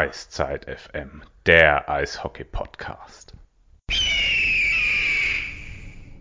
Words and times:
Eiszeit 0.00 0.64
FM, 0.64 1.20
der 1.44 1.90
Eishockey-Podcast. 1.90 3.34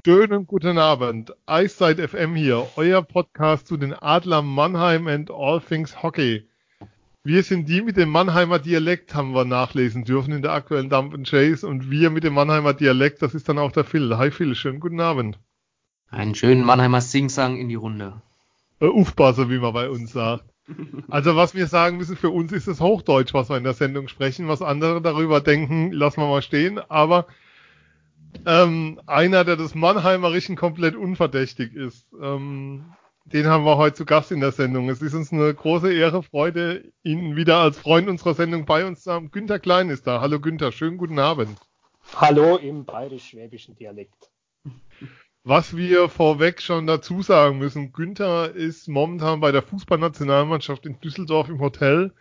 Schönen 0.06 0.48
guten 0.48 0.78
Abend. 0.78 1.34
Eiszeit 1.46 1.98
FM 1.98 2.36
hier, 2.36 2.68
euer 2.76 3.02
Podcast 3.02 3.68
zu 3.68 3.78
den 3.78 3.94
Adler 3.94 4.42
Mannheim 4.42 5.08
and 5.08 5.32
All 5.32 5.62
Things 5.62 6.04
Hockey. 6.04 6.46
Wir 7.24 7.42
sind 7.44 7.70
die 7.70 7.82
mit 7.82 7.96
dem 7.96 8.10
Mannheimer 8.10 8.60
Dialekt, 8.60 9.16
haben 9.16 9.34
wir 9.34 9.46
nachlesen 9.46 10.04
dürfen 10.04 10.34
in 10.34 10.42
der 10.42 10.52
aktuellen 10.52 10.90
Dump 10.90 11.14
and 11.14 11.26
Chase. 11.26 11.66
Und 11.66 11.90
wir 11.90 12.10
mit 12.10 12.26
dem 12.26 12.34
Mannheimer 12.34 12.74
Dialekt, 12.74 13.22
das 13.22 13.34
ist 13.34 13.48
dann 13.48 13.60
auch 13.60 13.72
der 13.72 13.86
Phil. 13.86 14.18
Hi 14.18 14.30
Phil, 14.30 14.56
schönen 14.56 14.82
guten 14.82 15.00
Abend. 15.00 15.40
Einen 16.10 16.36
schönen 16.36 16.66
Mannheimer 16.66 17.00
Singsang 17.00 17.56
in 17.56 17.70
die 17.70 17.76
Runde. 17.76 18.22
Äh, 18.82 18.88
Ufbasser, 18.88 19.50
wie 19.50 19.60
man 19.60 19.72
bei 19.72 19.90
uns 19.90 20.12
sagt. 20.12 20.49
Also 21.10 21.36
was 21.36 21.56
wir 21.56 21.68
sagen 21.68 21.98
müssen, 21.98 22.16
für 22.16 22.30
uns 22.30 22.52
ist 22.52 22.68
es 22.68 22.80
Hochdeutsch, 22.80 23.34
was 23.34 23.50
wir 23.50 23.58
in 23.58 23.64
der 23.64 23.74
Sendung 23.74 24.08
sprechen. 24.08 24.48
Was 24.48 24.62
andere 24.62 25.02
darüber 25.02 25.42
denken, 25.42 25.92
lassen 25.92 26.22
wir 26.22 26.28
mal 26.28 26.42
stehen. 26.42 26.80
Aber 26.90 27.28
ähm, 28.46 29.00
einer, 29.08 29.44
der 29.44 29.56
des 29.56 29.76
Mannheimerischen 29.76 30.56
komplett 30.56 30.96
unverdächtig 30.96 31.74
ist, 31.74 32.06
ähm, 32.22 32.86
den 33.26 33.48
haben 33.48 33.64
wir 33.64 33.78
heute 33.78 33.96
zu 33.96 34.06
Gast 34.06 34.32
in 34.32 34.40
der 34.40 34.52
Sendung. 34.52 34.90
Es 34.90 35.02
ist 35.02 35.14
uns 35.14 35.32
eine 35.32 35.54
große 35.54 35.94
Ehre, 35.94 36.24
Freude, 36.24 36.92
ihn 37.04 37.36
wieder 37.36 37.58
als 37.58 37.78
Freund 37.78 38.08
unserer 38.08 38.34
Sendung 38.34 38.66
bei 38.66 38.86
uns 38.86 39.04
zu 39.04 39.12
haben. 39.12 39.32
Günther 39.32 39.60
Klein 39.60 39.90
ist 39.90 40.08
da. 40.08 40.22
Hallo 40.22 40.40
Günther, 40.40 40.72
schönen 40.72 40.98
guten 40.98 41.20
Abend. 41.20 41.58
Hallo 42.16 42.58
im 42.58 42.86
bayerisch-schwäbischen 42.86 43.76
Dialekt. 43.76 44.30
Was 45.46 45.76
wir 45.76 46.10
vorweg 46.10 46.62
schon 46.62 46.86
dazu 46.86 47.22
sagen 47.22 47.60
müssen, 47.60 47.94
Günther 47.94 48.54
ist 48.54 48.90
momentan 48.90 49.40
bei 49.40 49.54
der 49.54 49.62
Fußballnationalmannschaft 49.62 50.86
in 50.86 51.00
Düsseldorf 51.00 51.48
im 51.48 51.62
Hotel. 51.62 52.12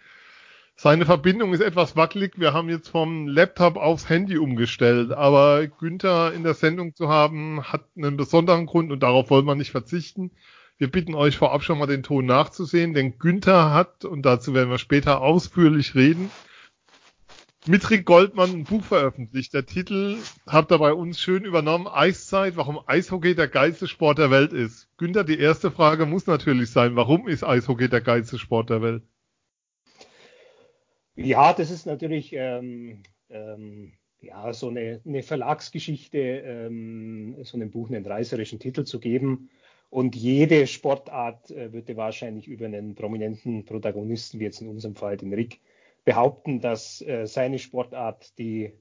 Seine 0.77 1.05
Verbindung 1.05 1.53
ist 1.53 1.61
etwas 1.61 1.97
wackelig. 1.97 2.35
Wir 2.37 2.53
haben 2.53 2.69
jetzt 2.69 2.89
vom 2.89 3.27
Laptop 3.27 3.77
aufs 3.77 4.09
Handy 4.09 4.39
umgestellt. 4.39 5.11
Aber 5.11 5.67
Günther 5.67 6.33
in 6.33 6.45
der 6.45 6.55
Sendung 6.55 6.95
zu 6.95 7.09
haben, 7.09 7.65
hat 7.65 7.85
einen 7.97 8.17
besonderen 8.17 8.67
Grund 8.67 8.93
und 8.93 9.03
darauf 9.03 9.31
wollen 9.31 9.47
wir 9.47 9.57
nicht 9.57 9.73
verzichten. 9.73 10.31
Wir 10.77 10.89
bitten 10.89 11.17
euch 11.17 11.37
vorab 11.37 11.65
schon 11.65 11.81
mal 11.81 11.87
den 11.87 12.05
Ton 12.05 12.25
nachzusehen, 12.25 12.95
denn 12.95 13.19
Günther 13.19 13.73
hat, 13.73 14.05
und 14.05 14.23
dazu 14.23 14.55
werden 14.55 14.71
wir 14.71 14.79
später 14.79 15.21
ausführlich 15.23 15.97
reden, 15.97 16.31
mit 17.69 17.91
Rick 17.91 18.07
Goldmann 18.07 18.51
ein 18.51 18.65
Buch 18.65 18.83
veröffentlicht. 18.83 19.53
Der 19.55 19.67
Titel 19.67 20.17
habt 20.47 20.73
ihr 20.73 20.79
bei 20.79 20.93
uns 20.93 21.21
schön 21.21 21.45
übernommen. 21.45 21.87
Eiszeit, 21.87 22.57
warum 22.57 22.81
Eishockey 22.87 23.35
der 23.35 23.49
geilste 23.49 23.87
Sport 23.87 24.19
der 24.19 24.31
Welt 24.31 24.53
ist. 24.53 24.89
Günther, 24.97 25.25
die 25.25 25.39
erste 25.39 25.71
Frage 25.71 26.07
muss 26.07 26.27
natürlich 26.27 26.71
sein, 26.71 26.97
warum 26.97 27.29
ist 27.29 27.45
Eishockey 27.45 27.89
der 27.89 28.01
geilste 28.01 28.39
Sport 28.39 28.71
der 28.71 28.83
Welt? 28.83 29.03
Ja, 31.15 31.53
das 31.53 31.71
ist 31.71 31.85
natürlich 31.85 32.33
ähm, 32.33 33.03
ähm, 33.29 33.93
ja, 34.21 34.53
so 34.53 34.69
eine, 34.69 35.01
eine 35.05 35.23
Verlagsgeschichte, 35.23 36.19
ähm, 36.19 37.37
so 37.43 37.57
einem 37.57 37.71
Buch 37.71 37.91
einen 37.91 38.07
reißerischen 38.07 38.59
Titel 38.59 38.85
zu 38.85 39.01
geben. 39.01 39.51
Und 39.91 40.17
jede 40.17 40.67
Sportart 40.67 41.51
äh, 41.51 41.73
würde 41.73 41.97
wahrscheinlich 41.97 42.47
über 42.47 42.67
einen 42.67 42.95
prominenten 42.95 43.65
Protagonisten, 43.65 44.39
wie 44.39 44.45
jetzt 44.45 44.61
in 44.61 44.69
unserem 44.69 44.95
Fall 44.95 45.17
den 45.17 45.33
Rick, 45.33 45.61
behaupten, 46.05 46.61
dass 46.61 47.01
äh, 47.03 47.27
seine 47.27 47.59
Sportart 47.59 48.39
die, 48.39 48.73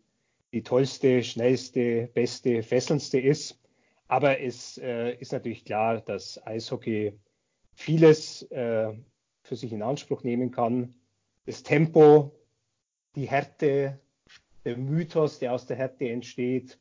die 0.54 0.64
tollste, 0.64 1.24
schnellste, 1.24 2.10
beste, 2.14 2.64
fesselndste 2.64 3.20
ist. 3.20 3.60
Aber 4.08 4.40
es 4.40 4.78
äh, 4.78 5.16
ist 5.16 5.34
natürlich 5.34 5.66
klar, 5.66 6.02
dass 6.02 6.46
Eishockey 6.46 7.14
vieles 7.74 8.44
äh, 8.44 8.94
für 9.44 9.56
sich 9.56 9.74
in 9.74 9.82
Anspruch 9.82 10.24
nehmen 10.24 10.52
kann. 10.52 10.96
Das 11.46 11.64
Tempo, 11.64 12.32
die 13.16 13.30
Härte, 13.30 14.00
der 14.66 14.78
Mythos, 14.78 15.40
der 15.40 15.54
aus 15.54 15.66
der 15.66 15.78
Härte 15.78 16.10
entsteht, 16.10 16.80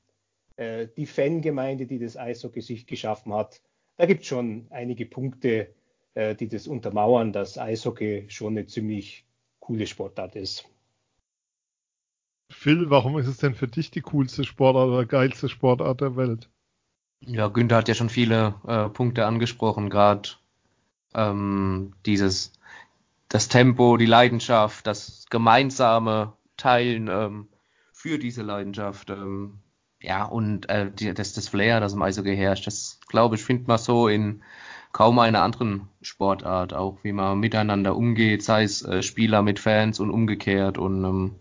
äh, 0.56 0.88
die 0.96 1.06
Fangemeinde, 1.06 1.86
die 1.86 1.98
das 1.98 2.16
Eishockey 2.16 2.60
sich 2.60 2.86
geschaffen 2.86 3.34
hat, 3.34 3.60
da 3.96 4.06
gibt 4.06 4.22
es 4.22 4.28
schon 4.28 4.66
einige 4.70 5.06
Punkte, 5.06 5.74
äh, 6.14 6.34
die 6.34 6.48
das 6.48 6.66
untermauern, 6.66 7.32
dass 7.32 7.58
Eishockey 7.58 8.26
schon 8.28 8.54
eine 8.54 8.66
ziemlich 8.66 9.25
coole 9.66 9.86
Sportart 9.88 10.36
ist. 10.36 10.64
Phil, 12.48 12.88
warum 12.88 13.18
ist 13.18 13.26
es 13.26 13.38
denn 13.38 13.56
für 13.56 13.66
dich 13.66 13.90
die 13.90 14.00
coolste 14.00 14.44
Sportart 14.44 14.88
oder 14.88 15.04
geilste 15.04 15.48
Sportart 15.48 16.00
der 16.00 16.14
Welt? 16.14 16.48
Ja, 17.20 17.48
Günther 17.48 17.78
hat 17.78 17.88
ja 17.88 17.94
schon 17.94 18.08
viele 18.08 18.54
äh, 18.68 18.88
Punkte 18.88 19.26
angesprochen, 19.26 19.90
gerade 19.90 20.28
ähm, 21.14 21.94
dieses, 22.06 22.52
das 23.28 23.48
Tempo, 23.48 23.96
die 23.96 24.06
Leidenschaft, 24.06 24.86
das 24.86 25.26
gemeinsame 25.30 26.34
Teilen 26.56 27.08
ähm, 27.08 27.48
für 27.92 28.20
diese 28.20 28.42
Leidenschaft. 28.42 29.10
Ähm, 29.10 29.58
ja, 30.00 30.26
und 30.26 30.68
äh, 30.68 30.92
die, 30.92 31.12
das, 31.12 31.32
das 31.32 31.48
Flair, 31.48 31.80
das 31.80 31.94
im 31.94 32.02
Eishockey 32.02 32.36
herrscht, 32.36 32.68
das 32.68 33.00
glaube 33.08 33.34
ich, 33.34 33.42
findet 33.42 33.66
man 33.66 33.78
so 33.78 34.06
in 34.06 34.44
kaum 34.96 35.18
einer 35.18 35.42
anderen 35.42 35.90
Sportart, 36.00 36.72
auch 36.72 36.96
wie 37.02 37.12
man 37.12 37.38
miteinander 37.38 37.94
umgeht, 37.94 38.42
sei 38.42 38.62
es 38.62 38.80
äh, 38.82 39.02
Spieler 39.02 39.42
mit 39.42 39.58
Fans 39.58 40.00
und 40.00 40.08
umgekehrt. 40.08 40.78
Und 40.78 41.04
ähm, 41.04 41.34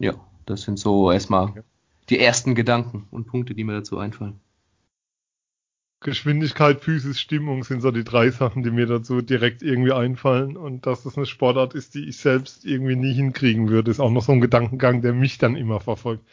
ja, 0.00 0.14
das 0.44 0.62
sind 0.62 0.76
so 0.76 1.12
erstmal 1.12 1.62
die 2.08 2.18
ersten 2.18 2.56
Gedanken 2.56 3.06
und 3.12 3.28
Punkte, 3.28 3.54
die 3.54 3.62
mir 3.62 3.74
dazu 3.74 3.98
einfallen. 3.98 4.40
Geschwindigkeit, 6.00 6.80
Physis, 6.80 7.20
Stimmung 7.20 7.62
sind 7.62 7.80
so 7.80 7.92
die 7.92 8.02
drei 8.02 8.30
Sachen, 8.30 8.64
die 8.64 8.72
mir 8.72 8.86
dazu 8.86 9.22
direkt 9.22 9.62
irgendwie 9.62 9.92
einfallen. 9.92 10.56
Und 10.56 10.84
dass 10.84 11.04
das 11.04 11.16
eine 11.16 11.26
Sportart 11.26 11.76
ist, 11.76 11.94
die 11.94 12.08
ich 12.08 12.16
selbst 12.16 12.64
irgendwie 12.64 12.96
nie 12.96 13.14
hinkriegen 13.14 13.68
würde, 13.68 13.92
ist 13.92 14.00
auch 14.00 14.10
noch 14.10 14.24
so 14.24 14.32
ein 14.32 14.40
Gedankengang, 14.40 15.00
der 15.00 15.12
mich 15.12 15.38
dann 15.38 15.54
immer 15.54 15.78
verfolgt. 15.78 16.24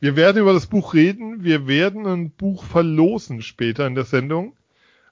Wir 0.00 0.16
werden 0.16 0.42
über 0.42 0.52
das 0.52 0.66
Buch 0.66 0.92
reden. 0.92 1.44
Wir 1.44 1.66
werden 1.66 2.06
ein 2.06 2.30
Buch 2.30 2.62
verlosen 2.62 3.40
später 3.40 3.86
in 3.86 3.94
der 3.94 4.04
Sendung. 4.04 4.52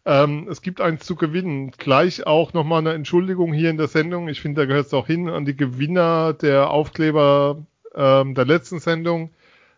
Ähm, 0.07 0.49
es 0.51 0.61
gibt 0.63 0.81
eins 0.81 1.05
zu 1.07 1.17
gewinnen. 1.17 1.71
Gleich 1.73 2.27
auch 2.27 2.53
nochmal 2.53 2.81
eine 2.81 2.93
Entschuldigung 2.93 3.53
hier 3.53 3.71
in 3.71 3.79
der 3.79 3.89
Sendung. 3.89 4.29
Ich 4.29 4.41
finde, 4.41 4.63
da 4.63 4.67
gehört 4.67 4.87
es 4.87 4.95
auch 4.95 5.07
hin 5.07 5.29
an 5.29 5.45
die 5.45 5.57
Gewinner 5.57 6.35
der 6.35 6.71
Aufkleber 6.71 7.65
ähm, 7.95 8.35
der 8.35 8.45
letzten 8.45 8.81
Sendung. 8.81 9.31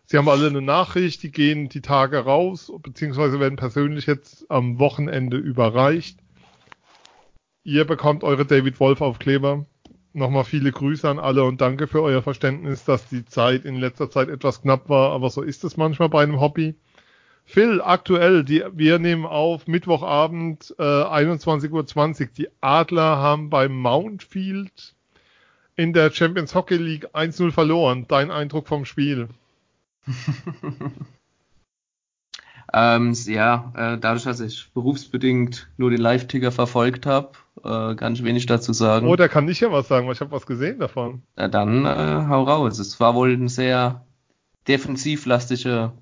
Sie 0.05 0.17
haben 0.17 0.29
alle 0.29 0.47
eine 0.47 0.61
Nachricht, 0.61 1.23
die 1.23 1.31
gehen 1.31 1.69
die 1.69 1.81
Tage 1.81 2.19
raus, 2.19 2.71
beziehungsweise 2.81 3.39
werden 3.39 3.57
persönlich 3.57 4.05
jetzt 4.05 4.49
am 4.49 4.79
Wochenende 4.79 5.37
überreicht. 5.37 6.19
Ihr 7.63 7.85
bekommt 7.85 8.23
eure 8.23 8.45
David 8.45 8.79
Wolf 8.79 9.01
Aufkleber 9.01 9.65
nochmal 10.17 10.43
viele 10.43 10.71
Grüße 10.71 11.07
an 11.07 11.19
alle 11.19 11.43
und 11.43 11.61
danke 11.61 11.87
für 11.87 12.01
euer 12.01 12.21
Verständnis, 12.21 12.83
dass 12.83 13.07
die 13.07 13.25
Zeit 13.25 13.65
in 13.65 13.75
letzter 13.75 14.09
Zeit 14.09 14.29
etwas 14.29 14.61
knapp 14.61 14.89
war, 14.89 15.11
aber 15.11 15.29
so 15.29 15.41
ist 15.41 15.63
es 15.63 15.77
manchmal 15.77 16.09
bei 16.09 16.23
einem 16.23 16.39
Hobby. 16.39 16.75
Phil, 17.49 17.81
aktuell, 17.81 18.43
die, 18.43 18.61
wir 18.73 18.99
nehmen 18.99 19.25
auf 19.25 19.67
Mittwochabend 19.67 20.75
äh, 20.77 20.83
21.20 20.83 21.71
Uhr. 21.71 22.27
Die 22.37 22.49
Adler 22.59 23.17
haben 23.17 23.49
beim 23.49 23.73
Mountfield 23.73 24.95
in 25.77 25.93
der 25.93 26.11
Champions 26.11 26.53
Hockey 26.53 26.75
League 26.75 27.15
1-0 27.15 27.53
verloren. 27.53 28.03
Dein 28.09 28.31
Eindruck 28.31 28.67
vom 28.67 28.83
Spiel? 28.83 29.29
ähm, 32.73 33.13
ja, 33.13 33.71
äh, 33.77 33.97
dadurch, 33.97 34.25
dass 34.25 34.41
ich 34.41 34.69
berufsbedingt 34.73 35.69
nur 35.77 35.89
den 35.89 36.01
Live-Ticker 36.01 36.51
verfolgt 36.51 37.05
habe, 37.05 37.31
äh, 37.63 37.95
kann 37.95 38.11
ich 38.11 38.25
wenig 38.25 38.45
dazu 38.47 38.73
sagen. 38.73 39.07
Oh, 39.07 39.15
da 39.15 39.29
kann 39.29 39.47
ich 39.47 39.61
ja 39.61 39.71
was 39.71 39.87
sagen, 39.87 40.05
weil 40.05 40.15
ich 40.15 40.21
habe 40.21 40.31
was 40.31 40.45
gesehen 40.45 40.79
davon. 40.79 41.21
Ja, 41.37 41.47
dann 41.47 41.85
äh, 41.85 42.25
hau 42.27 42.43
raus. 42.43 42.77
Es 42.77 42.99
war 42.99 43.15
wohl 43.15 43.31
eine 43.31 43.47
sehr 43.47 44.05
defensivlastige 44.67 45.93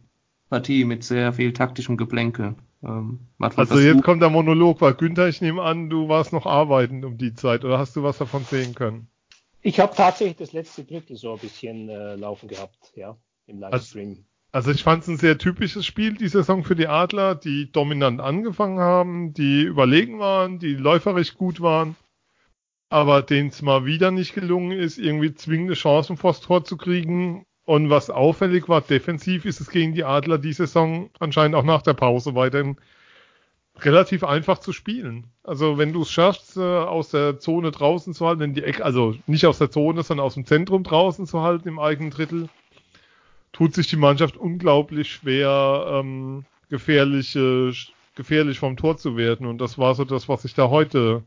Partie 0.50 0.85
mit 0.85 1.03
sehr 1.03 1.33
viel 1.33 1.53
taktischem 1.53 1.97
Geplänkel. 1.97 2.56
Ähm, 2.83 3.19
also 3.39 3.79
jetzt 3.79 4.03
kommt 4.03 4.22
der 4.22 4.29
Monolog, 4.29 4.81
weil 4.81 4.94
Günther, 4.94 5.27
ich 5.27 5.42
nehme 5.42 5.63
an, 5.63 5.89
du 5.89 6.07
warst 6.07 6.33
noch 6.33 6.45
arbeitend 6.45 7.03
um 7.03 7.18
die 7.18 7.33
Zeit 7.33 7.65
oder 7.65 7.80
hast 7.80 7.95
du 7.95 8.03
was 8.03 8.18
davon 8.18 8.44
sehen 8.44 8.75
können? 8.75 9.07
Ich 9.62 9.80
habe 9.80 9.95
tatsächlich 9.95 10.38
das 10.38 10.53
letzte 10.53 10.83
Drittel 10.83 11.15
so 11.15 11.33
ein 11.33 11.39
bisschen 11.39 11.89
äh, 11.89 12.15
laufen 12.15 12.47
gehabt, 12.47 12.94
ja, 12.95 13.18
im 13.47 13.59
Livestream. 13.59 14.09
Also, 14.51 14.69
also 14.69 14.71
ich 14.71 14.83
fand 14.83 15.01
es 15.01 15.09
ein 15.09 15.18
sehr 15.18 15.39
typisches 15.39 15.86
Spiel, 15.86 16.13
die 16.13 16.27
Saison 16.27 16.63
für 16.63 16.75
die 16.75 16.88
Adler, 16.88 17.33
die 17.33 17.71
dominant 17.71 18.21
angefangen 18.21 18.80
haben, 18.80 19.33
die 19.33 19.63
überlegen 19.63 20.19
waren, 20.19 20.59
die 20.59 20.75
läuferisch 20.75 21.33
gut 21.33 21.62
waren, 21.62 21.95
aber 22.89 23.24
denen 23.24 23.50
es 23.50 23.63
mal 23.63 23.86
wieder 23.86 24.12
nicht 24.12 24.36
gelungen 24.36 24.71
ist, 24.71 25.00
irgendwie 25.00 25.33
zwingende 25.33 25.74
Chancen 25.74 26.15
vors 26.15 26.41
Tor 26.41 26.63
zu 26.63 26.77
kriegen. 26.77 27.48
Und 27.65 27.89
was 27.89 28.12
auffällig 28.12 28.69
war, 28.69 28.81
defensiv 28.81 29.45
ist 29.45 29.59
es 29.59 29.69
gegen 29.69 29.94
die 29.94 30.03
Adler 30.03 30.38
die 30.38 30.53
Saison 30.53 31.09
anscheinend 31.19 31.56
auch 31.56 31.63
nach 31.63 31.81
der 31.81 31.94
Pause 31.94 32.35
weiterhin 32.35 32.77
relativ 33.79 34.23
einfach 34.23 34.59
zu 34.59 34.71
spielen. 34.71 35.25
Also 35.44 35.77
wenn 35.77 35.91
du 35.91 36.03
es 36.03 36.12
schaffst, 36.12 36.57
äh, 36.57 36.62
aus 36.62 37.09
der 37.09 37.39
Zone 37.39 37.71
draußen 37.71 38.13
zu 38.13 38.25
halten, 38.25 38.44
in 38.44 38.53
die 38.53 38.63
Ecke, 38.63 38.85
also 38.85 39.15
nicht 39.27 39.45
aus 39.45 39.57
der 39.57 39.71
Zone, 39.71 40.03
sondern 40.03 40.25
aus 40.25 40.35
dem 40.35 40.45
Zentrum 40.45 40.83
draußen 40.83 41.25
zu 41.25 41.41
halten 41.41 41.67
im 41.67 41.79
eigenen 41.79 42.12
Drittel, 42.12 42.50
tut 43.51 43.73
sich 43.73 43.88
die 43.88 43.97
Mannschaft 43.97 44.38
unglaublich 44.38 45.12
schwer, 45.12 45.88
ähm, 45.89 46.45
gefährlich, 46.69 47.35
äh, 47.35 47.73
gefährlich 48.15 48.59
vom 48.59 48.77
Tor 48.77 48.97
zu 48.97 49.17
werden. 49.17 49.45
Und 49.45 49.59
das 49.59 49.77
war 49.77 49.95
so 49.95 50.06
das, 50.06 50.29
was 50.29 50.45
ich 50.45 50.53
da 50.53 50.69
heute 50.69 51.23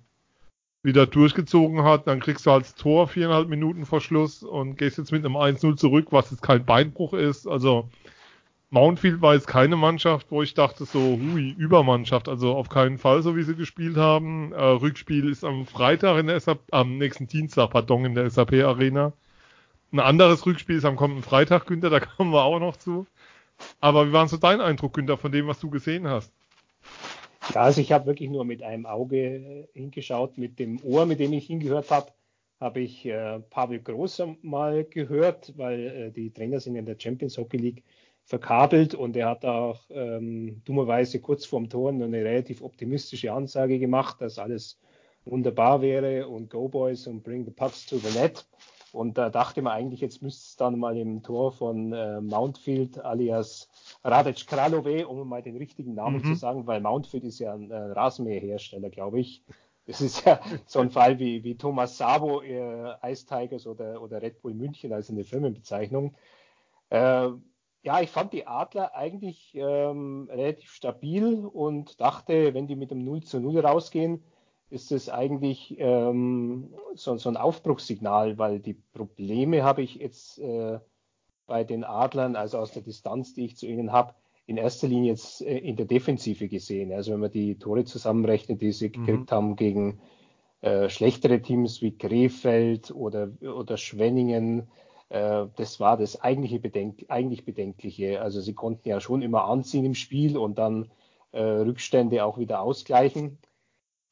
wieder 0.88 1.06
durchgezogen 1.06 1.85
hat. 1.85 2.06
Dann 2.08 2.20
kriegst 2.20 2.46
du 2.46 2.50
als 2.50 2.75
Tor 2.75 3.06
viereinhalb 3.06 3.49
Minuten 3.49 3.87
vor 3.87 4.00
Schluss 4.00 4.43
und 4.43 4.76
gehst 4.76 4.99
jetzt 4.99 5.12
mit 5.12 5.25
einem 5.25 5.37
1-0 5.37 5.76
zurück, 5.76 6.08
was 6.11 6.31
jetzt 6.31 6.43
kein 6.43 6.64
Beinbruch 6.64 7.12
ist. 7.12 7.46
Also 7.46 7.88
Mountfield 8.70 9.23
war 9.23 9.35
jetzt 9.35 9.46
keine 9.46 9.76
Mannschaft, 9.76 10.26
wo 10.31 10.43
ich 10.43 10.55
dachte 10.55 10.85
so, 10.87 10.99
hui, 10.99 11.55
Übermannschaft. 11.56 12.29
Also 12.29 12.55
auf 12.55 12.69
keinen 12.69 12.99
Fall, 12.99 13.23
so 13.23 13.37
wie 13.37 13.43
sie 13.43 13.55
gespielt 13.55 13.96
haben. 13.96 14.52
Äh, 14.52 14.62
Rückspiel 14.62 15.29
ist 15.29 15.44
am 15.44 15.67
Freitag 15.67 16.19
in 16.19 16.26
der 16.26 16.40
SAP, 16.40 16.61
am 16.70 16.99
nächsten 16.99 17.29
Dienstag, 17.29 17.70
pardon, 17.70 18.05
in 18.06 18.14
der 18.14 18.29
SAP 18.31 18.55
Arena. 18.55 19.12
Ein 19.93 20.00
anderes 20.00 20.44
Rückspiel 20.46 20.76
ist 20.76 20.85
am 20.85 20.96
kommenden 20.96 21.23
Freitag, 21.23 21.67
Günther, 21.67 21.90
da 21.90 22.00
kommen 22.17 22.32
wir 22.32 22.43
auch 22.43 22.58
noch 22.61 22.76
zu. 22.76 23.06
Aber 23.81 24.08
wie 24.08 24.12
war 24.12 24.29
so 24.29 24.37
dein 24.37 24.61
Eindruck, 24.61 24.94
Günther, 24.94 25.19
von 25.19 25.32
dem, 25.32 25.46
was 25.46 25.61
du 25.61 25.70
gesehen 25.70 26.08
hast? 26.08 26.32
Also 27.55 27.81
ich 27.81 27.93
habe 27.93 28.06
wirklich 28.06 28.31
nur 28.31 28.44
mit 28.44 28.62
einem 28.62 28.87
Auge 28.87 29.19
äh, 29.19 29.69
hingeschaut, 29.73 30.38
mit 30.38 30.58
dem 30.58 30.82
Ohr, 30.82 31.06
mit 31.06 31.20
dem 31.20 31.32
ich 31.32 31.46
hingehört 31.46 31.90
habe, 31.90 32.12
habe 32.61 32.81
ich 32.81 33.06
äh, 33.06 33.38
Pavel 33.50 33.81
Groß 33.81 34.23
mal 34.43 34.85
gehört, 34.85 35.56
weil 35.56 35.87
äh, 35.87 36.11
die 36.11 36.31
Trainer 36.32 36.61
sind 36.61 36.76
in 36.76 36.87
der 36.87 36.96
Champions 36.99 37.38
Hockey 37.38 37.56
League 37.56 37.85
verkabelt 38.25 38.94
und 38.94 39.17
er 39.17 39.31
hat 39.31 39.44
auch 39.44 39.81
ähm, 39.90 40.61
dummerweise 40.64 41.20
kurz 41.20 41.46
vorm 41.46 41.70
Tor 41.70 41.90
eine 41.90 42.25
relativ 42.25 42.61
optimistische 42.61 43.32
Ansage 43.32 43.79
gemacht, 43.79 44.20
dass 44.20 44.38
alles 44.38 44.79
wunderbar 45.25 45.81
wäre 45.81 46.29
und 46.29 46.50
Go 46.50 46.69
Boys 46.69 47.06
und 47.06 47.23
Bring 47.23 47.44
the 47.44 47.50
Pucks 47.50 47.87
to 47.87 47.96
the 47.96 48.19
Net. 48.19 48.46
Und 48.93 49.19
da 49.19 49.31
dachte 49.31 49.62
man 49.62 49.73
eigentlich, 49.73 50.00
jetzt 50.00 50.23
müsste 50.23 50.49
es 50.49 50.56
dann 50.56 50.79
mal 50.79 50.96
im 50.96 51.23
Tor 51.23 51.52
von 51.52 51.93
äh, 51.93 52.20
Mountfield 52.20 52.99
alias 53.05 53.69
Radec 54.02 54.46
Kralove, 54.46 55.06
um 55.06 55.29
mal 55.29 55.43
den 55.43 55.56
richtigen 55.56 55.94
Namen 55.94 56.23
mhm. 56.23 56.25
zu 56.25 56.35
sagen, 56.35 56.67
weil 56.67 56.81
Mountfield 56.81 57.25
ist 57.25 57.38
ja 57.38 57.55
ein 57.55 57.70
äh, 57.70 57.76
Rasenmäherhersteller, 57.76 58.90
glaube 58.90 59.20
ich. 59.20 59.43
Das 59.87 60.00
ist 60.00 60.25
ja 60.25 60.40
so 60.67 60.81
ein 60.81 60.90
Fall 60.90 61.19
wie, 61.19 61.44
wie 61.44 61.56
Thomas 61.56 61.99
Sabo, 61.99 62.43
äh, 62.43 62.94
Ice 63.05 63.26
Tigers 63.26 63.67
oder, 63.67 64.00
oder 64.02 64.23
Red 64.23 64.43
Bull 64.43 64.55
München 64.55 64.93
als 64.93 65.11
eine 65.11 65.25
Firmenbezeichnung. 65.25 66.14
Äh, 66.90 67.29
ja, 67.82 68.00
ich 68.00 68.11
fand 68.11 68.32
die 68.32 68.46
Adler 68.46 68.94
eigentlich 68.94 69.55
ähm, 69.55 70.29
relativ 70.31 70.73
stabil 70.73 71.44
und 71.46 72.00
dachte, 72.00 72.52
wenn 72.52 72.67
die 72.67 72.76
mit 72.76 72.90
dem 72.90 73.05
0 73.05 73.23
zu 73.23 73.40
0 73.40 73.61
rausgehen, 73.61 74.23
ist 74.70 74.93
es 74.93 75.09
eigentlich 75.09 75.76
ähm, 75.79 76.75
so, 76.94 77.17
so, 77.17 77.29
ein 77.29 77.37
Aufbruchssignal, 77.37 78.38
weil 78.38 78.61
die 78.61 78.75
Probleme 78.75 79.62
habe 79.62 79.82
ich 79.82 79.97
jetzt 79.97 80.38
äh, 80.38 80.79
bei 81.47 81.65
den 81.65 81.85
Adlern, 81.85 82.37
also 82.37 82.59
aus 82.59 82.73
der 82.73 82.82
Distanz, 82.82 83.35
die 83.35 83.47
ich 83.47 83.56
zu 83.56 83.67
ihnen 83.67 83.93
habe, 83.93 84.15
in 84.47 84.56
erster 84.56 84.88
Linie 84.88 85.12
jetzt 85.12 85.43
äh, 85.43 85.59
in 85.59 85.76
der 85.76 85.87
Defensive 85.87 86.49
gesehen. 86.49 86.93
Also 86.93 87.12
wenn 87.12 87.20
man 87.20 87.31
die 87.31 87.59
Tore 87.59 87.85
zusammenrechnet, 87.85 88.61
die 88.61 88.73
sie 88.73 88.88
mhm. 88.88 88.93
gekriegt 88.93 89.32
haben 89.32 89.56
gegen 89.56 90.00
äh, 90.61 90.88
schlechtere 90.88 91.41
Teams 91.41 91.81
wie 91.82 91.97
Krefeld 91.97 92.91
oder, 92.91 93.31
oder 93.43 93.76
Schwenningen, 93.76 94.69
äh, 95.09 95.47
das 95.56 95.81
war 95.81 95.97
das 95.97 96.21
eigentliche 96.21 96.61
Bedenk 96.61 97.06
eigentlich 97.09 97.44
Bedenkliche. 97.44 98.21
Also 98.21 98.41
sie 98.41 98.55
konnten 98.55 98.88
ja 98.88 99.00
schon 99.00 99.23
immer 99.23 99.44
anziehen 99.44 99.85
im 99.85 99.94
Spiel 99.94 100.37
und 100.37 100.59
dann 100.59 100.91
äh, 101.32 101.41
Rückstände 101.41 102.25
auch 102.25 102.38
wieder 102.38 102.61
ausgleichen. 102.61 103.38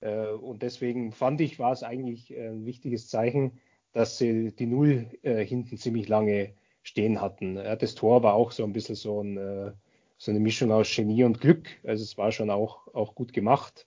Äh, 0.00 0.28
und 0.28 0.62
deswegen 0.62 1.12
fand 1.12 1.40
ich, 1.40 1.58
war 1.58 1.72
es 1.72 1.82
eigentlich 1.82 2.30
ein 2.36 2.66
wichtiges 2.66 3.08
Zeichen, 3.08 3.58
dass 3.92 4.18
sie 4.18 4.52
die 4.52 4.66
Null 4.66 5.06
äh, 5.22 5.44
hinten 5.44 5.78
ziemlich 5.78 6.08
lange 6.08 6.54
stehen 6.82 7.20
hatten. 7.20 7.56
Das 7.56 7.94
Tor 7.94 8.22
war 8.22 8.34
auch 8.34 8.52
so 8.52 8.62
ein 8.62 8.72
bisschen 8.72 8.94
so, 8.94 9.20
ein, 9.20 9.36
äh, 9.36 9.72
so 10.18 10.30
eine 10.30 10.40
Mischung 10.40 10.70
aus 10.70 10.94
Genie 10.94 11.24
und 11.24 11.40
Glück. 11.40 11.68
Also 11.84 12.04
es 12.04 12.16
war 12.16 12.30
schon 12.30 12.50
auch, 12.50 12.86
auch 12.94 13.14
gut 13.14 13.32
gemacht. 13.32 13.86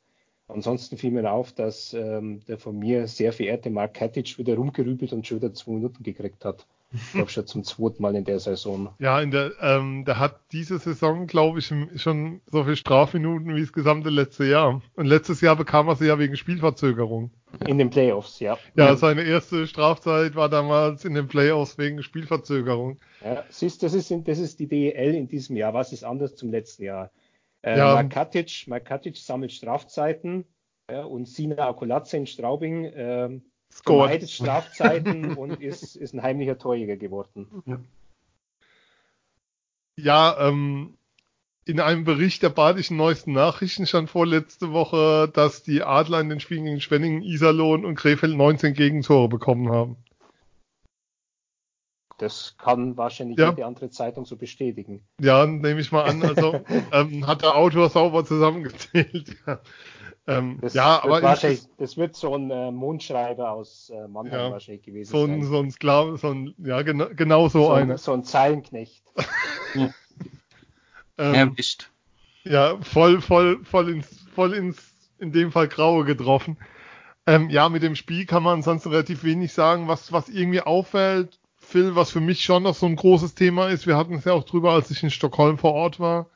Ansonsten 0.49 0.97
fiel 0.97 1.11
mir 1.11 1.31
auf, 1.31 1.53
dass 1.53 1.93
ähm, 1.93 2.41
der 2.47 2.57
von 2.57 2.77
mir 2.77 3.07
sehr 3.07 3.31
verehrte 3.31 3.69
Mark 3.69 3.93
Katic 3.93 4.37
wieder 4.39 4.55
rumgerübelt 4.55 5.13
und 5.13 5.25
schon 5.27 5.37
wieder 5.37 5.53
zwei 5.53 5.73
Minuten 5.73 6.03
gekriegt 6.03 6.43
hat. 6.43 6.65
Ich 6.91 7.11
glaube 7.11 7.29
schon 7.29 7.45
zum 7.45 7.63
zweiten 7.63 8.01
Mal 8.01 8.15
in 8.15 8.25
der 8.25 8.39
Saison. 8.39 8.89
Ja, 8.97 9.21
in 9.21 9.29
der, 9.29 9.51
ähm, 9.61 10.05
der 10.05 10.17
hat 10.17 10.39
diese 10.51 10.79
Saison, 10.79 11.27
glaube 11.27 11.59
ich, 11.59 11.67
schon 11.67 12.41
so 12.47 12.63
viele 12.63 12.75
Strafminuten 12.75 13.55
wie 13.55 13.61
das 13.61 13.73
gesamte 13.73 14.09
letzte 14.09 14.45
Jahr. 14.45 14.81
Und 14.95 15.05
letztes 15.05 15.41
Jahr 15.41 15.55
bekam 15.55 15.87
er 15.87 15.95
sie 15.95 16.07
ja 16.07 16.17
wegen 16.17 16.35
Spielverzögerung. 16.35 17.29
In 17.67 17.77
den 17.77 17.91
Playoffs, 17.91 18.39
ja. 18.39 18.57
Ja, 18.75 18.95
seine 18.95 19.23
erste 19.23 19.67
Strafzeit 19.67 20.35
war 20.35 20.49
damals 20.49 21.05
in 21.05 21.13
den 21.13 21.27
Playoffs 21.27 21.77
wegen 21.77 22.01
Spielverzögerung. 22.01 22.97
Ja, 23.23 23.43
siehst, 23.49 23.83
das 23.83 23.93
ist, 23.93 24.11
das 24.25 24.39
ist 24.39 24.59
die 24.59 24.67
DEL 24.67 25.13
in 25.13 25.27
diesem 25.27 25.55
Jahr. 25.57 25.73
Was 25.75 25.93
ist 25.93 26.03
anders 26.03 26.35
zum 26.35 26.49
letzten 26.49 26.83
Jahr? 26.83 27.11
Äh, 27.61 27.77
ja. 27.77 27.93
Markatic, 27.93 28.65
Markatic 28.67 29.17
sammelt 29.17 29.51
Strafzeiten 29.51 30.45
ja, 30.89 31.03
und 31.03 31.27
Sina 31.27 31.69
Akulatze 31.69 32.17
in 32.17 32.25
Straubing 32.25 32.85
äh, 32.85 33.39
vermeidet 33.69 34.29
Strafzeiten 34.29 35.33
und 35.37 35.61
ist, 35.61 35.95
ist 35.95 36.13
ein 36.13 36.21
heimlicher 36.21 36.57
Torjäger 36.57 36.97
geworden. 36.97 37.63
Ja, 37.65 37.79
ja 39.95 40.47
ähm, 40.47 40.97
in 41.65 41.79
einem 41.79 42.03
Bericht 42.03 42.41
der 42.41 42.49
Badischen 42.49 42.97
Neuesten 42.97 43.33
Nachrichten 43.33 43.85
stand 43.85 44.09
vorletzte 44.09 44.71
Woche, 44.71 45.29
dass 45.31 45.61
die 45.61 45.83
Adler 45.83 46.19
in 46.19 46.29
den 46.29 46.39
Spielen 46.39 46.65
gegen 46.65 46.81
Schwenningen, 46.81 47.21
Iserlohn 47.21 47.85
und 47.85 47.95
Krefeld 47.95 48.35
19 48.35 48.73
Gegentore 48.73 49.29
bekommen 49.29 49.69
haben. 49.69 49.97
Das 52.17 52.55
kann 52.57 52.97
wahrscheinlich 52.97 53.37
ja. 53.37 53.51
jede 53.51 53.65
andere 53.65 53.89
Zeitung 53.91 54.25
so 54.25 54.35
bestätigen. 54.35 55.01
Ja, 55.21 55.45
nehme 55.45 55.79
ich 55.79 55.91
mal 55.91 56.03
an. 56.03 56.21
Also 56.21 56.59
ähm, 56.91 57.25
hat 57.27 57.43
der 57.43 57.55
Autor 57.55 57.89
sauber 57.89 58.25
zusammengezählt. 58.25 59.37
Ja. 59.47 59.59
Ähm, 60.29 60.59
das 60.61 60.75
ja, 60.75 61.03
aber 61.03 61.23
wahrscheinlich, 61.23 61.63
das 61.77 61.97
wird 61.97 62.15
so 62.15 62.35
ein 62.35 62.51
äh, 62.51 62.71
Mondschreiber 62.71 63.49
aus 63.51 63.89
äh, 63.89 64.07
Mannheim 64.07 64.39
ja, 64.39 64.51
wahrscheinlich 64.51 64.83
gewesen 64.83 65.11
so 65.11 65.23
ein, 65.23 65.41
sein. 65.41 65.43
So 65.49 65.59
ein 65.59 65.71
Sklave, 65.71 66.17
so 66.17 66.29
ein, 66.29 66.53
ja, 66.59 66.83
genau, 66.83 67.07
genau 67.15 67.47
so, 67.47 67.65
so 67.65 67.71
einer. 67.71 67.97
So 67.97 68.13
ein 68.13 68.23
Zeilenknecht. 68.23 69.03
ja. 69.73 69.89
ähm, 71.17 71.33
Erwischt. 71.33 71.89
Ja, 72.43 72.77
voll, 72.81 73.21
voll, 73.21 73.63
voll 73.63 73.89
ins, 73.89 74.27
voll 74.35 74.53
ins, 74.53 74.93
in 75.17 75.31
dem 75.31 75.51
Fall 75.51 75.67
Graue 75.67 76.05
getroffen. 76.05 76.57
Ähm, 77.25 77.49
ja, 77.49 77.67
mit 77.67 77.81
dem 77.81 77.95
Spiel 77.95 78.27
kann 78.27 78.43
man 78.43 78.59
ansonsten 78.59 78.89
relativ 78.89 79.23
wenig 79.23 79.53
sagen, 79.53 79.87
was, 79.87 80.11
was 80.11 80.29
irgendwie 80.29 80.61
auffällt. 80.61 81.39
Phil, 81.57 81.95
was 81.95 82.11
für 82.11 82.21
mich 82.21 82.43
schon 82.43 82.63
noch 82.63 82.75
so 82.75 82.85
ein 82.85 82.95
großes 82.95 83.33
Thema 83.33 83.69
ist. 83.69 83.87
Wir 83.87 83.97
hatten 83.97 84.13
es 84.13 84.25
ja 84.25 84.33
auch 84.33 84.43
drüber, 84.43 84.73
als 84.73 84.91
ich 84.91 85.01
in 85.01 85.09
Stockholm 85.09 85.57
vor 85.57 85.73
Ort 85.73 85.99
war 85.99 86.27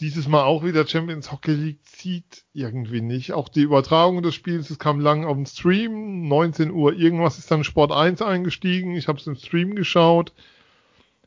dieses 0.00 0.28
Mal 0.28 0.44
auch 0.44 0.62
wieder 0.62 0.86
Champions 0.86 1.32
Hockey 1.32 1.52
League 1.52 1.84
zieht 1.84 2.44
irgendwie 2.52 3.00
nicht. 3.00 3.32
Auch 3.32 3.48
die 3.48 3.62
Übertragung 3.62 4.22
des 4.22 4.34
Spiels, 4.34 4.70
es 4.70 4.78
kam 4.78 5.00
lang 5.00 5.24
auf 5.24 5.34
dem 5.34 5.46
Stream, 5.46 6.28
19 6.28 6.70
Uhr 6.70 6.92
irgendwas 6.92 7.38
ist 7.38 7.50
dann 7.50 7.64
Sport 7.64 7.92
1 7.92 8.22
eingestiegen. 8.22 8.94
Ich 8.94 9.08
habe 9.08 9.18
es 9.18 9.26
im 9.26 9.34
Stream 9.34 9.74
geschaut. 9.74 10.32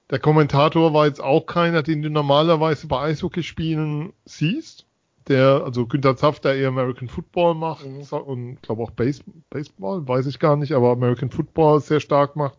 Der 0.09 0.19
Kommentator 0.19 0.93
war 0.93 1.07
jetzt 1.07 1.21
auch 1.21 1.45
keiner, 1.45 1.83
den 1.83 2.01
du 2.01 2.09
normalerweise 2.09 2.87
bei 2.87 3.01
Eishockey-Spielen 3.01 4.13
siehst. 4.25 4.85
Der, 5.27 5.63
also 5.63 5.85
Günther 5.85 6.17
Zaff, 6.17 6.39
der 6.39 6.55
eher 6.55 6.69
American 6.69 7.07
Football 7.07 7.55
macht 7.55 7.85
mhm. 7.85 8.01
und 8.17 8.61
glaube 8.61 8.83
auch 8.83 8.91
Base, 8.91 9.21
Baseball, 9.49 10.05
weiß 10.07 10.25
ich 10.25 10.39
gar 10.39 10.55
nicht, 10.55 10.73
aber 10.73 10.91
American 10.91 11.29
Football 11.29 11.79
sehr 11.79 11.99
stark 11.99 12.35
macht. 12.35 12.57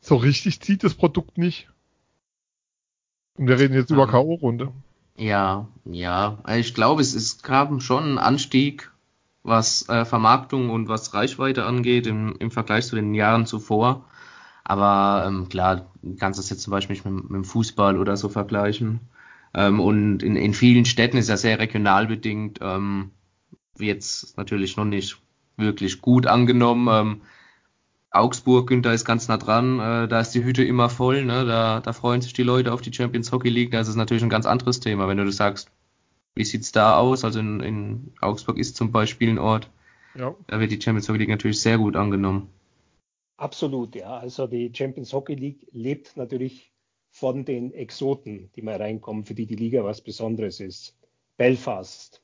So 0.00 0.16
richtig 0.16 0.60
zieht 0.60 0.82
das 0.82 0.94
Produkt 0.94 1.38
nicht. 1.38 1.68
Und 3.36 3.48
wir 3.48 3.58
reden 3.58 3.74
jetzt 3.74 3.90
über 3.90 4.06
K.O.-Runde. 4.06 4.72
Ja, 5.16 5.68
ja. 5.84 6.38
Ich 6.56 6.74
glaube, 6.74 7.02
es, 7.02 7.14
es 7.14 7.42
gab 7.42 7.80
schon 7.82 8.04
einen 8.04 8.18
Anstieg, 8.18 8.90
was 9.42 9.88
äh, 9.88 10.04
Vermarktung 10.04 10.70
und 10.70 10.88
was 10.88 11.14
Reichweite 11.14 11.64
angeht 11.64 12.06
im, 12.06 12.36
im 12.38 12.50
Vergleich 12.50 12.86
zu 12.86 12.96
den 12.96 13.14
Jahren 13.14 13.46
zuvor. 13.46 14.04
Aber 14.64 15.26
ähm, 15.26 15.48
klar, 15.48 15.86
du 16.02 16.16
kannst 16.16 16.38
das 16.38 16.50
jetzt 16.50 16.62
zum 16.62 16.70
Beispiel 16.70 16.94
nicht 16.94 17.04
mit, 17.04 17.24
mit 17.24 17.32
dem 17.32 17.44
Fußball 17.44 17.98
oder 17.98 18.16
so 18.16 18.28
vergleichen. 18.28 19.00
Ähm, 19.54 19.80
und 19.80 20.22
in, 20.22 20.36
in 20.36 20.54
vielen 20.54 20.84
Städten 20.84 21.16
ist 21.16 21.28
das 21.28 21.42
sehr 21.42 21.58
regional 21.58 22.06
bedingt. 22.06 22.58
Ähm, 22.62 23.10
wird 23.76 24.02
es 24.02 24.34
natürlich 24.36 24.76
noch 24.76 24.84
nicht 24.84 25.18
wirklich 25.56 26.00
gut 26.00 26.26
angenommen. 26.26 26.88
Ähm, 26.90 27.20
Augsburg, 28.12 28.68
Günther 28.68 28.92
ist 28.92 29.04
ganz 29.04 29.28
nah 29.28 29.38
dran, 29.38 29.80
äh, 29.80 30.08
da 30.08 30.20
ist 30.20 30.30
die 30.32 30.44
Hütte 30.44 30.62
immer 30.62 30.90
voll, 30.90 31.24
ne? 31.24 31.46
da, 31.46 31.80
da 31.80 31.92
freuen 31.92 32.20
sich 32.20 32.34
die 32.34 32.42
Leute 32.42 32.72
auf 32.72 32.82
die 32.82 32.92
Champions 32.92 33.32
Hockey 33.32 33.48
League, 33.48 33.70
das 33.70 33.88
ist 33.88 33.96
natürlich 33.96 34.22
ein 34.22 34.28
ganz 34.28 34.46
anderes 34.46 34.80
Thema, 34.80 35.08
wenn 35.08 35.16
du 35.16 35.24
das 35.24 35.36
sagst, 35.36 35.70
wie 36.34 36.44
sieht's 36.44 36.72
da 36.72 36.98
aus? 36.98 37.24
Also 37.24 37.40
in, 37.40 37.60
in 37.60 38.12
Augsburg 38.20 38.58
ist 38.58 38.76
zum 38.76 38.92
Beispiel 38.92 39.30
ein 39.30 39.38
Ort, 39.38 39.70
ja. 40.14 40.34
da 40.46 40.60
wird 40.60 40.70
die 40.70 40.80
Champions 40.80 41.08
Hockey 41.08 41.18
League 41.18 41.30
natürlich 41.30 41.60
sehr 41.60 41.78
gut 41.78 41.96
angenommen. 41.96 42.48
Absolut, 43.38 43.94
ja. 43.96 44.18
Also 44.18 44.46
die 44.46 44.70
Champions 44.74 45.12
Hockey 45.12 45.34
League 45.34 45.66
lebt 45.72 46.16
natürlich 46.16 46.72
von 47.10 47.44
den 47.44 47.72
Exoten, 47.74 48.50
die 48.54 48.62
mal 48.62 48.76
reinkommen, 48.76 49.24
für 49.24 49.34
die 49.34 49.46
die 49.46 49.56
Liga 49.56 49.84
was 49.84 50.00
Besonderes 50.00 50.60
ist. 50.60 50.96
Belfast. 51.36 52.22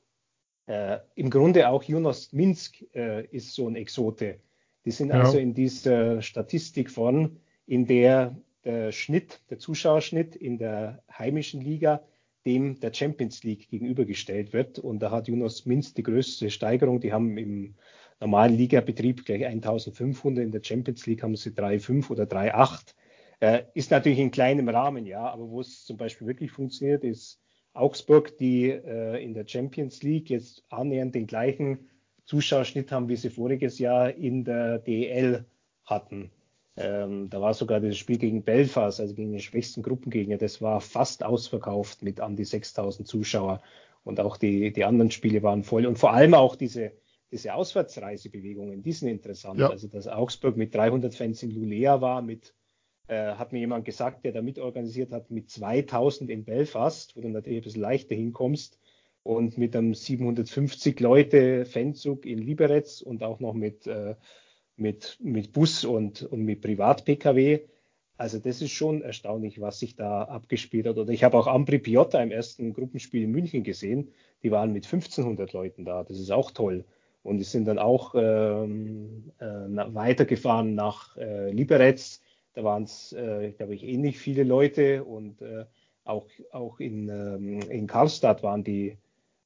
Äh, 0.67 0.99
Im 1.15 1.29
Grunde 1.29 1.67
auch 1.67 1.83
Jonas 1.83 2.31
Minsk 2.31 2.83
äh, 2.93 3.25
ist 3.27 3.53
so 3.53 3.67
ein 3.67 3.75
Exote. 3.75 4.39
Die 4.85 4.91
sind 4.91 5.09
ja. 5.09 5.21
also 5.21 5.37
in 5.37 5.53
dieser 5.53 6.21
Statistik 6.21 6.89
von, 6.89 7.37
in 7.65 7.85
der 7.85 8.35
der 8.65 8.91
Schnitt, 8.91 9.41
der 9.49 9.57
Zuschauerschnitt 9.57 10.35
in 10.35 10.57
der 10.57 11.01
heimischen 11.09 11.61
Liga 11.61 12.03
dem 12.45 12.79
der 12.79 12.93
Champions 12.93 13.43
League 13.43 13.69
gegenübergestellt 13.69 14.53
wird. 14.53 14.79
Und 14.79 14.99
da 14.99 15.11
hat 15.11 15.27
Junos 15.27 15.65
Minz 15.65 15.93
die 15.93 16.03
größte 16.03 16.49
Steigerung. 16.49 16.99
Die 16.99 17.11
haben 17.11 17.37
im 17.37 17.75
normalen 18.19 18.55
Ligabetrieb 18.55 19.25
gleich 19.25 19.45
1500, 19.45 20.43
in 20.43 20.51
der 20.51 20.63
Champions 20.63 21.05
League 21.05 21.23
haben 21.23 21.35
sie 21.35 21.51
3,5 21.51 22.09
oder 22.09 22.23
3,8. 22.23 22.95
Äh, 23.41 23.63
ist 23.73 23.91
natürlich 23.91 24.19
in 24.19 24.31
kleinem 24.31 24.67
Rahmen, 24.67 25.05
ja, 25.05 25.29
aber 25.29 25.49
wo 25.49 25.61
es 25.61 25.85
zum 25.85 25.97
Beispiel 25.97 26.27
wirklich 26.27 26.51
funktioniert, 26.51 27.03
ist 27.03 27.39
Augsburg, 27.73 28.37
die 28.37 28.69
äh, 28.69 29.23
in 29.23 29.33
der 29.33 29.47
Champions 29.47 30.03
League 30.03 30.29
jetzt 30.29 30.63
annähernd 30.69 31.15
den 31.15 31.27
gleichen 31.27 31.88
Zuschauerschnitt 32.29 32.91
haben, 32.91 33.09
wie 33.09 33.15
sie 33.15 33.31
voriges 33.31 33.79
Jahr 33.79 34.13
in 34.13 34.43
der 34.43 34.77
DL 34.77 35.45
hatten. 35.83 36.29
Ähm, 36.77 37.27
da 37.31 37.41
war 37.41 37.55
sogar 37.55 37.79
das 37.79 37.97
Spiel 37.97 38.19
gegen 38.19 38.43
Belfast, 38.43 38.99
also 38.99 39.15
gegen 39.15 39.31
den 39.31 39.41
schwächsten 39.41 39.81
Gruppengegner, 39.81 40.37
das 40.37 40.61
war 40.61 40.79
fast 40.79 41.23
ausverkauft 41.23 42.03
mit 42.03 42.19
an 42.19 42.35
die 42.35 42.45
6000 42.45 43.07
Zuschauer. 43.07 43.63
Und 44.03 44.19
auch 44.19 44.37
die, 44.37 44.71
die 44.71 44.85
anderen 44.85 45.09
Spiele 45.09 45.41
waren 45.41 45.63
voll. 45.63 45.87
Und 45.87 45.97
vor 45.97 46.13
allem 46.13 46.35
auch 46.35 46.55
diese, 46.55 46.91
diese 47.31 47.55
Auswärtsreisebewegungen, 47.55 48.83
die 48.83 48.91
sind 48.91 49.09
interessant. 49.09 49.59
Ja. 49.59 49.71
Also, 49.71 49.87
dass 49.87 50.07
Augsburg 50.07 50.55
mit 50.55 50.75
300 50.75 51.15
Fans 51.15 51.41
in 51.41 51.49
Lulea 51.49 51.99
war, 51.99 52.21
mit, 52.21 52.53
äh, 53.07 53.33
hat 53.33 53.53
mir 53.53 53.59
jemand 53.59 53.85
gesagt, 53.85 54.23
der 54.23 54.33
da 54.33 54.43
mitorganisiert 54.43 55.11
hat, 55.11 55.31
mit 55.31 55.49
2000 55.49 56.29
in 56.29 56.45
Belfast, 56.45 57.15
wo 57.15 57.21
du 57.21 57.29
natürlich 57.29 57.61
ein 57.61 57.63
bisschen 57.63 57.81
leichter 57.81 58.13
hinkommst. 58.13 58.79
Und 59.29 59.59
mit 59.59 59.75
einem 59.75 59.93
750 59.93 60.99
Leute 61.01 61.65
Fanzug 61.65 62.25
in 62.25 62.39
Liberec 62.39 63.03
und 63.03 63.21
auch 63.21 63.39
noch 63.39 63.53
mit 63.53 63.85
äh, 63.85 64.15
mit, 64.79 65.17
mit 65.21 65.53
Bus 65.53 65.85
und, 65.85 66.23
und 66.23 66.43
mit 66.43 66.61
Privat-Pkw. 66.61 67.59
Also 68.17 68.39
das 68.39 68.61
ist 68.61 68.71
schon 68.71 69.01
erstaunlich, 69.01 69.61
was 69.61 69.79
sich 69.79 69.95
da 69.95 70.23
abgespielt 70.23 70.87
hat. 70.87 70.97
Oder 70.97 71.13
ich 71.13 71.23
habe 71.23 71.37
auch 71.37 71.47
Ambri 71.47 71.79
Piotta 71.79 72.21
im 72.21 72.31
ersten 72.31 72.73
Gruppenspiel 72.73 73.23
in 73.23 73.31
München 73.31 73.63
gesehen. 73.63 74.11
Die 74.41 74.51
waren 74.51 74.73
mit 74.73 74.85
1500 74.85 75.53
Leuten 75.53 75.85
da. 75.85 76.03
Das 76.03 76.19
ist 76.19 76.31
auch 76.31 76.51
toll. 76.51 76.85
Und 77.21 77.37
die 77.37 77.43
sind 77.43 77.65
dann 77.65 77.77
auch 77.77 78.15
ähm, 78.15 79.31
äh, 79.37 79.45
weitergefahren 79.45 80.73
nach 80.73 81.15
äh, 81.17 81.51
Liberec. 81.51 81.99
Da 82.53 82.63
waren 82.63 82.83
es, 82.83 83.13
äh, 83.13 83.51
glaube 83.51 83.75
ich, 83.75 83.83
ähnlich 83.83 84.17
viele 84.17 84.43
Leute. 84.43 85.03
Und 85.03 85.41
äh, 85.41 85.65
auch, 86.03 86.27
auch 86.51 86.79
in, 86.79 87.09
ähm, 87.09 87.59
in 87.69 87.87
Karlstad 87.87 88.43
waren 88.43 88.63
die, 88.63 88.97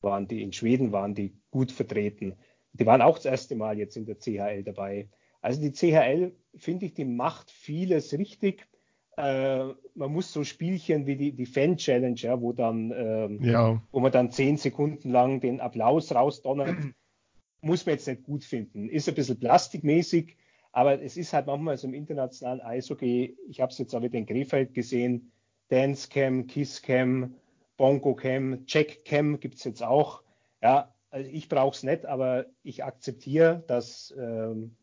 waren 0.03 0.27
die, 0.27 0.41
in 0.41 0.53
Schweden 0.53 0.91
waren 0.91 1.15
die 1.15 1.33
gut 1.51 1.71
vertreten. 1.71 2.35
Die 2.73 2.85
waren 2.85 3.01
auch 3.01 3.17
das 3.17 3.25
erste 3.25 3.55
Mal 3.55 3.77
jetzt 3.77 3.97
in 3.97 4.05
der 4.05 4.17
CHL 4.17 4.63
dabei. 4.63 5.09
Also 5.41 5.61
die 5.61 5.71
CHL, 5.71 6.35
finde 6.55 6.85
ich, 6.85 6.93
die 6.93 7.05
macht 7.05 7.51
vieles 7.51 8.13
richtig. 8.13 8.67
Äh, 9.17 9.65
man 9.93 10.11
muss 10.11 10.33
so 10.33 10.43
Spielchen 10.43 11.05
wie 11.05 11.15
die, 11.15 11.33
die 11.33 11.45
Fan-Challenge, 11.45 12.15
ja, 12.15 12.41
wo 12.41 12.53
dann, 12.53 12.91
ähm, 12.95 13.43
ja. 13.43 13.81
wo 13.91 13.99
man 13.99 14.11
dann 14.11 14.31
zehn 14.31 14.57
Sekunden 14.57 15.11
lang 15.11 15.39
den 15.39 15.61
Applaus 15.61 16.13
rausdonnert, 16.13 16.75
muss 17.61 17.85
man 17.85 17.95
jetzt 17.95 18.07
nicht 18.07 18.23
gut 18.23 18.43
finden. 18.43 18.89
Ist 18.89 19.07
ein 19.07 19.15
bisschen 19.15 19.39
plastikmäßig, 19.39 20.37
aber 20.71 21.01
es 21.01 21.17
ist 21.17 21.33
halt 21.33 21.45
manchmal 21.45 21.77
so 21.77 21.87
im 21.87 21.93
internationalen 21.93 22.61
Eishockey, 22.61 23.37
ich 23.47 23.61
habe 23.61 23.71
es 23.71 23.77
jetzt 23.77 23.93
auch 23.93 24.01
wieder 24.01 24.17
in 24.17 24.25
Krefeld 24.25 24.73
gesehen, 24.73 25.31
Dance 25.69 26.09
Cam, 26.09 26.47
Kiss 26.47 26.81
Cam, 26.81 27.35
Bongo 27.77 28.15
Cam, 28.15 28.65
Check 28.65 29.05
Cam 29.05 29.39
gibt 29.39 29.55
es 29.55 29.63
jetzt 29.63 29.83
auch. 29.83 30.23
Ja, 30.61 30.93
also 31.09 31.29
ich 31.29 31.49
brauche 31.49 31.75
es 31.75 31.83
nicht, 31.83 32.05
aber 32.05 32.45
ich 32.63 32.83
akzeptiere, 32.83 33.63
dass 33.67 34.13
ähm, 34.17 34.75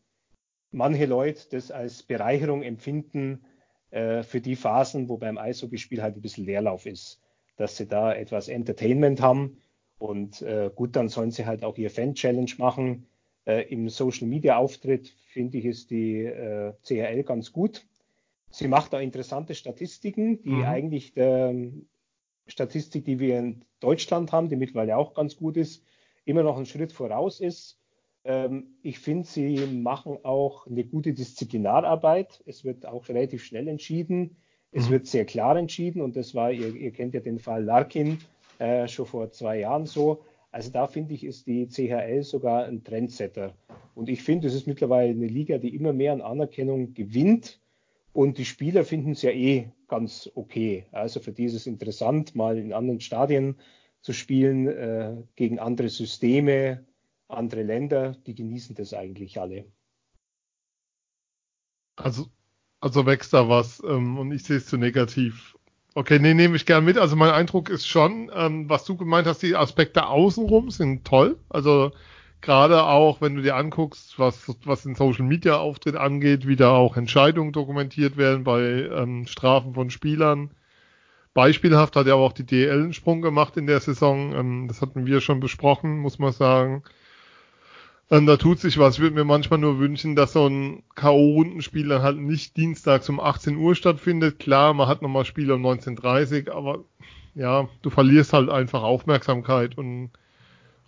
manche 0.71 1.05
Leute 1.05 1.41
das 1.51 1.71
als 1.71 2.03
Bereicherung 2.03 2.63
empfinden 2.63 3.45
äh, 3.91 4.23
für 4.23 4.41
die 4.41 4.55
Phasen, 4.55 5.09
wo 5.09 5.17
beim 5.17 5.37
Eishockeyspiel 5.37 6.01
halt 6.01 6.15
ein 6.15 6.21
bisschen 6.21 6.45
Leerlauf 6.45 6.85
ist, 6.85 7.19
dass 7.57 7.77
sie 7.77 7.87
da 7.87 8.13
etwas 8.13 8.47
Entertainment 8.47 9.21
haben. 9.21 9.57
Und 9.99 10.41
äh, 10.41 10.71
gut, 10.73 10.95
dann 10.95 11.09
sollen 11.09 11.31
sie 11.31 11.45
halt 11.45 11.63
auch 11.63 11.77
ihr 11.77 11.91
Fan-Challenge 11.91 12.51
machen. 12.57 13.07
Äh, 13.45 13.71
Im 13.71 13.89
Social-Media-Auftritt 13.89 15.09
finde 15.27 15.57
ich 15.57 15.65
ist 15.65 15.91
die 15.91 16.23
äh, 16.25 16.73
CHL 16.83 17.23
ganz 17.23 17.51
gut. 17.51 17.85
Sie 18.49 18.67
macht 18.67 18.93
da 18.93 18.99
interessante 18.99 19.55
Statistiken, 19.55 20.41
die 20.43 20.49
mhm. 20.49 20.65
eigentlich 20.65 21.13
der 21.13 21.53
Statistik, 22.47 23.05
die 23.05 23.19
wir 23.19 23.39
in 23.39 23.65
Deutschland 23.79 24.31
haben, 24.31 24.49
die 24.49 24.55
mittlerweile 24.55 24.97
auch 24.97 25.13
ganz 25.13 25.35
gut 25.35 25.57
ist, 25.57 25.83
immer 26.25 26.43
noch 26.43 26.57
einen 26.57 26.65
Schritt 26.65 26.91
voraus 26.91 27.39
ist. 27.39 27.79
Ähm, 28.23 28.75
ich 28.83 28.99
finde, 28.99 29.27
sie 29.27 29.57
machen 29.65 30.19
auch 30.23 30.67
eine 30.67 30.83
gute 30.83 31.13
Disziplinararbeit. 31.13 32.43
Es 32.45 32.63
wird 32.63 32.85
auch 32.85 33.09
relativ 33.09 33.43
schnell 33.43 33.67
entschieden. 33.67 34.37
Es 34.71 34.87
mhm. 34.87 34.91
wird 34.91 35.07
sehr 35.07 35.25
klar 35.25 35.57
entschieden 35.57 36.01
und 36.01 36.15
das 36.15 36.35
war, 36.35 36.51
ihr, 36.51 36.75
ihr 36.75 36.91
kennt 36.91 37.13
ja 37.13 37.19
den 37.19 37.39
Fall 37.39 37.63
Larkin 37.63 38.19
äh, 38.59 38.87
schon 38.87 39.05
vor 39.05 39.31
zwei 39.31 39.59
Jahren 39.59 39.85
so. 39.85 40.23
Also 40.51 40.69
da 40.69 40.87
finde 40.87 41.13
ich, 41.13 41.23
ist 41.23 41.47
die 41.47 41.67
CHL 41.67 42.23
sogar 42.23 42.65
ein 42.65 42.83
Trendsetter. 42.83 43.55
Und 43.95 44.09
ich 44.09 44.21
finde, 44.21 44.47
es 44.47 44.53
ist 44.53 44.67
mittlerweile 44.67 45.11
eine 45.11 45.27
Liga, 45.27 45.57
die 45.57 45.73
immer 45.73 45.93
mehr 45.93 46.13
an 46.13 46.21
Anerkennung 46.21 46.93
gewinnt. 46.93 47.60
Und 48.13 48.37
die 48.37 48.45
Spieler 48.45 48.83
finden 48.83 49.11
es 49.11 49.21
ja 49.21 49.31
eh 49.31 49.71
ganz 49.87 50.29
okay. 50.35 50.85
Also 50.91 51.19
für 51.19 51.31
die 51.31 51.45
ist 51.45 51.53
es 51.53 51.67
interessant, 51.67 52.35
mal 52.35 52.57
in 52.57 52.73
anderen 52.73 52.99
Stadien 52.99 53.55
zu 54.01 54.13
spielen, 54.13 54.67
äh, 54.67 55.15
gegen 55.35 55.59
andere 55.59 55.89
Systeme, 55.89 56.85
andere 57.27 57.63
Länder, 57.63 58.17
die 58.25 58.35
genießen 58.35 58.75
das 58.75 58.93
eigentlich 58.93 59.39
alle. 59.39 59.65
Also, 61.95 62.27
also 62.79 63.05
wächst 63.05 63.33
da 63.33 63.47
was 63.47 63.81
ähm, 63.85 64.17
und 64.17 64.31
ich 64.31 64.43
sehe 64.43 64.57
es 64.57 64.65
zu 64.65 64.77
negativ. 64.77 65.57
Okay, 65.93 66.19
nee, 66.19 66.33
nehme 66.33 66.55
ich 66.55 66.65
gern 66.65 66.85
mit. 66.85 66.97
Also 66.97 67.15
mein 67.15 67.31
Eindruck 67.31 67.69
ist 67.69 67.85
schon, 67.85 68.31
ähm, 68.33 68.69
was 68.69 68.85
du 68.85 68.95
gemeint 68.95 69.27
hast, 69.27 69.43
die 69.43 69.55
Aspekte 69.55 70.07
außenrum 70.07 70.71
sind 70.71 71.05
toll. 71.05 71.37
Also 71.49 71.91
gerade 72.41 72.83
auch, 72.83 73.21
wenn 73.21 73.35
du 73.35 73.41
dir 73.41 73.55
anguckst, 73.55 74.17
was, 74.19 74.55
was 74.65 74.83
den 74.83 74.95
Social 74.95 75.25
Media 75.25 75.57
Auftritt 75.57 75.95
angeht, 75.95 76.47
wie 76.47 76.55
da 76.55 76.71
auch 76.71 76.97
Entscheidungen 76.97 77.51
dokumentiert 77.51 78.17
werden 78.17 78.43
bei 78.43 78.61
ähm, 78.61 79.27
Strafen 79.27 79.73
von 79.73 79.89
Spielern. 79.89 80.51
Beispielhaft 81.33 81.95
hat 81.95 82.07
ja 82.07 82.15
auch 82.15 82.33
die 82.33 82.45
DL 82.45 82.81
einen 82.81 82.93
Sprung 82.93 83.21
gemacht 83.21 83.55
in 83.57 83.67
der 83.67 83.79
Saison. 83.79 84.33
Ähm, 84.33 84.67
das 84.67 84.81
hatten 84.81 85.05
wir 85.05 85.21
schon 85.21 85.39
besprochen, 85.39 85.99
muss 85.99 86.19
man 86.19 86.33
sagen. 86.33 86.83
Und 88.09 88.25
da 88.25 88.35
tut 88.35 88.59
sich 88.59 88.77
was. 88.77 88.95
Ich 88.95 88.99
würde 88.99 89.15
mir 89.15 89.23
manchmal 89.23 89.59
nur 89.59 89.79
wünschen, 89.79 90.17
dass 90.17 90.33
so 90.33 90.45
ein 90.45 90.83
K.O.-Rundenspiel 90.95 91.87
dann 91.87 92.01
halt 92.01 92.17
nicht 92.17 92.57
dienstags 92.57 93.07
um 93.07 93.21
18 93.21 93.55
Uhr 93.55 93.73
stattfindet. 93.73 94.37
Klar, 94.37 94.73
man 94.73 94.89
hat 94.89 95.01
nochmal 95.01 95.23
Spiele 95.23 95.55
um 95.55 95.65
19.30 95.65 96.51
aber 96.51 96.83
ja, 97.33 97.69
du 97.81 97.89
verlierst 97.89 98.33
halt 98.33 98.49
einfach 98.49 98.83
Aufmerksamkeit 98.83 99.77
und 99.77 100.11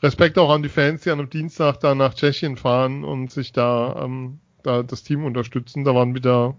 Respekt 0.04 0.38
auch 0.38 0.52
an 0.52 0.64
die 0.64 0.70
Fans, 0.70 1.02
die 1.02 1.12
an 1.12 1.20
einem 1.20 1.30
Dienstag 1.30 1.80
da 1.80 1.96
nach 1.96 2.14
Tschechien 2.14 2.58
fahren 2.58 3.04
und 3.04 3.32
sich 3.32 3.54
da, 3.54 4.04
ähm, 4.04 4.40
da 4.62 4.84
das 4.84 5.04
Team 5.04 5.26
unterstützen. 5.26 5.86
Da 5.86 5.96
waren 5.96 6.14
wieder, 6.14 6.58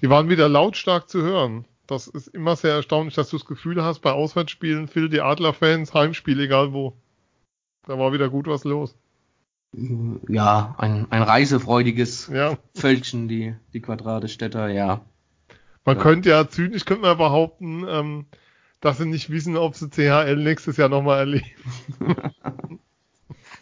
die 0.00 0.10
waren 0.10 0.28
wieder 0.28 0.48
lautstark 0.48 1.08
zu 1.08 1.22
hören. 1.22 1.66
Das 1.86 2.06
ist 2.06 2.28
immer 2.28 2.56
sehr 2.56 2.74
erstaunlich, 2.74 3.14
dass 3.14 3.30
du 3.30 3.36
das 3.36 3.46
Gefühl 3.46 3.84
hast, 3.84 4.00
bei 4.00 4.12
Auswärtsspielen, 4.12 4.88
Phil, 4.88 5.08
die 5.08 5.20
Adler-Fans, 5.20 5.94
Heimspiel, 5.94 6.40
egal 6.40 6.72
wo. 6.72 6.96
Da 7.86 7.98
war 7.98 8.12
wieder 8.12 8.28
gut 8.28 8.46
was 8.46 8.64
los 8.64 8.96
ja, 10.28 10.74
ein, 10.78 11.06
ein 11.10 11.22
reisefreudiges 11.22 12.30
ja. 12.32 12.56
Völkchen, 12.74 13.28
die, 13.28 13.54
die 13.72 13.80
Quadratestädter, 13.80 14.68
ja. 14.68 15.02
Man 15.84 15.96
ja. 15.96 16.02
könnte 16.02 16.30
ja 16.30 16.48
zynisch 16.48 16.84
könnte 16.84 17.02
man 17.02 17.18
behaupten, 17.18 17.84
ähm, 17.88 18.26
dass 18.80 18.98
sie 18.98 19.06
nicht 19.06 19.30
wissen, 19.30 19.56
ob 19.56 19.74
sie 19.74 19.88
CHL 19.88 20.36
nächstes 20.36 20.76
Jahr 20.76 20.88
nochmal 20.88 21.20
erleben. 21.20 21.46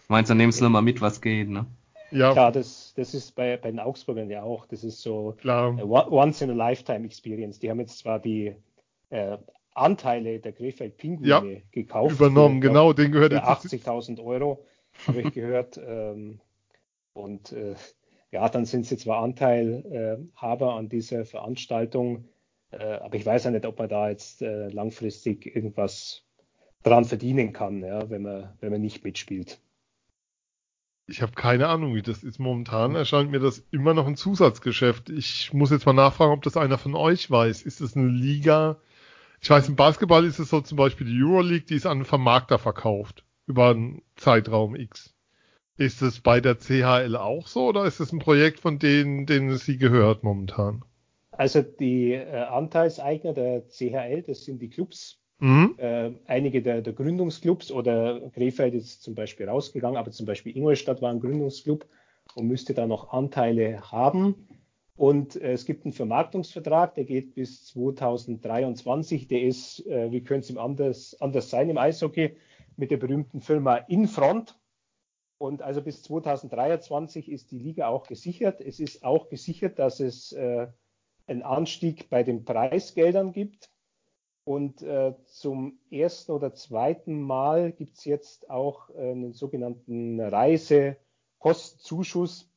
Meinst 0.09 0.31
du, 0.31 0.35
nehmen 0.35 0.53
sie 0.53 0.69
mal 0.69 0.83
mit, 0.83 1.01
was 1.01 1.21
geht, 1.21 1.49
ne? 1.49 1.67
Ja. 2.13 2.33
Klar, 2.33 2.53
das, 2.53 2.95
das 2.97 3.15
ist 3.15 3.35
bei, 3.35 3.57
bei 3.57 3.71
den 3.71 3.81
Augsburgern 3.81 4.31
ja 4.31 4.43
auch. 4.43 4.67
Das 4.67 4.85
ist 4.85 5.03
so 5.03 5.35
Klar. 5.39 5.77
once 5.83 6.41
in 6.41 6.51
a 6.51 6.55
lifetime 6.55 7.05
experience. 7.05 7.59
Die 7.59 7.69
haben 7.69 7.81
jetzt 7.81 7.99
zwar 7.99 8.21
die 8.21 8.55
äh, 9.11 9.39
Anteile 9.75 10.39
der 10.39 10.53
Krefeld 10.53 10.97
Pinguine 10.97 11.29
ja, 11.29 11.61
gekauft. 11.73 12.15
Übernommen, 12.15 12.63
für, 12.63 12.69
genau, 12.69 12.93
den 12.93 13.11
gehört 13.11 13.33
jetzt 13.33 13.45
80.000 13.45 14.23
Euro 14.25 14.65
habe 15.07 15.23
ich 15.23 15.33
gehört. 15.33 15.81
Ähm, 15.87 16.41
und 17.13 17.53
äh, 17.53 17.75
ja, 18.31 18.49
dann 18.49 18.67
sind 18.67 18.85
sie 18.85 18.99
zwar 18.99 19.23
Anteilhaber 19.23 20.75
an 20.75 20.91
dieser 20.91 21.25
Veranstaltung, 21.25 22.17
äh, 22.17 22.36
aber 22.73 23.15
ich 23.15 23.25
weiß 23.25 23.45
ja 23.45 23.51
nicht, 23.51 23.67
ob 23.67 23.79
man 23.79 23.89
da 23.89 24.09
jetzt 24.09 24.43
äh, 24.43 24.69
langfristig 24.69 25.47
irgendwas 25.47 26.25
dran 26.83 27.05
verdienen 27.05 27.53
kann, 27.53 27.83
ja, 27.83 28.11
wenn 28.11 28.23
man, 28.23 28.53
wenn 28.61 28.71
man 28.71 28.81
nicht 28.81 29.05
mitspielt. 29.05 29.61
Ich 31.09 31.23
habe 31.23 31.33
keine 31.33 31.69
Ahnung, 31.69 31.95
wie 31.95 32.03
das 32.03 32.25
ist. 32.25 32.41
Momentan 32.41 32.97
erscheint 32.97 33.31
mir 33.31 33.39
das 33.39 33.65
immer 33.71 33.95
noch 33.95 34.09
ein 34.09 34.17
Zusatzgeschäft. 34.17 35.09
Ich 35.09 35.53
muss 35.53 35.71
jetzt 35.71 35.87
mal 35.87 35.93
nachfragen, 35.93 36.33
ob 36.33 36.43
das 36.43 36.57
einer 36.57 36.79
von 36.79 36.97
euch 36.97 37.31
weiß. 37.31 37.63
Ist 37.63 37.81
es 37.81 37.97
eine 37.97 38.09
Liga? 38.09 38.81
Ich 39.41 39.49
weiß, 39.49 39.69
im 39.69 39.77
Basketball 39.77 40.25
ist 40.25 40.41
es 40.41 40.51
so 40.51 40.61
zum 40.61 40.77
Beispiel 40.77 41.07
die 41.07 41.23
Euroleague, 41.23 41.67
die 41.67 41.77
ist 41.77 41.87
an 41.87 41.99
einen 41.99 42.05
Vermarkter 42.05 42.59
verkauft 42.59 43.25
über 43.47 43.71
einen 43.71 44.03
Zeitraum 44.17 44.75
X. 44.75 45.15
Ist 45.77 46.03
es 46.03 46.21
bei 46.21 46.41
der 46.41 46.57
CHL 46.59 47.17
auch 47.17 47.47
so 47.47 47.67
oder 47.69 47.85
ist 47.85 48.01
es 48.01 48.13
ein 48.13 48.19
Projekt, 48.19 48.61
von 48.61 48.79
denen, 48.79 49.27
denen 49.27 49.57
sie 49.59 49.79
gehört 49.79 50.25
momentan? 50.25 50.85
Also 51.37 51.63
die 51.63 52.13
äh, 52.13 52.35
Anteilseigner 52.35 53.33
der 53.33 53.63
CHL, 53.69 54.23
das 54.23 54.45
sind 54.45 54.61
die 54.61 54.71
Clubs 54.71 55.21
Mhm. 55.39 55.75
Äh, 55.77 56.13
einige 56.27 56.63
der, 56.63 56.81
der, 56.81 56.95
Gründungsclubs 56.95 57.71
oder 57.71 58.31
Krefeld 58.31 58.75
ist 58.75 59.03
zum 59.03 59.15
Beispiel 59.15 59.49
rausgegangen, 59.49 59.99
aber 59.99 60.11
zum 60.11 60.25
Beispiel 60.25 60.57
Ingolstadt 60.57 61.03
war 61.03 61.11
ein 61.11 61.21
Gründungsclub 61.21 61.87
und 62.35 62.47
müsste 62.47 62.73
da 62.73 62.87
noch 62.87 63.13
Anteile 63.13 63.93
haben. 63.93 64.49
Und 64.97 65.37
äh, 65.37 65.53
es 65.53 65.67
gibt 65.67 65.85
einen 65.85 65.93
Vermarktungsvertrag, 65.93 66.95
der 66.95 67.05
geht 67.05 67.35
bis 67.35 67.67
2023. 67.67 69.29
Der 69.29 69.43
ist, 69.43 69.87
äh, 69.87 70.11
wie 70.11 70.25
könnte 70.25 70.45
es 70.45 70.51
ihm 70.51 70.59
anders, 70.59 71.21
anders 71.21 71.51
sein 71.51 71.69
im 71.69 71.77
Eishockey, 71.77 72.37
mit 72.79 72.91
der 72.91 72.97
berühmten 72.97 73.43
Firma 73.43 73.77
Infront. 73.77 74.59
Und 75.39 75.61
also 75.61 75.83
bis 75.83 76.03
2023 76.03 77.31
ist 77.31 77.51
die 77.51 77.59
Liga 77.59 77.89
auch 77.89 78.07
gesichert. 78.07 78.63
Es 78.63 78.81
ist 78.81 79.05
auch 79.05 79.29
gesichert, 79.29 79.79
dass 79.79 80.01
es 80.01 80.33
äh, 80.33 80.69
einen 81.27 81.43
Anstieg 81.43 82.09
bei 82.11 82.23
den 82.23 82.45
Preisgeldern 82.45 83.33
gibt. 83.33 83.71
Und 84.45 84.83
äh, 84.83 85.15
zum 85.25 85.81
ersten 85.91 86.31
oder 86.33 86.53
zweiten 86.55 87.21
Mal 87.21 87.73
gibt 87.73 87.99
es 87.99 88.05
jetzt 88.05 88.49
auch 88.49 88.91
äh, 88.91 89.11
einen 89.11 89.33
sogenannten 89.33 90.21
Reisekostzuschuss. 90.21 92.49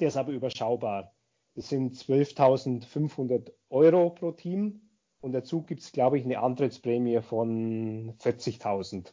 Der 0.00 0.08
ist 0.08 0.16
aber 0.16 0.32
überschaubar. 0.32 1.12
Das 1.54 1.68
sind 1.68 1.94
12.500 1.94 3.52
Euro 3.68 4.08
pro 4.10 4.32
Team. 4.32 4.88
Und 5.20 5.32
dazu 5.32 5.62
gibt 5.62 5.82
es, 5.82 5.92
glaube 5.92 6.18
ich, 6.18 6.24
eine 6.24 6.40
Antrittsprämie 6.40 7.20
von 7.20 8.14
40.000. 8.18 9.12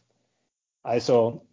Also, 0.82 1.46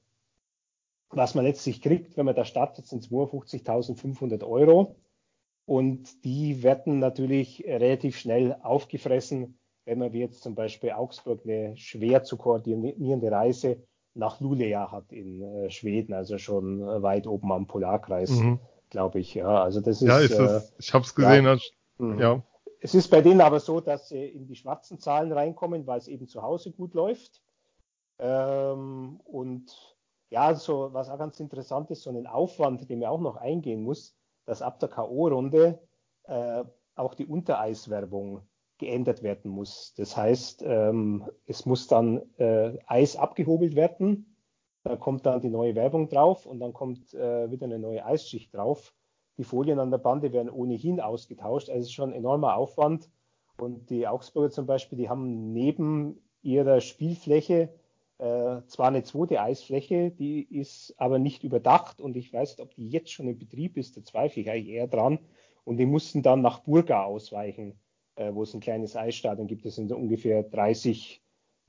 was 1.10 1.36
man 1.36 1.46
letztlich 1.46 1.82
kriegt, 1.82 2.18
wenn 2.18 2.26
man 2.26 2.36
da 2.36 2.46
startet, 2.46 2.88
sind 2.88 3.04
52.500 3.04 4.48
Euro. 4.48 4.96
Und 5.68 6.24
die 6.24 6.64
werden 6.64 6.98
natürlich 6.98 7.64
relativ 7.68 8.18
schnell 8.18 8.58
aufgefressen 8.64 9.60
wenn 9.88 10.00
man 10.00 10.12
wie 10.12 10.20
jetzt 10.20 10.44
zum 10.44 10.54
Beispiel 10.54 10.92
Augsburg 10.92 11.42
eine 11.46 11.76
schwer 11.78 12.24
zu 12.24 12.36
koordinierende 12.36 13.32
Reise 13.32 13.82
nach 14.14 14.42
Luleå 14.42 14.92
hat 14.92 15.14
in 15.14 15.42
äh, 15.42 15.70
Schweden, 15.70 16.14
also 16.14 16.38
schon 16.38 16.82
weit 16.82 17.26
oben 17.26 17.54
am 17.54 17.68
Polarkreis, 17.68 18.32
mhm. 18.32 18.60
glaube 18.90 19.20
ich. 19.20 19.34
Ja, 19.34 19.64
also 19.64 19.80
das 19.80 20.02
ist. 20.02 20.08
Ja, 20.10 20.20
ist 20.20 20.38
das, 20.38 20.72
äh, 20.72 20.74
ich 20.78 20.94
habe 20.94 21.06
es 21.06 21.16
gesehen. 21.16 21.46
Ja, 21.46 21.58
mhm. 22.00 22.20
ja. 22.20 22.44
Es 22.82 22.96
ist 22.96 23.08
bei 23.10 23.22
denen 23.22 23.40
aber 23.40 23.62
so, 23.62 23.80
dass 23.80 24.10
sie 24.10 24.26
in 24.26 24.46
die 24.46 24.56
schwarzen 24.56 25.00
Zahlen 25.00 25.32
reinkommen, 25.32 25.88
weil 25.88 26.00
es 26.00 26.10
eben 26.10 26.28
zu 26.28 26.42
Hause 26.42 26.74
gut 26.74 26.94
läuft. 26.94 27.42
Ähm, 28.20 29.22
und 29.24 29.72
ja, 30.30 30.54
so 30.54 30.90
was 30.92 31.10
auch 31.10 31.18
ganz 31.18 31.40
interessant 31.40 31.92
ist, 31.92 32.04
so 32.04 32.10
einen 32.10 32.28
Aufwand, 32.28 32.90
den 32.90 33.00
man 33.00 33.08
auch 33.08 33.22
noch 33.22 33.38
eingehen 33.38 33.84
muss, 33.84 34.17
dass 34.48 34.64
ab 34.64 34.80
der 34.80 34.90
K.O.-Runde 34.90 35.78
äh, 36.24 36.64
auch 36.96 37.14
die 37.14 37.28
Untereiswerbung 37.28 38.42
geändert 38.80 39.22
werden 39.22 39.52
muss. 39.52 39.94
Das 39.98 40.18
heißt, 40.18 40.64
ähm, 40.66 41.30
es 41.46 41.66
muss 41.66 41.88
dann 41.88 42.22
äh, 42.38 42.78
Eis 42.88 43.16
abgehobelt 43.16 43.76
werden, 43.76 44.36
da 44.84 44.96
kommt 44.96 45.26
dann 45.26 45.42
die 45.42 45.50
neue 45.50 45.76
Werbung 45.76 46.08
drauf 46.08 46.46
und 46.46 46.60
dann 46.60 46.74
kommt 46.74 47.14
äh, 47.14 47.52
wieder 47.52 47.66
eine 47.66 47.78
neue 47.78 48.06
Eisschicht 48.06 48.56
drauf. 48.56 48.94
Die 49.38 49.44
Folien 49.44 49.80
an 49.80 49.92
der 49.92 49.98
Bande 49.98 50.32
werden 50.32 50.50
ohnehin 50.50 51.02
ausgetauscht, 51.02 51.70
also 51.70 51.82
es 51.82 51.88
ist 51.88 51.94
schon 51.94 52.12
ein 52.12 52.16
enormer 52.16 52.56
Aufwand. 52.56 53.10
Und 53.60 53.90
die 53.90 54.08
Augsburger 54.08 54.50
zum 54.50 54.66
Beispiel, 54.66 54.98
die 54.98 55.10
haben 55.10 55.52
neben 55.52 56.22
ihrer 56.42 56.80
Spielfläche 56.80 57.70
äh, 58.20 58.62
zwar 58.68 58.88
eine 58.88 59.04
zweite 59.04 59.42
Eisfläche, 59.42 60.12
die 60.12 60.42
ist 60.44 60.94
aber 60.98 61.20
nicht 61.20 61.44
überdacht 61.44 62.02
und 62.02 62.18
ich 62.18 62.34
weiß 62.34 62.52
nicht, 62.52 62.62
ob 62.62 62.76
die 62.76 62.90
jetzt 62.90 63.12
schon 63.12 63.28
in 63.28 63.38
Betrieb 63.38 63.78
ist, 63.78 63.98
da 63.98 64.04
zweifle 64.04 64.42
ich 64.42 64.50
eigentlich 64.50 64.76
eher 64.76 64.88
dran. 64.88 65.20
Und 65.64 65.78
die 65.78 65.86
mussten 65.86 66.24
dann 66.24 66.42
nach 66.42 66.60
Burga 66.60 67.04
ausweichen 67.04 67.78
äh, 68.18 68.34
wo 68.34 68.44
es 68.44 68.54
ein 68.54 68.60
kleines 68.60 68.96
Eisstadion 68.96 69.48
gibt. 69.48 69.66
Das 69.66 69.76
sind 69.76 69.92
ungefähr 69.92 70.44
30, 70.44 71.22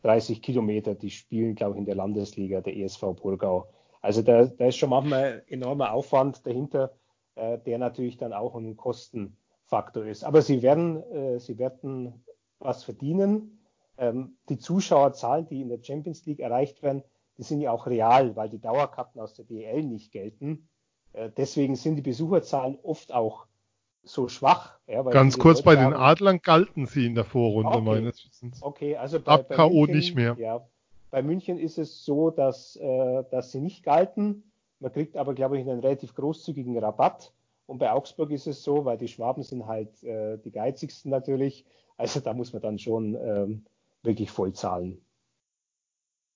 30 0.03 0.43
Kilometer. 0.43 0.95
Die 0.95 1.11
spielen, 1.11 1.55
glaube 1.55 1.75
ich, 1.75 1.79
in 1.79 1.85
der 1.85 1.95
Landesliga 1.95 2.61
der 2.61 2.77
ESV 2.77 3.15
Burgau. 3.21 3.69
Also 4.01 4.23
da, 4.23 4.47
da 4.47 4.67
ist 4.67 4.77
schon 4.77 4.91
manchmal 4.91 5.45
enormer 5.49 5.93
Aufwand 5.93 6.47
dahinter, 6.47 6.95
äh, 7.35 7.59
der 7.59 7.79
natürlich 7.79 8.17
dann 8.17 8.33
auch 8.33 8.55
ein 8.57 8.77
Kostenfaktor 8.77 10.07
ist. 10.07 10.25
Aber 10.25 10.43
sie 10.43 10.63
werden, 10.63 11.03
äh, 11.13 11.39
sie 11.39 11.59
werden 11.59 12.25
was 12.59 12.85
verdienen. 12.85 13.58
Ähm, 13.99 14.37
die 14.49 14.59
Zuschauerzahlen, 14.59 15.47
die 15.49 15.61
in 15.61 15.69
der 15.69 15.83
Champions 15.83 16.25
League 16.25 16.41
erreicht 16.41 16.83
werden, 16.83 17.03
die 17.37 17.43
sind 17.43 17.61
ja 17.61 17.73
auch 17.73 17.87
real, 17.87 18.37
weil 18.37 18.49
die 18.49 18.61
Dauerkarten 18.61 19.21
aus 19.21 19.35
der 19.35 19.45
DL 19.45 19.83
nicht 19.83 20.13
gelten. 20.13 20.69
Äh, 21.13 21.31
deswegen 21.37 21.77
sind 21.77 21.97
die 21.97 22.03
Besucherzahlen 22.03 22.79
oft 22.83 23.13
auch 23.13 23.47
so 24.03 24.29
schwach. 24.29 24.79
Ja, 24.87 25.03
Ganz 25.03 25.39
kurz, 25.39 25.63
bei 25.63 25.77
den 25.77 25.93
Adlern 25.93 26.41
galten 26.43 26.87
sie 26.87 27.07
in 27.07 27.15
der 27.15 27.25
Vorrunde 27.25 27.73
okay. 27.73 27.81
meines 27.81 28.25
Wissens. 28.25 28.63
Okay, 28.63 28.97
also 28.97 29.21
bei, 29.21 29.33
Ab 29.33 29.49
bei 29.49 29.57
K.O. 29.57 29.87
nicht 29.87 30.15
mehr. 30.15 30.37
Ja, 30.39 30.67
bei 31.11 31.23
München 31.23 31.59
ist 31.59 31.79
es 31.79 32.05
so, 32.05 32.31
dass, 32.31 32.77
äh, 32.77 33.25
dass 33.31 33.53
sie 33.53 33.61
nicht 33.61 33.85
galten. 33.85 34.45
Man 34.81 34.93
kriegt 34.93 35.17
aber, 35.17 35.35
glaube 35.35 35.59
ich, 35.59 35.69
einen 35.69 35.81
relativ 35.81 36.15
großzügigen 36.15 36.79
Rabatt. 36.79 37.33
Und 37.67 37.79
bei 37.79 37.91
Augsburg 37.91 38.31
ist 38.31 38.47
es 38.47 38.63
so, 38.63 38.85
weil 38.85 38.97
die 38.97 39.09
Schwaben 39.09 39.43
sind 39.43 39.67
halt 39.67 40.03
äh, 40.03 40.39
die 40.39 40.51
geizigsten 40.51 41.11
natürlich. 41.11 41.67
Also 41.97 42.21
da 42.21 42.33
muss 42.33 42.53
man 42.53 42.63
dann 42.63 42.79
schon 42.79 43.15
ähm, 43.15 43.65
wirklich 44.03 44.31
voll 44.31 44.53
zahlen. 44.53 45.01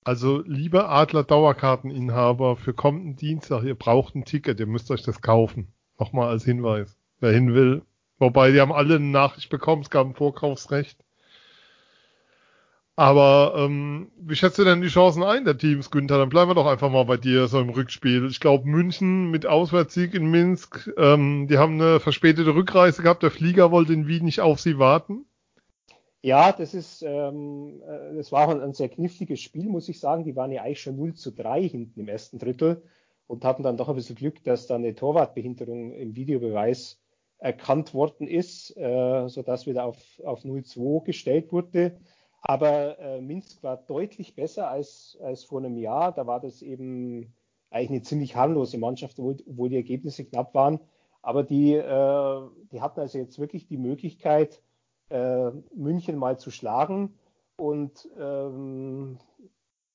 Also, 0.05 0.41
lieber 0.45 0.89
Adler 0.89 1.23
Dauerkarteninhaber, 1.23 2.57
für 2.57 2.73
kommenden 2.73 3.15
Dienstag, 3.15 3.63
ihr 3.63 3.75
braucht 3.75 4.15
ein 4.15 4.25
Ticket, 4.25 4.59
ihr 4.59 4.67
müsst 4.67 4.91
euch 4.91 5.03
das 5.03 5.21
kaufen. 5.21 5.73
Nochmal 5.97 6.27
als 6.29 6.43
Hinweis 6.43 6.97
wer 7.23 7.31
hin 7.31 7.55
will. 7.55 7.81
Wobei, 8.19 8.51
die 8.51 8.61
haben 8.61 8.71
alle 8.71 8.97
eine 8.97 9.05
Nachricht 9.05 9.49
bekommen, 9.49 9.81
es 9.81 9.89
gab 9.89 10.05
ein 10.05 10.13
Vorkaufsrecht. 10.13 10.99
Aber 12.95 13.55
ähm, 13.57 14.11
wie 14.19 14.35
schätzt 14.35 14.59
du 14.59 14.63
denn 14.63 14.81
die 14.81 14.87
Chancen 14.87 15.23
ein 15.23 15.45
der 15.45 15.57
Teams, 15.57 15.89
Günther? 15.89 16.19
Dann 16.19 16.29
bleiben 16.29 16.51
wir 16.51 16.55
doch 16.55 16.67
einfach 16.67 16.91
mal 16.91 17.05
bei 17.05 17.17
dir 17.17 17.47
so 17.47 17.59
im 17.59 17.69
Rückspiel. 17.69 18.27
Ich 18.27 18.39
glaube, 18.39 18.69
München 18.69 19.31
mit 19.31 19.47
Auswärtssieg 19.47 20.13
in 20.13 20.29
Minsk, 20.29 20.91
ähm, 20.97 21.47
die 21.47 21.57
haben 21.57 21.81
eine 21.81 21.99
verspätete 21.99 22.53
Rückreise 22.53 23.01
gehabt. 23.01 23.23
Der 23.23 23.31
Flieger 23.31 23.71
wollte 23.71 23.93
in 23.93 24.07
Wien 24.07 24.25
nicht 24.25 24.41
auf 24.41 24.59
sie 24.59 24.77
warten. 24.77 25.25
Ja, 26.25 26.53
das 26.53 26.73
ist, 26.73 27.01
ähm, 27.01 27.81
äh, 27.85 28.15
das 28.15 28.31
war 28.31 28.47
ein, 28.49 28.73
sehr 28.73 28.87
kniffliges 28.87 29.41
Spiel, 29.41 29.67
muss 29.67 29.89
ich 29.89 29.99
sagen. 29.99 30.23
Die 30.23 30.35
waren 30.37 30.51
ja 30.53 30.61
eigentlich 30.63 30.81
schon 30.81 30.95
0 30.95 31.15
zu 31.15 31.31
3 31.31 31.67
hinten 31.67 31.99
im 31.99 32.07
ersten 32.07 32.39
Drittel 32.39 32.81
und 33.27 33.43
hatten 33.43 33.61
dann 33.61 33.75
doch 33.75 33.89
ein 33.89 33.95
bisschen 33.95 34.15
Glück, 34.15 34.41
dass 34.45 34.65
da 34.67 34.75
eine 34.75 34.95
Torwartbehinderung 34.95 35.91
im 35.91 36.15
Videobeweis 36.15 37.01
erkannt 37.39 37.93
worden 37.93 38.27
ist, 38.27 38.75
äh, 38.77 39.27
sodass 39.27 39.67
wieder 39.67 39.83
auf, 39.83 39.97
auf 40.23 40.45
0-2 40.45 41.03
gestellt 41.03 41.51
wurde. 41.51 41.97
Aber 42.41 42.97
äh, 42.99 43.21
Minsk 43.21 43.61
war 43.61 43.75
deutlich 43.77 44.33
besser 44.33 44.69
als, 44.69 45.17
als 45.21 45.43
vor 45.43 45.59
einem 45.59 45.77
Jahr. 45.77 46.13
Da 46.13 46.25
war 46.25 46.39
das 46.39 46.61
eben 46.61 47.33
eigentlich 47.69 47.89
eine 47.89 48.01
ziemlich 48.03 48.35
harmlose 48.37 48.77
Mannschaft, 48.77 49.19
obwohl 49.19 49.69
die 49.69 49.75
Ergebnisse 49.75 50.23
knapp 50.23 50.53
waren. 50.55 50.79
Aber 51.21 51.43
die, 51.43 51.73
äh, 51.73 52.41
die 52.71 52.81
hatten 52.81 53.01
also 53.01 53.17
jetzt 53.17 53.39
wirklich 53.39 53.67
die 53.67 53.77
Möglichkeit, 53.77 54.61
äh, 55.09 55.51
München 55.75 56.17
mal 56.17 56.37
zu 56.39 56.51
schlagen 56.51 57.13
und 57.55 58.09
ähm, 58.19 59.17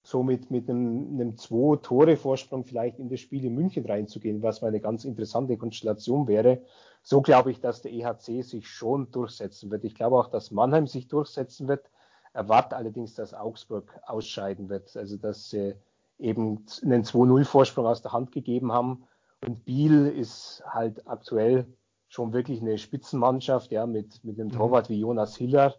somit 0.02 0.50
mit 0.50 0.70
einem, 0.70 1.14
einem 1.14 1.36
Zwei-Tore-Vorsprung 1.36 2.64
vielleicht 2.64 2.98
in 2.98 3.08
das 3.08 3.20
Spiel 3.20 3.44
in 3.44 3.54
München 3.54 3.84
reinzugehen, 3.84 4.42
was 4.42 4.62
mal 4.62 4.68
eine 4.68 4.80
ganz 4.80 5.04
interessante 5.04 5.56
Konstellation 5.56 6.28
wäre 6.28 6.62
so 7.08 7.22
glaube 7.22 7.50
ich, 7.50 7.60
dass 7.60 7.80
der 7.80 7.92
EHC 7.92 8.42
sich 8.42 8.68
schon 8.68 9.10
durchsetzen 9.10 9.70
wird. 9.70 9.84
Ich 9.84 9.94
glaube 9.94 10.16
auch, 10.18 10.28
dass 10.28 10.50
Mannheim 10.50 10.86
sich 10.86 11.08
durchsetzen 11.08 11.66
wird. 11.66 11.90
Erwarte 12.34 12.76
allerdings, 12.76 13.14
dass 13.14 13.32
Augsburg 13.32 13.98
ausscheiden 14.06 14.68
wird. 14.68 14.94
Also, 14.94 15.16
dass 15.16 15.48
sie 15.48 15.74
eben 16.18 16.66
einen 16.82 17.04
2-0-Vorsprung 17.04 17.86
aus 17.86 18.02
der 18.02 18.12
Hand 18.12 18.32
gegeben 18.32 18.72
haben. 18.72 19.04
Und 19.42 19.64
Biel 19.64 20.06
ist 20.06 20.62
halt 20.66 21.08
aktuell 21.08 21.66
schon 22.08 22.32
wirklich 22.32 22.60
eine 22.60 22.78
Spitzenmannschaft, 22.78 23.70
ja, 23.70 23.86
mit, 23.86 24.24
mit 24.24 24.40
einem 24.40 24.48
mhm. 24.48 24.52
Torwart 24.52 24.88
wie 24.88 24.98
Jonas 24.98 25.36
Hiller. 25.36 25.74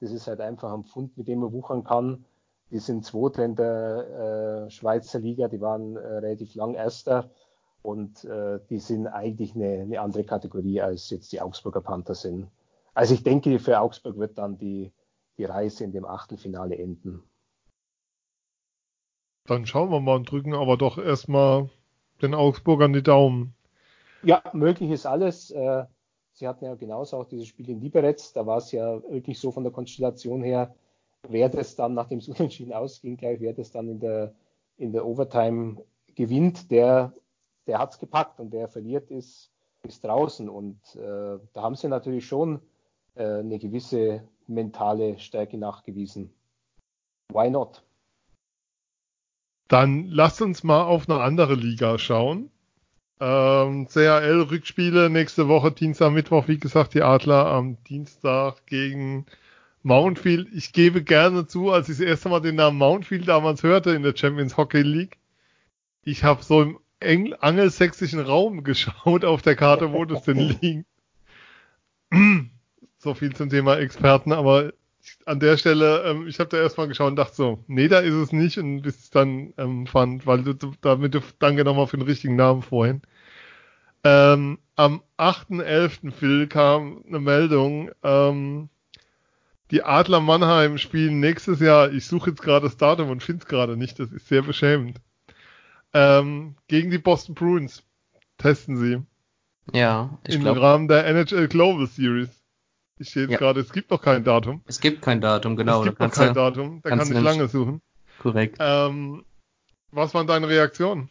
Das 0.00 0.12
ist 0.12 0.26
halt 0.26 0.40
einfach 0.40 0.72
ein 0.72 0.84
Pfund, 0.84 1.16
mit 1.16 1.28
dem 1.28 1.40
man 1.40 1.52
wuchern 1.52 1.84
kann. 1.84 2.24
Die 2.70 2.78
sind 2.78 3.04
Zweiter 3.04 3.44
in 3.44 3.56
der 3.56 4.66
äh, 4.66 4.70
Schweizer 4.70 5.18
Liga, 5.18 5.48
die 5.48 5.60
waren 5.60 5.96
äh, 5.96 5.98
relativ 5.98 6.54
lang 6.54 6.74
Erster. 6.74 7.30
Und 7.82 8.24
äh, 8.24 8.60
die 8.68 8.78
sind 8.78 9.06
eigentlich 9.06 9.54
eine, 9.54 9.80
eine, 9.80 10.00
andere 10.00 10.24
Kategorie 10.24 10.82
als 10.82 11.08
jetzt 11.10 11.32
die 11.32 11.40
Augsburger 11.40 11.80
Panther 11.80 12.14
sind. 12.14 12.48
Also 12.92 13.14
ich 13.14 13.22
denke, 13.22 13.58
für 13.58 13.80
Augsburg 13.80 14.18
wird 14.18 14.36
dann 14.36 14.58
die, 14.58 14.92
die 15.38 15.46
Reise 15.46 15.84
in 15.84 15.92
dem 15.92 16.04
Achtelfinale 16.04 16.76
enden. 16.76 17.22
Dann 19.46 19.64
schauen 19.64 19.90
wir 19.90 20.00
mal 20.00 20.16
und 20.16 20.30
drücken 20.30 20.54
aber 20.54 20.76
doch 20.76 20.98
erstmal 20.98 21.70
den 22.20 22.34
Augsburgern 22.34 22.92
die 22.92 23.02
Daumen. 23.02 23.54
Ja, 24.22 24.42
möglich 24.52 24.90
ist 24.90 25.06
alles. 25.06 25.50
Äh, 25.50 25.84
sie 26.32 26.46
hatten 26.46 26.64
ja 26.64 26.74
genauso 26.74 27.16
auch 27.16 27.26
dieses 27.26 27.46
Spiel 27.46 27.70
in 27.70 27.80
Liberec. 27.80 28.20
Da 28.34 28.46
war 28.46 28.58
es 28.58 28.72
ja 28.72 29.02
wirklich 29.10 29.38
so 29.38 29.50
von 29.50 29.64
der 29.64 29.72
Konstellation 29.72 30.42
her, 30.42 30.74
wer 31.28 31.48
das 31.48 31.76
dann, 31.76 31.94
nachdem 31.94 32.18
es 32.18 32.28
unentschieden 32.28 32.72
ausging, 32.72 33.16
gleich 33.16 33.40
wer 33.40 33.52
das 33.52 33.70
dann 33.70 33.88
in 33.88 34.00
der, 34.00 34.34
in 34.76 34.92
der 34.92 35.06
Overtime 35.06 35.82
gewinnt, 36.14 36.70
der 36.70 37.12
der 37.70 37.78
hat 37.78 37.92
es 37.92 37.98
gepackt 37.98 38.40
und 38.40 38.52
wer 38.52 38.66
verliert 38.66 39.10
ist, 39.10 39.52
ist 39.84 40.02
draußen. 40.02 40.48
Und 40.48 40.80
äh, 40.96 41.38
da 41.52 41.62
haben 41.62 41.76
sie 41.76 41.88
natürlich 41.88 42.26
schon 42.26 42.60
äh, 43.14 43.38
eine 43.38 43.60
gewisse 43.60 44.26
mentale 44.48 45.18
Stärke 45.20 45.56
nachgewiesen. 45.56 46.34
Why 47.32 47.48
not? 47.48 47.84
Dann 49.68 50.06
lasst 50.06 50.42
uns 50.42 50.64
mal 50.64 50.82
auf 50.82 51.08
eine 51.08 51.20
andere 51.20 51.54
Liga 51.54 51.96
schauen. 51.98 52.50
Ähm, 53.20 53.86
CHL-Rückspiele 53.86 55.10
nächste 55.10 55.46
Woche, 55.46 55.70
Dienstag, 55.72 56.10
Mittwoch, 56.12 56.48
wie 56.48 56.58
gesagt, 56.58 56.94
die 56.94 57.02
Adler 57.02 57.46
am 57.46 57.76
Dienstag 57.84 58.64
gegen 58.64 59.26
Mountfield. 59.82 60.48
Ich 60.54 60.72
gebe 60.72 61.02
gerne 61.02 61.46
zu, 61.46 61.70
als 61.70 61.90
ich 61.90 61.98
das 61.98 62.06
erste 62.06 62.30
Mal 62.30 62.40
den 62.40 62.54
Namen 62.54 62.78
Mountfield 62.78 63.28
damals 63.28 63.62
hörte 63.62 63.90
in 63.90 64.02
der 64.02 64.16
Champions 64.16 64.56
Hockey 64.56 64.80
League, 64.80 65.18
ich 66.02 66.24
habe 66.24 66.42
so 66.42 66.62
im 66.62 66.78
Engl 66.98 67.36
angelsächsischen 67.40 68.20
Raum 68.20 68.64
geschaut 68.64 69.24
auf 69.24 69.42
der 69.42 69.56
Karte, 69.56 69.92
wo 69.92 70.04
das 70.06 70.22
denn 70.22 70.38
liegt. 70.60 70.86
so 72.98 73.14
viel 73.14 73.34
zum 73.34 73.50
Thema 73.50 73.78
Experten, 73.78 74.32
aber 74.32 74.72
an 75.26 75.40
der 75.40 75.56
Stelle, 75.56 76.04
ähm, 76.04 76.26
ich 76.26 76.40
habe 76.40 76.50
da 76.50 76.58
erstmal 76.58 76.88
geschaut 76.88 77.10
und 77.10 77.16
dachte 77.16 77.36
so, 77.36 77.64
nee, 77.66 77.88
da 77.88 78.00
ist 78.00 78.14
es 78.14 78.32
nicht 78.32 78.58
und 78.58 78.82
bis 78.82 79.04
ich 79.04 79.10
dann 79.10 79.52
ähm, 79.58 79.86
fand, 79.86 80.26
weil 80.26 80.42
du 80.42 80.54
damit 80.80 81.14
du, 81.14 81.20
danke 81.38 81.64
nochmal 81.64 81.86
für 81.86 81.96
den 81.96 82.06
richtigen 82.06 82.36
Namen 82.36 82.62
vorhin. 82.62 83.02
Ähm, 84.02 84.58
am 84.76 85.02
8.11. 85.18 86.10
Phil 86.12 86.46
kam 86.46 87.04
eine 87.06 87.20
Meldung, 87.20 87.90
ähm, 88.02 88.70
die 89.70 89.84
Adler 89.84 90.20
Mannheim 90.20 90.78
spielen 90.78 91.20
nächstes 91.20 91.60
Jahr, 91.60 91.92
ich 91.92 92.06
suche 92.06 92.30
jetzt 92.30 92.42
gerade 92.42 92.66
das 92.66 92.76
Datum 92.76 93.10
und 93.10 93.22
finde 93.22 93.42
es 93.42 93.48
gerade 93.48 93.76
nicht, 93.76 93.98
das 94.00 94.10
ist 94.10 94.28
sehr 94.28 94.42
beschämend. 94.42 95.00
Ähm, 95.92 96.56
gegen 96.68 96.90
die 96.90 96.98
Boston 96.98 97.34
Bruins 97.34 97.82
testen 98.38 98.76
sie. 98.76 99.02
Ja, 99.72 100.18
ich 100.26 100.36
Im 100.36 100.42
glaub, 100.42 100.58
Rahmen 100.58 100.88
der 100.88 101.06
NHL 101.06 101.48
Global 101.48 101.86
Series. 101.86 102.39
Ich 103.00 103.10
sehe 103.10 103.22
jetzt 103.22 103.32
ja. 103.32 103.38
gerade, 103.38 103.60
es 103.60 103.72
gibt 103.72 103.90
noch 103.90 104.02
kein 104.02 104.24
Datum. 104.24 104.60
Es 104.66 104.78
gibt 104.78 105.00
kein 105.00 105.22
Datum, 105.22 105.56
genau. 105.56 105.80
Es 105.80 105.86
gibt 105.86 106.00
noch 106.00 106.10
kein 106.10 106.34
Datum, 106.34 106.82
da 106.82 106.90
kann 106.90 107.00
ich 107.00 107.18
lange 107.18 107.48
suchen. 107.48 107.80
Korrekt. 108.18 108.58
Ähm, 108.60 109.24
was 109.90 110.12
waren 110.12 110.26
deine 110.26 110.48
Reaktionen? 110.48 111.08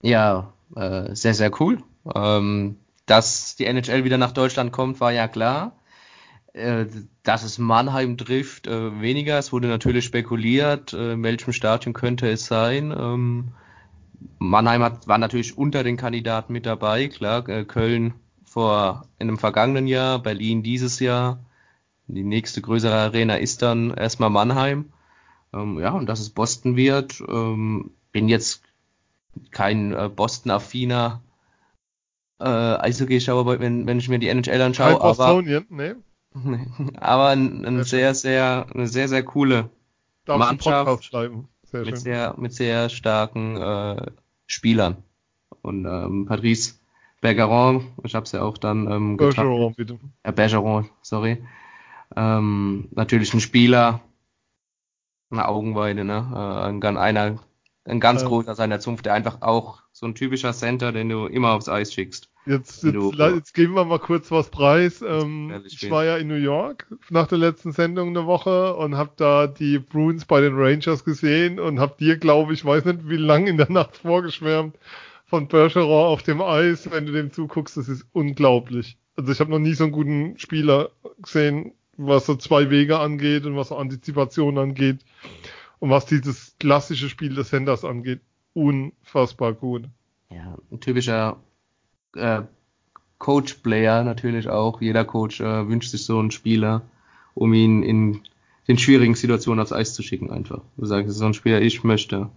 Ja, 0.00 0.54
äh, 0.74 1.14
sehr, 1.14 1.34
sehr 1.34 1.50
cool. 1.60 1.82
Ähm, 2.14 2.78
dass 3.04 3.56
die 3.56 3.66
NHL 3.66 4.04
wieder 4.04 4.16
nach 4.16 4.32
Deutschland 4.32 4.72
kommt, 4.72 5.00
war 5.00 5.12
ja 5.12 5.28
klar. 5.28 5.76
Äh, 6.54 6.86
dass 7.22 7.42
es 7.42 7.58
Mannheim 7.58 8.16
trifft, 8.16 8.66
äh, 8.66 9.00
weniger. 9.02 9.38
Es 9.38 9.52
wurde 9.52 9.68
natürlich 9.68 10.06
spekuliert, 10.06 10.94
äh, 10.94 11.12
in 11.12 11.22
welchem 11.22 11.52
Stadion 11.52 11.92
könnte 11.92 12.26
es 12.30 12.46
sein. 12.46 12.90
Ähm, 12.90 13.52
Mannheim 14.38 14.82
hat, 14.82 15.08
war 15.08 15.18
natürlich 15.18 15.58
unter 15.58 15.84
den 15.84 15.98
Kandidaten 15.98 16.54
mit 16.54 16.64
dabei, 16.64 17.08
klar. 17.08 17.42
Köln 17.42 18.14
vor 18.52 19.08
in 19.18 19.28
einem 19.28 19.38
vergangenen 19.38 19.86
Jahr, 19.86 20.18
Berlin 20.18 20.62
dieses 20.62 21.00
Jahr. 21.00 21.38
Die 22.06 22.22
nächste 22.22 22.60
größere 22.60 22.94
Arena 22.94 23.36
ist 23.36 23.62
dann 23.62 23.92
erstmal 23.92 24.28
Mannheim. 24.28 24.92
Ähm, 25.54 25.78
ja, 25.78 25.92
und 25.92 26.06
dass 26.06 26.20
es 26.20 26.30
Boston 26.30 26.76
wird. 26.76 27.22
Ähm, 27.26 27.92
bin 28.12 28.28
jetzt 28.28 28.62
kein 29.50 29.94
äh, 29.94 30.10
Boston-affiner 30.14 31.22
äh, 32.40 32.44
Eishockey-Schauer, 32.44 33.46
wenn, 33.60 33.86
wenn 33.86 33.98
ich 33.98 34.08
mir 34.10 34.18
die 34.18 34.28
NHL 34.28 34.60
anschaue. 34.60 34.90
Kein 34.90 34.98
Bostonian, 34.98 35.66
nee. 35.70 35.94
Aber 36.96 37.28
ein, 37.28 37.64
ein 37.64 37.84
sehr, 37.84 38.14
sehr, 38.14 38.66
eine 38.74 38.86
sehr, 38.86 39.08
sehr 39.08 39.22
coole 39.22 39.70
Darf 40.26 40.38
Mannschaft 40.38 41.04
schreiben. 41.04 41.48
Sehr 41.62 41.84
mit, 41.86 41.98
sehr, 41.98 42.34
mit 42.36 42.52
sehr 42.52 42.90
starken 42.90 43.56
äh, 43.56 44.10
Spielern. 44.46 44.98
Und 45.62 45.86
ähm, 45.86 46.26
Patrice 46.26 46.81
Bergeron, 47.22 47.86
ich 48.02 48.16
habe 48.16 48.24
es 48.24 48.32
ja 48.32 48.42
auch 48.42 48.58
dann 48.58 48.90
ähm, 48.90 49.16
Bergeron, 49.16 49.74
bitte. 49.74 49.98
Äh, 50.24 50.32
Bergeron, 50.32 50.90
sorry. 51.02 51.42
Ähm, 52.16 52.88
natürlich 52.90 53.32
ein 53.32 53.40
Spieler, 53.40 54.00
eine 55.30 55.46
Augenweide, 55.46 56.04
ne? 56.04 56.30
Äh, 56.34 56.68
ein, 56.68 56.96
einer, 56.96 57.38
ein 57.84 58.00
ganz 58.00 58.22
ähm, 58.22 58.28
großer 58.28 58.56
seiner 58.56 58.80
Zunft, 58.80 59.06
der 59.06 59.14
einfach 59.14 59.40
auch 59.40 59.82
so 59.92 60.04
ein 60.04 60.16
typischer 60.16 60.52
Center, 60.52 60.90
den 60.90 61.08
du 61.08 61.26
immer 61.26 61.52
aufs 61.52 61.68
Eis 61.68 61.94
schickst. 61.94 62.28
Jetzt, 62.44 62.82
jetzt, 62.82 63.14
jetzt 63.14 63.54
geben 63.54 63.74
wir 63.74 63.84
mal 63.84 64.00
kurz 64.00 64.32
was 64.32 64.50
preis. 64.50 65.00
Ähm, 65.00 65.62
ich 65.64 65.88
war 65.92 66.04
ja 66.04 66.16
in 66.16 66.26
New 66.26 66.34
York 66.34 66.88
nach 67.08 67.28
der 67.28 67.38
letzten 67.38 67.70
Sendung 67.70 68.08
eine 68.08 68.26
Woche 68.26 68.74
und 68.74 68.96
habe 68.96 69.12
da 69.14 69.46
die 69.46 69.78
Bruins 69.78 70.24
bei 70.24 70.40
den 70.40 70.56
Rangers 70.56 71.04
gesehen 71.04 71.60
und 71.60 71.78
habe 71.78 71.94
dir, 72.00 72.16
glaube 72.16 72.52
ich, 72.52 72.64
weiß 72.64 72.84
nicht 72.84 73.08
wie 73.08 73.16
lange 73.16 73.48
in 73.48 73.58
der 73.58 73.70
Nacht 73.70 73.98
vorgeschwärmt 73.98 74.76
von 75.32 75.48
Bergeron 75.48 76.08
auf 76.08 76.22
dem 76.22 76.42
Eis. 76.42 76.90
Wenn 76.90 77.06
du 77.06 77.12
dem 77.12 77.32
zuguckst, 77.32 77.78
das 77.78 77.88
ist 77.88 78.04
unglaublich. 78.12 78.98
Also 79.16 79.32
ich 79.32 79.40
habe 79.40 79.50
noch 79.50 79.60
nie 79.60 79.72
so 79.72 79.84
einen 79.84 79.92
guten 79.94 80.38
Spieler 80.38 80.90
gesehen, 81.22 81.72
was 81.96 82.26
so 82.26 82.34
zwei 82.34 82.68
Wege 82.68 82.98
angeht 82.98 83.46
und 83.46 83.56
was 83.56 83.68
so 83.68 83.78
Antizipation 83.78 84.58
angeht 84.58 84.98
und 85.78 85.88
was 85.88 86.04
dieses 86.04 86.54
klassische 86.60 87.08
Spiel 87.08 87.34
des 87.34 87.48
Senders 87.48 87.82
angeht. 87.82 88.20
Unfassbar 88.52 89.54
gut. 89.54 89.84
Ja, 90.28 90.58
ein 90.70 90.80
typischer 90.80 91.38
äh, 92.14 92.42
Coach-Player 93.16 94.04
natürlich 94.04 94.50
auch. 94.50 94.82
Jeder 94.82 95.06
Coach 95.06 95.40
äh, 95.40 95.66
wünscht 95.66 95.92
sich 95.92 96.04
so 96.04 96.18
einen 96.18 96.30
Spieler, 96.30 96.82
um 97.32 97.54
ihn 97.54 97.82
in 97.82 98.20
den 98.68 98.76
schwierigen 98.76 99.14
Situationen 99.14 99.62
aufs 99.62 99.72
Eis 99.72 99.94
zu 99.94 100.02
schicken 100.02 100.30
einfach. 100.30 100.60
Du 100.76 100.84
sagst, 100.84 101.10
so 101.10 101.24
ein 101.24 101.32
Spieler, 101.32 101.62
ich 101.62 101.84
möchte 101.84 102.28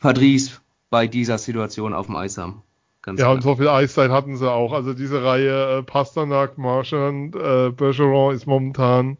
Patrice 0.00 0.60
bei 0.90 1.06
dieser 1.06 1.38
Situation 1.38 1.94
auf 1.94 2.06
dem 2.06 2.16
Eis 2.16 2.36
haben. 2.36 2.62
Ganz 3.02 3.18
ja, 3.18 3.26
klar. 3.26 3.36
und 3.36 3.42
so 3.42 3.56
viel 3.56 3.68
Eiszeit 3.68 4.10
hatten 4.10 4.36
sie 4.36 4.50
auch. 4.50 4.72
Also 4.72 4.92
diese 4.92 5.24
Reihe 5.24 5.78
äh, 5.78 5.82
Pasternak, 5.82 6.58
Marchand, 6.58 7.34
äh, 7.34 7.70
Bergeron 7.70 8.34
ist 8.34 8.46
momentan 8.46 9.16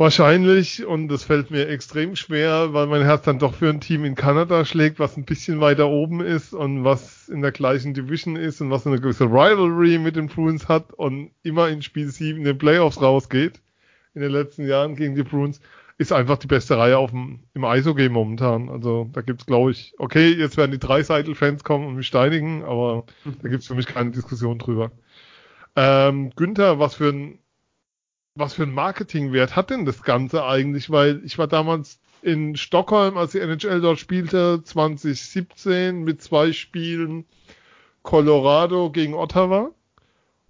Wahrscheinlich, 0.00 0.86
und 0.86 1.08
das 1.08 1.24
fällt 1.24 1.50
mir 1.50 1.68
extrem 1.68 2.14
schwer, 2.14 2.72
weil 2.72 2.86
mein 2.86 3.02
Herz 3.02 3.24
dann 3.24 3.40
doch 3.40 3.54
für 3.54 3.68
ein 3.68 3.80
Team 3.80 4.04
in 4.04 4.14
Kanada 4.14 4.64
schlägt, 4.64 5.00
was 5.00 5.16
ein 5.16 5.24
bisschen 5.24 5.60
weiter 5.60 5.88
oben 5.88 6.20
ist 6.20 6.54
und 6.54 6.84
was 6.84 7.28
in 7.28 7.42
der 7.42 7.50
gleichen 7.50 7.94
Division 7.94 8.36
ist 8.36 8.60
und 8.60 8.70
was 8.70 8.86
eine 8.86 9.00
gewisse 9.00 9.24
Rivalry 9.24 9.98
mit 9.98 10.14
den 10.14 10.28
Bruins 10.28 10.68
hat 10.68 10.92
und 10.92 11.32
immer 11.42 11.68
in 11.68 11.82
Spiel 11.82 12.06
7 12.06 12.38
in 12.38 12.44
den 12.44 12.58
Playoffs 12.58 13.02
rausgeht, 13.02 13.60
in 14.14 14.20
den 14.20 14.30
letzten 14.30 14.68
Jahren 14.68 14.94
gegen 14.94 15.16
die 15.16 15.24
Bruins, 15.24 15.60
ist 15.98 16.12
einfach 16.12 16.38
die 16.38 16.46
beste 16.46 16.78
Reihe 16.78 16.96
auf 16.96 17.10
dem, 17.10 17.40
im 17.54 17.64
Eishockey 17.64 18.08
momentan. 18.08 18.68
Also 18.70 19.10
da 19.12 19.20
gibt's 19.20 19.46
glaube 19.46 19.72
ich, 19.72 19.94
okay, 19.98 20.32
jetzt 20.32 20.56
werden 20.56 20.70
die 20.70 20.78
Dreiseitel-Fans 20.78 21.64
kommen 21.64 21.86
und 21.86 21.96
mich 21.96 22.06
steinigen, 22.06 22.64
aber 22.64 23.04
da 23.42 23.48
gibt's 23.48 23.66
für 23.66 23.74
mich 23.74 23.86
keine 23.86 24.12
Diskussion 24.12 24.58
drüber. 24.58 24.92
Ähm, 25.76 26.30
Günther, 26.36 26.78
was 26.78 26.94
für 26.94 27.10
ein 27.10 27.38
was 28.34 28.54
für 28.54 28.62
einen 28.62 28.74
Marketingwert 28.74 29.56
hat 29.56 29.70
denn 29.70 29.84
das 29.84 30.02
Ganze 30.04 30.44
eigentlich? 30.44 30.90
Weil 30.90 31.20
ich 31.24 31.38
war 31.38 31.48
damals 31.48 31.98
in 32.22 32.56
Stockholm, 32.56 33.16
als 33.16 33.32
die 33.32 33.40
NHL 33.40 33.80
dort 33.80 33.98
spielte, 33.98 34.62
2017 34.62 36.04
mit 36.04 36.22
zwei 36.22 36.52
Spielen 36.52 37.24
Colorado 38.02 38.90
gegen 38.90 39.14
Ottawa. 39.14 39.72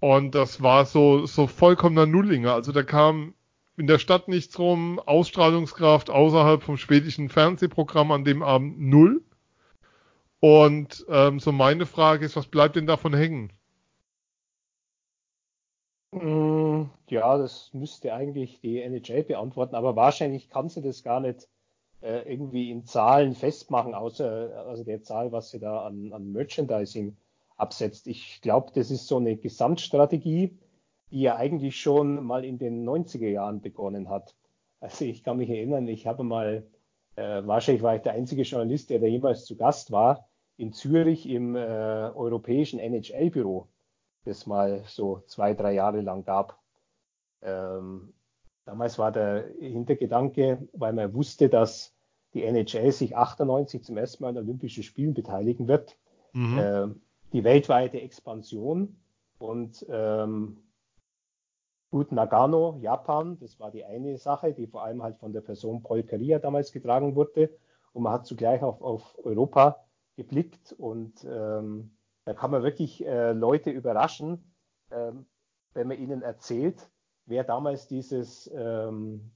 Und 0.00 0.34
das 0.34 0.62
war 0.62 0.84
so, 0.84 1.26
so 1.26 1.46
vollkommener 1.46 2.06
Nullinger. 2.06 2.52
Also 2.52 2.72
da 2.72 2.82
kam 2.82 3.34
in 3.78 3.86
der 3.86 3.98
Stadt 3.98 4.28
nichts 4.28 4.58
rum, 4.58 4.98
Ausstrahlungskraft 4.98 6.10
außerhalb 6.10 6.62
vom 6.62 6.76
schwedischen 6.76 7.28
Fernsehprogramm 7.28 8.10
an 8.12 8.24
dem 8.24 8.42
Abend 8.42 8.80
null. 8.80 9.22
Und 10.40 11.04
ähm, 11.08 11.40
so 11.40 11.52
meine 11.52 11.86
Frage 11.86 12.24
ist, 12.24 12.36
was 12.36 12.46
bleibt 12.46 12.76
denn 12.76 12.86
davon 12.86 13.14
hängen? 13.14 13.52
Mm, 16.12 16.84
ja, 17.08 17.36
das 17.36 17.70
müsste 17.74 18.14
eigentlich 18.14 18.60
die 18.60 18.80
NHL 18.80 19.24
beantworten, 19.24 19.74
aber 19.74 19.96
wahrscheinlich 19.96 20.48
kann 20.48 20.68
sie 20.68 20.80
das 20.80 21.02
gar 21.02 21.20
nicht 21.20 21.48
äh, 22.00 22.32
irgendwie 22.32 22.70
in 22.70 22.86
Zahlen 22.86 23.34
festmachen, 23.34 23.94
außer 23.94 24.64
also 24.66 24.84
der 24.84 25.02
Zahl, 25.02 25.32
was 25.32 25.50
sie 25.50 25.58
da 25.58 25.84
an, 25.84 26.12
an 26.12 26.32
Merchandising 26.32 27.16
absetzt. 27.56 28.06
Ich 28.06 28.40
glaube, 28.40 28.70
das 28.74 28.90
ist 28.90 29.08
so 29.08 29.16
eine 29.16 29.36
Gesamtstrategie, 29.36 30.56
die 31.10 31.22
ja 31.22 31.36
eigentlich 31.36 31.80
schon 31.80 32.24
mal 32.24 32.44
in 32.44 32.58
den 32.58 32.88
90er 32.88 33.28
Jahren 33.28 33.60
begonnen 33.60 34.08
hat. 34.08 34.34
Also 34.80 35.04
ich 35.04 35.24
kann 35.24 35.38
mich 35.38 35.50
erinnern, 35.50 35.88
ich 35.88 36.06
habe 36.06 36.22
mal, 36.22 36.66
äh, 37.16 37.42
wahrscheinlich 37.44 37.82
war 37.82 37.96
ich 37.96 38.02
der 38.02 38.12
einzige 38.12 38.42
Journalist, 38.42 38.90
der 38.90 39.00
da 39.00 39.06
jemals 39.06 39.44
zu 39.44 39.56
Gast 39.56 39.90
war, 39.90 40.28
in 40.56 40.72
Zürich 40.72 41.28
im 41.28 41.56
äh, 41.56 41.58
europäischen 41.58 42.78
NHL-Büro 42.78 43.68
das 44.24 44.46
mal 44.46 44.82
so 44.86 45.22
zwei, 45.26 45.54
drei 45.54 45.72
Jahre 45.72 46.00
lang 46.00 46.24
gab. 46.24 46.58
Ähm, 47.42 48.12
damals 48.64 48.98
war 48.98 49.10
der 49.10 49.48
Hintergedanke, 49.58 50.68
weil 50.72 50.92
man 50.92 51.14
wusste, 51.14 51.48
dass 51.48 51.94
die 52.34 52.44
NHL 52.44 52.92
sich 52.92 53.16
98 53.16 53.82
zum 53.82 53.96
ersten 53.96 54.22
Mal 54.22 54.30
an 54.30 54.38
Olympischen 54.38 54.82
Spielen 54.82 55.14
beteiligen 55.14 55.66
wird, 55.66 55.96
mhm. 56.32 56.58
äh, 56.58 56.88
die 57.32 57.44
weltweite 57.44 58.00
Expansion 58.00 58.96
und 59.38 59.86
ähm, 59.88 60.58
gut 61.90 62.12
Nagano, 62.12 62.78
Japan, 62.80 63.38
das 63.38 63.58
war 63.58 63.70
die 63.70 63.84
eine 63.84 64.18
Sache, 64.18 64.52
die 64.52 64.66
vor 64.66 64.82
allem 64.82 65.02
halt 65.02 65.18
von 65.18 65.32
der 65.32 65.40
Person 65.40 65.82
Paul 65.82 66.02
Caria 66.02 66.38
damals 66.38 66.72
getragen 66.72 67.14
wurde 67.14 67.50
und 67.92 68.02
man 68.02 68.12
hat 68.12 68.26
zugleich 68.26 68.62
auf, 68.62 68.82
auf 68.82 69.16
Europa 69.24 69.84
geblickt 70.16 70.72
und 70.78 71.24
ähm, 71.24 71.96
da 72.24 72.34
kann 72.34 72.50
man 72.50 72.62
wirklich 72.62 73.04
äh, 73.06 73.32
Leute 73.32 73.70
überraschen, 73.70 74.52
ähm, 74.90 75.26
wenn 75.72 75.88
man 75.88 75.98
ihnen 75.98 76.22
erzählt, 76.22 76.90
wer 77.26 77.44
damals 77.44 77.88
dieses, 77.88 78.50
ähm, 78.54 79.30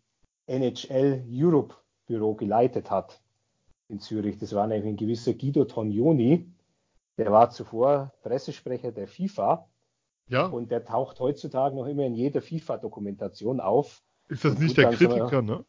NHL 0.46 1.24
Europe 1.30 1.74
Büro 2.06 2.34
geleitet 2.34 2.90
hat 2.90 3.22
in 3.88 4.00
Zürich. 4.00 4.38
Das 4.38 4.54
war 4.54 4.66
nämlich 4.66 4.88
ein 4.88 4.96
gewisser 4.96 5.34
Guido 5.34 5.64
Tognoni. 5.64 6.52
Der 7.16 7.30
war 7.30 7.50
zuvor 7.50 8.12
Pressesprecher 8.22 8.92
der 8.92 9.06
FIFA. 9.06 9.68
Ja. 10.32 10.46
Und 10.46 10.70
der 10.70 10.84
taucht 10.84 11.20
heutzutage 11.20 11.76
noch 11.76 11.86
immer 11.86 12.06
in 12.06 12.14
jeder 12.14 12.40
FIFA-Dokumentation 12.40 13.60
auf. 13.60 14.02
Ist 14.28 14.46
das 14.46 14.58
nicht 14.58 14.78
der 14.78 14.90
Kritiker, 14.90 15.42
ne? 15.42 15.64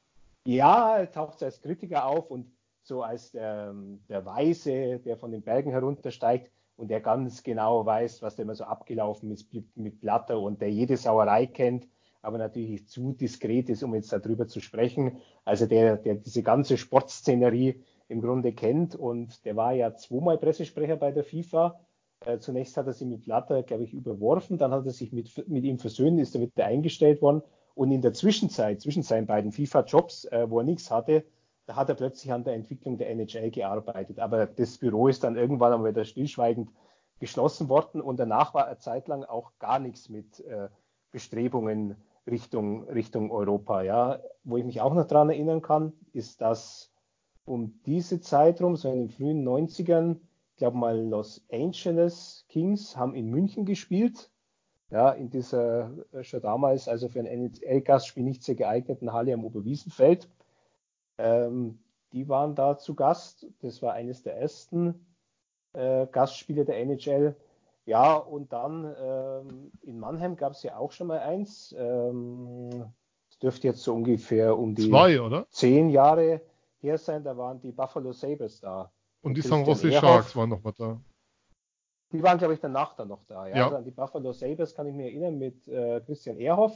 Ja, 0.46 1.00
er 1.00 1.12
taucht 1.12 1.44
als 1.44 1.62
Kritiker 1.62 2.06
auf 2.06 2.32
und 2.32 2.48
so 2.82 3.04
als 3.04 3.32
der, 3.32 3.76
der 4.08 4.26
Weise, 4.26 5.00
der 5.00 5.18
von 5.18 5.32
den 5.32 5.42
Bergen 5.42 5.72
heruntersteigt 5.72 6.50
und 6.78 6.88
der 6.90 7.02
ganz 7.02 7.44
genau 7.44 7.86
weiß, 7.86 8.22
was 8.22 8.38
da 8.38 8.44
immer 8.44 8.56
so 8.56 8.64
abgelaufen 8.64 9.32
ist 9.32 9.54
mit, 9.54 9.76
mit 9.76 10.00
Blatter 10.00 10.40
und 10.40 10.62
der 10.62 10.72
jede 10.72 10.96
Sauerei 10.96 11.46
kennt, 11.46 11.88
aber 12.22 12.38
natürlich 12.38 12.88
zu 12.88 13.12
diskret 13.12 13.70
ist, 13.70 13.84
um 13.84 13.94
jetzt 13.96 14.14
darüber 14.14 14.48
zu 14.48 14.62
sprechen. 14.62 15.18
Also 15.44 15.66
der, 15.66 15.98
der 15.98 16.16
diese 16.16 16.42
ganze 16.42 16.78
Sportszenerie 16.78 17.84
im 18.08 18.22
Grunde 18.22 18.54
kennt 18.54 18.96
und 18.96 19.44
der 19.44 19.58
war 19.58 19.74
ja 19.74 19.96
zweimal 19.96 20.38
Pressesprecher 20.38 20.96
bei 20.96 21.12
der 21.12 21.26
FIFA. 21.26 21.82
Äh, 22.26 22.40
zunächst 22.40 22.78
hat 22.78 22.88
er 22.88 22.94
sich 22.94 23.08
mit 23.08 23.24
Blatter, 23.26 23.64
glaube 23.64 23.84
ich, 23.84 23.94
überworfen, 23.94 24.58
dann 24.58 24.72
hat 24.72 24.86
er 24.86 24.92
sich 24.92 25.12
mit, 25.12 25.48
mit 25.48 25.64
ihm 25.64 25.80
versöhnt, 25.80 26.20
ist 26.20 26.36
er 26.36 26.42
wieder 26.42 26.66
eingestellt 26.66 27.22
worden 27.22 27.42
und 27.76 27.92
in 27.92 28.02
der 28.02 28.14
Zwischenzeit, 28.14 28.82
zwischen 28.82 29.04
seinen 29.04 29.26
beiden 29.26 29.52
FIFA-Jobs, 29.52 30.26
äh, 30.26 30.50
wo 30.50 30.60
er 30.60 30.66
nichts 30.66 30.92
hatte, 30.92 31.26
da 31.66 31.76
hat 31.76 31.90
er 31.90 31.96
plötzlich 31.96 32.32
an 32.32 32.44
der 32.44 32.54
Entwicklung 32.54 32.98
der 32.98 33.10
NHL 33.10 33.50
gearbeitet. 33.52 34.20
Aber 34.20 34.46
das 34.46 34.78
Büro 34.78 35.08
ist 35.08 35.24
dann 35.24 35.38
irgendwann 35.38 35.74
einmal 35.74 35.92
wieder 35.92 36.06
stillschweigend 36.06 36.70
geschlossen 37.20 37.70
worden 37.70 38.02
und 38.02 38.20
danach 38.20 38.54
war 38.54 38.68
er 38.68 38.80
zeitlang 38.80 39.24
auch 39.24 39.52
gar 39.60 39.80
nichts 39.80 40.10
mit 40.10 40.42
äh, 40.42 40.68
Bestrebungen 41.12 41.96
Richtung, 42.28 42.84
Richtung 42.90 43.32
Europa. 43.32 43.82
Ja. 43.82 44.20
Wo 44.44 44.58
ich 44.58 44.66
mich 44.66 44.82
auch 44.82 44.94
noch 44.94 45.08
daran 45.08 45.30
erinnern 45.30 45.62
kann, 45.62 45.94
ist, 46.12 46.42
dass 46.42 46.92
um 47.46 47.80
diese 47.86 48.22
Zeit 48.22 48.62
rum, 48.62 48.76
so 48.76 48.92
in 48.92 49.08
den 49.08 49.10
frühen 49.10 49.48
90ern, 49.48 50.16
ich 50.16 50.33
glaube 50.64 50.78
mal 50.78 50.98
Los 50.98 51.44
Angeles 51.52 52.46
Kings 52.48 52.96
haben 52.96 53.16
in 53.16 53.30
München 53.30 53.66
gespielt. 53.66 54.32
Ja, 54.92 55.10
in 55.10 55.30
dieser 55.30 55.92
äh, 56.14 56.24
schon 56.24 56.40
damals, 56.40 56.88
also 56.88 57.10
für 57.10 57.20
ein 57.20 57.26
NHL-Gastspiel 57.26 58.24
nicht 58.24 58.44
sehr 58.44 58.56
geeigneten 58.56 59.12
Halle 59.12 59.34
am 59.34 59.44
Oberwiesenfeld. 59.44 60.30
Ähm, 61.18 61.80
die 62.14 62.30
waren 62.30 62.56
da 62.56 62.78
zu 62.78 62.96
Gast. 62.96 63.46
Das 63.60 63.82
war 63.82 63.92
eines 63.92 64.24
der 64.24 64.38
ersten 64.38 65.06
äh, 65.74 66.08
Gastspiele 66.10 66.64
der 66.64 66.78
NHL. 66.78 67.36
Ja, 67.86 68.16
und 68.16 68.54
dann 68.54 68.96
ähm, 68.98 69.72
in 69.82 70.00
Mannheim 70.00 70.38
gab 70.38 70.54
es 70.54 70.64
ja 70.64 70.78
auch 70.78 70.94
schon 70.94 71.08
mal 71.08 71.20
eins. 71.20 71.76
Ähm, 71.78 72.86
das 73.28 73.40
dürfte 73.40 73.68
jetzt 73.68 73.84
so 73.84 73.94
ungefähr 73.94 74.58
um 74.58 74.76
die 74.76 74.88
Zwei, 74.88 75.20
oder? 75.20 75.46
zehn 75.50 75.90
Jahre 75.90 76.40
her 76.80 76.98
sein. 76.98 77.26
Da 77.26 77.36
waren 77.36 77.60
die 77.60 77.74
Buffalo 77.74 78.14
Sabres 78.14 78.62
da. 78.62 78.94
Und 79.24 79.36
die 79.36 79.42
San 79.42 79.66
Jose 79.66 79.92
Sharks 79.92 80.36
waren 80.36 80.50
noch 80.50 80.62
mal 80.64 80.74
da. 80.78 81.02
Die 82.12 82.22
waren, 82.22 82.38
glaube 82.38 82.54
ich, 82.54 82.60
danach 82.60 82.96
dann 82.96 83.08
noch 83.08 83.24
da. 83.26 83.48
Ja, 83.48 83.56
ja. 83.56 83.64
Also 83.66 83.78
an 83.78 83.84
die 83.86 83.92
Buffalo 83.92 84.34
Sabres 84.34 84.76
kann 84.76 84.86
ich 84.86 84.94
mich 84.94 85.08
erinnern 85.08 85.40
mit 85.40 85.68
äh, 85.68 86.00
Christian 86.02 86.38
Ehrhoff 86.38 86.74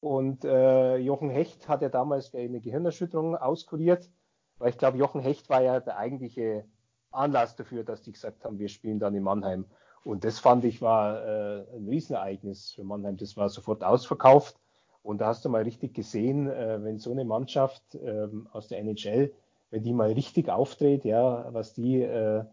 und 0.00 0.44
äh, 0.44 0.96
Jochen 0.96 1.30
Hecht 1.30 1.68
hat 1.68 1.82
ja 1.82 1.90
damals 1.90 2.34
eine 2.34 2.60
Gehirnerschütterung 2.60 3.36
auskuriert, 3.36 4.10
weil 4.58 4.70
ich 4.70 4.78
glaube, 4.78 4.98
Jochen 4.98 5.20
Hecht 5.20 5.48
war 5.50 5.62
ja 5.62 5.78
der 5.78 5.98
eigentliche 5.98 6.64
Anlass 7.12 7.54
dafür, 7.56 7.84
dass 7.84 8.02
die 8.02 8.12
gesagt 8.12 8.44
haben, 8.44 8.58
wir 8.58 8.68
spielen 8.68 8.98
dann 8.98 9.14
in 9.14 9.22
Mannheim. 9.22 9.66
Und 10.02 10.24
das 10.24 10.38
fand 10.38 10.64
ich 10.64 10.80
war 10.80 11.22
äh, 11.22 11.76
ein 11.76 11.86
Riesenereignis 11.86 12.72
für 12.72 12.84
Mannheim. 12.84 13.18
Das 13.18 13.36
war 13.36 13.50
sofort 13.50 13.84
ausverkauft. 13.84 14.58
Und 15.02 15.20
da 15.20 15.26
hast 15.26 15.44
du 15.44 15.50
mal 15.50 15.62
richtig 15.62 15.94
gesehen, 15.94 16.48
äh, 16.48 16.82
wenn 16.82 16.98
so 16.98 17.12
eine 17.12 17.24
Mannschaft 17.24 17.94
äh, 17.94 18.28
aus 18.52 18.68
der 18.68 18.78
NHL, 18.78 19.32
wenn 19.70 19.82
die 19.82 19.92
mal 19.92 20.12
richtig 20.12 20.48
auftritt, 20.48 21.04
ja, 21.04 21.52
was 21.52 21.74
die 21.74 22.02
äh, 22.02 22.44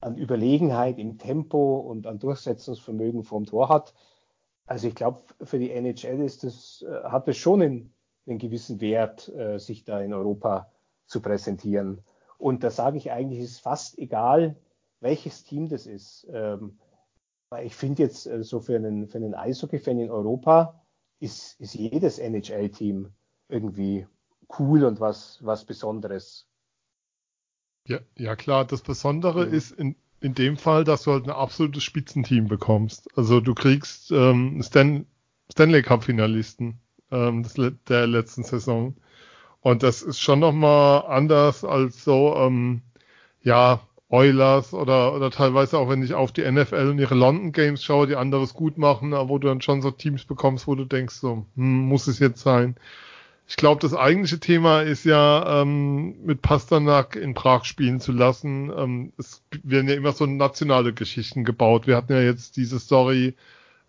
an 0.00 0.16
Überlegenheit 0.16 0.98
im 0.98 1.18
Tempo 1.18 1.78
und 1.78 2.06
an 2.06 2.18
Durchsetzungsvermögen 2.18 3.24
vom 3.24 3.46
Tor 3.46 3.68
hat, 3.68 3.94
also 4.68 4.86
ich 4.86 4.94
glaube, 4.94 5.22
für 5.42 5.58
die 5.58 5.70
NHL 5.70 6.20
ist 6.22 6.44
das, 6.44 6.84
äh, 6.86 7.04
hat 7.04 7.26
es 7.26 7.38
schon 7.38 7.62
einen, 7.62 7.94
einen 8.26 8.38
gewissen 8.38 8.80
Wert, 8.80 9.28
äh, 9.30 9.58
sich 9.58 9.84
da 9.84 10.00
in 10.00 10.12
Europa 10.12 10.70
zu 11.06 11.22
präsentieren. 11.22 12.04
Und 12.36 12.62
da 12.62 12.70
sage 12.70 12.98
ich 12.98 13.10
eigentlich, 13.10 13.40
ist 13.40 13.60
fast 13.60 13.98
egal, 13.98 14.56
welches 15.00 15.44
Team 15.44 15.68
das 15.68 15.86
ist. 15.86 16.26
Ähm, 16.30 16.78
ich 17.62 17.74
finde 17.74 18.02
jetzt 18.02 18.26
äh, 18.26 18.42
so 18.42 18.60
für 18.60 18.76
einen, 18.76 19.08
für 19.08 19.18
einen 19.18 19.34
Eishockey-Fan 19.34 19.98
in 19.98 20.10
Europa 20.10 20.84
ist, 21.18 21.58
ist 21.60 21.74
jedes 21.74 22.18
NHL-Team 22.18 23.10
irgendwie 23.48 24.06
cool 24.58 24.84
und 24.84 25.00
was, 25.00 25.38
was 25.42 25.64
Besonderes. 25.64 26.47
Ja, 27.88 27.98
ja 28.16 28.36
klar, 28.36 28.64
das 28.64 28.82
Besondere 28.82 29.46
mhm. 29.46 29.54
ist 29.54 29.72
in, 29.72 29.96
in 30.20 30.34
dem 30.34 30.56
Fall, 30.56 30.84
dass 30.84 31.02
du 31.04 31.12
halt 31.12 31.24
ein 31.24 31.30
absolutes 31.30 31.82
Spitzenteam 31.82 32.46
bekommst. 32.46 33.08
Also 33.16 33.40
du 33.40 33.54
kriegst 33.54 34.12
ähm, 34.12 34.62
Stan 34.62 35.06
Stanley 35.50 35.82
Cup 35.82 36.04
Finalisten 36.04 36.78
ähm, 37.10 37.44
der 37.88 38.06
letzten 38.06 38.44
Saison. 38.44 38.94
Und 39.60 39.82
das 39.82 40.02
ist 40.02 40.20
schon 40.20 40.40
nochmal 40.40 41.06
anders 41.06 41.64
als 41.64 42.04
so, 42.04 42.36
ähm, 42.36 42.82
ja, 43.42 43.80
Oilers 44.10 44.72
oder, 44.72 45.14
oder 45.14 45.30
teilweise 45.30 45.78
auch 45.78 45.88
wenn 45.88 46.02
ich 46.02 46.14
auf 46.14 46.32
die 46.32 46.50
NFL 46.50 46.88
und 46.90 46.98
ihre 46.98 47.14
London 47.14 47.52
Games 47.52 47.84
schaue, 47.84 48.06
die 48.06 48.16
anderes 48.16 48.54
gut 48.54 48.78
machen, 48.78 49.12
aber 49.12 49.28
wo 49.28 49.38
du 49.38 49.48
dann 49.48 49.60
schon 49.60 49.82
so 49.82 49.90
Teams 49.90 50.24
bekommst, 50.24 50.66
wo 50.66 50.74
du 50.74 50.84
denkst, 50.84 51.16
so, 51.16 51.46
hm, 51.56 51.86
muss 51.86 52.06
es 52.06 52.18
jetzt 52.18 52.40
sein. 52.40 52.76
Ich 53.48 53.56
glaube, 53.56 53.80
das 53.80 53.94
eigentliche 53.94 54.38
Thema 54.38 54.82
ist 54.82 55.04
ja, 55.04 55.62
ähm, 55.62 56.22
mit 56.22 56.42
Pasternak 56.42 57.16
in 57.16 57.32
Prag 57.32 57.64
spielen 57.64 57.98
zu 57.98 58.12
lassen. 58.12 58.70
Ähm, 58.76 59.12
es 59.16 59.42
werden 59.62 59.88
ja 59.88 59.94
immer 59.94 60.12
so 60.12 60.26
nationale 60.26 60.92
Geschichten 60.92 61.44
gebaut. 61.44 61.86
Wir 61.86 61.96
hatten 61.96 62.12
ja 62.12 62.20
jetzt 62.20 62.58
diese 62.58 62.78
Story 62.78 63.34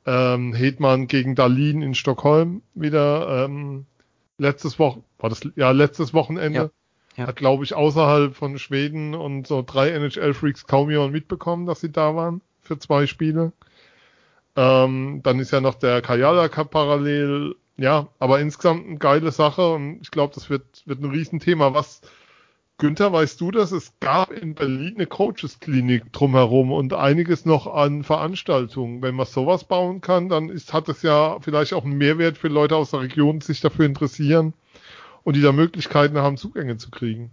ähm, 0.06 0.54
Hetman 0.54 1.08
gegen 1.08 1.36
Dalin 1.36 1.82
in 1.82 1.94
Stockholm 1.94 2.62
wieder 2.74 3.46
ähm, 3.46 3.86
letztes 4.38 4.80
Wochen, 4.80 5.04
war 5.18 5.30
das 5.30 5.42
ja 5.58 5.72
letztes 5.72 6.14
Wochenende. 6.14 6.72
Ja, 7.18 7.24
ja. 7.24 7.28
Hat, 7.28 7.36
glaube 7.36 7.66
ich, 7.66 7.74
außerhalb 7.74 8.34
von 8.34 8.58
Schweden 8.60 9.14
und 9.14 9.46
so 9.46 9.62
drei 9.62 9.90
NHL-Freaks 9.90 10.68
kaum 10.68 10.90
jemand 10.90 11.12
mitbekommen, 11.12 11.66
dass 11.66 11.82
sie 11.82 11.92
da 11.92 12.16
waren 12.16 12.40
für 12.62 12.80
zwei 12.80 13.08
Spiele. 13.08 13.52
Ähm, 14.56 15.20
dann 15.22 15.40
ist 15.40 15.52
ja 15.52 15.60
noch 15.60 15.76
der 15.76 16.02
Kajala 16.02 16.48
Cup 16.48 16.72
parallel 16.72 17.56
ja, 17.80 18.10
aber 18.20 18.40
insgesamt 18.42 18.86
eine 18.88 18.98
geile 18.98 19.32
Sache 19.32 19.74
und 19.74 20.00
ich 20.02 20.12
glaube, 20.12 20.34
das 20.36 20.50
wird, 20.50 20.84
wird 20.86 21.02
ein 21.02 21.10
Riesenthema. 21.10 21.74
Was, 21.74 22.02
Günther, 22.78 23.14
weißt 23.14 23.40
du 23.40 23.52
das? 23.52 23.72
Es 23.72 23.98
gab 24.02 24.32
in 24.32 24.54
Berlin 24.54 24.96
eine 24.96 25.08
Coaches-Klinik 25.08 26.12
drumherum 26.12 26.74
und 26.74 26.94
einiges 26.94 27.46
noch 27.46 27.68
an 27.68 28.04
Veranstaltungen. 28.04 29.02
Wenn 29.02 29.16
man 29.16 29.26
sowas 29.26 29.64
bauen 29.64 30.02
kann, 30.02 30.28
dann 30.28 30.50
ist, 30.50 30.74
hat 30.74 30.90
es 30.90 31.02
ja 31.04 31.40
vielleicht 31.40 31.74
auch 31.74 31.86
einen 31.86 31.98
Mehrwert 31.98 32.38
für 32.38 32.50
Leute 32.50 32.76
aus 32.76 32.92
der 32.92 33.00
Region, 33.00 33.40
die 33.40 33.46
sich 33.46 33.62
dafür 33.62 33.86
interessieren 33.86 34.54
und 35.24 35.38
die 35.38 35.42
da 35.42 35.54
Möglichkeiten 35.54 36.18
haben, 36.18 36.36
Zugänge 36.36 36.78
zu 36.78 36.92
kriegen. 36.92 37.32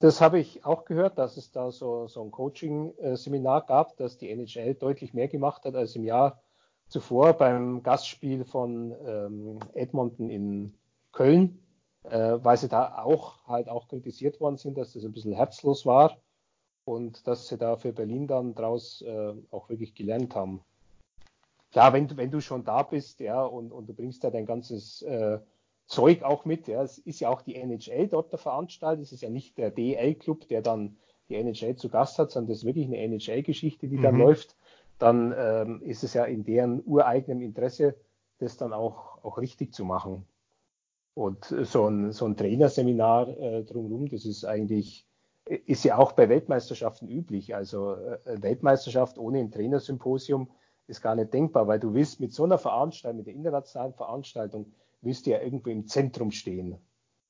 Das 0.00 0.20
habe 0.20 0.40
ich 0.40 0.64
auch 0.64 0.84
gehört, 0.84 1.16
dass 1.16 1.36
es 1.36 1.52
da 1.52 1.70
so, 1.70 2.08
so 2.08 2.22
ein 2.22 2.32
Coaching-Seminar 2.32 3.66
gab, 3.66 3.96
dass 3.96 4.18
die 4.18 4.30
NHL 4.30 4.74
deutlich 4.74 5.14
mehr 5.14 5.28
gemacht 5.28 5.64
hat 5.64 5.76
als 5.76 5.94
im 5.94 6.02
Jahr 6.02 6.40
zuvor 6.88 7.34
beim 7.34 7.82
Gastspiel 7.82 8.44
von 8.44 8.94
ähm, 9.06 9.58
Edmonton 9.74 10.30
in 10.30 10.74
Köln, 11.12 11.58
äh, 12.04 12.38
weil 12.42 12.56
sie 12.56 12.68
da 12.68 13.02
auch 13.02 13.46
halt 13.46 13.68
auch 13.68 13.88
kritisiert 13.88 14.40
worden 14.40 14.56
sind, 14.56 14.76
dass 14.76 14.92
das 14.92 15.04
ein 15.04 15.12
bisschen 15.12 15.32
herzlos 15.32 15.86
war 15.86 16.18
und 16.84 17.26
dass 17.26 17.48
sie 17.48 17.58
da 17.58 17.76
für 17.76 17.92
Berlin 17.92 18.26
dann 18.26 18.54
draus 18.54 19.02
äh, 19.02 19.32
auch 19.50 19.68
wirklich 19.68 19.94
gelernt 19.94 20.34
haben. 20.34 20.60
Klar, 21.72 21.92
wenn, 21.92 22.16
wenn 22.16 22.30
du 22.30 22.40
schon 22.40 22.64
da 22.64 22.82
bist, 22.82 23.20
ja, 23.20 23.44
und, 23.44 23.72
und 23.72 23.88
du 23.88 23.94
bringst 23.94 24.22
da 24.22 24.30
dein 24.30 24.46
ganzes 24.46 25.02
äh, 25.02 25.40
Zeug 25.86 26.22
auch 26.22 26.44
mit, 26.44 26.68
ja, 26.68 26.82
es 26.82 26.98
ist 26.98 27.20
ja 27.20 27.30
auch 27.30 27.42
die 27.42 27.56
NHL 27.56 28.08
dort 28.08 28.30
der 28.30 28.38
Veranstalter, 28.38 29.02
es 29.02 29.12
ist 29.12 29.22
ja 29.22 29.30
nicht 29.30 29.58
der 29.58 29.70
DL-Club, 29.70 30.48
der 30.48 30.62
dann 30.62 30.96
die 31.28 31.34
NHL 31.34 31.76
zu 31.76 31.88
Gast 31.88 32.18
hat, 32.18 32.30
sondern 32.30 32.50
das 32.50 32.58
ist 32.58 32.64
wirklich 32.64 32.86
eine 32.86 32.98
NHL-Geschichte, 32.98 33.88
die 33.88 33.96
mhm. 33.96 34.02
dann 34.02 34.18
läuft 34.18 34.56
dann 34.98 35.34
ähm, 35.36 35.82
ist 35.82 36.04
es 36.04 36.14
ja 36.14 36.24
in 36.24 36.44
deren 36.44 36.82
ureigenem 36.84 37.42
Interesse, 37.42 37.96
das 38.38 38.56
dann 38.56 38.72
auch, 38.72 39.22
auch 39.24 39.38
richtig 39.38 39.72
zu 39.74 39.84
machen. 39.84 40.26
Und 41.14 41.44
so 41.44 41.88
ein, 41.88 42.12
so 42.12 42.26
ein 42.26 42.36
Trainerseminar 42.36 43.28
äh, 43.28 43.64
drumherum, 43.64 44.08
das 44.08 44.24
ist 44.24 44.44
eigentlich, 44.44 45.06
ist 45.44 45.84
ja 45.84 45.96
auch 45.96 46.12
bei 46.12 46.28
Weltmeisterschaften 46.28 47.08
üblich. 47.08 47.54
Also 47.54 47.94
äh, 47.94 48.42
Weltmeisterschaft 48.42 49.18
ohne 49.18 49.38
ein 49.38 49.52
Trainersymposium 49.52 50.50
ist 50.86 51.02
gar 51.02 51.14
nicht 51.14 51.32
denkbar, 51.32 51.68
weil 51.68 51.78
du 51.78 51.94
willst 51.94 52.20
mit 52.20 52.32
so 52.32 52.44
einer 52.44 52.58
Veranstaltung, 52.58 53.18
mit 53.18 53.26
der 53.26 53.34
internationalen 53.34 53.94
Veranstaltung, 53.94 54.72
willst 55.02 55.26
du 55.26 55.30
ja 55.30 55.40
irgendwo 55.40 55.70
im 55.70 55.86
Zentrum 55.86 56.30
stehen. 56.30 56.78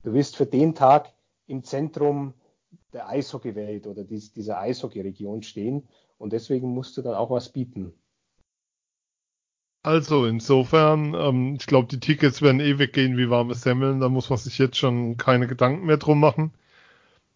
Du 0.02 0.12
willst 0.12 0.36
für 0.36 0.46
den 0.46 0.74
Tag 0.74 1.12
im 1.46 1.62
Zentrum 1.62 2.34
der 2.92 3.08
Eishockeywelt 3.08 3.86
oder 3.86 4.04
dies, 4.04 4.32
dieser 4.32 4.58
Eishockeyregion 4.58 5.42
stehen 5.42 5.86
und 6.18 6.32
deswegen 6.32 6.68
musst 6.68 6.96
du 6.96 7.02
dann 7.02 7.14
auch 7.14 7.30
was 7.30 7.52
bieten. 7.52 7.92
Also 9.84 10.24
insofern, 10.24 11.14
ähm, 11.14 11.56
ich 11.60 11.66
glaube, 11.66 11.88
die 11.88 12.00
Tickets 12.00 12.40
werden 12.40 12.60
eh 12.60 12.78
weggehen 12.78 13.18
wie 13.18 13.28
warme 13.28 13.54
Semmeln. 13.54 14.00
Da 14.00 14.08
muss 14.08 14.30
man 14.30 14.38
sich 14.38 14.56
jetzt 14.56 14.78
schon 14.78 15.18
keine 15.18 15.46
Gedanken 15.46 15.84
mehr 15.84 15.98
drum 15.98 16.20
machen. 16.20 16.52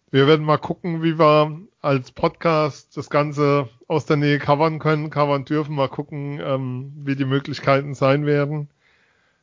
Wir 0.09 0.25
werden 0.25 0.45
mal 0.45 0.57
gucken, 0.57 1.03
wie 1.03 1.19
wir 1.19 1.59
als 1.81 2.11
Podcast 2.11 2.97
das 2.97 3.11
Ganze 3.11 3.69
aus 3.87 4.07
der 4.07 4.17
Nähe 4.17 4.39
covern 4.39 4.79
können, 4.79 5.11
covern 5.11 5.45
dürfen. 5.45 5.75
Mal 5.75 5.89
gucken, 5.89 6.39
ähm, 6.43 6.91
wie 6.95 7.15
die 7.15 7.25
Möglichkeiten 7.25 7.93
sein 7.93 8.25
werden. 8.25 8.69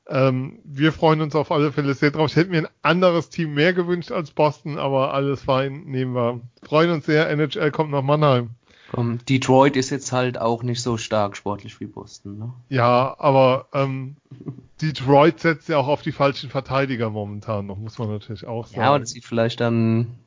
Ähm, 0.09 0.59
wir 0.65 0.93
freuen 0.93 1.21
uns 1.21 1.37
auf 1.37 1.53
alle 1.53 1.71
Fälle 1.71 1.95
sehr 1.95 2.11
drauf. 2.11 2.31
Ich 2.31 2.37
hätte 2.37 2.51
mir 2.51 2.63
ein 2.63 2.69
anderes 2.83 3.29
Team 3.29 3.55
mehr 3.55 3.73
gewünscht 3.73 4.11
als 4.11 4.33
Boston, 4.33 4.79
aber 4.79 5.15
alles 5.15 5.43
fein, 5.43 5.85
nehmen 5.85 6.15
wir. 6.15 6.41
Freuen 6.65 6.91
uns 6.91 7.07
sehr. 7.07 7.31
NHL 7.31 7.71
kommt 7.71 7.93
nach 7.93 8.03
Mannheim. 8.03 8.51
Um, 8.93 9.19
Detroit 9.27 9.77
ist 9.77 9.91
jetzt 9.91 10.13
halt 10.13 10.39
auch 10.39 10.63
nicht 10.63 10.81
so 10.81 10.97
stark 10.97 11.37
sportlich 11.37 11.81
wie 11.81 11.87
Boston. 11.87 12.39
Ne? 12.39 12.53
Ja, 12.69 13.17
aber 13.19 13.67
ähm, 13.73 14.17
Detroit 14.83 15.41
setzt 15.41 15.69
ja 15.69 15.79
auch 15.79 15.89
auf 15.89 16.03
die 16.03 16.13
falschen 16.13 16.51
Verteidiger 16.51 17.11
momentan 17.11 17.67
noch, 17.67 17.79
muss 17.79 17.99
man 17.99 18.09
natürlich 18.09 18.47
auch 18.47 18.67
sagen. 18.67 18.81
Ja, 18.81 18.95
und 18.95 19.01
das 19.03 19.11
sieht 19.11 19.25
vielleicht 19.25 19.61
dann 19.61 20.19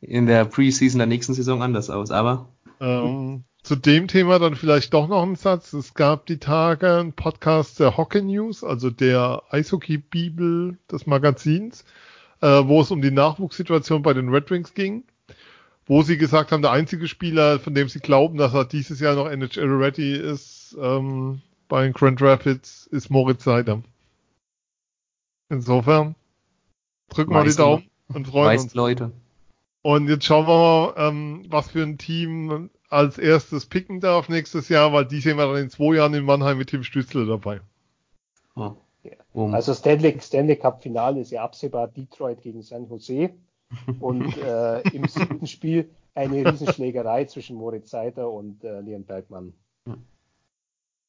in 0.00 0.26
der 0.26 0.44
Preseason 0.44 0.98
der 0.98 1.06
nächsten 1.06 1.34
Saison 1.34 1.62
anders 1.62 1.90
aus, 1.90 2.10
aber. 2.10 2.48
Ähm, 2.80 3.44
zu 3.62 3.76
dem 3.76 4.08
Thema 4.08 4.38
dann 4.38 4.54
vielleicht 4.54 4.94
doch 4.94 5.08
noch 5.08 5.22
ein 5.22 5.36
Satz. 5.36 5.72
Es 5.72 5.94
gab 5.94 6.26
die 6.26 6.38
Tage 6.38 6.98
einen 6.98 7.12
Podcast 7.12 7.80
der 7.80 7.96
Hockey 7.96 8.22
News, 8.22 8.64
also 8.64 8.90
der 8.90 9.42
Eishockey-Bibel 9.50 10.78
des 10.90 11.06
Magazins, 11.06 11.84
äh, 12.40 12.46
wo 12.46 12.80
es 12.80 12.90
um 12.90 13.02
die 13.02 13.10
Nachwuchssituation 13.10 14.02
bei 14.02 14.14
den 14.14 14.28
Red 14.28 14.50
Wings 14.50 14.74
ging 14.74 15.04
wo 15.88 16.02
sie 16.02 16.18
gesagt 16.18 16.52
haben, 16.52 16.62
der 16.62 16.70
einzige 16.70 17.08
Spieler, 17.08 17.58
von 17.58 17.74
dem 17.74 17.88
sie 17.88 18.00
glauben, 18.00 18.36
dass 18.36 18.54
er 18.54 18.66
dieses 18.66 19.00
Jahr 19.00 19.16
noch 19.16 19.28
NHL 19.28 19.72
ready 19.72 20.14
ist, 20.14 20.76
ähm, 20.80 21.40
bei 21.68 21.82
den 21.82 21.94
Grand 21.94 22.20
Rapids, 22.22 22.86
ist 22.86 23.10
Moritz 23.10 23.44
Seider. 23.44 23.82
Insofern 25.48 26.14
drücken 27.08 27.32
wir 27.32 27.44
die 27.44 27.56
Daumen 27.56 27.88
und 28.08 28.28
freuen 28.28 28.60
uns. 28.60 28.74
Leute. 28.74 29.12
Und 29.82 30.08
jetzt 30.08 30.24
schauen 30.24 30.46
wir 30.46 30.58
mal, 30.58 31.08
ähm, 31.08 31.46
was 31.48 31.70
für 31.70 31.82
ein 31.82 31.96
Team 31.96 32.68
als 32.90 33.16
erstes 33.16 33.66
picken 33.66 34.00
darf 34.00 34.28
nächstes 34.28 34.68
Jahr, 34.68 34.92
weil 34.92 35.06
die 35.06 35.20
sehen 35.20 35.38
wir 35.38 35.46
dann 35.46 35.62
in 35.62 35.70
zwei 35.70 35.96
Jahren 35.96 36.14
in 36.14 36.24
Mannheim 36.24 36.58
mit 36.58 36.68
Tim 36.68 36.84
Stützle 36.84 37.26
dabei. 37.26 37.60
Oh. 38.54 38.76
Also 39.52 39.72
Stanley, 39.72 40.18
Stanley 40.20 40.56
Cup 40.56 40.82
Finale 40.82 41.20
ist 41.20 41.30
ja 41.30 41.44
absehbar 41.44 41.88
Detroit 41.88 42.42
gegen 42.42 42.62
San 42.62 42.88
Jose. 42.88 43.30
Und 44.00 44.36
äh, 44.42 44.80
im 44.90 45.06
siebten 45.06 45.46
Spiel 45.46 45.90
eine 46.14 46.50
Riesenschlägerei 46.50 47.24
zwischen 47.24 47.56
Moritz 47.56 47.90
Seider 47.90 48.30
und 48.30 48.64
äh, 48.64 48.80
Leon 48.80 49.04
Bergmann. 49.04 49.54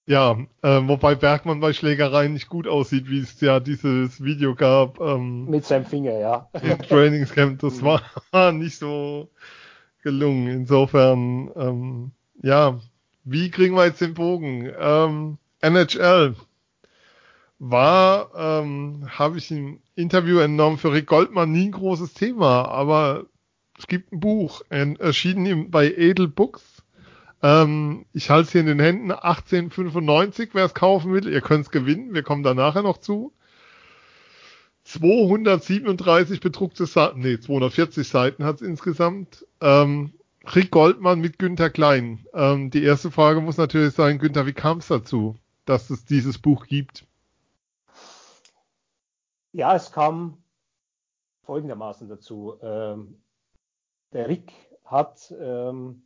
Ja, 0.05 0.39
äh, 0.63 0.81
wobei 0.87 1.13
Bergmann 1.13 1.59
bei 1.59 1.71
Schlägereien 1.71 2.33
nicht 2.33 2.49
gut 2.49 2.67
aussieht, 2.67 3.09
wie 3.09 3.19
es 3.19 3.39
ja 3.41 3.59
dieses 3.59 4.23
Video 4.23 4.55
gab. 4.55 4.99
Ähm, 4.99 5.45
Mit 5.45 5.65
seinem 5.65 5.85
Finger, 5.85 6.17
ja. 6.17 6.49
Im 6.63 6.79
Trainingscamp, 6.79 7.59
das 7.59 7.83
war 7.83 8.01
nicht 8.51 8.77
so 8.77 9.29
gelungen. 10.01 10.47
Insofern, 10.47 11.51
ähm, 11.55 12.11
ja, 12.41 12.79
wie 13.23 13.51
kriegen 13.51 13.75
wir 13.75 13.85
jetzt 13.85 14.01
den 14.01 14.15
Bogen? 14.15 14.71
Ähm, 14.79 15.37
NHL, 15.61 16.35
war, 17.59 18.31
ähm, 18.35 19.05
habe 19.09 19.37
ich 19.37 19.51
ein 19.51 19.81
Interview 19.95 20.39
entnommen 20.39 20.77
für 20.77 20.93
Rick 20.93 21.07
Goldmann, 21.07 21.51
nie 21.51 21.67
ein 21.67 21.71
großes 21.73 22.13
Thema, 22.13 22.65
aber 22.69 23.25
es 23.77 23.87
gibt 23.87 24.11
ein 24.11 24.19
Buch, 24.19 24.61
erschienen 24.69 25.69
bei 25.69 25.91
Edel 25.91 26.27
Books. 26.27 26.83
Ähm, 27.41 28.05
ich 28.13 28.29
halte 28.29 28.47
es 28.47 28.51
hier 28.51 28.61
in 28.61 28.67
den 28.67 28.79
Händen, 28.79 29.11
1895, 29.11 30.49
wer 30.53 30.65
es 30.65 30.73
kaufen 30.73 31.13
will, 31.13 31.27
ihr 31.27 31.41
könnt 31.41 31.65
es 31.65 31.71
gewinnen, 31.71 32.13
wir 32.13 32.23
kommen 32.23 32.43
da 32.43 32.53
nachher 32.53 32.81
noch 32.83 32.97
zu. 32.97 33.33
237 34.85 36.39
bedruckte 36.39 36.85
Seiten, 36.85 37.19
nee, 37.19 37.39
240 37.39 38.07
Seiten 38.07 38.43
hat 38.43 38.55
es 38.55 38.61
insgesamt. 38.61 39.45
Ähm, 39.61 40.13
Rick 40.55 40.71
Goldmann 40.71 41.19
mit 41.19 41.37
Günther 41.37 41.69
Klein. 41.69 42.25
Ähm, 42.33 42.71
die 42.71 42.83
erste 42.83 43.11
Frage 43.11 43.41
muss 43.41 43.57
natürlich 43.57 43.93
sein, 43.93 44.17
Günther, 44.17 44.47
wie 44.47 44.53
kam 44.53 44.79
es 44.79 44.87
dazu, 44.87 45.35
dass 45.65 45.89
es 45.89 46.05
dieses 46.05 46.39
Buch 46.39 46.65
gibt? 46.65 47.05
Ja, 49.51 49.75
es 49.75 49.91
kam 49.91 50.43
folgendermaßen 51.43 52.07
dazu. 52.07 52.59
Ähm, 52.61 53.21
der 54.13 54.27
Rick 54.27 54.53
hat 54.85 55.33
ähm, 55.39 56.03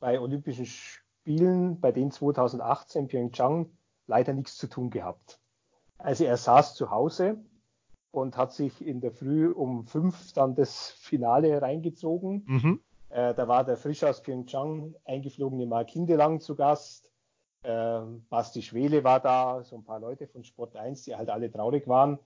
bei 0.00 0.20
Olympischen 0.20 0.66
Spielen, 0.66 1.80
bei 1.80 1.92
den 1.92 2.10
2018 2.10 3.06
Pyeongchang, 3.06 3.70
leider 4.06 4.32
nichts 4.32 4.56
zu 4.56 4.66
tun 4.66 4.90
gehabt. 4.90 5.40
Also 5.98 6.24
er 6.24 6.36
saß 6.36 6.74
zu 6.74 6.90
Hause 6.90 7.38
und 8.10 8.36
hat 8.36 8.52
sich 8.52 8.84
in 8.84 9.00
der 9.00 9.12
Früh 9.12 9.48
um 9.48 9.86
fünf 9.86 10.32
dann 10.32 10.56
das 10.56 10.90
Finale 10.90 11.62
reingezogen. 11.62 12.42
Mhm. 12.46 12.80
Äh, 13.10 13.34
da 13.34 13.46
war 13.46 13.64
der 13.64 13.76
frisch 13.76 14.02
aus 14.02 14.22
Pyeongchang 14.22 14.96
eingeflogene 15.04 15.66
Mark 15.66 15.90
Hindelang 15.90 16.40
zu 16.40 16.56
Gast. 16.56 17.12
Äh, 17.62 18.00
Basti 18.28 18.62
Schwele 18.62 19.04
war 19.04 19.20
da, 19.20 19.62
so 19.62 19.76
ein 19.76 19.84
paar 19.84 20.00
Leute 20.00 20.26
von 20.26 20.42
Sport 20.42 20.74
1, 20.74 21.02
die 21.04 21.14
halt 21.14 21.30
alle 21.30 21.52
traurig 21.52 21.86
waren 21.86 22.18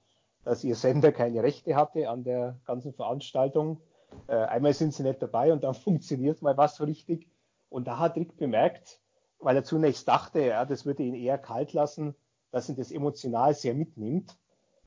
dass 0.44 0.64
ihr 0.64 0.76
Sender 0.76 1.12
keine 1.12 1.42
Rechte 1.42 1.76
hatte 1.76 2.08
an 2.08 2.24
der 2.24 2.60
ganzen 2.66 2.92
Veranstaltung. 2.92 3.80
Äh, 4.26 4.34
einmal 4.36 4.74
sind 4.74 4.94
sie 4.94 5.02
nicht 5.02 5.22
dabei 5.22 5.52
und 5.52 5.64
dann 5.64 5.74
funktioniert 5.74 6.42
mal 6.42 6.56
was 6.56 6.76
so 6.76 6.84
richtig. 6.84 7.28
Und 7.68 7.86
da 7.86 7.98
hat 7.98 8.16
Rick 8.16 8.36
bemerkt, 8.36 9.00
weil 9.38 9.56
er 9.56 9.64
zunächst 9.64 10.06
dachte, 10.06 10.40
ja, 10.40 10.64
das 10.64 10.86
würde 10.86 11.02
ihn 11.02 11.14
eher 11.14 11.38
kalt 11.38 11.72
lassen, 11.72 12.14
dass 12.50 12.68
ihn 12.68 12.76
das 12.76 12.92
emotional 12.92 13.54
sehr 13.54 13.74
mitnimmt. 13.74 14.36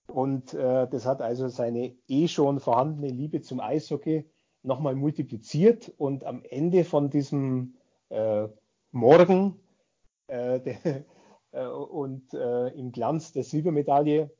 Und 0.08 0.54
äh, 0.54 0.88
das 0.88 1.06
hat 1.06 1.22
also 1.22 1.50
seine 1.50 1.94
eh 2.08 2.28
schon 2.30 2.62
vorhandene 2.62 3.10
Liebe 3.10 3.42
zum 3.42 3.60
Eishockey 3.60 4.30
nochmal 4.64 4.96
multipliziert. 4.96 5.92
Und 5.98 6.24
am 6.24 6.44
Ende 6.50 6.86
von 6.86 7.10
diesem 7.10 7.76
äh, 8.10 8.48
Morgen 8.92 9.60
äh, 10.28 10.60
der, 10.62 11.04
äh, 11.52 11.66
und 11.66 12.34
äh, 12.34 12.68
im 12.70 12.92
Glanz 12.92 13.34
der 13.34 13.44
Silbermedaille 13.44 14.32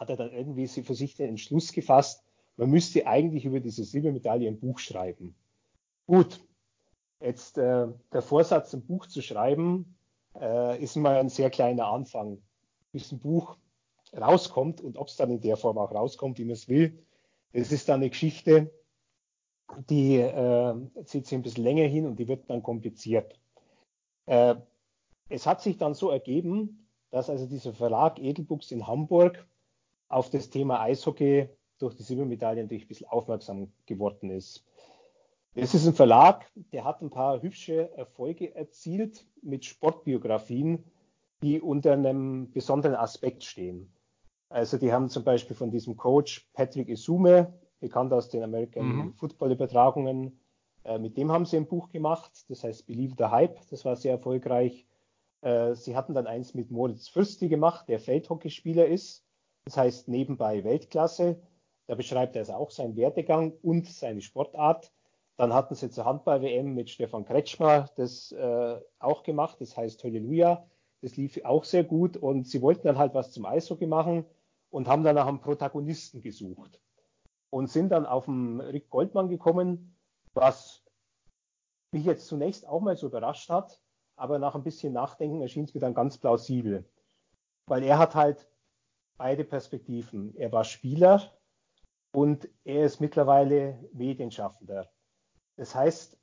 hat 0.00 0.08
er 0.08 0.16
dann 0.16 0.32
irgendwie 0.32 0.66
für 0.66 0.94
sich 0.94 1.14
den 1.14 1.28
Entschluss 1.28 1.72
gefasst, 1.72 2.24
man 2.56 2.70
müsste 2.70 3.06
eigentlich 3.06 3.44
über 3.44 3.60
diese 3.60 3.84
Silbermedaille 3.84 4.48
ein 4.48 4.58
Buch 4.58 4.78
schreiben. 4.78 5.34
Gut, 6.06 6.40
jetzt 7.20 7.58
äh, 7.58 7.86
der 8.12 8.22
Vorsatz, 8.22 8.74
ein 8.74 8.84
Buch 8.84 9.06
zu 9.06 9.20
schreiben, 9.20 9.94
äh, 10.40 10.82
ist 10.82 10.96
mal 10.96 11.16
ein 11.16 11.28
sehr 11.28 11.50
kleiner 11.50 11.86
Anfang. 11.86 12.38
Bis 12.92 13.12
ein 13.12 13.20
Buch 13.20 13.56
rauskommt 14.18 14.80
und 14.80 14.96
ob 14.96 15.08
es 15.08 15.16
dann 15.16 15.30
in 15.30 15.40
der 15.40 15.56
Form 15.56 15.78
auch 15.78 15.92
rauskommt, 15.92 16.38
wie 16.38 16.44
man 16.44 16.54
es 16.54 16.68
will, 16.68 16.98
das 17.52 17.70
ist 17.70 17.88
dann 17.88 18.00
eine 18.00 18.10
Geschichte, 18.10 18.72
die 19.88 20.16
äh, 20.16 20.74
zieht 21.04 21.26
sich 21.26 21.36
ein 21.36 21.42
bisschen 21.42 21.64
länger 21.64 21.86
hin 21.86 22.06
und 22.06 22.16
die 22.18 22.26
wird 22.26 22.48
dann 22.48 22.62
kompliziert. 22.62 23.38
Äh, 24.26 24.56
es 25.28 25.46
hat 25.46 25.60
sich 25.60 25.76
dann 25.76 25.94
so 25.94 26.10
ergeben, 26.10 26.88
dass 27.10 27.30
also 27.30 27.46
dieser 27.46 27.74
Verlag 27.74 28.18
Edelbooks 28.18 28.70
in 28.72 28.86
Hamburg 28.86 29.46
auf 30.10 30.28
das 30.28 30.50
Thema 30.50 30.80
Eishockey 30.80 31.48
durch 31.78 31.96
die 31.96 32.02
Silbermedaille 32.02 32.62
natürlich 32.62 32.84
ein 32.84 32.88
bisschen 32.88 33.08
aufmerksam 33.08 33.72
geworden 33.86 34.30
ist. 34.30 34.66
Es 35.54 35.74
ist 35.74 35.86
ein 35.86 35.94
Verlag, 35.94 36.50
der 36.72 36.84
hat 36.84 37.00
ein 37.00 37.10
paar 37.10 37.42
hübsche 37.42 37.90
Erfolge 37.96 38.54
erzielt 38.54 39.26
mit 39.42 39.64
Sportbiografien, 39.64 40.84
die 41.42 41.60
unter 41.60 41.92
einem 41.92 42.50
besonderen 42.52 42.96
Aspekt 42.96 43.44
stehen. 43.44 43.92
Also 44.48 44.78
die 44.78 44.92
haben 44.92 45.08
zum 45.08 45.24
Beispiel 45.24 45.56
von 45.56 45.70
diesem 45.70 45.96
Coach 45.96 46.48
Patrick 46.52 46.88
Isume, 46.88 47.52
bekannt 47.80 48.12
aus 48.12 48.28
den 48.28 48.42
American 48.42 48.86
mhm. 48.86 49.14
Football 49.14 49.52
Übertragungen, 49.52 50.38
äh, 50.84 50.98
mit 50.98 51.16
dem 51.16 51.32
haben 51.32 51.46
sie 51.46 51.56
ein 51.56 51.66
Buch 51.66 51.90
gemacht, 51.90 52.44
das 52.48 52.62
heißt 52.62 52.86
Believe 52.86 53.14
the 53.16 53.26
Hype, 53.26 53.58
das 53.70 53.84
war 53.84 53.96
sehr 53.96 54.12
erfolgreich. 54.12 54.86
Äh, 55.40 55.74
sie 55.74 55.96
hatten 55.96 56.14
dann 56.14 56.26
eins 56.26 56.54
mit 56.54 56.70
Moritz 56.70 57.08
Fürsti 57.08 57.48
gemacht, 57.48 57.88
der 57.88 58.00
Feldhockeyspieler 58.00 58.86
ist 58.86 59.24
das 59.64 59.76
heißt 59.76 60.08
nebenbei 60.08 60.64
Weltklasse. 60.64 61.40
Da 61.86 61.94
beschreibt 61.94 62.36
er 62.36 62.42
also 62.42 62.54
auch 62.54 62.70
seinen 62.70 62.96
Werdegang 62.96 63.52
und 63.62 63.86
seine 63.86 64.20
Sportart. 64.20 64.92
Dann 65.36 65.54
hatten 65.54 65.74
sie 65.74 65.90
zur 65.90 66.04
Handball-WM 66.04 66.74
mit 66.74 66.90
Stefan 66.90 67.24
Kretschmer 67.24 67.88
das 67.96 68.30
äh, 68.32 68.80
auch 68.98 69.22
gemacht. 69.22 69.60
Das 69.60 69.76
heißt 69.76 70.04
Halleluja. 70.04 70.66
Das 71.00 71.16
lief 71.16 71.42
auch 71.44 71.64
sehr 71.64 71.82
gut. 71.82 72.16
Und 72.16 72.46
sie 72.46 72.62
wollten 72.62 72.86
dann 72.86 72.98
halt 72.98 73.14
was 73.14 73.32
zum 73.32 73.46
Eishockey 73.46 73.86
machen 73.86 74.26
und 74.70 74.86
haben 74.86 75.02
dann 75.02 75.16
nach 75.16 75.26
einem 75.26 75.40
Protagonisten 75.40 76.20
gesucht. 76.20 76.80
Und 77.48 77.68
sind 77.68 77.88
dann 77.88 78.06
auf 78.06 78.26
den 78.26 78.60
Rick 78.60 78.90
Goldmann 78.90 79.28
gekommen, 79.28 79.96
was 80.34 80.84
mich 81.90 82.04
jetzt 82.04 82.26
zunächst 82.26 82.68
auch 82.68 82.80
mal 82.80 82.96
so 82.96 83.06
überrascht 83.06 83.48
hat. 83.48 83.80
Aber 84.16 84.38
nach 84.38 84.54
ein 84.54 84.62
bisschen 84.62 84.92
Nachdenken 84.92 85.40
erschien 85.40 85.64
es 85.64 85.74
mir 85.74 85.80
dann 85.80 85.94
ganz 85.94 86.18
plausibel. 86.18 86.84
Weil 87.66 87.82
er 87.82 87.98
hat 87.98 88.14
halt 88.14 88.46
beide 89.20 89.44
Perspektiven. 89.44 90.34
Er 90.34 90.50
war 90.50 90.64
Spieler 90.64 91.30
und 92.10 92.48
er 92.64 92.86
ist 92.86 93.02
mittlerweile 93.02 93.78
Medienschaffender. 93.92 94.88
Das 95.56 95.74
heißt, 95.74 96.18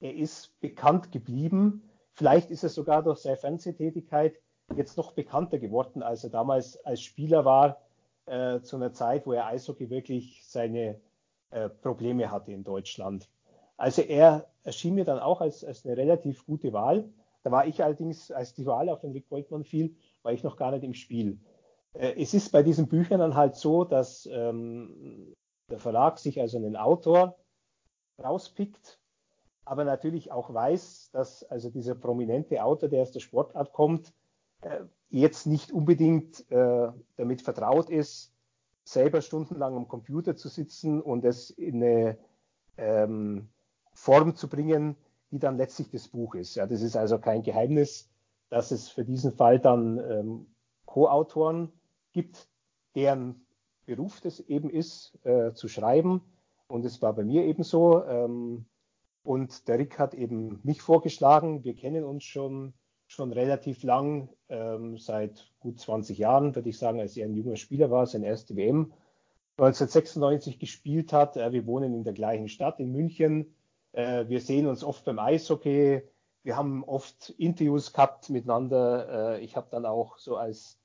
er 0.00 0.14
ist 0.14 0.58
bekannt 0.60 1.12
geblieben. 1.12 1.90
Vielleicht 2.12 2.50
ist 2.50 2.62
er 2.62 2.70
sogar 2.70 3.02
durch 3.02 3.18
seine 3.18 3.36
Fernsehtätigkeit 3.36 4.40
jetzt 4.74 4.96
noch 4.96 5.12
bekannter 5.12 5.58
geworden, 5.58 6.02
als 6.02 6.24
er 6.24 6.30
damals 6.30 6.82
als 6.86 7.02
Spieler 7.02 7.44
war, 7.44 7.82
äh, 8.24 8.62
zu 8.62 8.76
einer 8.76 8.94
Zeit, 8.94 9.26
wo 9.26 9.34
er 9.34 9.46
Eishockey 9.46 9.90
wirklich 9.90 10.42
seine 10.46 10.98
äh, 11.50 11.68
Probleme 11.68 12.30
hatte 12.30 12.52
in 12.52 12.64
Deutschland. 12.64 13.28
Also 13.76 14.00
er 14.00 14.48
erschien 14.62 14.94
mir 14.94 15.04
dann 15.04 15.18
auch 15.18 15.42
als, 15.42 15.62
als 15.62 15.84
eine 15.84 15.98
relativ 15.98 16.46
gute 16.46 16.72
Wahl. 16.72 17.12
Da 17.42 17.50
war 17.50 17.66
ich 17.66 17.84
allerdings, 17.84 18.30
als 18.30 18.54
die 18.54 18.64
Wahl 18.64 18.88
auf 18.88 19.00
den 19.00 19.12
Rick 19.12 19.28
Goldmann 19.28 19.64
fiel, 19.64 19.94
war 20.22 20.32
ich 20.32 20.42
noch 20.42 20.56
gar 20.56 20.70
nicht 20.70 20.84
im 20.84 20.94
Spiel. 20.94 21.38
Äh, 21.94 22.20
es 22.20 22.34
ist 22.34 22.52
bei 22.52 22.62
diesen 22.62 22.88
Büchern 22.88 23.20
dann 23.20 23.34
halt 23.34 23.56
so, 23.56 23.84
dass 23.84 24.28
ähm, 24.30 25.34
der 25.70 25.78
Verlag 25.78 26.18
sich 26.18 26.40
also 26.40 26.56
einen 26.56 26.76
Autor 26.76 27.36
rauspickt, 28.22 28.98
aber 29.64 29.84
natürlich 29.84 30.32
auch 30.32 30.52
weiß, 30.52 31.10
dass 31.12 31.44
also 31.44 31.70
dieser 31.70 31.94
prominente 31.94 32.62
Autor, 32.62 32.88
der 32.88 33.02
aus 33.02 33.12
der 33.12 33.20
Sportart 33.20 33.72
kommt, 33.72 34.12
äh, 34.62 34.80
jetzt 35.08 35.46
nicht 35.46 35.72
unbedingt 35.72 36.50
äh, 36.50 36.88
damit 37.16 37.42
vertraut 37.42 37.90
ist, 37.90 38.32
selber 38.84 39.22
stundenlang 39.22 39.76
am 39.76 39.88
Computer 39.88 40.36
zu 40.36 40.48
sitzen 40.48 41.00
und 41.00 41.24
es 41.24 41.50
in 41.50 41.76
eine 41.76 42.18
ähm, 42.76 43.48
Form 43.92 44.34
zu 44.34 44.48
bringen, 44.48 44.96
die 45.30 45.38
dann 45.38 45.56
letztlich 45.56 45.90
das 45.90 46.08
Buch 46.08 46.34
ist. 46.34 46.56
Ja, 46.56 46.66
das 46.66 46.82
ist 46.82 46.96
also 46.96 47.18
kein 47.18 47.42
Geheimnis, 47.42 48.08
dass 48.48 48.70
es 48.70 48.88
für 48.88 49.04
diesen 49.04 49.32
Fall 49.32 49.60
dann 49.60 49.98
ähm, 49.98 50.46
Co-Autoren 50.86 51.72
gibt, 52.12 52.48
deren 52.94 53.46
Beruf 53.86 54.20
das 54.20 54.40
eben 54.40 54.70
ist, 54.70 55.18
äh, 55.24 55.52
zu 55.52 55.68
schreiben. 55.68 56.22
Und 56.68 56.84
es 56.84 57.02
war 57.02 57.12
bei 57.12 57.24
mir 57.24 57.44
eben 57.44 57.62
so. 57.62 58.04
Ähm, 58.04 58.66
und 59.22 59.68
der 59.68 59.78
Rick 59.78 59.98
hat 59.98 60.14
eben 60.14 60.60
mich 60.62 60.80
vorgeschlagen. 60.80 61.64
Wir 61.64 61.74
kennen 61.74 62.04
uns 62.04 62.24
schon, 62.24 62.72
schon 63.06 63.32
relativ 63.32 63.82
lang, 63.82 64.28
ähm, 64.48 64.98
seit 64.98 65.52
gut 65.60 65.78
20 65.78 66.18
Jahren, 66.18 66.54
würde 66.54 66.68
ich 66.68 66.78
sagen, 66.78 67.00
als 67.00 67.16
er 67.16 67.26
ein 67.26 67.34
junger 67.34 67.56
Spieler 67.56 67.90
war, 67.90 68.06
sein 68.06 68.22
erste 68.22 68.56
WM 68.56 68.92
1996 69.60 70.58
gespielt 70.58 71.12
hat. 71.12 71.36
Äh, 71.36 71.52
wir 71.52 71.66
wohnen 71.66 71.94
in 71.94 72.04
der 72.04 72.14
gleichen 72.14 72.48
Stadt 72.48 72.80
in 72.80 72.92
München. 72.92 73.54
Äh, 73.92 74.26
wir 74.28 74.40
sehen 74.40 74.66
uns 74.66 74.82
oft 74.82 75.04
beim 75.04 75.18
Eishockey. 75.18 76.02
Wir 76.42 76.56
haben 76.56 76.82
oft 76.84 77.30
Interviews 77.30 77.92
gehabt 77.92 78.30
miteinander. 78.30 79.36
Äh, 79.36 79.44
ich 79.44 79.56
habe 79.56 79.68
dann 79.70 79.84
auch 79.84 80.16
so 80.16 80.36
als, 80.36 80.79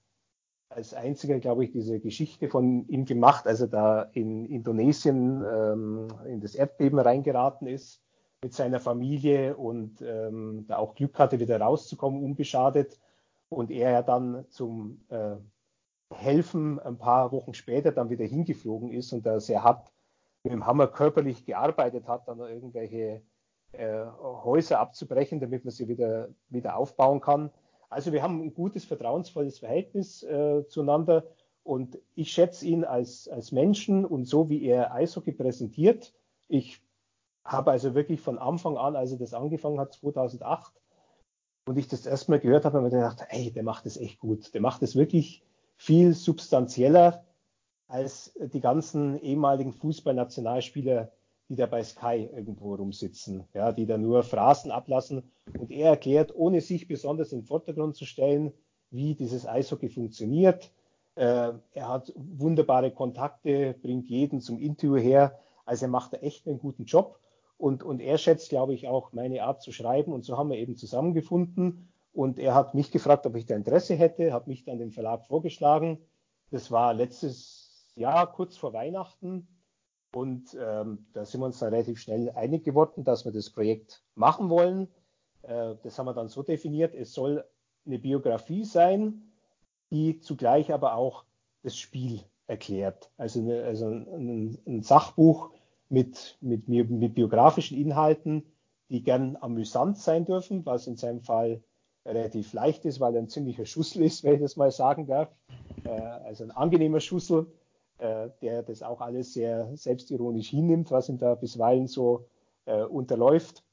als 0.70 0.94
einziger, 0.94 1.40
glaube 1.40 1.64
ich, 1.64 1.72
diese 1.72 2.00
Geschichte 2.00 2.50
von 2.50 2.88
ihm 2.88 3.06
gemacht, 3.06 3.48
als 3.48 3.62
er 3.62 3.68
da 3.68 4.02
in 4.14 4.46
Indonesien 4.46 5.44
ähm, 5.44 6.08
in 6.26 6.42
das 6.42 6.56
Erdbeben 6.56 7.00
reingeraten 7.00 7.68
ist 7.68 8.02
mit 8.44 8.54
seiner 8.54 8.80
Familie 8.80 9.56
und 9.56 10.02
ähm, 10.02 10.66
da 10.68 10.78
auch 10.78 10.96
Glück 10.96 11.18
hatte, 11.18 11.40
wieder 11.40 11.60
rauszukommen, 11.60 12.24
unbeschadet. 12.24 13.00
Und 13.50 13.72
er 13.72 13.92
ja 13.92 14.02
dann 14.02 14.46
zum 14.50 15.06
äh, 15.10 15.36
Helfen 16.14 16.80
ein 16.80 16.98
paar 16.98 17.32
Wochen 17.32 17.54
später 17.54 17.92
dann 17.92 18.10
wieder 18.10 18.26
hingeflogen 18.26 18.92
ist 18.92 19.14
und 19.14 19.26
da 19.26 19.40
sehr 19.40 19.64
hart 19.64 19.92
mit 20.44 20.54
dem 20.54 20.66
Hammer 20.66 20.88
körperlich 20.88 21.46
gearbeitet 21.46 22.08
hat, 22.08 22.28
dann 22.28 22.40
irgendwelche 22.40 23.24
äh, 23.72 24.06
Häuser 24.22 24.80
abzubrechen, 24.80 25.40
damit 25.40 25.66
man 25.66 25.72
sie 25.72 25.88
wieder, 25.88 26.30
wieder 26.50 26.76
aufbauen 26.76 27.22
kann. 27.22 27.50
Also 27.96 28.12
wir 28.12 28.22
haben 28.22 28.42
ein 28.42 28.54
gutes, 28.54 28.84
vertrauensvolles 28.84 29.60
Verhältnis 29.60 30.22
äh, 30.22 30.68
zueinander 30.68 31.24
und 31.64 31.98
ich 32.14 32.34
schätze 32.34 32.68
ihn 32.68 32.84
als, 32.84 33.30
als 33.30 33.54
Menschen 33.54 34.04
und 34.04 34.26
so, 34.26 34.50
wie 34.50 34.66
er 34.66 34.94
Eishockey 34.94 35.32
präsentiert. 35.32 36.14
Ich 36.50 36.82
habe 37.46 37.72
also 37.72 37.96
wirklich 37.96 38.20
von 38.20 38.38
Anfang 38.38 38.78
an, 38.78 38.98
als 38.98 39.14
er 39.14 39.18
das 39.18 39.34
angefangen 39.34 39.80
hat, 39.80 39.94
2008, 39.94 40.74
und 41.68 41.78
ich 41.78 41.88
das 41.88 42.06
erstmal 42.06 42.42
gehört 42.42 42.66
habe, 42.66 42.78
habe 42.78 42.88
ich 42.88 42.94
gedacht, 42.94 43.26
ey, 43.30 43.50
der 43.50 43.64
macht 43.64 43.86
das 43.86 43.96
echt 43.96 44.20
gut. 44.20 44.54
Der 44.54 44.60
macht 44.60 44.82
das 44.82 44.98
wirklich 44.98 45.42
viel 45.78 46.14
substanzieller 46.14 47.24
als 47.88 48.34
die 48.38 48.60
ganzen 48.60 49.18
ehemaligen 49.22 49.72
Fußballnationalspieler, 49.72 51.14
die 51.50 51.56
da 51.56 51.66
bei 51.66 51.84
Sky 51.84 52.30
irgendwo 52.34 52.76
rumsitzen, 52.76 53.44
ja, 53.54 53.72
die 53.72 53.86
da 53.86 53.98
nur 53.98 54.24
Phrasen 54.24 54.72
ablassen. 54.72 55.32
Und 55.58 55.72
er 55.72 55.92
erklärt, 55.92 56.34
ohne 56.36 56.62
sich 56.62 56.88
besonders 56.88 57.32
in 57.32 57.42
den 57.42 57.46
Vordergrund 57.46 57.96
zu 57.96 58.06
stellen, 58.06 58.52
wie 58.90 59.16
dieses 59.16 59.48
Eishockey 59.48 59.90
funktioniert. 59.90 60.72
Äh, 61.16 61.54
er 61.74 61.90
hat 61.90 62.12
wunderbare 62.16 62.92
Kontakte, 62.92 63.76
bringt 63.82 64.10
jeden 64.10 64.42
zum 64.42 64.58
Interview 64.60 64.98
her. 64.98 65.40
Also 65.66 65.86
er 65.86 65.90
macht 65.90 66.14
da 66.14 66.18
echt 66.18 66.48
einen 66.48 66.60
guten 66.60 66.86
Job. 66.86 67.20
Und, 67.58 67.84
und 67.84 68.02
er 68.02 68.18
schätzt, 68.18 68.50
glaube 68.50 68.74
ich, 68.74 68.88
auch 68.88 69.14
meine 69.14 69.44
Art 69.44 69.62
zu 69.62 69.72
schreiben. 69.72 70.14
Und 70.14 70.26
so 70.26 70.38
haben 70.38 70.50
wir 70.50 70.58
eben 70.58 70.76
zusammengefunden. 70.76 71.90
Und 72.12 72.40
er 72.40 72.56
hat 72.56 72.74
mich 72.74 72.92
gefragt, 72.92 73.26
ob 73.26 73.36
ich 73.36 73.46
da 73.46 73.56
Interesse 73.56 73.96
hätte, 73.96 74.34
hat 74.34 74.48
mich 74.48 74.64
dann 74.64 74.80
dem 74.80 74.92
Verlag 74.92 75.26
vorgeschlagen. 75.26 76.00
Das 76.50 76.72
war 76.72 76.94
letztes 76.94 77.92
Jahr, 77.96 78.32
kurz 78.32 78.58
vor 78.58 78.74
Weihnachten. 78.74 79.48
Und 80.16 80.58
ähm, 80.58 81.06
da 81.12 81.26
sind 81.26 81.42
wir 81.42 81.46
uns 81.46 81.60
dann 81.60 81.74
relativ 81.74 82.00
schnell 82.00 82.30
einig 82.30 82.64
geworden, 82.64 83.04
dass 83.04 83.26
wir 83.26 83.34
das 83.34 83.50
Projekt 83.50 84.02
machen 84.16 84.50
wollen. 84.50 84.88
Äh, 85.42 85.76
das 85.84 86.00
haben 86.00 86.06
wir 86.06 86.14
dann 86.14 86.30
so 86.30 86.42
definiert, 86.42 86.96
es 86.96 87.12
soll 87.12 87.44
eine 87.86 88.00
Biografie 88.00 88.64
sein, 88.64 89.24
die 89.92 90.22
zugleich 90.22 90.72
aber 90.72 90.96
auch 90.96 91.26
das 91.64 91.76
Spiel 91.76 92.22
erklärt. 92.48 93.12
Also, 93.18 93.42
eine, 93.42 93.66
also 93.66 93.90
ein, 93.90 94.58
ein, 94.66 94.84
Sachbuch 94.84 95.50
mit, 95.90 96.38
mit, 96.40 96.70
mit 96.70 97.14
biografischen 97.14 97.78
Inhalten, 97.78 98.46
die 98.88 99.04
gern 99.04 99.36
amüsant 99.42 99.98
sein 99.98 100.24
dürfen, 100.24 100.66
was 100.66 100.88
in 100.88 100.96
seinem 100.96 101.24
Fall 101.24 101.62
relativ 102.06 102.54
leicht 102.54 102.86
ist, 102.86 103.02
weil 103.02 103.16
er 103.16 103.22
ein 103.22 103.28
ziemlicher 103.28 103.66
Schussel 103.66 104.04
ist, 104.04 104.24
wenn 104.24 104.36
ich 104.36 104.42
das 104.42 104.56
mal 104.56 104.72
sagen 104.72 105.08
darf. 105.08 105.28
Äh, 105.84 105.90
also 105.90 106.46
ein 106.46 106.52
angenehmer 106.52 107.02
Schussel, 107.02 107.48
äh, 107.98 108.30
der 108.42 108.64
das 108.64 108.82
auch 108.84 109.02
alles 109.02 109.34
sehr 109.34 109.76
selbstironisch 109.76 110.50
hinnimmt, 110.50 110.92
was 110.92 111.10
ihm 111.10 111.18
da 111.18 111.36
bisweilen 111.36 111.88
so 111.88 112.28
äh, 112.66 112.84
unterläuft. 112.84 113.64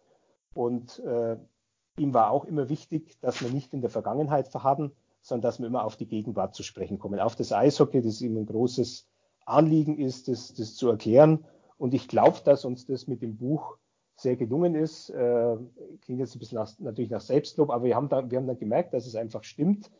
Und 0.54 0.98
äh, 1.00 1.36
ihm 1.98 2.14
war 2.14 2.30
auch 2.30 2.44
immer 2.44 2.68
wichtig, 2.68 3.18
dass 3.20 3.42
wir 3.42 3.50
nicht 3.50 3.72
in 3.74 3.80
der 3.80 3.90
Vergangenheit 3.90 4.48
verharren, 4.48 4.92
sondern 5.22 5.42
dass 5.42 5.60
wir 5.60 5.66
immer 5.66 5.84
auf 5.84 5.96
die 5.96 6.06
Gegenwart 6.06 6.54
zu 6.54 6.62
sprechen 6.62 6.98
kommen. 6.98 7.20
Auf 7.20 7.36
das 7.36 7.52
Eishockey, 7.52 8.02
das 8.02 8.20
ihm 8.20 8.36
ein 8.36 8.46
großes 8.46 9.08
Anliegen 9.44 9.98
ist, 9.98 10.28
das, 10.28 10.54
das 10.54 10.74
zu 10.74 10.88
erklären. 10.88 11.44
Und 11.78 11.94
ich 11.94 12.08
glaube, 12.08 12.38
dass 12.44 12.64
uns 12.64 12.86
das 12.86 13.06
mit 13.06 13.22
dem 13.22 13.36
Buch 13.36 13.76
sehr 14.16 14.36
gelungen 14.36 14.74
ist. 14.74 15.10
Äh, 15.10 15.56
klingt 16.02 16.20
jetzt 16.20 16.36
ein 16.36 16.38
bisschen 16.38 16.58
nach, 16.58 16.70
natürlich 16.78 17.10
nach 17.10 17.20
Selbstlob, 17.20 17.70
aber 17.70 17.84
wir 17.84 17.96
haben, 17.96 18.08
da, 18.08 18.30
wir 18.30 18.38
haben 18.38 18.46
dann 18.46 18.58
gemerkt, 18.58 18.94
dass 18.94 19.06
es 19.06 19.16
einfach 19.16 19.42
stimmt. 19.42 19.90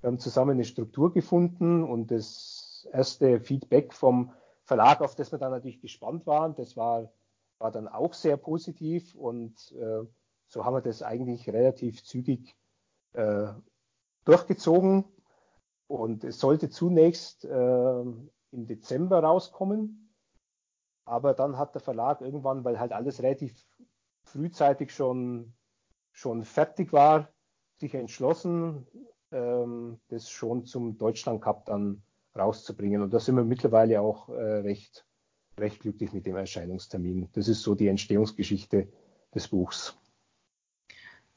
Wir 0.00 0.08
haben 0.08 0.18
zusammen 0.18 0.52
eine 0.52 0.64
Struktur 0.64 1.12
gefunden 1.12 1.84
und 1.84 2.10
das 2.10 2.61
erste 2.84 3.40
Feedback 3.40 3.92
vom 3.92 4.32
Verlag, 4.64 5.00
auf 5.00 5.14
das 5.14 5.32
wir 5.32 5.38
dann 5.38 5.50
natürlich 5.50 5.80
gespannt 5.80 6.26
waren, 6.26 6.54
das 6.54 6.76
war, 6.76 7.12
war 7.58 7.70
dann 7.70 7.88
auch 7.88 8.14
sehr 8.14 8.36
positiv 8.36 9.14
und 9.14 9.72
äh, 9.72 10.06
so 10.46 10.64
haben 10.64 10.74
wir 10.74 10.82
das 10.82 11.02
eigentlich 11.02 11.48
relativ 11.48 12.04
zügig 12.04 12.54
äh, 13.14 13.48
durchgezogen. 14.24 15.04
Und 15.86 16.24
es 16.24 16.38
sollte 16.40 16.70
zunächst 16.70 17.44
äh, 17.44 18.00
im 18.00 18.66
Dezember 18.66 19.22
rauskommen. 19.22 20.14
Aber 21.04 21.34
dann 21.34 21.58
hat 21.58 21.74
der 21.74 21.82
Verlag 21.82 22.20
irgendwann, 22.20 22.64
weil 22.64 22.78
halt 22.78 22.92
alles 22.92 23.22
relativ 23.22 23.66
frühzeitig 24.24 24.94
schon, 24.94 25.54
schon 26.12 26.44
fertig 26.44 26.92
war, 26.92 27.28
sich 27.76 27.94
entschlossen, 27.94 28.86
ähm, 29.32 30.00
das 30.08 30.30
schon 30.30 30.64
zum 30.64 30.96
Deutschland 30.98 31.42
Cup 31.42 31.66
dann 31.66 32.02
rauszubringen. 32.36 33.02
Und 33.02 33.12
da 33.12 33.20
sind 33.20 33.36
wir 33.36 33.44
mittlerweile 33.44 34.00
auch 34.00 34.28
äh, 34.28 34.32
recht, 34.32 35.04
recht 35.58 35.80
glücklich 35.80 36.12
mit 36.12 36.26
dem 36.26 36.36
Erscheinungstermin. 36.36 37.28
Das 37.32 37.48
ist 37.48 37.62
so 37.62 37.74
die 37.74 37.88
Entstehungsgeschichte 37.88 38.88
des 39.34 39.48
Buchs. 39.48 39.96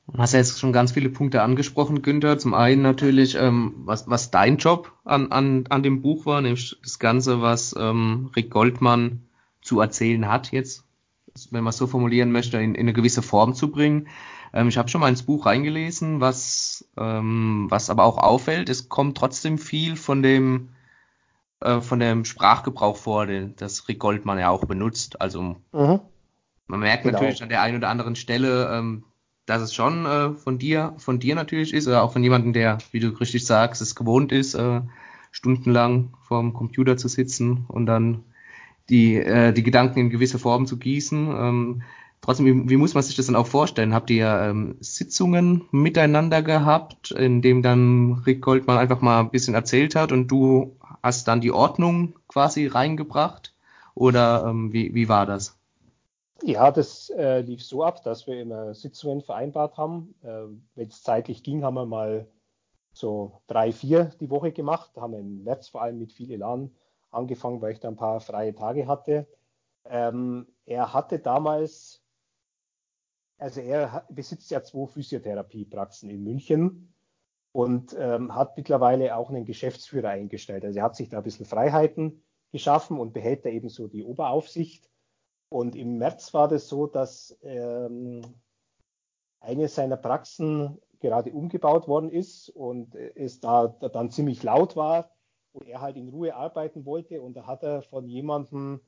Du 0.08 0.20
hast 0.20 0.34
ja 0.34 0.40
jetzt 0.40 0.60
schon 0.60 0.72
ganz 0.72 0.92
viele 0.92 1.10
Punkte 1.10 1.42
angesprochen, 1.42 2.04
Günther. 2.04 2.38
Zum 2.38 2.54
einen 2.54 2.84
natürlich, 2.84 3.36
ähm, 3.36 3.74
was, 3.86 4.08
was 4.08 4.30
dein 4.30 4.58
Job 4.58 4.94
an, 5.04 5.32
an, 5.32 5.66
an 5.70 5.82
dem 5.82 6.02
Buch 6.02 6.28
war, 6.28 6.42
nämlich 6.42 6.78
das 6.84 7.00
Ganze, 7.00 7.42
was 7.42 7.76
ähm, 7.78 8.30
Rick 8.36 8.52
Goldmann 8.52 9.28
zu 9.62 9.80
erzählen 9.80 10.28
hat 10.28 10.52
jetzt, 10.52 10.84
wenn 11.50 11.64
man 11.64 11.72
es 11.72 11.78
so 11.78 11.88
formulieren 11.88 12.32
möchte, 12.32 12.58
in, 12.58 12.76
in 12.76 12.82
eine 12.82 12.94
gewisse 12.94 13.24
Form 13.24 13.56
zu 13.56 13.72
bringen. 13.72 14.08
Ähm, 14.54 14.68
ich 14.68 14.78
habe 14.78 14.90
schon 14.90 15.02
mal 15.02 15.10
ins 15.10 15.24
Buch 15.24 15.48
reingelesen, 15.48 16.22
was, 16.22 16.88
ähm, 16.98 17.66
was 17.70 17.90
aber 17.90 18.04
auch 18.04 18.20
auffällt, 18.20 18.70
es 18.70 18.90
kommt 18.90 19.18
trotzdem 19.18 19.58
viel 19.58 19.96
von 19.96 20.22
dem, 20.22 20.70
äh, 21.62 21.82
von 21.82 22.00
dem 22.00 22.26
Sprachgebrauch 22.26 22.98
vor, 22.98 23.26
den, 23.26 23.56
das 23.56 23.88
Rick 23.88 24.00
Goldmann 24.00 24.40
ja 24.40 24.50
auch 24.50 24.66
benutzt. 24.66 25.22
Also 25.22 25.42
mhm. 25.72 26.00
man 26.68 26.80
merkt 26.80 27.04
genau. 27.04 27.20
natürlich 27.20 27.44
an 27.44 27.50
der 27.50 27.62
einen 27.62 27.78
oder 27.78 27.90
anderen 27.90 28.16
Stelle, 28.16 28.70
ähm, 28.72 29.04
dass 29.46 29.62
es 29.62 29.74
schon 29.74 30.06
äh, 30.06 30.34
von 30.34 30.58
dir, 30.58 30.94
von 30.98 31.20
dir 31.20 31.36
natürlich 31.36 31.74
ist, 31.74 31.88
oder 31.88 32.04
auch 32.04 32.14
von 32.14 32.24
jemandem, 32.24 32.54
der, 32.54 32.80
wie 32.92 33.00
du 33.00 33.10
richtig 33.10 33.46
sagst, 33.46 33.82
es 33.82 33.96
gewohnt 33.96 34.32
ist, 34.32 34.56
äh, 34.56 34.82
stundenlang 35.32 36.14
vorm 36.28 36.54
Computer 36.54 36.98
zu 36.98 37.08
sitzen 37.08 37.66
und 37.68 37.86
dann 37.86 38.24
die, 38.90 39.16
äh, 39.16 39.54
die 39.54 39.64
Gedanken 39.64 40.00
in 40.00 40.10
gewisse 40.10 40.40
Form 40.40 40.66
zu 40.66 40.78
gießen. 40.78 41.28
Ähm, 41.28 41.84
Trotzdem, 42.26 42.46
wie, 42.48 42.70
wie, 42.72 42.78
muss 42.78 42.96
man 42.96 43.04
sich 43.04 43.16
das 43.16 43.28
dann 43.28 43.36
auch 43.36 43.46
vorstellen? 43.46 43.94
Habt 43.94 44.10
ihr 44.10 44.28
ähm, 44.28 44.78
Sitzungen 44.80 45.62
miteinander 45.70 46.42
gehabt, 46.42 47.12
in 47.12 47.44
dem 47.44 47.62
dann 47.62 48.24
Rick 48.26 48.42
Goldmann 48.42 48.80
einfach 48.80 49.00
mal 49.00 49.20
ein 49.20 49.30
bisschen 49.30 49.54
erzählt 49.54 49.94
hat 49.94 50.12
und 50.12 50.28
du 50.28 50.76
hast 51.06 51.28
dann 51.28 51.40
die 51.40 51.52
Ordnung 51.52 52.18
quasi 52.28 52.66
reingebracht? 52.66 53.54
Oder 53.94 54.46
ähm, 54.48 54.74
wie, 54.74 54.96
wie 54.96 55.08
war 55.08 55.28
das? 55.28 55.56
Ja, 56.42 56.72
das 56.72 57.12
äh, 57.12 57.42
lief 57.42 57.64
so 57.64 57.84
ab, 57.84 58.04
dass 58.04 58.26
wir 58.26 58.42
immer 58.42 58.74
Sitzungen 58.74 59.22
vereinbart 59.22 59.78
haben. 59.78 60.16
Äh, 60.24 60.48
Wenn 60.74 60.88
es 60.88 61.04
zeitlich 61.04 61.44
ging, 61.44 61.64
haben 61.64 61.76
wir 61.76 61.86
mal 61.86 62.28
so 62.92 63.42
drei, 63.46 63.72
vier 63.72 64.06
die 64.20 64.32
Woche 64.32 64.52
gemacht. 64.52 64.98
Haben 64.98 65.14
wir 65.14 65.20
im 65.20 65.44
März 65.44 65.70
vor 65.70 65.84
allem 65.84 66.00
mit 66.00 66.12
viel 66.12 66.32
Elan 66.32 66.72
angefangen, 67.12 67.62
weil 67.62 67.74
ich 67.74 67.80
da 67.80 67.88
ein 67.88 67.96
paar 67.96 68.20
freie 68.20 68.56
Tage 68.56 68.88
hatte. 68.88 69.28
Ähm, 69.86 70.48
er 70.66 70.92
hatte 70.92 71.20
damals, 71.20 72.02
also 73.38 73.62
er 73.62 74.08
besitzt 74.10 74.50
ja 74.50 74.64
zwei 74.64 74.88
Physiotherapiepraxen 74.88 76.10
in 76.10 76.24
München 76.24 76.95
und 77.56 77.96
ähm, 77.98 78.36
hat 78.36 78.58
mittlerweile 78.58 79.16
auch 79.16 79.30
einen 79.30 79.46
Geschäftsführer 79.46 80.10
eingestellt. 80.10 80.66
Also 80.66 80.80
er 80.80 80.84
hat 80.84 80.98
sich 80.98 81.08
da 81.08 81.20
ein 81.20 81.24
bisschen 81.24 81.46
Freiheiten 81.46 82.22
geschaffen 82.52 83.00
und 83.00 83.14
behält 83.14 83.46
da 83.46 83.50
eben 83.50 83.70
so 83.70 83.88
die 83.88 84.04
Oberaufsicht. 84.04 84.90
Und 85.48 85.74
im 85.78 85.98
März 85.98 86.34
war 86.34 86.50
das 86.50 86.68
so, 86.68 86.86
dass 86.86 87.40
ähm, 87.44 88.24
eine 89.40 89.70
seiner 89.70 89.96
Praxen 89.96 90.82
gerade 91.00 91.32
umgebaut 91.32 91.88
worden 91.88 92.10
ist 92.10 92.50
und 92.50 92.94
es 92.94 93.40
da, 93.40 93.68
da, 93.68 93.88
dann 93.88 94.12
ziemlich 94.12 94.44
laut 94.44 94.76
war 94.76 95.12
und 95.54 95.66
er 95.70 95.80
halt 95.80 95.96
in 95.96 96.10
Ruhe 96.10 96.36
arbeiten 96.36 96.86
wollte. 96.86 97.22
Und 97.22 97.38
da 97.38 97.48
hat 97.48 97.64
er 97.64 97.84
von 97.84 98.06
jemandem, 98.10 98.82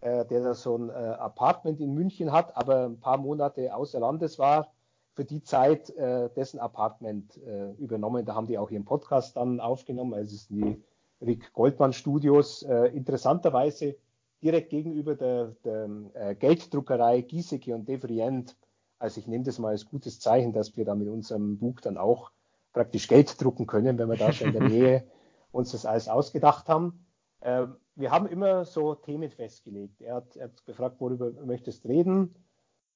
äh, 0.00 0.24
der 0.24 0.42
da 0.42 0.54
so 0.54 0.78
ein 0.78 0.88
äh, 0.88 0.92
Apartment 0.92 1.80
in 1.80 1.92
München 1.92 2.32
hat, 2.32 2.56
aber 2.56 2.86
ein 2.86 2.98
paar 2.98 3.18
Monate 3.18 3.74
außer 3.74 4.00
Landes 4.00 4.38
war, 4.38 4.72
für 5.16 5.24
die 5.24 5.42
Zeit 5.42 5.88
äh, 5.96 6.28
dessen 6.36 6.60
Apartment 6.60 7.38
äh, 7.38 7.72
übernommen. 7.78 8.26
Da 8.26 8.34
haben 8.34 8.46
die 8.46 8.58
auch 8.58 8.70
ihren 8.70 8.84
Podcast 8.84 9.36
dann 9.36 9.60
aufgenommen. 9.60 10.12
Also 10.12 10.34
es 10.34 10.46
sind 10.46 10.60
die 10.60 10.82
Rick 11.24 11.54
Goldmann 11.54 11.94
Studios. 11.94 12.62
Äh, 12.62 12.88
interessanterweise 12.88 13.96
direkt 14.42 14.68
gegenüber 14.68 15.14
der, 15.14 15.56
der 15.64 15.88
äh, 16.12 16.34
Gelddruckerei 16.34 17.22
Giesecke 17.22 17.74
und 17.74 17.88
Devrient. 17.88 18.56
Also 18.98 19.18
ich 19.18 19.26
nehme 19.26 19.44
das 19.44 19.58
mal 19.58 19.70
als 19.70 19.86
gutes 19.86 20.20
Zeichen, 20.20 20.52
dass 20.52 20.76
wir 20.76 20.84
da 20.84 20.94
mit 20.94 21.08
unserem 21.08 21.58
Buch 21.58 21.80
dann 21.80 21.96
auch 21.96 22.30
praktisch 22.74 23.08
Geld 23.08 23.40
drucken 23.42 23.66
können, 23.66 23.98
wenn 23.98 24.10
wir 24.10 24.18
da 24.18 24.32
schon 24.32 24.48
in 24.48 24.52
der 24.52 24.68
Nähe 24.68 25.04
uns 25.50 25.72
das 25.72 25.86
alles 25.86 26.10
ausgedacht 26.10 26.68
haben. 26.68 27.06
Äh, 27.40 27.68
wir 27.94 28.10
haben 28.10 28.26
immer 28.26 28.66
so 28.66 28.94
Themen 28.94 29.30
festgelegt. 29.30 30.02
Er 30.02 30.16
hat, 30.16 30.36
er 30.36 30.44
hat 30.44 30.66
gefragt, 30.66 30.96
worüber 30.98 31.32
möchtest 31.46 31.84
du 31.84 31.88
reden? 31.88 32.34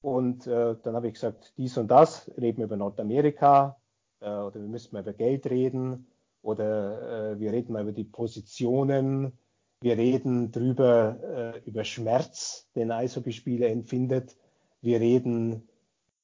Und 0.02 0.46
äh, 0.46 0.76
dann 0.82 0.94
habe 0.94 1.08
ich 1.08 1.14
gesagt, 1.14 1.52
dies 1.56 1.76
und 1.76 1.88
das, 1.88 2.30
reden 2.38 2.58
wir 2.58 2.64
über 2.64 2.76
Nordamerika 2.76 3.76
äh, 4.20 4.30
oder 4.30 4.54
wir 4.54 4.68
müssen 4.68 4.94
mal 4.94 5.02
über 5.02 5.12
Geld 5.12 5.46
reden 5.48 6.06
oder 6.42 7.32
äh, 7.32 7.40
wir 7.40 7.52
reden 7.52 7.72
mal 7.72 7.82
über 7.82 7.92
die 7.92 8.04
Positionen 8.04 9.38
wir 9.82 9.96
reden 9.96 10.52
drüber, 10.52 11.16
äh, 11.22 11.58
über 11.66 11.84
Schmerz, 11.84 12.68
den 12.74 12.90
Eishockeyspieler 12.90 13.68
empfindet. 13.68 14.36
Wir 14.82 15.00
reden 15.00 15.68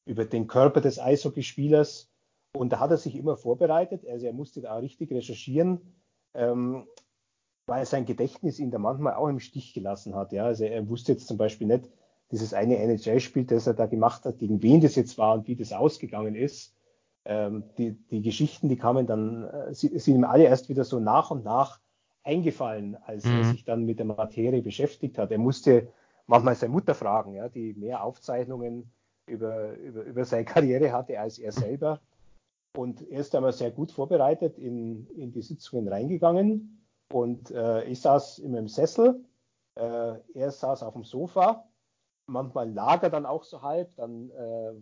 über 0.05 0.27
den 0.27 0.47
Körper 0.47 0.83
des 0.83 0.99
Eishockeyspielers. 0.99 2.11
Und 2.55 2.75
da 2.75 2.81
hat 2.81 2.91
er 2.91 2.99
sich 2.99 3.17
immer 3.17 3.39
vorbereitet. 3.39 4.07
Also 4.07 4.27
er 4.27 4.35
musste 4.35 4.61
da 4.61 4.77
richtig 4.77 5.11
recherchieren, 5.11 5.81
ähm, 6.35 6.87
weil 7.67 7.87
sein 7.87 8.05
Gedächtnis 8.05 8.59
ihn 8.59 8.71
da 8.71 8.79
manchmal 8.79 9.15
auch 9.15 9.29
im 9.29 9.41
Stich 9.41 9.73
gelassen 9.73 10.15
hat. 10.15 10.33
Ja, 10.33 10.45
also 10.45 10.65
er 10.65 10.87
wusste 10.89 11.13
jetzt 11.13 11.27
zum 11.27 11.39
Beispiel 11.39 11.67
nicht, 11.67 11.89
dieses 12.31 12.55
eine 12.55 12.79
NHL-Spiel, 12.79 13.45
das 13.45 13.67
er 13.67 13.75
da 13.75 13.87
gemacht 13.87 14.25
hat, 14.25 14.39
gegen 14.39 14.63
wen 14.63 14.81
das 14.81 14.97
jetzt 14.97 15.19
war 15.19 15.35
und 15.35 15.47
wie 15.47 15.57
das 15.57 15.73
ausgegangen 15.73 16.35
ist. 16.35 16.75
Ähm, 17.25 17.65
die, 17.79 17.93
die 18.11 18.23
Geschichten, 18.23 18.69
die 18.69 18.77
kamen 18.77 19.07
dann, 19.07 19.45
äh, 19.45 19.75
sind 19.75 20.07
ihm 20.07 20.25
alle 20.25 20.45
erst 20.45 20.69
wieder 20.69 20.85
so 20.85 21.01
nach 21.01 21.31
und 21.31 21.45
nach 21.45 21.81
eingefallen, 22.23 22.97
als 23.05 23.25
mhm. 23.25 23.39
er 23.39 23.45
sich 23.45 23.65
dann 23.65 23.85
mit 23.85 23.99
der 23.99 24.07
Materie 24.07 24.63
beschäftigt 24.63 25.19
hat. 25.19 25.31
Er 25.31 25.39
musste 25.39 25.89
manchmal 26.27 26.55
seine 26.55 26.73
Mutter 26.73 26.95
fragen, 26.95 27.35
ja, 27.35 27.49
die 27.49 27.75
mehr 27.75 28.03
Aufzeichnungen 28.03 28.91
über, 29.27 29.77
über, 29.77 30.03
über 30.03 30.25
seine 30.25 30.45
Karriere 30.47 30.93
hatte 30.93 31.19
als 31.19 31.39
er 31.39 31.53
selber. 31.53 32.01
Und 32.77 33.09
er 33.11 33.21
ist 33.21 33.35
einmal 33.35 33.53
sehr 33.53 33.71
gut 33.71 33.91
vorbereitet 33.91 34.59
in, 34.59 35.07
in 35.17 35.33
die 35.33 35.43
Sitzungen 35.43 35.89
reingegangen. 35.89 36.85
Und 37.13 37.51
äh, 37.51 37.85
ich 37.85 38.01
saß 38.01 38.41
in 38.41 38.53
meinem 38.53 38.69
Sessel, 38.69 39.25
äh, 39.77 40.15
er 40.35 40.51
saß 40.51 40.83
auf 40.83 40.95
dem 40.95 41.05
Sofa. 41.05 41.65
Manchmal 42.27 42.73
lag 42.73 43.03
er 43.03 43.11
dann 43.11 43.27
auch 43.27 43.45
so 43.45 43.63
halb. 43.63 43.95
Dann 43.97 44.31
äh, 44.31 44.73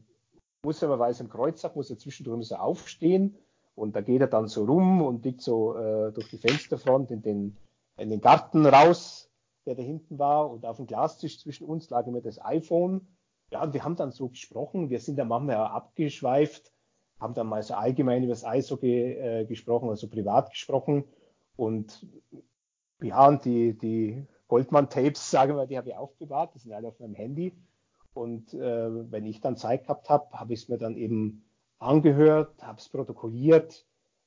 muss 0.63 0.83
er, 0.83 0.99
weil 0.99 1.13
es 1.13 1.21
im 1.21 1.29
Kreuz 1.29 1.63
hat, 1.65 1.77
muss 1.77 1.91
er 1.91 1.99
zwischendurch 1.99 2.49
so 2.49 2.57
aufstehen 2.57 3.37
und 3.75 3.97
da 3.97 4.01
geht 4.01 4.21
er 4.21 4.29
dann 4.29 4.49
so 4.49 4.65
rum 4.65 5.03
und 5.03 5.25
liegt 5.25 5.41
so 5.41 5.77
äh, 5.77 6.13
durch 6.13 6.31
die 6.31 6.39
Fensterfront 6.39 7.11
in 7.11 7.23
den, 7.23 7.57
in 7.97 8.11
den 8.11 8.21
Garten 8.21 8.67
raus, 8.67 9.31
der 9.67 9.75
da 9.75 9.83
hinten 9.83 10.19
war. 10.19 10.51
Und 10.51 10.65
auf 10.65 10.77
dem 10.77 10.87
Glastisch 10.87 11.41
zwischen 11.41 11.67
uns 11.67 11.91
lag 11.91 12.07
immer 12.07 12.21
das 12.21 12.43
iPhone. 12.45 13.07
Ja, 13.51 13.63
und 13.63 13.75
wir 13.75 13.85
haben 13.85 13.97
dann 13.97 14.13
so 14.13 14.29
gesprochen. 14.29 14.91
Wir 14.91 15.01
sind 15.01 15.17
dann 15.19 15.29
manchmal 15.29 15.57
auch 15.57 15.71
abgeschweift, 15.71 16.73
haben 17.21 17.35
dann 17.35 17.49
mal 17.49 17.63
so 17.63 17.75
allgemein 17.75 18.23
über 18.23 18.33
das 18.33 18.45
Eishockey 18.45 19.13
äh, 19.13 19.45
gesprochen, 19.45 19.89
also 19.89 20.09
privat 20.09 20.51
gesprochen. 20.51 21.05
Und 21.57 22.07
ja, 23.03 23.27
und 23.27 23.45
die, 23.45 23.77
die 23.77 24.27
Goldman-Tapes, 24.49 25.31
sagen 25.31 25.57
wir, 25.57 25.67
die 25.67 25.77
habe 25.79 25.91
ich 25.91 25.97
aufbewahrt. 25.97 26.55
Die 26.55 26.59
sind 26.59 26.73
alle 26.73 26.89
auf 26.89 27.01
meinem 27.01 27.15
Handy. 27.15 27.55
Und 28.13 28.55
äh, 28.55 29.11
wenn 29.11 29.27
ich 29.27 29.41
dann 29.41 29.57
Zeit 29.57 29.85
gehabt 29.85 30.09
habe, 30.09 30.39
habe 30.39 30.53
ich 30.53 30.63
es 30.63 30.69
mir 30.69 30.79
dann 30.79 30.97
eben 30.97 31.45
angehört, 31.79 32.63
habe 32.63 32.79
es 32.79 32.89
protokolliert, 32.89 33.87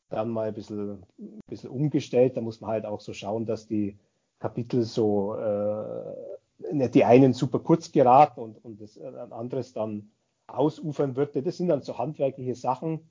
dann 0.10 0.30
mal 0.30 0.50
ein 0.50 0.54
bisschen, 0.54 1.04
ein 1.18 1.40
bisschen 1.48 1.70
umgestellt. 1.70 2.36
Da 2.36 2.42
muss 2.42 2.62
man 2.62 2.72
halt 2.72 2.86
auch 2.86 3.00
so 3.00 3.14
schauen, 3.14 3.46
dass 3.46 3.68
die 3.68 3.98
Kapitel 4.40 4.84
so 4.84 5.36
äh, 5.36 6.74
nicht 6.74 6.96
die 6.96 7.06
einen 7.06 7.34
super 7.34 7.60
kurz 7.60 7.92
geraten 7.92 8.40
und, 8.40 8.64
und 8.64 8.82
das 8.82 8.98
äh, 8.98 9.08
ein 9.08 9.32
anderes 9.32 9.74
dann 9.74 10.12
ausufern 10.48 11.16
würde. 11.16 11.42
Das 11.44 11.58
sind 11.58 11.68
dann 11.68 11.82
so 11.82 11.98
handwerkliche 11.98 12.56
Sachen. 12.56 13.10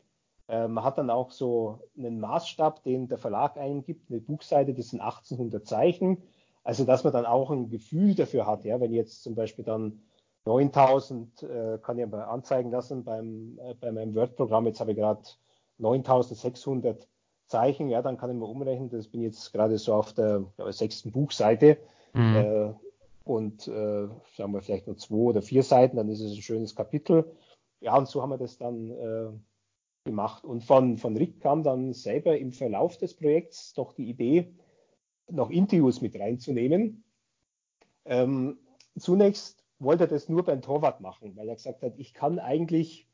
Äh, 0.48 0.68
man 0.68 0.84
hat 0.84 0.98
dann 0.98 1.10
auch 1.10 1.30
so 1.30 1.80
einen 1.96 2.20
Maßstab, 2.20 2.82
den 2.82 3.08
der 3.08 3.18
Verlag 3.18 3.56
eingibt, 3.56 4.10
eine 4.10 4.20
Buchseite, 4.20 4.74
das 4.74 4.88
sind 4.88 5.00
1800 5.00 5.66
Zeichen. 5.66 6.22
Also, 6.66 6.84
dass 6.84 7.04
man 7.04 7.12
dann 7.12 7.26
auch 7.26 7.52
ein 7.52 7.70
Gefühl 7.70 8.16
dafür 8.16 8.44
hat, 8.44 8.64
ja, 8.64 8.80
wenn 8.80 8.92
jetzt 8.92 9.22
zum 9.22 9.36
Beispiel 9.36 9.64
dann 9.64 10.02
9000 10.46 11.44
äh, 11.44 11.78
kann 11.80 11.96
ich 11.96 12.06
mal 12.08 12.22
anzeigen 12.22 12.72
lassen 12.72 13.04
beim, 13.04 13.56
äh, 13.62 13.74
bei 13.74 13.92
meinem 13.92 14.16
Word-Programm. 14.16 14.66
Jetzt 14.66 14.80
habe 14.80 14.90
ich 14.90 14.96
gerade 14.96 15.22
9600 15.78 17.06
Zeichen. 17.46 17.88
Ja, 17.88 18.02
dann 18.02 18.18
kann 18.18 18.30
ich 18.30 18.36
mal 18.36 18.46
umrechnen. 18.46 18.90
Das 18.90 19.06
bin 19.06 19.22
jetzt 19.22 19.52
gerade 19.52 19.78
so 19.78 19.94
auf 19.94 20.12
der 20.12 20.44
glaube, 20.56 20.72
sechsten 20.72 21.12
Buchseite. 21.12 21.78
Mhm. 22.14 22.34
Äh, 22.34 22.72
und 23.22 23.68
äh, 23.68 24.08
sagen 24.36 24.52
wir 24.52 24.60
vielleicht 24.60 24.88
nur 24.88 24.96
zwei 24.96 25.14
oder 25.14 25.42
vier 25.42 25.62
Seiten, 25.62 25.96
dann 25.96 26.08
ist 26.08 26.20
es 26.20 26.32
ein 26.32 26.42
schönes 26.42 26.74
Kapitel. 26.74 27.30
Ja, 27.78 27.96
und 27.96 28.08
so 28.08 28.22
haben 28.22 28.30
wir 28.30 28.38
das 28.38 28.58
dann 28.58 28.90
äh, 28.90 29.28
gemacht. 30.04 30.44
Und 30.44 30.64
von, 30.64 30.98
von 30.98 31.16
Rick 31.16 31.40
kam 31.42 31.62
dann 31.62 31.92
selber 31.92 32.36
im 32.36 32.50
Verlauf 32.50 32.98
des 32.98 33.14
Projekts 33.14 33.72
doch 33.74 33.92
die 33.92 34.08
Idee, 34.10 34.52
noch 35.28 35.50
Interviews 35.50 36.00
mit 36.00 36.18
reinzunehmen. 36.18 37.04
Ähm, 38.04 38.58
zunächst 38.98 39.64
wollte 39.78 40.04
er 40.04 40.08
das 40.08 40.28
nur 40.28 40.44
beim 40.44 40.62
Torwart 40.62 41.00
machen, 41.00 41.36
weil 41.36 41.48
er 41.48 41.56
gesagt 41.56 41.82
hat, 41.82 41.94
ich 41.96 42.14
kann 42.14 42.38
eigentlich 42.38 43.08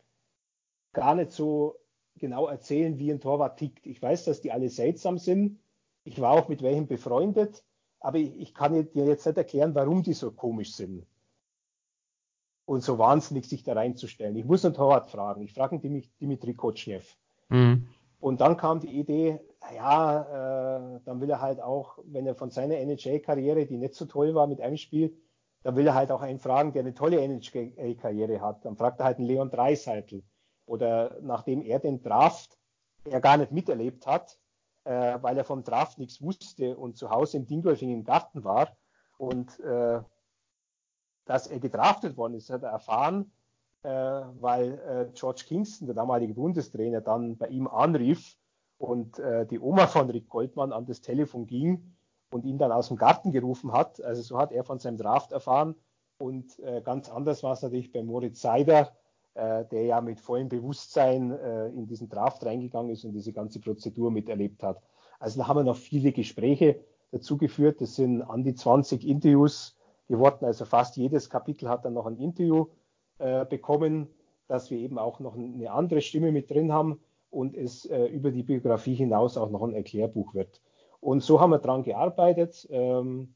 gar 0.92 1.14
nicht 1.14 1.32
so 1.32 1.76
genau 2.16 2.46
erzählen, 2.46 2.98
wie 2.98 3.10
ein 3.10 3.20
Torwart 3.20 3.58
tickt. 3.58 3.86
Ich 3.86 4.00
weiß, 4.00 4.24
dass 4.24 4.40
die 4.40 4.52
alle 4.52 4.68
seltsam 4.68 5.18
sind. 5.18 5.58
Ich 6.04 6.20
war 6.20 6.32
auch 6.32 6.48
mit 6.48 6.62
welchen 6.62 6.86
befreundet, 6.86 7.64
aber 8.00 8.18
ich, 8.18 8.38
ich 8.38 8.54
kann 8.54 8.72
dir 8.72 9.06
jetzt 9.06 9.26
nicht 9.26 9.38
erklären, 9.38 9.74
warum 9.74 10.02
die 10.02 10.12
so 10.12 10.30
komisch 10.30 10.74
sind. 10.74 11.06
Und 12.64 12.82
so 12.82 12.98
wahnsinnig 12.98 13.46
sich 13.46 13.64
da 13.64 13.72
reinzustellen. 13.72 14.36
Ich 14.36 14.44
muss 14.44 14.64
einen 14.64 14.74
Torwart 14.74 15.10
fragen. 15.10 15.42
Ich 15.42 15.52
frage 15.52 15.78
Dimitri 16.20 16.54
Kotschnev. 16.54 17.16
Mhm. 17.48 17.88
Und 18.20 18.40
dann 18.40 18.56
kam 18.56 18.78
die 18.78 19.00
Idee, 19.00 19.40
ja, 19.74 20.22
äh, 20.22 20.61
dann 21.04 21.20
will 21.20 21.30
er 21.30 21.40
halt 21.40 21.60
auch, 21.60 21.98
wenn 22.04 22.26
er 22.26 22.34
von 22.34 22.50
seiner 22.50 22.76
NHL-Karriere, 22.76 23.66
die 23.66 23.78
nicht 23.78 23.94
so 23.94 24.06
toll 24.06 24.34
war 24.34 24.46
mit 24.46 24.60
einem 24.60 24.76
Spiel, 24.76 25.16
dann 25.62 25.76
will 25.76 25.86
er 25.86 25.94
halt 25.94 26.10
auch 26.10 26.22
einen 26.22 26.38
fragen, 26.38 26.72
der 26.72 26.80
eine 26.80 26.94
tolle 26.94 27.20
NHL-Karriere 27.20 28.40
hat. 28.40 28.64
Dann 28.64 28.76
fragt 28.76 29.00
er 29.00 29.06
halt 29.06 29.18
einen 29.18 29.26
Leon 29.26 29.50
Dreiseitel. 29.50 30.24
Oder 30.66 31.18
nachdem 31.22 31.62
er 31.62 31.78
den 31.78 32.02
Draft 32.02 32.58
er 33.04 33.20
gar 33.20 33.36
nicht 33.36 33.52
miterlebt 33.52 34.06
hat, 34.06 34.38
äh, 34.84 35.18
weil 35.20 35.36
er 35.36 35.44
vom 35.44 35.64
Draft 35.64 35.98
nichts 35.98 36.22
wusste 36.22 36.76
und 36.76 36.96
zu 36.96 37.10
Hause 37.10 37.36
in 37.36 37.46
Dingolfing 37.46 37.90
im 37.90 38.04
Garten 38.04 38.44
war 38.44 38.76
und 39.18 39.58
äh, 39.60 40.00
dass 41.24 41.46
er 41.46 41.60
gedraftet 41.60 42.16
worden 42.16 42.34
ist, 42.34 42.50
hat 42.50 42.62
er 42.62 42.70
erfahren, 42.70 43.32
äh, 43.82 43.88
weil 43.88 44.78
äh, 44.78 45.12
George 45.14 45.44
Kingston, 45.46 45.86
der 45.86 45.94
damalige 45.94 46.34
Bundestrainer, 46.34 47.00
dann 47.00 47.36
bei 47.36 47.48
ihm 47.48 47.68
anrief 47.68 48.36
und 48.82 49.20
äh, 49.20 49.46
die 49.46 49.60
Oma 49.60 49.86
von 49.86 50.10
Rick 50.10 50.28
Goldmann 50.28 50.72
an 50.72 50.86
das 50.86 51.00
Telefon 51.00 51.46
ging 51.46 51.94
und 52.32 52.44
ihn 52.44 52.58
dann 52.58 52.72
aus 52.72 52.88
dem 52.88 52.96
Garten 52.96 53.30
gerufen 53.30 53.72
hat. 53.72 54.02
Also 54.02 54.22
so 54.22 54.38
hat 54.38 54.50
er 54.50 54.64
von 54.64 54.80
seinem 54.80 54.96
Draft 54.96 55.30
erfahren, 55.30 55.76
Und 56.18 56.58
äh, 56.58 56.82
ganz 56.82 57.08
anders 57.08 57.44
war 57.44 57.52
es 57.52 57.62
natürlich 57.62 57.92
bei 57.92 58.02
Moritz 58.02 58.40
Seider, 58.40 58.90
äh, 59.34 59.64
der 59.66 59.84
ja 59.84 60.00
mit 60.00 60.18
vollem 60.18 60.48
Bewusstsein 60.48 61.30
äh, 61.30 61.68
in 61.68 61.86
diesen 61.86 62.08
Draft 62.08 62.44
reingegangen 62.44 62.90
ist 62.90 63.04
und 63.04 63.12
diese 63.12 63.32
ganze 63.32 63.60
Prozedur 63.60 64.10
miterlebt 64.10 64.64
hat. 64.64 64.82
Also 65.20 65.38
da 65.38 65.46
haben 65.46 65.58
wir 65.58 65.64
noch 65.64 65.76
viele 65.76 66.10
Gespräche 66.10 66.80
dazu 67.12 67.38
geführt. 67.38 67.80
Das 67.80 67.94
sind 67.94 68.22
an 68.22 68.42
die 68.42 68.56
20 68.56 69.06
Interviews 69.06 69.76
geworden. 70.08 70.44
Also 70.44 70.64
fast 70.64 70.96
jedes 70.96 71.30
Kapitel 71.30 71.68
hat 71.68 71.84
dann 71.84 71.94
noch 71.94 72.06
ein 72.06 72.16
Interview 72.16 72.66
äh, 73.18 73.44
bekommen, 73.44 74.08
dass 74.48 74.72
wir 74.72 74.78
eben 74.78 74.98
auch 74.98 75.20
noch 75.20 75.36
eine 75.36 75.70
andere 75.70 76.00
Stimme 76.00 76.32
mit 76.32 76.50
drin 76.50 76.72
haben 76.72 76.98
und 77.32 77.56
es 77.56 77.86
äh, 77.86 78.04
über 78.06 78.30
die 78.30 78.42
Biografie 78.42 78.94
hinaus 78.94 79.36
auch 79.36 79.50
noch 79.50 79.62
ein 79.62 79.74
Erklärbuch 79.74 80.34
wird. 80.34 80.60
Und 81.00 81.22
so 81.22 81.40
haben 81.40 81.50
wir 81.50 81.58
dran 81.58 81.82
gearbeitet. 81.82 82.68
Ähm, 82.70 83.34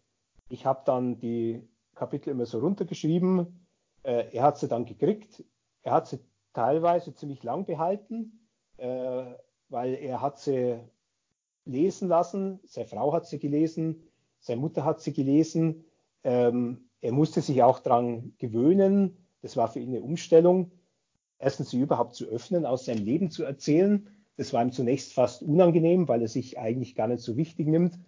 ich 0.48 0.66
habe 0.66 0.82
dann 0.84 1.18
die 1.18 1.66
Kapitel 1.94 2.30
immer 2.30 2.46
so 2.46 2.58
runtergeschrieben. 2.60 3.66
Äh, 4.02 4.26
er 4.32 4.42
hat 4.44 4.58
sie 4.58 4.68
dann 4.68 4.84
gekriegt. 4.84 5.42
Er 5.82 5.92
hat 5.92 6.06
sie 6.06 6.20
teilweise 6.52 7.14
ziemlich 7.14 7.42
lang 7.42 7.64
behalten, 7.64 8.46
äh, 8.76 9.24
weil 9.68 9.94
er 9.94 10.20
hat 10.20 10.38
sie 10.38 10.78
lesen 11.64 12.08
lassen. 12.08 12.60
Seine 12.64 12.86
Frau 12.86 13.12
hat 13.12 13.26
sie 13.26 13.38
gelesen, 13.38 14.02
seine 14.38 14.60
Mutter 14.60 14.84
hat 14.84 15.00
sie 15.00 15.12
gelesen. 15.12 15.84
Ähm, 16.22 16.90
er 17.00 17.12
musste 17.12 17.40
sich 17.40 17.62
auch 17.62 17.80
daran 17.80 18.34
gewöhnen. 18.38 19.26
Das 19.40 19.56
war 19.56 19.68
für 19.68 19.80
ihn 19.80 19.88
eine 19.88 20.02
Umstellung. 20.02 20.72
Erstens 21.38 21.70
sie 21.70 21.80
überhaupt 21.80 22.14
zu 22.14 22.26
öffnen, 22.26 22.66
aus 22.66 22.86
seinem 22.86 23.04
Leben 23.04 23.30
zu 23.30 23.44
erzählen. 23.44 24.08
Das 24.36 24.52
war 24.52 24.62
ihm 24.62 24.72
zunächst 24.72 25.12
fast 25.12 25.42
unangenehm, 25.42 26.08
weil 26.08 26.22
er 26.22 26.28
sich 26.28 26.58
eigentlich 26.58 26.94
gar 26.94 27.08
nicht 27.08 27.20
so 27.20 27.36
wichtig 27.36 27.66
nimmt. 27.66 27.98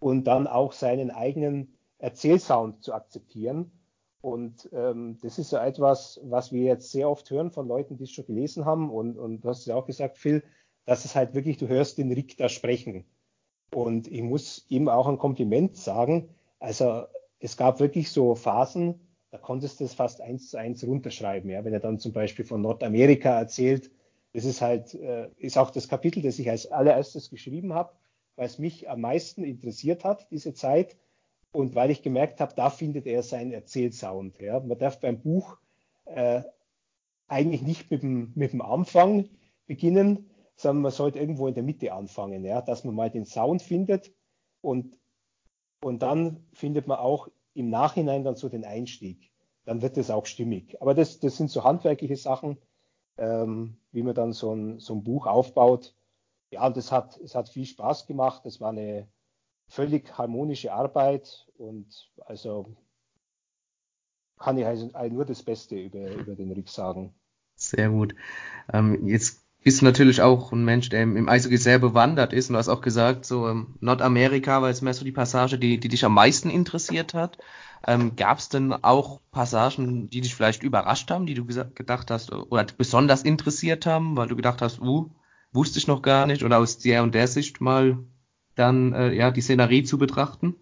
Und 0.00 0.24
dann 0.24 0.46
auch 0.46 0.72
seinen 0.72 1.10
eigenen 1.10 1.74
Erzählsound 1.98 2.82
zu 2.82 2.94
akzeptieren. 2.94 3.72
Und 4.20 4.68
ähm, 4.72 5.18
das 5.22 5.38
ist 5.38 5.50
so 5.50 5.56
etwas, 5.56 6.20
was 6.24 6.52
wir 6.52 6.62
jetzt 6.62 6.90
sehr 6.90 7.08
oft 7.08 7.30
hören 7.30 7.50
von 7.50 7.68
Leuten, 7.68 7.96
die 7.96 8.04
es 8.04 8.10
schon 8.10 8.26
gelesen 8.26 8.64
haben. 8.64 8.90
Und, 8.90 9.18
und 9.18 9.42
du 9.42 9.48
hast 9.48 9.66
ja 9.66 9.74
auch 9.74 9.86
gesagt, 9.86 10.18
Phil, 10.18 10.42
dass 10.84 11.04
es 11.04 11.14
halt 11.14 11.34
wirklich, 11.34 11.56
du 11.58 11.68
hörst 11.68 11.98
den 11.98 12.12
Rick 12.12 12.36
da 12.36 12.48
sprechen. 12.48 13.04
Und 13.74 14.08
ich 14.08 14.22
muss 14.22 14.64
ihm 14.68 14.88
auch 14.88 15.06
ein 15.06 15.18
Kompliment 15.18 15.76
sagen. 15.76 16.30
Also 16.58 17.04
es 17.40 17.56
gab 17.56 17.80
wirklich 17.80 18.10
so 18.10 18.34
Phasen, 18.34 19.00
da 19.30 19.38
konntest 19.38 19.80
du 19.80 19.84
es 19.84 19.94
fast 19.94 20.20
eins 20.20 20.50
zu 20.50 20.56
eins 20.56 20.86
runterschreiben. 20.86 21.50
Ja? 21.50 21.64
Wenn 21.64 21.72
er 21.72 21.80
dann 21.80 21.98
zum 21.98 22.12
Beispiel 22.12 22.44
von 22.44 22.62
Nordamerika 22.62 23.38
erzählt, 23.38 23.90
das 24.32 24.44
ist 24.44 24.60
halt, 24.60 24.94
äh, 24.94 25.28
ist 25.36 25.58
auch 25.58 25.70
das 25.70 25.88
Kapitel, 25.88 26.22
das 26.22 26.38
ich 26.38 26.48
als 26.50 26.70
allererstes 26.70 27.30
geschrieben 27.30 27.74
habe, 27.74 27.92
weil 28.36 28.46
es 28.46 28.58
mich 28.58 28.88
am 28.88 29.00
meisten 29.00 29.44
interessiert 29.44 30.04
hat, 30.04 30.30
diese 30.30 30.54
Zeit. 30.54 30.96
Und 31.50 31.74
weil 31.74 31.90
ich 31.90 32.02
gemerkt 32.02 32.40
habe, 32.40 32.54
da 32.54 32.70
findet 32.70 33.06
er 33.06 33.22
seinen 33.22 33.52
Erzählsound. 33.52 34.38
Ja? 34.40 34.60
Man 34.60 34.78
darf 34.78 35.00
beim 35.00 35.20
Buch 35.20 35.58
äh, 36.04 36.42
eigentlich 37.26 37.62
nicht 37.62 37.90
mit 37.90 38.02
dem, 38.02 38.32
mit 38.34 38.52
dem 38.52 38.62
Anfang 38.62 39.28
beginnen, 39.66 40.30
sondern 40.56 40.82
man 40.82 40.92
sollte 40.92 41.18
irgendwo 41.18 41.46
in 41.46 41.54
der 41.54 41.62
Mitte 41.62 41.92
anfangen, 41.92 42.44
ja, 42.44 42.60
dass 42.62 42.84
man 42.84 42.94
mal 42.94 43.10
den 43.10 43.24
Sound 43.24 43.62
findet 43.62 44.12
und, 44.60 44.98
und 45.82 46.02
dann 46.02 46.44
findet 46.52 46.88
man 46.88 46.98
auch 46.98 47.28
im 47.58 47.70
Nachhinein 47.70 48.24
dann 48.24 48.36
so 48.36 48.48
den 48.48 48.64
Einstieg. 48.64 49.30
Dann 49.64 49.82
wird 49.82 49.98
es 49.98 50.10
auch 50.10 50.26
stimmig. 50.26 50.80
Aber 50.80 50.94
das, 50.94 51.20
das 51.20 51.36
sind 51.36 51.50
so 51.50 51.64
handwerkliche 51.64 52.16
Sachen, 52.16 52.56
ähm, 53.18 53.76
wie 53.92 54.02
man 54.02 54.14
dann 54.14 54.32
so 54.32 54.54
ein, 54.54 54.78
so 54.78 54.94
ein 54.94 55.04
Buch 55.04 55.26
aufbaut. 55.26 55.94
Ja, 56.50 56.66
und 56.66 56.76
das 56.76 56.90
hat, 56.92 57.18
es 57.18 57.34
hat 57.34 57.48
viel 57.48 57.66
Spaß 57.66 58.06
gemacht. 58.06 58.46
Es 58.46 58.60
war 58.60 58.70
eine 58.70 59.08
völlig 59.66 60.16
harmonische 60.16 60.72
Arbeit 60.72 61.46
und 61.58 62.10
also 62.24 62.74
kann 64.38 64.56
ich 64.56 64.64
also 64.64 64.88
nur 65.10 65.24
das 65.24 65.42
Beste 65.42 65.76
über, 65.76 66.10
über 66.12 66.34
den 66.34 66.52
Rick 66.52 66.68
sagen. 66.68 67.14
Sehr 67.56 67.90
gut. 67.90 68.14
Ähm, 68.72 69.06
jetzt 69.06 69.47
bist 69.68 69.82
du 69.82 69.84
natürlich 69.84 70.22
auch 70.22 70.50
ein 70.50 70.64
Mensch, 70.64 70.88
der 70.88 71.02
im 71.02 71.28
Eishockey 71.28 71.58
sehr 71.58 71.78
bewandert 71.78 72.32
ist 72.32 72.48
und 72.48 72.54
du 72.54 72.58
hast 72.58 72.70
auch 72.70 72.80
gesagt, 72.80 73.26
so 73.26 73.46
ähm, 73.46 73.74
Nordamerika 73.80 74.62
war 74.62 74.70
jetzt 74.70 74.80
mehr 74.80 74.94
so 74.94 75.04
die 75.04 75.12
Passage, 75.12 75.58
die, 75.58 75.78
die 75.78 75.88
dich 75.88 76.06
am 76.06 76.14
meisten 76.14 76.48
interessiert 76.48 77.12
hat. 77.12 77.36
Ähm, 77.86 78.16
Gab 78.16 78.38
es 78.38 78.48
denn 78.48 78.72
auch 78.72 79.20
Passagen, 79.30 80.08
die 80.08 80.22
dich 80.22 80.34
vielleicht 80.34 80.62
überrascht 80.62 81.10
haben, 81.10 81.26
die 81.26 81.34
du 81.34 81.44
gedacht 81.44 82.10
hast 82.10 82.32
oder 82.32 82.64
besonders 82.78 83.24
interessiert 83.24 83.84
haben, 83.84 84.16
weil 84.16 84.28
du 84.28 84.36
gedacht 84.36 84.62
hast, 84.62 84.80
uh, 84.80 85.10
wusste 85.52 85.78
ich 85.78 85.86
noch 85.86 86.00
gar 86.00 86.24
nicht 86.24 86.42
oder 86.44 86.60
aus 86.60 86.78
der 86.78 87.02
und 87.02 87.14
der 87.14 87.28
Sicht 87.28 87.60
mal 87.60 87.98
dann 88.54 88.94
äh, 88.94 89.12
ja 89.12 89.30
die 89.30 89.42
Szenerie 89.42 89.82
zu 89.82 89.98
betrachten? 89.98 90.54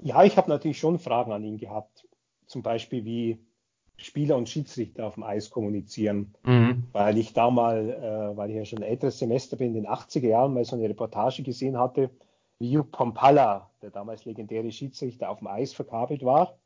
Ja, 0.00 0.24
ich 0.24 0.38
habe 0.38 0.48
natürlich 0.48 0.78
schon 0.78 0.98
Fragen 0.98 1.30
an 1.30 1.44
ihn 1.44 1.58
gehabt. 1.58 2.08
Zum 2.46 2.62
Beispiel, 2.62 3.04
wie 3.04 3.45
Spieler 3.98 4.36
und 4.36 4.48
Schiedsrichter 4.48 5.06
auf 5.06 5.14
dem 5.14 5.22
Eis 5.22 5.50
kommunizieren. 5.50 6.34
Mhm. 6.44 6.84
Weil 6.92 7.18
ich 7.18 7.32
da 7.32 7.50
mal, 7.50 7.90
äh, 7.90 8.36
weil 8.36 8.50
ich 8.50 8.56
ja 8.56 8.64
schon 8.64 8.80
ein 8.80 8.88
älteres 8.88 9.18
Semester 9.18 9.56
bin, 9.56 9.68
in 9.68 9.84
den 9.84 9.86
80er 9.86 10.28
Jahren 10.28 10.54
mal 10.54 10.64
so 10.64 10.76
eine 10.76 10.88
Reportage 10.88 11.42
gesehen 11.42 11.78
hatte, 11.78 12.10
wie 12.58 12.70
Jupp 12.70 12.92
Pompalla, 12.92 13.70
der 13.82 13.90
damals 13.90 14.24
legendäre 14.24 14.70
Schiedsrichter, 14.70 15.30
auf 15.30 15.38
dem 15.38 15.48
Eis 15.48 15.72
verkabelt 15.72 16.24
war 16.24 16.58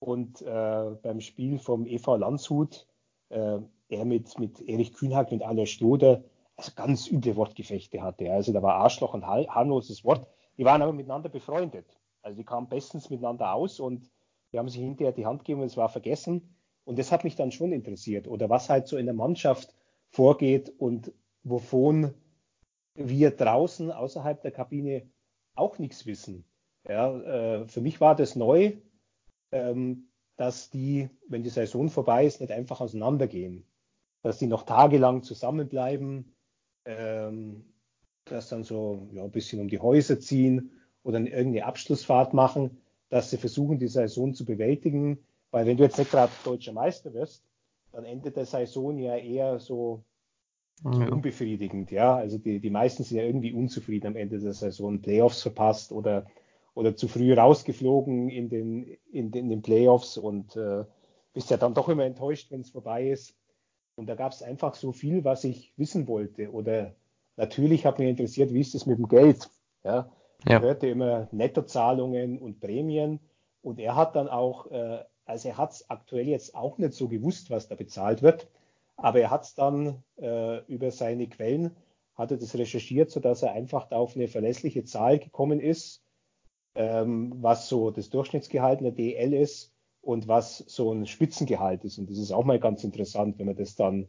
und 0.00 0.42
äh, 0.42 0.90
beim 1.02 1.20
Spiel 1.20 1.58
vom 1.58 1.86
EV 1.86 2.16
Landshut 2.16 2.86
äh, 3.28 3.58
er 3.88 4.04
mit, 4.04 4.38
mit 4.38 4.60
Erich 4.68 4.92
Kühnhack 4.94 5.32
und 5.32 5.42
Alois 5.42 5.66
Stoder 5.66 6.24
also 6.56 6.72
ganz 6.76 7.10
üble 7.10 7.36
Wortgefechte 7.36 8.02
hatte. 8.02 8.30
Also 8.30 8.52
da 8.52 8.62
war 8.62 8.74
Arschloch 8.74 9.14
ein 9.14 9.24
harmloses 9.24 10.04
Wort. 10.04 10.26
Die 10.58 10.64
waren 10.64 10.82
aber 10.82 10.92
miteinander 10.92 11.28
befreundet. 11.28 11.86
Also 12.22 12.36
die 12.36 12.44
kamen 12.44 12.68
bestens 12.68 13.08
miteinander 13.08 13.54
aus 13.54 13.80
und 13.80 14.10
die 14.52 14.58
haben 14.58 14.68
sich 14.68 14.80
hinterher 14.80 15.12
die 15.12 15.24
Hand 15.24 15.40
gegeben 15.40 15.60
und 15.60 15.68
es 15.68 15.76
war 15.76 15.88
vergessen. 15.88 16.54
Und 16.84 16.98
das 16.98 17.12
hat 17.12 17.24
mich 17.24 17.36
dann 17.36 17.52
schon 17.52 17.72
interessiert. 17.72 18.26
Oder 18.26 18.48
was 18.48 18.68
halt 18.68 18.88
so 18.88 18.96
in 18.96 19.06
der 19.06 19.14
Mannschaft 19.14 19.74
vorgeht 20.10 20.72
und 20.78 21.12
wovon 21.42 22.14
wir 22.94 23.30
draußen 23.30 23.90
außerhalb 23.90 24.42
der 24.42 24.50
Kabine 24.50 25.08
auch 25.54 25.78
nichts 25.78 26.06
wissen. 26.06 26.44
Ja, 26.88 27.16
äh, 27.20 27.68
für 27.68 27.80
mich 27.80 28.00
war 28.00 28.16
das 28.16 28.36
neu, 28.36 28.72
ähm, 29.52 30.08
dass 30.36 30.70
die, 30.70 31.10
wenn 31.28 31.42
die 31.42 31.50
Saison 31.50 31.90
vorbei 31.90 32.24
ist, 32.24 32.40
nicht 32.40 32.52
einfach 32.52 32.80
auseinandergehen. 32.80 33.66
Dass 34.22 34.38
die 34.38 34.46
noch 34.46 34.64
tagelang 34.64 35.22
zusammenbleiben, 35.22 36.34
ähm, 36.84 37.64
dass 38.24 38.48
dann 38.48 38.64
so 38.64 39.08
ja, 39.12 39.24
ein 39.24 39.30
bisschen 39.30 39.60
um 39.60 39.68
die 39.68 39.80
Häuser 39.80 40.20
ziehen 40.20 40.72
oder 41.02 41.18
irgendeine 41.20 41.66
Abschlussfahrt 41.66 42.34
machen, 42.34 42.78
dass 43.08 43.30
sie 43.30 43.38
versuchen, 43.38 43.78
die 43.78 43.88
Saison 43.88 44.34
zu 44.34 44.44
bewältigen, 44.44 45.18
weil 45.50 45.66
wenn 45.66 45.76
du 45.76 45.84
jetzt 45.84 45.98
nicht 45.98 46.10
gerade 46.10 46.32
deutscher 46.44 46.72
Meister 46.72 47.12
wirst, 47.14 47.44
dann 47.92 48.04
endet 48.04 48.36
der 48.36 48.46
Saison 48.46 48.98
ja 48.98 49.16
eher 49.16 49.58
so, 49.58 50.04
ja. 50.84 51.08
unbefriedigend. 51.08 51.90
Ja, 51.90 52.16
also 52.16 52.38
die, 52.38 52.60
die 52.60 52.70
meisten 52.70 53.04
sind 53.04 53.18
ja 53.18 53.24
irgendwie 53.24 53.52
unzufrieden 53.52 54.08
am 54.08 54.16
Ende 54.16 54.38
der 54.38 54.52
Saison, 54.52 55.00
Playoffs 55.00 55.42
verpasst 55.42 55.92
oder, 55.92 56.26
oder 56.74 56.96
zu 56.96 57.08
früh 57.08 57.32
rausgeflogen 57.34 58.28
in 58.28 58.48
den, 58.48 58.84
in 59.12 59.30
den, 59.30 59.44
in 59.44 59.50
den 59.50 59.62
Playoffs 59.62 60.16
und 60.16 60.56
äh, 60.56 60.84
bist 61.32 61.50
ja 61.50 61.56
dann 61.56 61.74
doch 61.74 61.88
immer 61.88 62.04
enttäuscht, 62.04 62.50
wenn 62.50 62.60
es 62.60 62.70
vorbei 62.70 63.08
ist. 63.10 63.36
Und 63.96 64.06
da 64.06 64.14
gab 64.14 64.32
es 64.32 64.42
einfach 64.42 64.74
so 64.74 64.92
viel, 64.92 65.24
was 65.24 65.44
ich 65.44 65.74
wissen 65.76 66.08
wollte. 66.08 66.50
Oder 66.52 66.94
natürlich 67.36 67.84
hat 67.84 67.98
mich 67.98 68.08
interessiert, 68.08 68.52
wie 68.52 68.60
ist 68.60 68.74
es 68.74 68.86
mit 68.86 68.98
dem 68.98 69.08
Geld? 69.08 69.50
Ja, 69.84 70.10
ja. 70.46 70.56
Ich 70.56 70.62
hörte 70.62 70.88
immer 70.88 71.28
Nettozahlungen 71.32 72.38
und 72.38 72.60
Prämien. 72.60 73.20
Und 73.62 73.78
er 73.78 73.94
hat 73.96 74.16
dann 74.16 74.28
auch 74.28 74.70
äh, 74.70 75.04
also 75.30 75.48
er 75.48 75.56
hat 75.56 75.72
es 75.72 75.88
aktuell 75.88 76.28
jetzt 76.28 76.54
auch 76.54 76.78
nicht 76.78 76.94
so 76.94 77.08
gewusst, 77.08 77.50
was 77.50 77.68
da 77.68 77.74
bezahlt 77.74 78.22
wird, 78.22 78.48
aber 78.96 79.20
er 79.20 79.30
hat 79.30 79.44
es 79.44 79.54
dann 79.54 80.02
äh, 80.20 80.64
über 80.66 80.90
seine 80.90 81.28
Quellen, 81.28 81.76
hat 82.14 82.30
er 82.30 82.36
das 82.36 82.54
recherchiert, 82.56 83.10
sodass 83.10 83.42
er 83.42 83.52
einfach 83.52 83.88
da 83.88 83.96
auf 83.96 84.14
eine 84.14 84.28
verlässliche 84.28 84.84
Zahl 84.84 85.18
gekommen 85.18 85.58
ist, 85.58 86.02
ähm, 86.74 87.32
was 87.40 87.68
so 87.68 87.90
das 87.90 88.10
Durchschnittsgehalt 88.10 88.80
in 88.80 88.84
der 88.84 88.92
DL 88.92 89.32
ist 89.32 89.72
und 90.02 90.28
was 90.28 90.58
so 90.58 90.92
ein 90.92 91.06
Spitzengehalt 91.06 91.84
ist. 91.84 91.98
Und 91.98 92.10
das 92.10 92.18
ist 92.18 92.32
auch 92.32 92.44
mal 92.44 92.60
ganz 92.60 92.84
interessant, 92.84 93.38
wenn 93.38 93.46
man 93.46 93.56
das 93.56 93.74
dann 93.74 94.06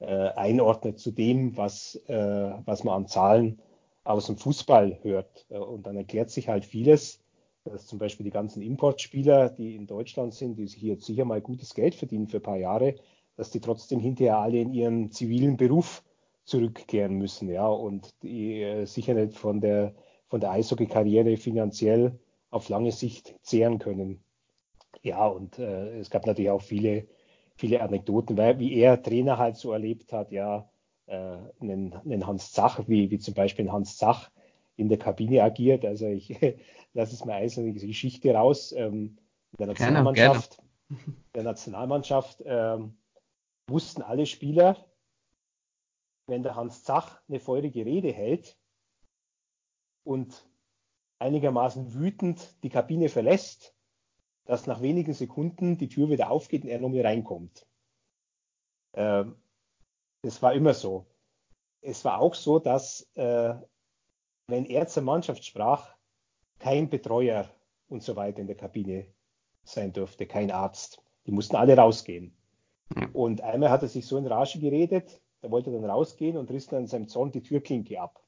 äh, 0.00 0.06
einordnet 0.06 0.98
zu 0.98 1.10
dem, 1.10 1.56
was, 1.56 1.96
äh, 2.06 2.52
was 2.64 2.84
man 2.84 2.94
an 2.94 3.06
Zahlen 3.06 3.60
aus 4.04 4.26
dem 4.26 4.36
Fußball 4.36 4.98
hört. 5.02 5.46
Äh, 5.48 5.58
und 5.58 5.86
dann 5.86 5.96
erklärt 5.96 6.30
sich 6.30 6.48
halt 6.48 6.64
vieles 6.66 7.23
dass 7.64 7.86
zum 7.86 7.98
Beispiel 7.98 8.24
die 8.24 8.30
ganzen 8.30 8.62
Importspieler, 8.62 9.48
die 9.48 9.74
in 9.74 9.86
Deutschland 9.86 10.34
sind, 10.34 10.56
die 10.56 10.66
sich 10.66 10.78
hier 10.78 11.00
sicher 11.00 11.24
mal 11.24 11.40
gutes 11.40 11.74
Geld 11.74 11.94
verdienen 11.94 12.28
für 12.28 12.36
ein 12.36 12.42
paar 12.42 12.58
Jahre, 12.58 12.96
dass 13.36 13.50
die 13.50 13.60
trotzdem 13.60 14.00
hinterher 14.00 14.38
alle 14.38 14.58
in 14.60 14.72
ihren 14.72 15.10
zivilen 15.10 15.56
Beruf 15.56 16.04
zurückkehren 16.44 17.16
müssen, 17.16 17.48
ja, 17.48 17.66
und 17.66 18.14
die 18.22 18.62
äh, 18.62 18.84
sicher 18.84 19.14
nicht 19.14 19.38
von 19.38 19.60
der, 19.62 19.94
von 20.28 20.40
der 20.40 20.50
Eishockey-Karriere 20.50 21.38
finanziell 21.38 22.18
auf 22.50 22.68
lange 22.68 22.92
Sicht 22.92 23.34
zehren 23.42 23.78
können. 23.78 24.22
Ja, 25.02 25.26
und 25.26 25.58
äh, 25.58 25.98
es 25.98 26.10
gab 26.10 26.26
natürlich 26.26 26.50
auch 26.50 26.60
viele, 26.60 27.06
viele 27.56 27.80
Anekdoten, 27.80 28.36
weil 28.36 28.58
wie 28.58 28.74
er 28.74 29.02
Trainer 29.02 29.38
halt 29.38 29.56
so 29.56 29.72
erlebt 29.72 30.12
hat, 30.12 30.30
ja, 30.32 30.68
äh, 31.06 31.36
einen, 31.60 31.94
einen 31.94 32.26
Hans 32.26 32.52
Zach, 32.52 32.82
wie, 32.86 33.10
wie 33.10 33.18
zum 33.18 33.32
Beispiel 33.32 33.72
Hans 33.72 33.96
Zach, 33.96 34.30
in 34.76 34.88
der 34.88 34.98
Kabine 34.98 35.42
agiert. 35.42 35.84
Also 35.84 36.06
ich 36.06 36.28
lasse 36.92 37.14
es 37.14 37.24
mal 37.24 37.34
eins 37.34 37.58
eine 37.58 37.72
Geschichte 37.72 38.34
raus. 38.34 38.72
Ähm, 38.72 39.18
der 39.58 39.68
Nationalmannschaft, 39.68 40.58
gerne, 40.88 41.02
gerne. 41.04 41.22
der 41.34 41.42
Nationalmannschaft 41.44 42.42
ähm, 42.44 42.96
wussten 43.68 44.02
alle 44.02 44.26
Spieler, 44.26 44.84
wenn 46.26 46.42
der 46.42 46.56
Hans 46.56 46.84
Zach 46.84 47.22
eine 47.28 47.40
feurige 47.40 47.84
Rede 47.84 48.12
hält 48.12 48.58
und 50.04 50.46
einigermaßen 51.18 51.94
wütend 51.94 52.62
die 52.62 52.68
Kabine 52.68 53.08
verlässt, 53.08 53.74
dass 54.46 54.66
nach 54.66 54.82
wenigen 54.82 55.14
Sekunden 55.14 55.78
die 55.78 55.88
Tür 55.88 56.10
wieder 56.10 56.30
aufgeht 56.30 56.64
und 56.64 56.68
er 56.68 56.80
nochmal 56.80 57.06
reinkommt. 57.06 57.66
Ähm, 58.94 59.36
das 60.22 60.42
war 60.42 60.54
immer 60.54 60.74
so. 60.74 61.06
Es 61.80 62.04
war 62.04 62.18
auch 62.18 62.34
so, 62.34 62.58
dass 62.58 63.10
äh, 63.14 63.54
wenn 64.46 64.64
er 64.66 64.86
zur 64.86 65.02
Mannschaft 65.02 65.44
sprach, 65.44 65.94
kein 66.58 66.88
Betreuer 66.90 67.50
und 67.88 68.02
so 68.02 68.16
weiter 68.16 68.40
in 68.40 68.46
der 68.46 68.56
Kabine 68.56 69.06
sein 69.64 69.92
durfte, 69.92 70.26
kein 70.26 70.50
Arzt. 70.50 71.02
Die 71.26 71.32
mussten 71.32 71.56
alle 71.56 71.76
rausgehen. 71.76 72.36
Und 73.12 73.40
einmal 73.40 73.70
hat 73.70 73.82
er 73.82 73.88
sich 73.88 74.06
so 74.06 74.18
in 74.18 74.26
Rage 74.26 74.58
geredet, 74.60 75.20
da 75.40 75.50
wollte 75.50 75.70
er 75.70 75.80
dann 75.80 75.90
rausgehen 75.90 76.36
und 76.36 76.50
riss 76.50 76.66
dann 76.66 76.82
in 76.82 76.86
seinem 76.86 77.08
Zorn 77.08 77.32
die 77.32 77.42
Türklinke 77.42 78.00
ab. 78.00 78.22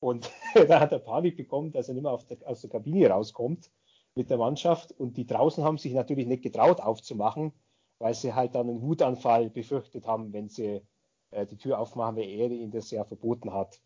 Und 0.00 0.30
da 0.68 0.80
hat 0.80 0.92
er 0.92 0.98
Panik 0.98 1.36
bekommen, 1.36 1.72
dass 1.72 1.88
er 1.88 1.94
nicht 1.94 2.02
mehr 2.02 2.18
der, 2.28 2.48
aus 2.48 2.60
der 2.62 2.70
Kabine 2.70 3.08
rauskommt 3.08 3.70
mit 4.14 4.30
der 4.30 4.38
Mannschaft. 4.38 4.92
Und 4.92 5.16
die 5.16 5.26
draußen 5.26 5.62
haben 5.64 5.78
sich 5.78 5.92
natürlich 5.92 6.26
nicht 6.26 6.42
getraut 6.42 6.80
aufzumachen, 6.80 7.52
weil 7.98 8.14
sie 8.14 8.34
halt 8.34 8.54
dann 8.54 8.68
einen 8.68 8.82
Wutanfall 8.82 9.50
befürchtet 9.50 10.06
haben, 10.06 10.32
wenn 10.32 10.48
sie 10.48 10.82
äh, 11.30 11.46
die 11.46 11.56
Tür 11.56 11.78
aufmachen, 11.78 12.16
weil 12.16 12.28
er 12.28 12.50
ihnen 12.50 12.70
das 12.70 12.90
ja 12.90 13.04
verboten 13.04 13.52
hat. 13.52 13.80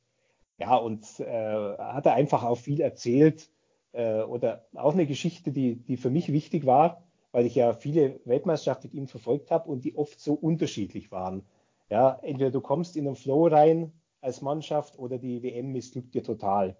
Ja, 0.61 0.77
und 0.77 1.21
äh, 1.21 1.79
hat 1.79 2.05
er 2.05 2.13
einfach 2.13 2.45
auch 2.45 2.59
viel 2.59 2.81
erzählt 2.83 3.49
äh, 3.93 4.21
oder 4.21 4.67
auch 4.75 4.93
eine 4.93 5.07
Geschichte, 5.07 5.53
die, 5.53 5.77
die 5.77 5.97
für 5.97 6.11
mich 6.11 6.31
wichtig 6.31 6.67
war, 6.67 7.03
weil 7.33 7.47
ich 7.47 7.55
ja 7.55 7.73
viele 7.73 8.21
Weltmeisterschaften 8.27 8.89
mit 8.89 8.95
ihm 8.95 9.09
verfolgt 9.09 9.51
habe 9.51 9.71
und 9.71 9.85
die 9.85 9.97
oft 9.97 10.21
so 10.21 10.35
unterschiedlich 10.35 11.11
waren. 11.11 11.47
Ja, 11.89 12.19
entweder 12.23 12.51
du 12.51 12.61
kommst 12.61 12.97
in 12.97 13.07
den 13.07 13.17
Flow 13.17 13.47
rein 13.47 13.93
als 14.21 14.43
Mannschaft 14.43 14.99
oder 14.99 15.17
die 15.17 15.43
WM 15.43 15.73
missglückt 15.73 16.15
dir 16.15 16.23
total. 16.23 16.77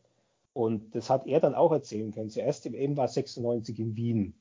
Und 0.53 0.95
das 0.95 1.09
hat 1.09 1.27
er 1.27 1.41
dann 1.41 1.55
auch 1.55 1.73
erzählen 1.73 2.13
können. 2.13 2.29
Zuerst 2.29 2.67
die 2.67 2.73
WM 2.73 2.99
war 2.99 3.09
96 3.09 3.79
in 3.79 3.97
Wien. 3.97 4.35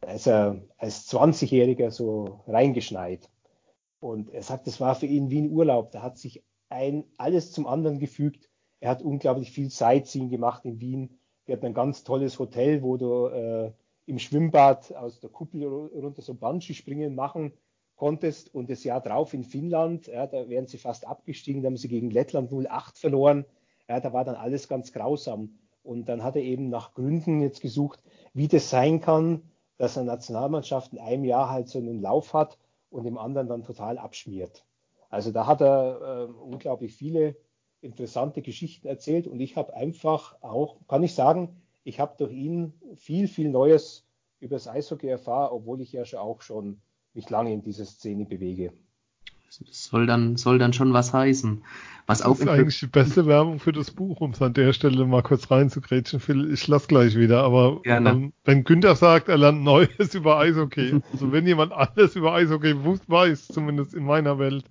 Da 0.00 0.12
ist 0.12 0.26
er 0.26 0.62
als 0.78 1.08
20-Jähriger 1.12 1.90
so 1.90 2.40
reingeschneit. 2.48 3.30
Und 4.00 4.30
er 4.30 4.42
sagt, 4.42 4.66
das 4.66 4.80
war 4.80 4.96
für 4.96 5.06
ihn 5.06 5.30
wie 5.30 5.42
ein 5.42 5.52
Urlaub. 5.52 5.92
Da 5.92 6.02
hat 6.02 6.18
sich 6.18 6.42
ein, 6.70 7.04
alles 7.18 7.52
zum 7.52 7.66
anderen 7.66 8.00
gefügt. 8.00 8.49
Er 8.80 8.90
hat 8.90 9.02
unglaublich 9.02 9.50
viel 9.50 9.70
Sightseeing 9.70 10.30
gemacht 10.30 10.64
in 10.64 10.80
Wien. 10.80 11.18
Wir 11.44 11.56
hatten 11.56 11.66
ein 11.66 11.74
ganz 11.74 12.02
tolles 12.02 12.38
Hotel, 12.38 12.82
wo 12.82 12.96
du 12.96 13.26
äh, 13.26 13.72
im 14.06 14.18
Schwimmbad 14.18 14.94
aus 14.96 15.20
der 15.20 15.30
Kuppel 15.30 15.64
runter 15.64 16.22
so 16.22 16.34
Bungee-Springen 16.34 17.14
machen 17.14 17.52
konntest. 17.96 18.54
Und 18.54 18.70
das 18.70 18.82
Jahr 18.82 19.00
drauf 19.00 19.34
in 19.34 19.44
Finnland, 19.44 20.06
ja, 20.06 20.26
da 20.26 20.48
wären 20.48 20.66
sie 20.66 20.78
fast 20.78 21.06
abgestiegen, 21.06 21.62
da 21.62 21.66
haben 21.66 21.76
sie 21.76 21.88
gegen 21.88 22.10
Lettland 22.10 22.50
0-8 22.50 22.98
verloren. 22.98 23.44
Ja, 23.88 24.00
da 24.00 24.12
war 24.12 24.24
dann 24.24 24.36
alles 24.36 24.68
ganz 24.68 24.92
grausam. 24.92 25.58
Und 25.82 26.08
dann 26.08 26.22
hat 26.22 26.36
er 26.36 26.42
eben 26.42 26.70
nach 26.70 26.94
Gründen 26.94 27.40
jetzt 27.40 27.60
gesucht, 27.60 28.02
wie 28.32 28.48
das 28.48 28.70
sein 28.70 29.00
kann, 29.00 29.42
dass 29.76 29.98
eine 29.98 30.06
Nationalmannschaft 30.06 30.92
in 30.92 30.98
einem 30.98 31.24
Jahr 31.24 31.50
halt 31.50 31.68
so 31.68 31.78
einen 31.78 32.00
Lauf 32.00 32.32
hat 32.32 32.58
und 32.90 33.06
im 33.06 33.18
anderen 33.18 33.48
dann 33.48 33.62
total 33.62 33.98
abschmiert. 33.98 34.64
Also 35.08 35.32
da 35.32 35.46
hat 35.46 35.60
er 35.60 36.28
äh, 36.28 36.32
unglaublich 36.32 36.94
viele 36.94 37.36
interessante 37.82 38.42
Geschichten 38.42 38.86
erzählt 38.86 39.26
und 39.26 39.40
ich 39.40 39.56
habe 39.56 39.74
einfach 39.74 40.36
auch, 40.42 40.76
kann 40.88 41.02
ich 41.02 41.14
sagen, 41.14 41.60
ich 41.84 41.98
habe 42.00 42.14
durch 42.18 42.32
ihn 42.32 42.74
viel, 42.94 43.26
viel 43.26 43.50
Neues 43.50 44.06
über 44.40 44.56
das 44.56 44.68
Eishockey 44.68 45.08
erfahren, 45.08 45.50
obwohl 45.52 45.80
ich 45.80 45.92
ja 45.92 46.04
schon 46.04 46.18
auch 46.18 46.42
schon 46.42 46.80
mich 47.14 47.28
lange 47.30 47.52
in 47.52 47.62
dieser 47.62 47.84
Szene 47.84 48.24
bewege. 48.24 48.72
Das 49.58 49.84
soll 49.84 50.06
dann, 50.06 50.36
soll 50.36 50.58
dann 50.58 50.72
schon 50.72 50.92
was 50.92 51.12
heißen. 51.12 51.64
Was 52.06 52.20
das 52.20 52.40
ist 52.40 52.48
eigentlich 52.48 52.78
die 52.78 52.86
beste 52.86 53.26
Werbung 53.26 53.58
für 53.58 53.72
das 53.72 53.90
Buch, 53.90 54.20
um 54.20 54.30
es 54.30 54.40
an 54.40 54.54
der 54.54 54.72
Stelle 54.72 55.04
mal 55.06 55.24
kurz 55.24 55.50
reinzugrätschen. 55.50 56.20
Phil, 56.20 56.52
ich 56.52 56.68
lass 56.68 56.86
gleich 56.86 57.16
wieder, 57.16 57.42
aber 57.42 57.80
ähm, 57.84 58.32
wenn 58.44 58.62
Günther 58.62 58.94
sagt, 58.94 59.28
er 59.28 59.38
lernt 59.38 59.64
Neues 59.64 60.14
über 60.14 60.38
Eishockey, 60.38 61.00
also 61.12 61.32
wenn 61.32 61.48
jemand 61.48 61.72
alles 61.72 62.14
über 62.14 62.32
Eishockey 62.34 62.76
weiß, 62.76 63.48
zumindest 63.48 63.94
in 63.94 64.04
meiner 64.04 64.38
Welt, 64.38 64.64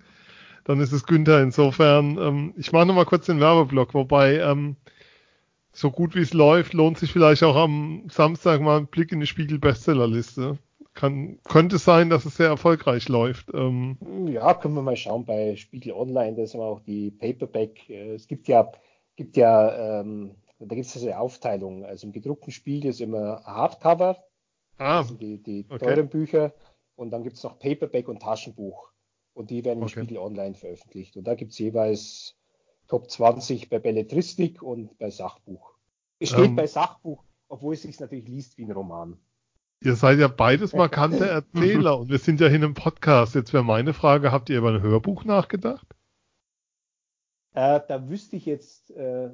dann 0.70 0.82
ist 0.82 0.92
es 0.92 1.08
Günther. 1.08 1.42
Insofern, 1.42 2.20
ähm, 2.20 2.54
ich 2.56 2.72
mache 2.72 2.86
nochmal 2.86 3.06
kurz 3.06 3.26
den 3.26 3.40
Werbeblock, 3.40 3.96
wobei 3.96 4.36
ähm, 4.36 4.76
so 5.72 5.90
gut 5.90 6.14
wie 6.14 6.22
es 6.22 6.32
läuft, 6.32 6.74
lohnt 6.74 7.00
sich 7.00 7.12
vielleicht 7.12 7.42
auch 7.42 7.56
am 7.56 8.04
Samstag 8.12 8.62
mal 8.62 8.78
ein 8.78 8.86
Blick 8.86 9.12
in 9.12 9.20
die 9.20 9.26
Spiegel-Bestsellerliste. 9.26 10.60
Kann, 10.94 11.40
könnte 11.44 11.80
sein, 11.80 12.12
dass 12.12 12.26
es 12.26 12.38
sehr 12.38 12.50
erfolgreich 12.50 13.10
läuft. 13.10 13.52
Ähm, 13.52 13.98
ja, 14.28 14.54
können 14.54 14.76
wir 14.76 14.84
mal 14.84 14.96
schauen 14.96 15.26
bei 15.26 15.56
Spiegel 15.56 15.94
Online, 15.94 16.36
da 16.36 16.44
ist 16.44 16.54
immer 16.54 16.66
auch 16.66 16.82
die 16.82 17.10
Paperback. 17.10 17.90
Äh, 17.90 18.14
es 18.14 18.28
gibt 18.28 18.48
ja, 18.48 18.72
gibt 19.16 19.38
ja, 19.38 20.02
ähm, 20.02 20.36
da 20.60 20.76
gibt 20.76 20.86
es 20.86 20.94
also 20.94 21.08
eine 21.08 21.18
Aufteilung. 21.18 21.84
Also 21.84 22.06
im 22.06 22.14
gedruckten 22.14 22.52
Spiegel 22.52 22.92
ist 22.92 23.02
immer 23.02 23.42
Hardcover, 23.44 24.18
ah, 24.78 25.00
also 25.00 25.16
die, 25.16 25.42
die 25.42 25.66
okay. 25.68 25.84
teuren 25.84 26.10
Bücher, 26.10 26.54
und 26.96 27.10
dann 27.10 27.24
gibt 27.24 27.38
es 27.38 27.44
noch 27.44 27.58
Paperback 27.58 28.08
und 28.08 28.22
Taschenbuch. 28.22 28.89
Und 29.40 29.52
die 29.52 29.64
werden 29.64 29.80
im 29.80 29.86
okay. 29.86 30.04
Spiegel 30.04 30.18
Online 30.18 30.54
veröffentlicht. 30.54 31.16
Und 31.16 31.24
da 31.24 31.34
gibt 31.34 31.54
es 31.54 31.60
jeweils 31.60 32.36
Top 32.90 33.10
20 33.10 33.70
bei 33.70 33.80
Belletristik 33.80 34.62
und 34.62 34.98
bei 34.98 35.10
Sachbuch. 35.12 35.76
Es 36.20 36.32
steht 36.32 36.48
ähm, 36.48 36.56
bei 36.58 36.68
Sachbuch, 36.68 37.24
obwohl 37.48 37.74
es 37.74 37.84
sich 37.84 37.98
natürlich 38.02 38.28
liest 38.28 38.58
wie 38.58 38.66
ein 38.66 38.72
Roman. 38.74 39.18
Ihr 39.80 39.96
seid 39.96 40.20
ja 40.20 40.28
beides 40.28 40.74
markante 40.74 41.26
Erzähler 41.30 41.98
und 42.00 42.10
wir 42.10 42.18
sind 42.18 42.42
ja 42.42 42.48
hier 42.48 42.58
in 42.58 42.66
einem 42.66 42.74
Podcast. 42.74 43.34
Jetzt 43.34 43.54
wäre 43.54 43.64
meine 43.64 43.94
Frage, 43.94 44.34
habt 44.34 44.50
ihr 44.50 44.58
über 44.58 44.74
ein 44.74 44.82
Hörbuch 44.82 45.24
nachgedacht? 45.24 45.88
Äh, 47.54 47.80
da 47.88 48.10
wüsste 48.10 48.36
ich 48.36 48.46
jetzt 48.46 48.92
äh, 48.92 49.30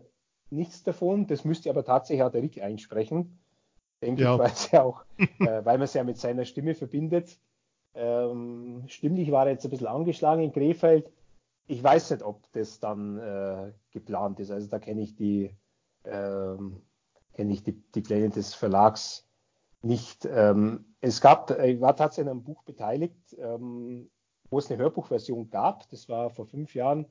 nichts 0.51 0.83
davon. 0.83 1.25
Das 1.25 1.45
müsste 1.45 1.71
aber 1.71 1.83
tatsächlich 1.83 2.21
auch 2.21 2.31
der 2.31 2.43
Rick 2.43 2.61
einsprechen. 2.61 3.39
Denke 4.03 4.21
ja. 4.21 4.45
ich, 4.45 4.71
ja 4.71 4.83
auch, 4.83 5.03
äh, 5.17 5.25
weil 5.39 5.79
man 5.79 5.81
es 5.81 5.95
ja 5.95 6.03
mit 6.03 6.19
seiner 6.19 6.45
Stimme 6.45 6.75
verbindet. 6.75 7.39
Ähm, 7.95 8.83
stimmlich 8.87 9.31
war 9.31 9.45
er 9.45 9.53
jetzt 9.53 9.65
ein 9.65 9.71
bisschen 9.71 9.87
angeschlagen 9.87 10.43
in 10.43 10.51
Krefeld. 10.51 11.11
Ich 11.67 11.83
weiß 11.83 12.11
nicht, 12.11 12.23
ob 12.23 12.51
das 12.51 12.79
dann 12.79 13.17
äh, 13.17 13.71
geplant 13.91 14.39
ist. 14.39 14.51
Also 14.51 14.67
da 14.67 14.79
kenne 14.79 15.01
ich 15.01 15.15
die, 15.15 15.55
ähm, 16.03 16.81
kenne 17.33 17.53
ich 17.53 17.63
die, 17.63 17.73
die 17.73 18.01
Pläne 18.01 18.29
des 18.29 18.53
Verlags 18.53 19.27
nicht. 19.81 20.25
Ähm, 20.25 20.85
es 21.01 21.21
gab, 21.21 21.51
ich 21.59 21.79
war 21.79 21.95
tatsächlich 21.95 22.29
an 22.29 22.37
einem 22.37 22.43
Buch 22.43 22.63
beteiligt, 22.63 23.35
ähm, 23.39 24.09
wo 24.49 24.59
es 24.59 24.69
eine 24.69 24.81
Hörbuchversion 24.81 25.49
gab. 25.49 25.89
Das 25.89 26.09
war 26.09 26.29
vor 26.29 26.45
fünf 26.45 26.75
Jahren 26.75 27.05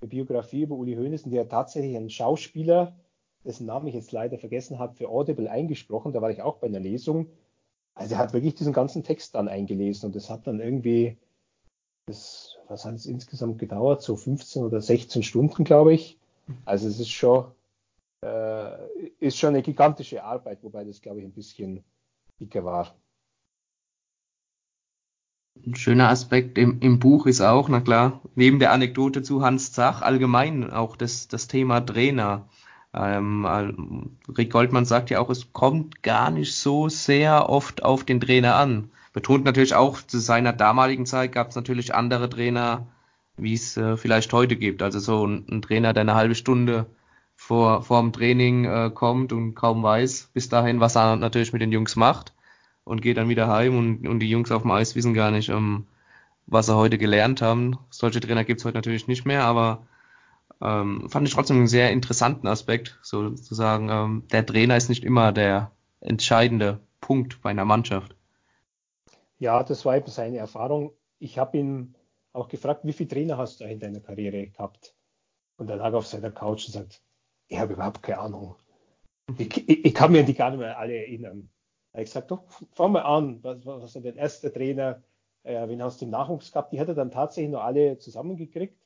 eine 0.00 0.08
Biografie 0.08 0.62
über 0.62 0.76
Uli 0.76 0.94
Hoeneß 0.94 1.24
der 1.24 1.48
tatsächlich 1.48 1.96
einen 1.96 2.10
Schauspieler, 2.10 2.96
dessen 3.44 3.66
Namen 3.66 3.86
ich 3.88 3.94
jetzt 3.94 4.12
leider 4.12 4.38
vergessen 4.38 4.78
habe, 4.78 4.94
für 4.94 5.08
Audible 5.08 5.50
eingesprochen. 5.50 6.12
Da 6.12 6.22
war 6.22 6.30
ich 6.30 6.42
auch 6.42 6.56
bei 6.56 6.66
einer 6.66 6.80
Lesung. 6.80 7.30
Also 8.00 8.14
er 8.14 8.18
hat 8.18 8.32
wirklich 8.32 8.54
diesen 8.54 8.72
ganzen 8.72 9.04
Text 9.04 9.34
dann 9.34 9.46
eingelesen 9.46 10.06
und 10.06 10.16
das 10.16 10.30
hat 10.30 10.46
dann 10.46 10.58
irgendwie, 10.58 11.18
das, 12.06 12.56
was 12.66 12.86
hat 12.86 12.94
es 12.94 13.04
insgesamt 13.04 13.58
gedauert? 13.58 14.00
So 14.00 14.16
15 14.16 14.64
oder 14.64 14.80
16 14.80 15.22
Stunden, 15.22 15.64
glaube 15.64 15.92
ich. 15.92 16.18
Also 16.64 16.88
es 16.88 16.98
ist 16.98 17.10
schon, 17.10 17.44
äh, 18.24 18.86
ist 19.18 19.36
schon 19.36 19.50
eine 19.50 19.60
gigantische 19.60 20.24
Arbeit, 20.24 20.62
wobei 20.62 20.82
das, 20.84 21.02
glaube 21.02 21.18
ich, 21.18 21.26
ein 21.26 21.32
bisschen 21.32 21.84
dicker 22.40 22.64
war. 22.64 22.96
Ein 25.66 25.74
schöner 25.74 26.08
Aspekt 26.08 26.56
im, 26.56 26.80
im 26.80 27.00
Buch 27.00 27.26
ist 27.26 27.42
auch, 27.42 27.68
na 27.68 27.82
klar, 27.82 28.22
neben 28.34 28.60
der 28.60 28.72
Anekdote 28.72 29.22
zu 29.22 29.42
Hans 29.42 29.72
Zach 29.72 30.00
allgemein 30.00 30.72
auch 30.72 30.96
das, 30.96 31.28
das 31.28 31.48
Thema 31.48 31.82
Trainer. 31.82 32.48
Ähm, 32.92 34.16
Rick 34.36 34.50
Goldmann 34.50 34.84
sagt 34.84 35.10
ja 35.10 35.20
auch, 35.20 35.30
es 35.30 35.52
kommt 35.52 36.02
gar 36.02 36.30
nicht 36.30 36.54
so 36.54 36.88
sehr 36.88 37.48
oft 37.48 37.84
auf 37.84 38.04
den 38.04 38.20
Trainer 38.20 38.56
an. 38.56 38.90
Betont 39.12 39.44
natürlich 39.44 39.74
auch, 39.74 40.00
zu 40.02 40.18
seiner 40.18 40.52
damaligen 40.52 41.06
Zeit 41.06 41.32
gab 41.32 41.48
es 41.48 41.56
natürlich 41.56 41.94
andere 41.94 42.28
Trainer, 42.28 42.86
wie 43.36 43.54
es 43.54 43.76
äh, 43.76 43.96
vielleicht 43.96 44.32
heute 44.32 44.56
gibt. 44.56 44.82
Also 44.82 44.98
so 44.98 45.26
ein, 45.26 45.46
ein, 45.50 45.62
Trainer, 45.62 45.92
der 45.92 46.02
eine 46.02 46.14
halbe 46.14 46.34
Stunde 46.34 46.86
vor, 47.36 47.82
vor 47.82 48.00
dem 48.00 48.12
Training 48.12 48.64
äh, 48.64 48.90
kommt 48.92 49.32
und 49.32 49.54
kaum 49.54 49.82
weiß 49.82 50.30
bis 50.34 50.48
dahin, 50.48 50.80
was 50.80 50.96
er 50.96 51.16
natürlich 51.16 51.52
mit 51.52 51.62
den 51.62 51.72
Jungs 51.72 51.96
macht 51.96 52.34
und 52.84 53.02
geht 53.02 53.16
dann 53.16 53.28
wieder 53.28 53.48
heim 53.48 53.76
und, 53.78 54.06
und 54.06 54.20
die 54.20 54.30
Jungs 54.30 54.50
auf 54.50 54.62
dem 54.62 54.70
Eis 54.72 54.94
wissen 54.96 55.14
gar 55.14 55.30
nicht, 55.30 55.48
ähm, 55.48 55.86
was 56.46 56.66
sie 56.66 56.76
heute 56.76 56.98
gelernt 56.98 57.42
haben. 57.42 57.78
Solche 57.90 58.20
Trainer 58.20 58.44
gibt 58.44 58.60
es 58.60 58.64
heute 58.64 58.76
natürlich 58.78 59.08
nicht 59.08 59.24
mehr, 59.24 59.44
aber 59.44 59.86
ähm, 60.62 61.08
fand 61.08 61.26
ich 61.26 61.34
trotzdem 61.34 61.56
einen 61.56 61.66
sehr 61.66 61.90
interessanten 61.90 62.46
Aspekt, 62.46 62.98
sozusagen. 63.02 63.88
Ähm, 63.88 64.24
der 64.30 64.44
Trainer 64.44 64.76
ist 64.76 64.88
nicht 64.88 65.04
immer 65.04 65.32
der 65.32 65.72
entscheidende 66.00 66.80
Punkt 67.00 67.40
bei 67.42 67.50
einer 67.50 67.64
Mannschaft. 67.64 68.14
Ja, 69.38 69.62
das 69.62 69.84
war 69.84 69.96
eben 69.96 70.10
seine 70.10 70.38
Erfahrung. 70.38 70.92
Ich 71.18 71.38
habe 71.38 71.58
ihn 71.58 71.94
auch 72.32 72.48
gefragt, 72.48 72.84
wie 72.84 72.92
viele 72.92 73.08
Trainer 73.08 73.38
hast 73.38 73.60
du 73.60 73.64
in 73.64 73.80
deiner 73.80 74.00
Karriere 74.00 74.46
gehabt? 74.46 74.94
Und 75.56 75.68
er 75.70 75.76
lag 75.76 75.92
auf 75.92 76.06
seiner 76.06 76.30
Couch 76.30 76.66
und 76.66 76.72
sagt, 76.74 77.02
ich 77.48 77.58
habe 77.58 77.72
überhaupt 77.72 78.02
keine 78.02 78.18
Ahnung. 78.18 78.56
Ich, 79.38 79.68
ich, 79.68 79.84
ich, 79.84 79.94
kann 79.94 80.12
mir 80.12 80.24
die 80.24 80.34
gar 80.34 80.50
nicht 80.50 80.60
mehr 80.60 80.78
alle 80.78 80.96
erinnern. 80.96 81.50
Ich 81.92 82.04
gesagt, 82.04 82.30
doch, 82.30 82.44
fang 82.72 82.92
mal 82.92 83.02
an, 83.02 83.42
was, 83.42 83.64
was 83.64 83.94
war 83.94 84.02
der 84.02 84.16
erste 84.16 84.52
Trainer, 84.52 85.02
äh, 85.42 85.68
wen 85.68 85.82
hast 85.82 86.00
du 86.00 86.04
im 86.04 86.10
Nachwuchs 86.10 86.52
gehabt? 86.52 86.72
Die 86.72 86.80
hat 86.80 86.88
er 86.88 86.94
dann 86.94 87.10
tatsächlich 87.10 87.50
nur 87.50 87.64
alle 87.64 87.98
zusammengekriegt. 87.98 88.79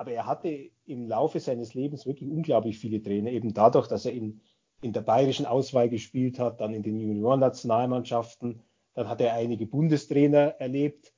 Aber 0.00 0.12
er 0.12 0.24
hatte 0.24 0.70
im 0.86 1.08
Laufe 1.08 1.40
seines 1.40 1.74
Lebens 1.74 2.06
wirklich 2.06 2.30
unglaublich 2.30 2.78
viele 2.78 3.02
Trainer, 3.02 3.32
eben 3.32 3.52
dadurch, 3.52 3.86
dass 3.86 4.06
er 4.06 4.14
in, 4.14 4.40
in 4.80 4.94
der 4.94 5.02
bayerischen 5.02 5.44
Auswahl 5.44 5.90
gespielt 5.90 6.38
hat, 6.38 6.62
dann 6.62 6.72
in 6.72 6.82
den 6.82 6.98
Juniorennationalmannschaften, 6.98 8.62
dann 8.94 9.08
hat 9.10 9.20
er 9.20 9.34
einige 9.34 9.66
Bundestrainer 9.66 10.54
erlebt, 10.58 11.12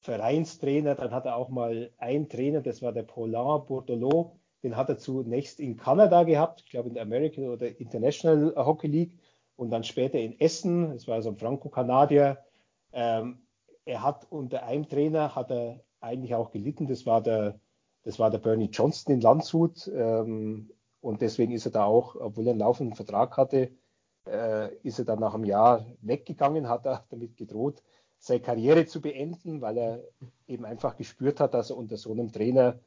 Vereinstrainer, 0.00 0.94
dann 0.94 1.10
hat 1.10 1.26
er 1.26 1.36
auch 1.36 1.50
mal 1.50 1.90
einen 1.98 2.30
Trainer, 2.30 2.62
das 2.62 2.80
war 2.80 2.92
der 2.92 3.02
Paulin 3.02 3.66
Bordelot, 3.66 4.32
den 4.62 4.78
hat 4.78 4.88
er 4.88 4.96
zunächst 4.96 5.60
in 5.60 5.76
Kanada 5.76 6.22
gehabt, 6.22 6.62
ich 6.64 6.70
glaube 6.70 6.88
in 6.88 6.94
der 6.94 7.02
American 7.02 7.50
oder 7.50 7.78
International 7.78 8.54
Hockey 8.56 8.86
League 8.86 9.18
und 9.56 9.68
dann 9.68 9.84
später 9.84 10.18
in 10.18 10.40
Essen, 10.40 10.94
das 10.94 11.06
war 11.06 11.20
so 11.20 11.28
ein 11.28 11.36
Franco-Kanadier. 11.36 12.38
Ähm, 12.94 13.42
er 13.84 14.02
hat 14.02 14.26
unter 14.30 14.62
einem 14.62 14.88
Trainer 14.88 15.34
hat 15.34 15.50
er 15.50 15.84
eigentlich 16.00 16.34
auch 16.34 16.50
gelitten, 16.50 16.86
das 16.86 17.04
war 17.04 17.22
der, 17.22 17.60
das 18.04 18.18
war 18.18 18.30
der 18.30 18.38
Bernie 18.38 18.70
Johnston 18.72 19.14
in 19.14 19.20
Landshut 19.20 19.90
ähm, 19.94 20.70
und 21.00 21.20
deswegen 21.20 21.52
ist 21.52 21.66
er 21.66 21.72
da 21.72 21.84
auch, 21.84 22.16
obwohl 22.16 22.46
er 22.46 22.50
einen 22.50 22.60
laufenden 22.60 22.96
Vertrag 22.96 23.36
hatte, 23.36 23.70
äh, 24.26 24.74
ist 24.82 24.98
er 24.98 25.04
dann 25.04 25.20
nach 25.20 25.34
einem 25.34 25.44
Jahr 25.44 25.86
weggegangen, 26.00 26.68
hat 26.68 26.86
er 26.86 27.04
damit 27.10 27.36
gedroht, 27.36 27.82
seine 28.18 28.40
Karriere 28.40 28.86
zu 28.86 29.00
beenden, 29.00 29.60
weil 29.60 29.78
er 29.78 30.04
eben 30.46 30.64
einfach 30.64 30.96
gespürt 30.96 31.40
hat, 31.40 31.54
dass 31.54 31.70
er 31.70 31.76
unter 31.76 31.96
so 31.96 32.12
einem 32.12 32.30
Trainer, 32.30 32.78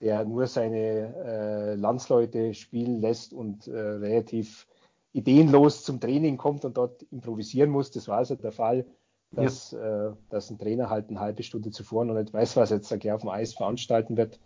der 0.00 0.24
nur 0.24 0.46
seine 0.46 1.14
äh, 1.24 1.74
Landsleute 1.74 2.54
spielen 2.54 3.00
lässt 3.00 3.32
und 3.32 3.68
äh, 3.68 3.78
relativ 3.78 4.66
ideenlos 5.12 5.84
zum 5.84 6.00
Training 6.00 6.36
kommt 6.36 6.64
und 6.64 6.76
dort 6.76 7.02
improvisieren 7.04 7.70
muss. 7.70 7.90
Das 7.90 8.08
war 8.08 8.18
also 8.18 8.34
der 8.34 8.52
Fall, 8.52 8.86
dass, 9.32 9.72
ja. 9.72 10.08
äh, 10.08 10.12
dass 10.28 10.50
ein 10.50 10.58
Trainer 10.58 10.90
halt 10.90 11.08
eine 11.08 11.20
halbe 11.20 11.42
Stunde 11.42 11.70
zuvor 11.70 12.04
noch 12.04 12.14
nicht 12.14 12.32
weiß, 12.32 12.56
was 12.56 12.70
er 12.70 12.78
jetzt 12.78 12.90
da 12.90 12.96
gleich 12.96 13.12
auf 13.12 13.20
dem 13.20 13.30
Eis 13.30 13.54
veranstalten 13.54 14.16
wird. 14.16 14.40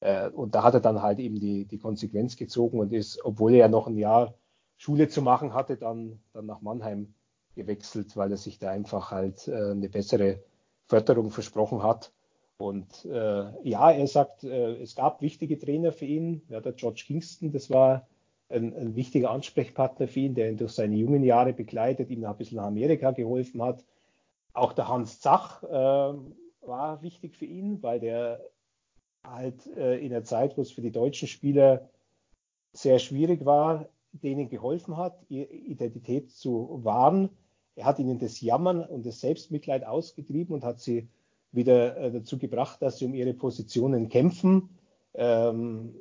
Äh, 0.00 0.28
und 0.30 0.54
da 0.54 0.62
hat 0.62 0.74
er 0.74 0.80
dann 0.80 1.02
halt 1.02 1.18
eben 1.18 1.40
die, 1.40 1.64
die 1.64 1.78
Konsequenz 1.78 2.36
gezogen 2.36 2.80
und 2.80 2.92
ist, 2.92 3.24
obwohl 3.24 3.52
er 3.52 3.58
ja 3.58 3.68
noch 3.68 3.86
ein 3.86 3.96
Jahr 3.96 4.34
Schule 4.76 5.08
zu 5.08 5.22
machen 5.22 5.54
hatte, 5.54 5.76
dann, 5.76 6.20
dann 6.32 6.46
nach 6.46 6.60
Mannheim 6.60 7.14
gewechselt, 7.56 8.16
weil 8.16 8.30
er 8.30 8.36
sich 8.36 8.58
da 8.58 8.70
einfach 8.70 9.10
halt 9.10 9.48
äh, 9.48 9.72
eine 9.72 9.88
bessere 9.88 10.40
Förderung 10.86 11.30
versprochen 11.30 11.82
hat. 11.82 12.12
Und 12.56 13.04
äh, 13.04 13.68
ja, 13.68 13.90
er 13.90 14.06
sagt, 14.06 14.44
äh, 14.44 14.80
es 14.80 14.94
gab 14.94 15.20
wichtige 15.20 15.58
Trainer 15.58 15.92
für 15.92 16.06
ihn. 16.06 16.42
Ja, 16.48 16.60
der 16.60 16.72
George 16.72 17.04
Kingston, 17.06 17.52
das 17.52 17.70
war 17.70 18.08
ein, 18.48 18.74
ein, 18.74 18.96
wichtiger 18.96 19.30
Ansprechpartner 19.30 20.08
für 20.08 20.20
ihn, 20.20 20.34
der 20.34 20.50
ihn 20.50 20.56
durch 20.56 20.72
seine 20.72 20.96
jungen 20.96 21.22
Jahre 21.22 21.52
begleitet, 21.52 22.10
ihm 22.10 22.24
ein 22.24 22.36
bisschen 22.36 22.56
nach 22.56 22.66
Amerika 22.66 23.10
geholfen 23.10 23.62
hat. 23.62 23.84
Auch 24.54 24.72
der 24.72 24.88
Hans 24.88 25.20
Zach 25.20 25.62
äh, 25.62 26.14
war 26.66 27.02
wichtig 27.02 27.36
für 27.36 27.44
ihn, 27.44 27.82
weil 27.82 28.00
der 28.00 28.40
halt 29.24 29.66
äh, 29.76 29.98
in 29.98 30.10
der 30.10 30.24
Zeit, 30.24 30.56
wo 30.56 30.62
es 30.62 30.70
für 30.70 30.82
die 30.82 30.92
deutschen 30.92 31.28
Spieler 31.28 31.88
sehr 32.72 32.98
schwierig 32.98 33.44
war, 33.44 33.88
denen 34.12 34.48
geholfen 34.48 34.96
hat, 34.96 35.18
ihre 35.28 35.52
Identität 35.52 36.30
zu 36.30 36.80
wahren. 36.82 37.30
Er 37.74 37.84
hat 37.84 37.98
ihnen 37.98 38.18
das 38.18 38.40
Jammern 38.40 38.84
und 38.84 39.06
das 39.06 39.20
Selbstmitleid 39.20 39.84
ausgetrieben 39.84 40.54
und 40.54 40.64
hat 40.64 40.80
sie 40.80 41.08
wieder 41.52 41.96
äh, 41.96 42.10
dazu 42.12 42.38
gebracht, 42.38 42.82
dass 42.82 42.98
sie 42.98 43.06
um 43.06 43.14
ihre 43.14 43.34
Positionen 43.34 44.08
kämpfen. 44.08 44.70
Ähm, 45.14 45.94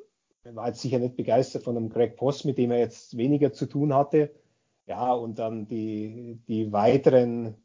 er 0.43 0.55
war 0.55 0.67
jetzt 0.67 0.81
sicher 0.81 0.99
nicht 0.99 1.17
begeistert 1.17 1.63
von 1.63 1.75
einem 1.75 1.89
Greg 1.89 2.15
Post, 2.15 2.45
mit 2.45 2.57
dem 2.57 2.71
er 2.71 2.79
jetzt 2.79 3.17
weniger 3.17 3.51
zu 3.53 3.65
tun 3.65 3.93
hatte. 3.93 4.31
Ja, 4.87 5.13
und 5.13 5.39
dann 5.39 5.67
die, 5.67 6.39
die 6.47 6.71
weiteren 6.71 7.55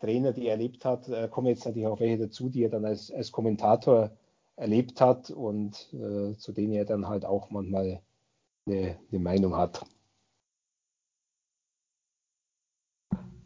Trainer, 0.00 0.32
die 0.32 0.46
er 0.46 0.52
erlebt 0.52 0.84
hat, 0.84 1.08
äh, 1.08 1.28
kommen 1.28 1.48
jetzt 1.48 1.64
natürlich 1.64 1.88
auch 1.88 1.98
welche 1.98 2.18
dazu, 2.18 2.48
die 2.48 2.62
er 2.62 2.70
dann 2.70 2.84
als, 2.84 3.10
als 3.10 3.32
Kommentator 3.32 4.12
erlebt 4.58 5.00
hat 5.00 5.30
und 5.30 5.88
äh, 5.92 6.36
zu 6.36 6.52
denen 6.52 6.72
er 6.72 6.84
dann 6.84 7.08
halt 7.08 7.24
auch 7.24 7.50
manchmal 7.50 8.02
eine, 8.66 8.98
eine 9.10 9.20
Meinung 9.20 9.56
hat. 9.56 9.84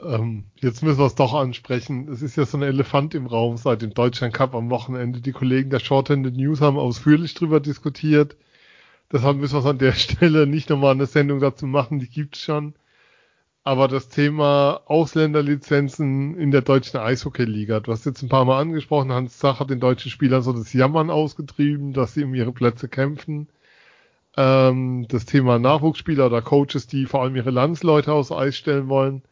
Ähm, 0.03 0.45
jetzt 0.57 0.83
müssen 0.83 0.99
wir 0.99 1.07
es 1.07 1.15
doch 1.15 1.35
ansprechen. 1.35 2.09
Es 2.09 2.23
ist 2.23 2.37
ja 2.37 2.45
so 2.45 2.57
ein 2.57 2.63
Elefant 2.63 3.15
im 3.15 3.27
Raum 3.27 3.57
seit 3.57 3.83
dem 3.83 3.95
Deutschland 3.95 4.35
Cup 4.35 4.55
am 4.55 4.71
Wochenende. 4.71 5.21
Die 5.21 5.33
Kollegen 5.33 5.71
der 5.71 5.79
Shorthanded 5.79 6.37
News 6.37 6.61
haben 6.61 6.79
ausführlich 6.79 7.35
darüber 7.35 7.61
diskutiert. 7.61 8.37
Deshalb 9.13 9.37
müssen 9.37 9.63
wir 9.63 9.71
an 9.71 9.79
der 9.79 9.93
Stelle 9.93 10.47
nicht 10.47 10.71
nochmal 10.71 10.93
eine 10.93 11.07
Sendung 11.07 11.41
dazu 11.41 11.67
machen, 11.67 11.99
die 12.01 12.09
gibt 12.09 12.37
es 12.37 12.43
schon. 12.43 12.75
Aber 13.65 13.87
das 13.87 14.09
Thema 14.09 14.81
Ausländerlizenzen 14.87 16.37
in 16.37 16.51
der 16.51 16.63
deutschen 16.63 16.99
Eishockey-Liga, 16.99 17.81
du 17.81 17.93
hast 17.93 18.07
jetzt 18.07 18.23
ein 18.23 18.29
paar 18.29 18.45
Mal 18.45 18.61
angesprochen, 18.61 19.13
Hans 19.13 19.39
Zach 19.39 19.61
hat 19.61 19.71
den 19.71 19.79
deutschen 19.79 20.11
Spielern 20.11 20.43
so 20.43 20.53
das 20.53 20.73
Jammern 20.73 21.11
ausgetrieben, 21.11 21.93
dass 21.93 22.15
sie 22.15 22.25
um 22.25 22.35
ihre 22.35 22.53
Plätze 22.53 22.89
kämpfen. 22.89 23.49
Ähm, 24.37 25.07
das 25.09 25.27
Thema 25.27 25.59
Nachwuchsspieler 25.59 26.27
oder 26.27 26.43
Coaches, 26.43 26.87
die 26.89 27.07
vor 27.07 27.23
allem 27.23 27.37
ihre 27.37 27.51
Landsleute 27.51 28.13
aus 28.13 28.33
Eis 28.33 28.57
stellen 28.57 28.89
wollen. 28.89 29.23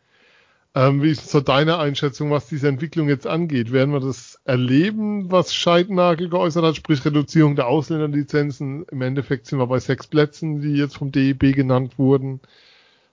Ähm, 0.74 1.02
wie 1.02 1.10
ist 1.10 1.28
so 1.28 1.40
deine 1.40 1.78
Einschätzung, 1.78 2.30
was 2.30 2.48
diese 2.48 2.68
Entwicklung 2.68 3.08
jetzt 3.08 3.26
angeht? 3.26 3.72
Werden 3.72 3.92
wir 3.92 4.00
das 4.00 4.40
erleben, 4.44 5.32
was 5.32 5.52
Scheidnagel 5.54 6.28
geäußert 6.28 6.64
hat, 6.64 6.76
sprich 6.76 7.04
Reduzierung 7.04 7.56
der 7.56 7.66
Ausländerlizenzen? 7.66 8.84
Im 8.90 9.02
Endeffekt 9.02 9.46
sind 9.46 9.58
wir 9.58 9.66
bei 9.66 9.80
sechs 9.80 10.06
Plätzen, 10.06 10.60
die 10.60 10.74
jetzt 10.74 10.96
vom 10.98 11.10
DEB 11.10 11.54
genannt 11.54 11.98
wurden, 11.98 12.40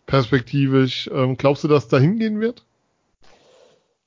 perspektivisch. 0.07 1.09
Ähm, 1.13 1.37
glaubst 1.37 1.63
du, 1.63 1.67
dass 1.67 1.87
da 1.87 1.99
hingehen 1.99 2.39
wird? 2.39 2.65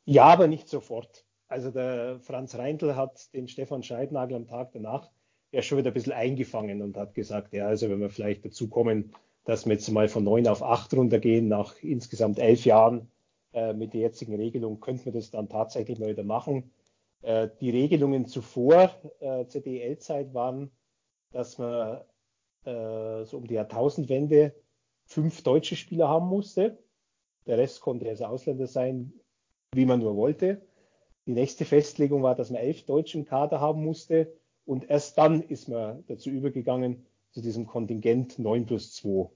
Ja, 0.04 0.24
aber 0.24 0.48
nicht 0.48 0.68
sofort. 0.68 1.24
Also 1.46 1.70
der 1.70 2.18
Franz 2.20 2.56
Reintl 2.56 2.96
hat 2.96 3.32
den 3.32 3.46
Stefan 3.46 3.84
Scheidnagel 3.84 4.36
am 4.36 4.46
Tag 4.46 4.72
danach 4.72 5.08
ja 5.52 5.62
schon 5.62 5.78
wieder 5.78 5.90
ein 5.90 5.94
bisschen 5.94 6.12
eingefangen 6.12 6.82
und 6.82 6.96
hat 6.96 7.14
gesagt, 7.14 7.52
ja, 7.54 7.66
also 7.66 7.88
wenn 7.88 8.00
wir 8.00 8.10
vielleicht 8.10 8.44
dazu 8.44 8.68
kommen, 8.68 9.12
dass 9.44 9.66
wir 9.66 9.72
jetzt 9.72 9.90
mal 9.90 10.08
von 10.08 10.24
neun 10.24 10.46
auf 10.46 10.62
acht 10.62 10.92
runtergehen 10.94 11.48
nach 11.48 11.74
insgesamt 11.82 12.38
elf 12.38 12.64
Jahren, 12.64 13.10
äh, 13.52 13.72
mit 13.72 13.94
der 13.94 14.00
jetzigen 14.00 14.36
Regelung 14.36 14.80
könnte 14.80 15.06
man 15.06 15.14
das 15.14 15.30
dann 15.30 15.48
tatsächlich 15.48 15.98
mal 15.98 16.08
wieder 16.08 16.22
machen. 16.22 16.70
Äh, 17.22 17.48
die 17.60 17.70
Regelungen 17.70 18.26
zuvor, 18.26 18.94
äh, 19.18 19.46
ZDL-Zeit, 19.46 20.34
waren, 20.34 20.70
dass 21.32 21.58
man 21.58 22.00
äh, 22.64 23.24
so 23.24 23.38
um 23.38 23.46
die 23.46 23.54
Jahrtausendwende 23.54 24.54
fünf 25.10 25.42
deutsche 25.42 25.76
Spieler 25.76 26.08
haben 26.08 26.28
musste. 26.28 26.78
Der 27.46 27.58
Rest 27.58 27.80
konnte 27.80 28.08
also 28.08 28.24
Ausländer 28.26 28.66
sein, 28.66 29.12
wie 29.72 29.84
man 29.84 30.00
nur 30.00 30.16
wollte. 30.16 30.62
Die 31.26 31.32
nächste 31.32 31.64
Festlegung 31.64 32.22
war, 32.22 32.34
dass 32.34 32.50
man 32.50 32.62
elf 32.62 32.86
Deutsche 32.86 33.18
im 33.18 33.24
Kader 33.24 33.60
haben 33.60 33.84
musste. 33.84 34.32
Und 34.64 34.88
erst 34.88 35.18
dann 35.18 35.42
ist 35.42 35.68
man 35.68 36.04
dazu 36.06 36.30
übergegangen, 36.30 37.04
zu 37.32 37.42
diesem 37.42 37.66
Kontingent 37.66 38.38
9 38.38 38.66
plus 38.66 38.94
2. 38.94 39.30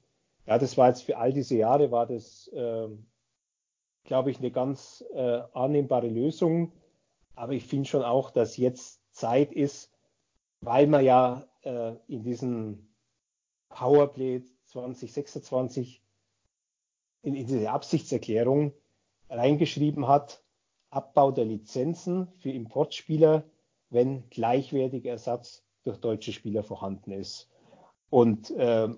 Ja, 0.47 0.59
das 0.59 0.77
war 0.77 0.89
jetzt 0.89 1.03
für 1.03 1.19
all 1.19 1.33
diese 1.33 1.57
Jahre, 1.57 1.91
war 1.91 2.07
das 2.07 2.49
äh, 2.49 2.89
glaube 4.05 4.31
ich, 4.31 4.39
eine 4.39 4.51
ganz 4.51 5.05
äh, 5.15 5.43
annehmbare 5.53 6.09
Lösung. 6.09 6.73
Aber 7.35 7.53
ich 7.53 7.65
finde 7.65 7.89
schon 7.89 8.05
auch, 8.05 8.31
dass 8.31 8.57
jetzt 8.57 9.01
Zeit 9.13 9.53
ist, 9.53 9.91
weil 10.61 10.87
man 10.87 11.05
ja 11.05 11.49
äh, 11.63 11.95
in 12.07 12.23
diesen 12.23 12.95
Powerplay 13.71 14.43
2026 14.75 16.03
in, 17.23 17.35
in 17.35 17.47
diese 17.47 17.71
Absichtserklärung 17.71 18.73
reingeschrieben 19.31 20.09
hat, 20.09 20.43
Abbau 20.91 21.31
der 21.31 21.45
Lizenzen 21.45 22.29
für 22.39 22.51
Importspieler, 22.51 23.45
wenn 23.91 24.29
gleichwertiger 24.31 25.13
Ersatz 25.13 25.65
durch 25.85 25.99
deutsche 25.99 26.33
Spieler 26.33 26.65
vorhanden 26.65 27.13
ist. 27.13 27.49
Und 28.11 28.51
äh, 28.51 28.89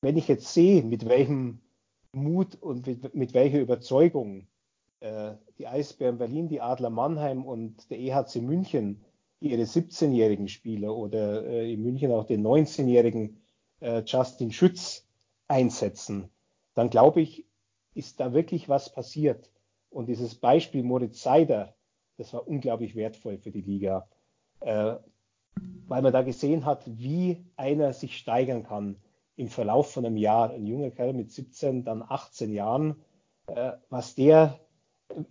wenn 0.00 0.16
ich 0.16 0.28
jetzt 0.28 0.52
sehe, 0.52 0.82
mit 0.82 1.08
welchem 1.08 1.60
Mut 2.12 2.56
und 2.60 2.86
mit, 2.86 3.14
mit 3.14 3.34
welcher 3.34 3.60
Überzeugung 3.60 4.46
äh, 5.00 5.32
die 5.58 5.66
Eisbären 5.66 6.18
Berlin, 6.18 6.48
die 6.48 6.60
Adler 6.60 6.90
Mannheim 6.90 7.44
und 7.44 7.90
der 7.90 7.98
EHC 7.98 8.42
München 8.42 9.02
ihre 9.40 9.62
17-jährigen 9.62 10.48
Spieler 10.48 10.94
oder 10.94 11.44
äh, 11.44 11.72
in 11.72 11.82
München 11.82 12.12
auch 12.12 12.24
den 12.24 12.46
19-jährigen 12.46 13.43
äh, 13.84 14.02
Justin 14.06 14.50
Schütz 14.50 15.06
einsetzen, 15.46 16.30
dann 16.74 16.90
glaube 16.90 17.20
ich, 17.20 17.46
ist 17.94 18.18
da 18.18 18.32
wirklich 18.32 18.68
was 18.68 18.90
passiert. 18.90 19.50
Und 19.90 20.06
dieses 20.06 20.34
Beispiel 20.34 20.82
Moritz 20.82 21.22
Seider, 21.22 21.74
das 22.16 22.32
war 22.32 22.48
unglaublich 22.48 22.96
wertvoll 22.96 23.38
für 23.38 23.50
die 23.50 23.60
Liga, 23.60 24.08
äh, 24.60 24.94
weil 25.86 26.02
man 26.02 26.12
da 26.12 26.22
gesehen 26.22 26.64
hat, 26.64 26.82
wie 26.86 27.44
einer 27.56 27.92
sich 27.92 28.16
steigern 28.16 28.64
kann 28.64 28.96
im 29.36 29.48
Verlauf 29.48 29.92
von 29.92 30.06
einem 30.06 30.16
Jahr, 30.16 30.50
ein 30.50 30.66
junger 30.66 30.90
Kerl 30.90 31.12
mit 31.12 31.30
17, 31.30 31.84
dann 31.84 32.02
18 32.02 32.52
Jahren, 32.52 32.96
äh, 33.46 33.72
was 33.90 34.14
der, 34.14 34.58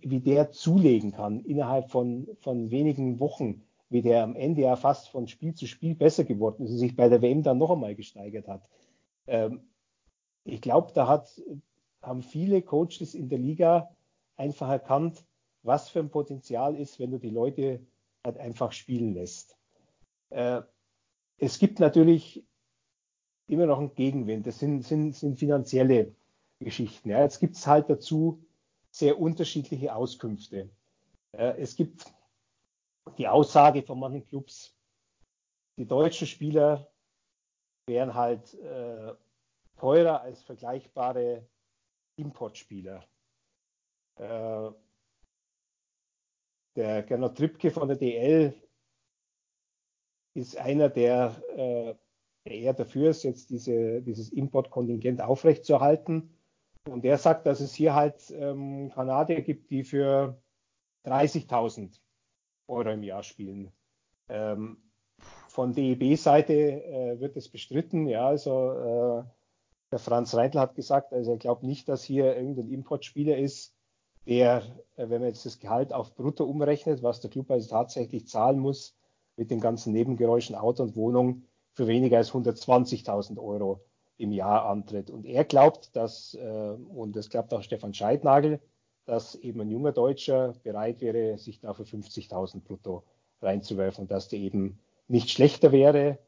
wie 0.00 0.20
der 0.20 0.52
zulegen 0.52 1.12
kann 1.12 1.40
innerhalb 1.40 1.90
von, 1.90 2.28
von 2.40 2.70
wenigen 2.70 3.18
Wochen, 3.18 3.62
wie 3.94 4.02
der 4.02 4.24
am 4.24 4.34
Ende 4.34 4.62
ja 4.62 4.74
fast 4.74 5.08
von 5.08 5.28
Spiel 5.28 5.54
zu 5.54 5.68
Spiel 5.68 5.94
besser 5.94 6.24
geworden 6.24 6.64
ist 6.64 6.72
und 6.72 6.78
sich 6.78 6.96
bei 6.96 7.08
der 7.08 7.22
WM 7.22 7.44
dann 7.44 7.58
noch 7.58 7.70
einmal 7.70 7.94
gesteigert 7.94 8.48
hat. 8.48 8.68
Ähm, 9.28 9.68
ich 10.42 10.60
glaube, 10.60 10.92
da 10.92 11.06
hat, 11.06 11.40
haben 12.02 12.22
viele 12.22 12.60
Coaches 12.60 13.14
in 13.14 13.28
der 13.28 13.38
Liga 13.38 13.94
einfach 14.36 14.68
erkannt, 14.68 15.24
was 15.62 15.88
für 15.88 16.00
ein 16.00 16.10
Potenzial 16.10 16.74
ist, 16.74 16.98
wenn 16.98 17.12
du 17.12 17.18
die 17.18 17.30
Leute 17.30 17.86
halt 18.24 18.36
einfach 18.36 18.72
spielen 18.72 19.14
lässt. 19.14 19.56
Äh, 20.30 20.62
es 21.38 21.60
gibt 21.60 21.78
natürlich 21.78 22.44
immer 23.46 23.66
noch 23.66 23.78
einen 23.78 23.94
Gegenwind. 23.94 24.44
Das 24.48 24.58
sind, 24.58 24.82
sind, 24.82 25.14
sind 25.14 25.38
finanzielle 25.38 26.16
Geschichten. 26.58 27.10
Ja. 27.10 27.22
Jetzt 27.22 27.38
gibt 27.38 27.54
es 27.54 27.68
halt 27.68 27.88
dazu 27.88 28.44
sehr 28.90 29.20
unterschiedliche 29.20 29.94
Auskünfte. 29.94 30.68
Äh, 31.30 31.60
es 31.60 31.76
gibt 31.76 32.12
die 33.18 33.28
Aussage 33.28 33.82
von 33.82 33.98
manchen 33.98 34.26
Clubs, 34.26 34.76
die 35.78 35.86
deutschen 35.86 36.26
Spieler 36.26 36.90
wären 37.86 38.14
halt 38.14 38.54
äh, 38.54 39.14
teurer 39.76 40.20
als 40.20 40.42
vergleichbare 40.42 41.46
Importspieler. 42.16 43.04
Äh, 44.16 44.70
der 46.76 47.02
Gernot 47.02 47.36
Trippke 47.36 47.70
von 47.70 47.88
der 47.88 47.96
DL 47.96 48.54
ist 50.34 50.56
einer, 50.56 50.88
der, 50.88 51.40
äh, 51.56 51.94
eher 52.44 52.74
dafür 52.74 53.10
ist, 53.10 53.22
jetzt 53.22 53.50
diese, 53.50 54.02
dieses 54.02 54.30
Importkontingent 54.30 55.20
aufrechtzuerhalten. 55.20 56.36
Und 56.88 57.02
der 57.02 57.16
sagt, 57.18 57.46
dass 57.46 57.60
es 57.60 57.74
hier 57.74 57.94
halt 57.94 58.30
ähm, 58.30 58.90
Kanadier 58.92 59.42
gibt, 59.42 59.70
die 59.70 59.84
für 59.84 60.42
30.000 61.06 62.00
Euro 62.68 62.90
im 62.90 63.02
Jahr 63.02 63.22
spielen. 63.22 63.72
Ähm, 64.28 64.78
von 65.48 65.72
DEB-Seite 65.72 66.52
äh, 66.52 67.20
wird 67.20 67.36
es 67.36 67.48
bestritten. 67.48 68.06
Ja, 68.06 68.26
also 68.26 68.72
äh, 68.72 69.24
der 69.92 69.98
Franz 69.98 70.34
Reintl 70.34 70.58
hat 70.58 70.74
gesagt, 70.74 71.12
also 71.12 71.32
er 71.32 71.36
glaubt 71.36 71.62
nicht, 71.62 71.88
dass 71.88 72.02
hier 72.02 72.36
irgendein 72.36 72.70
Importspieler 72.70 73.36
ist, 73.36 73.74
der, 74.26 74.62
äh, 74.96 75.08
wenn 75.08 75.20
man 75.20 75.28
jetzt 75.28 75.46
das 75.46 75.60
Gehalt 75.60 75.92
auf 75.92 76.14
Brutto 76.14 76.44
umrechnet, 76.44 77.02
was 77.02 77.20
der 77.20 77.30
Club 77.30 77.50
also 77.50 77.68
tatsächlich 77.68 78.26
zahlen 78.26 78.58
muss, 78.58 78.96
mit 79.36 79.50
den 79.50 79.60
ganzen 79.60 79.92
Nebengeräuschen, 79.92 80.56
Auto 80.56 80.82
und 80.82 80.96
Wohnung, 80.96 81.44
für 81.74 81.86
weniger 81.86 82.18
als 82.18 82.32
120.000 82.32 83.38
Euro 83.38 83.84
im 84.16 84.32
Jahr 84.32 84.66
antritt. 84.66 85.10
Und 85.10 85.26
er 85.26 85.44
glaubt, 85.44 85.94
dass, 85.96 86.34
äh, 86.34 86.76
und 86.88 87.16
das 87.16 87.30
glaubt 87.30 87.52
auch 87.52 87.62
Stefan 87.62 87.94
Scheidnagel, 87.94 88.60
dass 89.06 89.34
eben 89.34 89.60
ein 89.60 89.70
junger 89.70 89.92
Deutscher 89.92 90.54
bereit 90.62 91.00
wäre, 91.00 91.38
sich 91.38 91.60
da 91.60 91.74
für 91.74 91.84
50.000 91.84 92.62
brutto 92.62 93.04
reinzuwerfen 93.42 94.08
dass 94.08 94.28
der 94.28 94.38
eben 94.38 94.78
nicht 95.06 95.30
schlechter 95.30 95.70
wäre. 95.70 96.18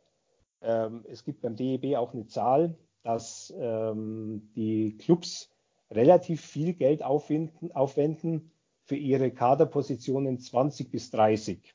Ähm, 0.60 1.04
es 1.08 1.24
gibt 1.24 1.40
beim 1.40 1.56
DEB 1.56 1.96
auch 1.96 2.12
eine 2.12 2.26
Zahl, 2.26 2.76
dass 3.02 3.54
ähm, 3.58 4.50
die 4.54 4.96
Clubs 4.98 5.50
relativ 5.90 6.40
viel 6.40 6.74
Geld 6.74 7.02
aufwenden, 7.02 7.72
aufwenden 7.72 8.50
für 8.84 8.96
ihre 8.96 9.30
Kaderpositionen 9.30 10.38
20 10.38 10.90
bis 10.90 11.10
30. 11.10 11.74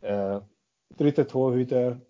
Äh, 0.00 0.40
dritter 0.96 1.26
Torhüter, 1.26 2.00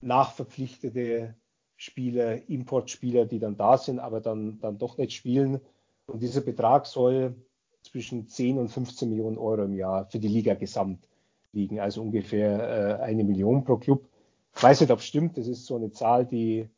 nachverpflichtete 0.00 1.34
Spieler, 1.76 2.48
Importspieler, 2.48 3.24
die 3.24 3.38
dann 3.38 3.56
da 3.56 3.78
sind, 3.78 3.98
aber 3.98 4.20
dann, 4.20 4.58
dann 4.60 4.78
doch 4.78 4.98
nicht 4.98 5.12
spielen. 5.12 5.60
Und 6.06 6.20
dieser 6.20 6.40
Betrag 6.40 6.86
soll 6.86 7.34
zwischen 7.82 8.28
10 8.28 8.58
und 8.58 8.68
15 8.68 9.08
Millionen 9.08 9.38
Euro 9.38 9.64
im 9.64 9.74
Jahr 9.74 10.06
für 10.06 10.18
die 10.18 10.28
Liga 10.28 10.54
gesamt 10.54 11.08
liegen, 11.52 11.80
also 11.80 12.02
ungefähr 12.02 12.98
äh, 13.00 13.02
eine 13.02 13.24
Million 13.24 13.64
pro 13.64 13.76
Club. 13.76 14.08
Ich 14.54 14.62
weiß 14.62 14.80
nicht, 14.80 14.90
ob 14.90 15.00
es 15.00 15.06
stimmt, 15.06 15.36
das 15.36 15.46
ist 15.46 15.66
so 15.66 15.76
eine 15.76 15.90
Zahl, 15.90 16.26
die, 16.26 16.68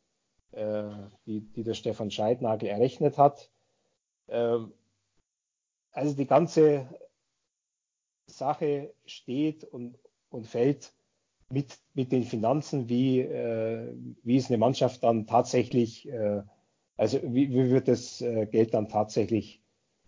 äh, 0.51 0.89
die, 1.25 1.41
die 1.41 1.63
der 1.63 1.73
Stefan 1.73 2.11
Scheidnagel 2.11 2.69
errechnet 2.69 3.17
hat. 3.17 3.49
Ähm, 4.29 4.73
also 5.91 6.15
die 6.15 6.25
ganze 6.25 6.87
Sache 8.25 8.93
steht 9.05 9.63
und, 9.63 9.97
und 10.29 10.47
fällt 10.47 10.93
mit, 11.49 11.77
mit 11.93 12.11
den 12.11 12.23
Finanzen, 12.23 12.89
wie, 12.89 13.19
äh, 13.19 13.93
wie 14.23 14.37
ist 14.37 14.49
eine 14.49 14.57
Mannschaft 14.57 15.03
dann 15.03 15.27
tatsächlich, 15.27 16.09
äh, 16.09 16.41
also 16.97 17.19
wie, 17.23 17.51
wie 17.51 17.69
wird 17.69 17.87
das 17.87 18.21
äh, 18.21 18.47
Geld 18.47 18.73
dann 18.73 18.89
tatsächlich 18.89 19.62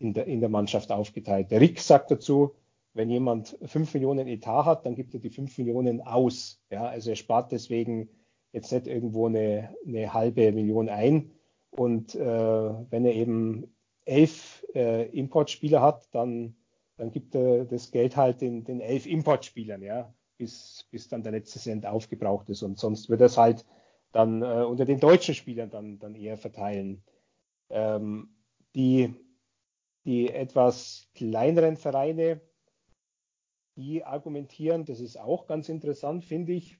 in 0.05 0.13
der, 0.13 0.27
in 0.27 0.39
der 0.39 0.49
Mannschaft 0.49 0.91
aufgeteilt. 0.91 1.51
Der 1.51 1.61
Rick 1.61 1.79
sagt 1.79 2.11
dazu, 2.11 2.55
wenn 2.93 3.09
jemand 3.09 3.57
5 3.63 3.93
Millionen 3.93 4.27
Etat 4.27 4.65
hat, 4.65 4.85
dann 4.85 4.95
gibt 4.95 5.13
er 5.13 5.19
die 5.19 5.29
5 5.29 5.57
Millionen 5.57 6.01
aus. 6.01 6.61
Ja, 6.69 6.85
also 6.85 7.09
er 7.09 7.15
spart 7.15 7.51
deswegen 7.51 8.09
jetzt 8.53 8.71
nicht 8.71 8.87
irgendwo 8.87 9.27
eine, 9.27 9.75
eine 9.85 10.13
halbe 10.13 10.51
Million 10.53 10.87
ein. 10.87 11.31
Und 11.71 12.15
äh, 12.15 12.21
wenn 12.23 13.03
er 13.03 13.13
eben 13.13 13.75
elf 14.05 14.65
äh, 14.73 15.09
Importspieler 15.09 15.81
hat, 15.81 16.07
dann, 16.13 16.55
dann 16.95 17.11
gibt 17.11 17.35
er 17.35 17.65
das 17.65 17.91
Geld 17.91 18.15
halt 18.15 18.39
den, 18.39 18.63
den 18.63 18.79
elf 18.79 19.05
Importspielern, 19.05 19.81
ja, 19.81 20.13
bis, 20.37 20.87
bis 20.91 21.09
dann 21.09 21.23
der 21.23 21.33
letzte 21.33 21.59
Cent 21.59 21.85
aufgebraucht 21.85 22.49
ist. 22.49 22.63
Und 22.63 22.79
sonst 22.79 23.09
wird 23.09 23.19
er 23.19 23.27
es 23.27 23.37
halt 23.37 23.65
dann 24.13 24.41
äh, 24.41 24.63
unter 24.63 24.85
den 24.85 25.01
deutschen 25.01 25.35
Spielern 25.35 25.69
dann, 25.69 25.99
dann 25.99 26.15
eher 26.15 26.37
verteilen. 26.37 27.03
Ähm, 27.69 28.29
die, 28.73 29.13
die 30.05 30.29
etwas 30.29 31.09
kleineren 31.15 31.77
Vereine, 31.77 32.41
die 33.75 34.03
argumentieren, 34.03 34.85
das 34.85 34.99
ist 34.99 35.17
auch 35.17 35.47
ganz 35.47 35.67
interessant, 35.67 36.23
finde 36.23 36.53
ich, 36.53 36.79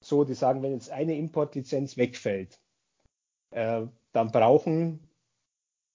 so, 0.00 0.24
die 0.24 0.34
sagen, 0.34 0.62
wenn 0.62 0.72
jetzt 0.72 0.90
eine 0.90 1.16
Importlizenz 1.16 1.96
wegfällt, 1.96 2.60
äh, 3.50 3.86
dann 4.12 4.30
brauchen 4.30 5.08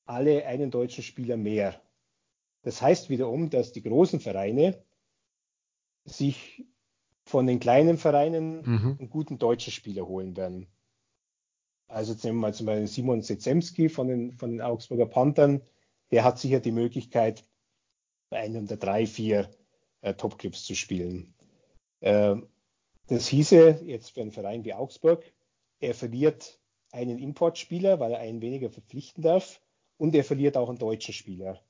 alle 0.05 0.45
einen 0.47 0.71
deutschen 0.71 1.03
Spieler 1.03 1.37
mehr. 1.37 1.79
Das 2.63 2.81
heißt 2.81 3.09
wiederum, 3.09 3.49
dass 3.49 3.71
die 3.71 3.83
großen 3.83 4.19
Vereine 4.19 4.83
sich 6.05 6.65
von 7.23 7.45
den 7.45 7.59
kleinen 7.59 7.97
Vereinen 7.97 8.61
mhm. 8.61 8.97
einen 8.99 9.09
guten 9.09 9.37
deutschen 9.37 9.71
Spieler 9.71 10.07
holen 10.07 10.35
werden. 10.35 10.67
Also 11.87 12.13
jetzt 12.13 12.23
nehmen 12.23 12.37
wir 12.37 12.47
mal 12.47 12.53
zum 12.53 12.65
Beispiel 12.65 12.87
Simon 12.87 13.21
Sezemski 13.21 13.89
von 13.89 14.07
den, 14.07 14.33
von 14.33 14.51
den 14.51 14.61
Augsburger 14.61 15.05
Panthern. 15.05 15.61
Der 16.11 16.23
hat 16.23 16.39
sicher 16.39 16.59
die 16.59 16.71
Möglichkeit, 16.71 17.43
bei 18.29 18.37
einem 18.39 18.67
der 18.67 18.77
drei, 18.77 19.05
vier 19.05 19.49
äh, 20.01 20.13
Topclubs 20.13 20.63
zu 20.65 20.75
spielen. 20.75 21.33
Äh, 22.01 22.35
das 23.07 23.27
hieße 23.27 23.81
jetzt 23.85 24.11
für 24.11 24.21
einen 24.21 24.31
Verein 24.31 24.63
wie 24.63 24.73
Augsburg, 24.73 25.23
er 25.79 25.95
verliert 25.95 26.59
einen 26.91 27.17
Importspieler, 27.17 27.99
weil 27.99 28.11
er 28.11 28.19
einen 28.19 28.41
weniger 28.41 28.69
verpflichten 28.69 29.23
darf 29.23 29.61
und 29.97 30.13
er 30.15 30.23
verliert 30.23 30.57
auch 30.57 30.69
einen 30.69 30.77
deutschen 30.77 31.13
Spieler. 31.13 31.61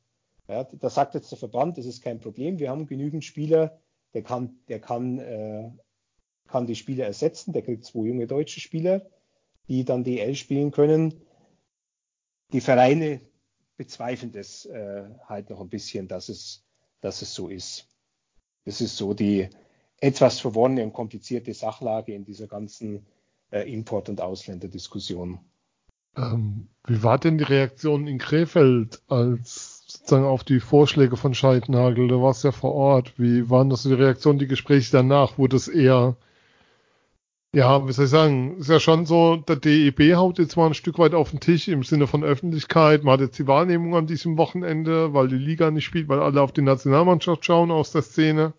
Ja, 0.47 0.63
da 0.63 0.89
sagt 0.89 1.13
jetzt 1.13 1.31
der 1.31 1.37
Verband, 1.37 1.77
das 1.77 1.85
ist 1.85 2.01
kein 2.01 2.19
Problem, 2.19 2.59
wir 2.59 2.69
haben 2.69 2.87
genügend 2.87 3.23
Spieler, 3.23 3.79
der 4.13 4.23
kann, 4.23 4.59
der 4.67 4.79
kann, 4.79 5.19
äh, 5.19 5.71
kann 6.47 6.65
die 6.65 6.75
Spieler 6.75 7.05
ersetzen, 7.05 7.53
der 7.53 7.61
kriegt 7.61 7.85
zwei 7.85 8.07
junge 8.07 8.25
deutsche 8.25 8.59
Spieler, 8.59 9.07
die 9.67 9.85
dann 9.85 10.03
DL 10.03 10.35
spielen 10.35 10.71
können. 10.71 11.21
Die 12.51 12.61
Vereine 12.61 13.21
bezweifeln 13.79 14.33
das 14.33 14.65
äh, 14.65 15.05
halt 15.25 15.49
noch 15.49 15.61
ein 15.61 15.69
bisschen, 15.69 16.09
dass 16.09 16.27
es, 16.27 16.65
dass 16.99 17.21
es 17.21 17.33
so 17.33 17.47
ist. 17.47 17.87
Das 18.65 18.81
ist 18.81 18.97
so 18.97 19.13
die 19.13 19.47
etwas 20.01 20.41
verworrene 20.41 20.83
und 20.83 20.91
komplizierte 20.91 21.53
Sachlage 21.53 22.13
in 22.13 22.25
dieser 22.25 22.47
ganzen 22.47 23.05
äh, 23.51 23.71
Import- 23.71 24.09
und 24.09 24.19
Ausländerdiskussion. 24.19 25.39
Ähm, 26.17 26.67
wie 26.85 27.01
war 27.03 27.19
denn 27.19 27.37
die 27.37 27.45
Reaktion 27.45 28.05
in 28.05 28.17
Krefeld 28.17 29.01
als 29.07 29.85
sozusagen 29.87 30.25
auf 30.25 30.43
die 30.43 30.59
Vorschläge 30.59 31.15
von 31.15 31.33
Scheidnagel? 31.33 32.09
Da 32.09 32.21
warst 32.21 32.43
ja 32.43 32.51
vor 32.51 32.73
Ort. 32.73 33.17
Wie 33.17 33.49
waren 33.49 33.69
das 33.69 33.83
die 33.83 33.93
Reaktionen, 33.93 34.39
die 34.39 34.47
Gespräche 34.47 34.91
danach? 34.91 35.37
Wurde 35.37 35.55
es 35.55 35.69
eher, 35.69 36.17
ja, 37.53 37.87
wie 37.87 37.91
soll 37.93 38.05
ich 38.05 38.11
sagen, 38.11 38.57
ist 38.57 38.69
ja 38.69 38.79
schon 38.79 39.07
so, 39.07 39.37
der 39.37 39.55
DEB 39.55 40.15
haut 40.15 40.37
jetzt 40.37 40.55
mal 40.55 40.67
ein 40.67 40.75
Stück 40.75 40.99
weit 40.99 41.15
auf 41.15 41.31
den 41.31 41.39
Tisch 41.39 41.67
im 41.67 41.83
Sinne 41.83 42.05
von 42.05 42.23
Öffentlichkeit. 42.23 43.03
Man 43.03 43.13
hat 43.13 43.21
jetzt 43.21 43.39
die 43.39 43.47
Wahrnehmung 43.47 43.95
an 43.95 44.05
diesem 44.05 44.37
Wochenende, 44.37 45.13
weil 45.15 45.29
die 45.29 45.35
Liga 45.35 45.71
nicht 45.71 45.85
spielt, 45.85 46.09
weil 46.09 46.19
alle 46.19 46.41
auf 46.41 46.51
die 46.51 46.61
Nationalmannschaft 46.61 47.43
schauen 47.43 47.71
aus 47.71 47.91
der 47.91 48.03
Szene. 48.03 48.53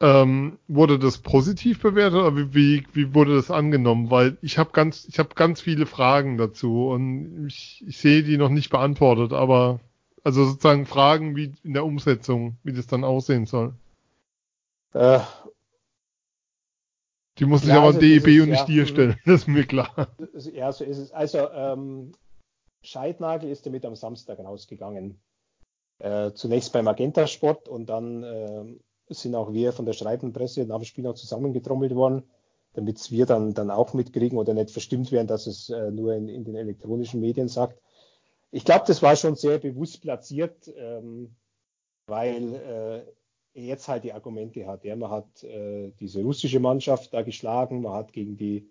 Ähm, 0.00 0.58
wurde 0.68 0.98
das 0.98 1.18
positiv 1.18 1.80
bewertet 1.80 2.20
oder 2.20 2.36
wie, 2.36 2.54
wie, 2.54 2.86
wie 2.92 3.14
wurde 3.14 3.36
das 3.36 3.50
angenommen? 3.50 4.10
Weil 4.10 4.36
ich 4.42 4.58
habe 4.58 4.70
ganz, 4.72 5.06
ich 5.08 5.18
habe 5.18 5.30
ganz 5.34 5.60
viele 5.60 5.86
Fragen 5.86 6.36
dazu 6.36 6.88
und 6.88 7.46
ich, 7.46 7.84
ich 7.86 7.98
sehe 7.98 8.22
die 8.22 8.36
noch 8.36 8.48
nicht 8.48 8.68
beantwortet, 8.68 9.32
aber 9.32 9.80
also 10.24 10.44
sozusagen 10.44 10.86
Fragen 10.86 11.36
wie 11.36 11.52
in 11.62 11.72
der 11.72 11.84
Umsetzung, 11.84 12.56
wie 12.64 12.72
das 12.72 12.86
dann 12.86 13.04
aussehen 13.04 13.46
soll. 13.46 13.74
Äh, 14.92 15.20
die 17.42 17.48
muss 17.48 17.64
ich 17.64 17.72
aber 17.72 17.86
also 17.86 17.98
DEB 17.98 18.28
ist, 18.28 18.42
und 18.42 18.50
nicht 18.50 18.60
ja, 18.60 18.64
dir 18.66 18.86
stellen, 18.86 19.16
das 19.26 19.40
ist 19.40 19.48
mir 19.48 19.64
klar. 19.64 20.08
Ja, 20.52 20.70
so 20.70 20.84
ist 20.84 20.98
es. 20.98 21.12
Also 21.12 21.50
ähm, 21.50 22.12
Scheidnagel 22.82 23.50
ist 23.50 23.66
damit 23.66 23.84
am 23.84 23.96
Samstag 23.96 24.38
rausgegangen. 24.38 25.20
Äh, 25.98 26.32
zunächst 26.34 26.72
beim 26.72 26.84
Magenta 26.84 27.26
Sport 27.26 27.68
und 27.68 27.86
dann 27.86 28.22
äh, 28.22 28.64
sind 29.08 29.34
auch 29.34 29.52
wir 29.52 29.72
von 29.72 29.86
der 29.86 29.92
schreibenden 29.92 30.32
Presse 30.32 30.64
nach 30.66 30.78
dem 30.78 30.84
Spiel 30.84 31.02
noch 31.02 31.14
zusammengetrommelt 31.14 31.96
worden, 31.96 32.22
damit 32.74 33.10
wir 33.10 33.26
dann, 33.26 33.54
dann 33.54 33.72
auch 33.72 33.92
mitkriegen 33.92 34.38
oder 34.38 34.54
nicht 34.54 34.70
verstimmt 34.70 35.10
werden, 35.10 35.26
dass 35.26 35.48
es 35.48 35.68
äh, 35.68 35.90
nur 35.90 36.14
in, 36.14 36.28
in, 36.28 36.44
den 36.44 36.54
elektronischen 36.54 37.20
Medien 37.20 37.48
sagt. 37.48 37.80
ich 38.52 38.64
glaube, 38.64 38.84
das 38.86 39.02
war 39.02 39.16
schon 39.16 39.34
sehr 39.34 39.58
bewusst 39.58 40.00
platziert, 40.00 40.72
ähm, 40.76 41.34
weil 42.06 42.54
äh, 42.54 43.12
jetzt 43.54 43.88
halt 43.88 44.04
die 44.04 44.12
Argumente 44.12 44.66
hat. 44.66 44.84
Ja, 44.84 44.96
man 44.96 45.10
hat 45.10 45.44
äh, 45.44 45.92
diese 46.00 46.22
russische 46.22 46.60
Mannschaft 46.60 47.12
da 47.12 47.22
geschlagen, 47.22 47.82
man 47.82 47.92
hat 47.92 48.12
gegen 48.12 48.36
die, 48.36 48.70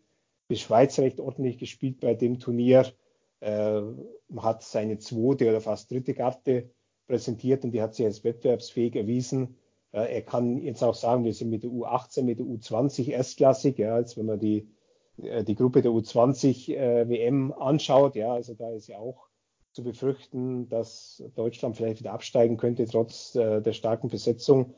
die 0.49 0.55
Schweiz 0.55 0.97
recht 0.99 1.19
ordentlich 1.19 1.57
gespielt 1.57 1.99
bei 1.99 2.13
dem 2.13 2.39
Turnier. 2.39 2.91
Äh, 3.39 3.81
man 3.81 4.43
hat 4.43 4.63
seine 4.63 4.97
zweite 4.97 5.49
oder 5.49 5.61
fast 5.61 5.91
dritte 5.91 6.13
Karte 6.13 6.69
präsentiert 7.07 7.63
und 7.63 7.71
die 7.71 7.81
hat 7.81 7.95
sich 7.95 8.05
als 8.05 8.23
wettbewerbsfähig 8.23 8.95
erwiesen. 8.95 9.57
Äh, 9.91 10.15
er 10.15 10.21
kann 10.21 10.57
jetzt 10.57 10.83
auch 10.83 10.95
sagen, 10.95 11.25
wir 11.25 11.33
sind 11.33 11.49
mit 11.49 11.63
der 11.63 11.69
U18, 11.69 12.23
mit 12.23 12.39
der 12.39 12.45
U20 12.45 13.09
erstklassig, 13.09 13.77
ja, 13.77 13.95
als 13.95 14.17
wenn 14.17 14.25
man 14.25 14.39
die, 14.39 14.69
äh, 15.17 15.43
die 15.43 15.55
Gruppe 15.55 15.81
der 15.81 15.91
U20 15.91 16.75
äh, 16.75 17.09
WM 17.09 17.51
anschaut, 17.53 18.15
ja, 18.15 18.33
also 18.33 18.53
da 18.53 18.71
ist 18.71 18.87
ja 18.87 18.97
auch 18.97 19.27
zu 19.73 19.83
befürchten, 19.83 20.67
dass 20.69 21.23
Deutschland 21.35 21.77
vielleicht 21.77 21.99
wieder 21.99 22.13
absteigen 22.13 22.57
könnte, 22.57 22.85
trotz 22.85 23.35
äh, 23.35 23.61
der 23.61 23.73
starken 23.73 24.09
Besetzung, 24.09 24.73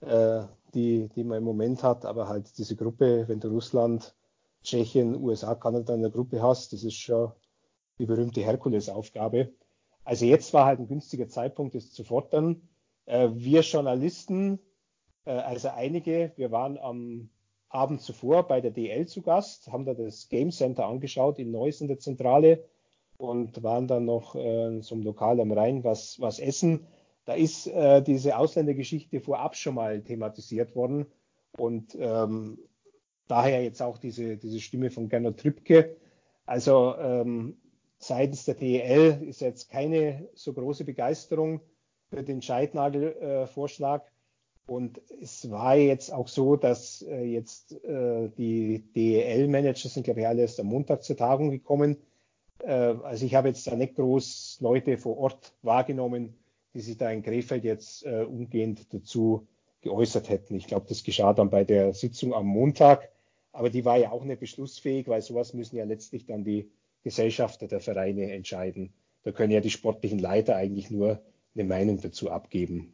äh, 0.00 0.42
die, 0.74 1.08
die 1.14 1.24
man 1.24 1.38
im 1.38 1.44
Moment 1.44 1.82
hat. 1.82 2.04
Aber 2.04 2.28
halt 2.28 2.56
diese 2.58 2.76
Gruppe, 2.76 3.28
wenn 3.28 3.40
du 3.40 3.48
Russland, 3.48 4.14
Tschechien, 4.62 5.16
USA, 5.16 5.54
Kanada 5.54 5.94
in 5.94 6.02
der 6.02 6.10
Gruppe 6.10 6.42
hast, 6.42 6.72
das 6.72 6.82
ist 6.82 6.96
schon 6.96 7.32
die 7.98 8.06
berühmte 8.06 8.40
Herkulesaufgabe. 8.40 9.52
Also 10.04 10.24
jetzt 10.24 10.54
war 10.54 10.64
halt 10.64 10.80
ein 10.80 10.88
günstiger 10.88 11.28
Zeitpunkt, 11.28 11.74
das 11.74 11.92
zu 11.92 12.04
fordern. 12.04 12.62
Äh, 13.04 13.28
wir 13.32 13.60
Journalisten, 13.60 14.58
äh, 15.24 15.32
also 15.32 15.68
einige, 15.68 16.32
wir 16.36 16.50
waren 16.50 16.78
am 16.78 17.28
Abend 17.68 18.00
zuvor 18.00 18.48
bei 18.48 18.62
der 18.62 18.70
DL 18.70 19.06
zu 19.06 19.20
Gast, 19.20 19.70
haben 19.70 19.84
da 19.84 19.92
das 19.92 20.30
Game 20.30 20.50
Center 20.50 20.86
angeschaut 20.86 21.38
in 21.38 21.50
Neuss 21.50 21.82
in 21.82 21.88
der 21.88 21.98
Zentrale 21.98 22.64
und 23.18 23.62
waren 23.62 23.88
dann 23.88 24.04
noch 24.04 24.34
äh, 24.34 24.80
zum 24.80 25.02
Lokal 25.02 25.40
am 25.40 25.52
Rhein 25.52 25.84
was, 25.84 26.20
was 26.20 26.38
essen. 26.38 26.86
Da 27.24 27.34
ist 27.34 27.66
äh, 27.66 28.00
diese 28.02 28.38
Ausländergeschichte 28.38 29.20
vorab 29.20 29.56
schon 29.56 29.74
mal 29.74 30.00
thematisiert 30.00 30.74
worden 30.74 31.06
und 31.58 31.96
ähm, 32.00 32.58
daher 33.26 33.62
jetzt 33.62 33.82
auch 33.82 33.98
diese, 33.98 34.38
diese 34.38 34.60
Stimme 34.60 34.90
von 34.90 35.08
Gernot 35.08 35.38
Trippke. 35.38 35.96
Also 36.46 36.94
ähm, 36.96 37.58
seitens 37.98 38.44
der 38.46 38.54
DEL 38.54 39.22
ist 39.28 39.40
jetzt 39.40 39.68
keine 39.68 40.28
so 40.34 40.54
große 40.54 40.84
Begeisterung 40.84 41.60
für 42.08 42.22
den 42.22 42.40
Scheidnagel-Vorschlag. 42.40 44.06
Äh, 44.06 44.72
und 44.72 45.00
es 45.20 45.50
war 45.50 45.76
jetzt 45.76 46.12
auch 46.12 46.28
so, 46.28 46.56
dass 46.56 47.02
äh, 47.02 47.24
jetzt 47.24 47.72
äh, 47.84 48.28
die 48.38 48.84
DEL-Manager 48.94 49.88
sind, 49.88 50.04
glaube 50.04 50.20
ich, 50.20 50.26
alle 50.26 50.42
erst 50.42 50.60
am 50.60 50.66
Montag 50.66 51.02
zur 51.02 51.16
Tagung 51.16 51.50
gekommen 51.50 51.98
also 52.64 53.24
ich 53.24 53.34
habe 53.34 53.48
jetzt 53.48 53.66
da 53.66 53.76
nicht 53.76 53.94
groß 53.94 54.58
Leute 54.60 54.98
vor 54.98 55.18
Ort 55.18 55.52
wahrgenommen, 55.62 56.34
die 56.74 56.80
sich 56.80 56.96
da 56.96 57.10
in 57.10 57.22
Krefeld 57.22 57.64
jetzt 57.64 58.04
äh, 58.04 58.22
umgehend 58.22 58.92
dazu 58.92 59.46
geäußert 59.80 60.28
hätten. 60.28 60.56
Ich 60.56 60.66
glaube, 60.66 60.86
das 60.88 61.04
geschah 61.04 61.32
dann 61.32 61.50
bei 61.50 61.64
der 61.64 61.94
Sitzung 61.94 62.34
am 62.34 62.46
Montag, 62.46 63.10
aber 63.52 63.70
die 63.70 63.84
war 63.84 63.96
ja 63.96 64.10
auch 64.10 64.24
nicht 64.24 64.40
beschlussfähig, 64.40 65.08
weil 65.08 65.22
sowas 65.22 65.54
müssen 65.54 65.76
ja 65.76 65.84
letztlich 65.84 66.26
dann 66.26 66.44
die 66.44 66.70
Gesellschafter 67.04 67.68
der 67.68 67.80
Vereine 67.80 68.32
entscheiden. 68.32 68.92
Da 69.22 69.32
können 69.32 69.52
ja 69.52 69.60
die 69.60 69.70
sportlichen 69.70 70.18
Leiter 70.18 70.56
eigentlich 70.56 70.90
nur 70.90 71.20
eine 71.54 71.64
Meinung 71.64 72.00
dazu 72.00 72.30
abgeben. 72.30 72.92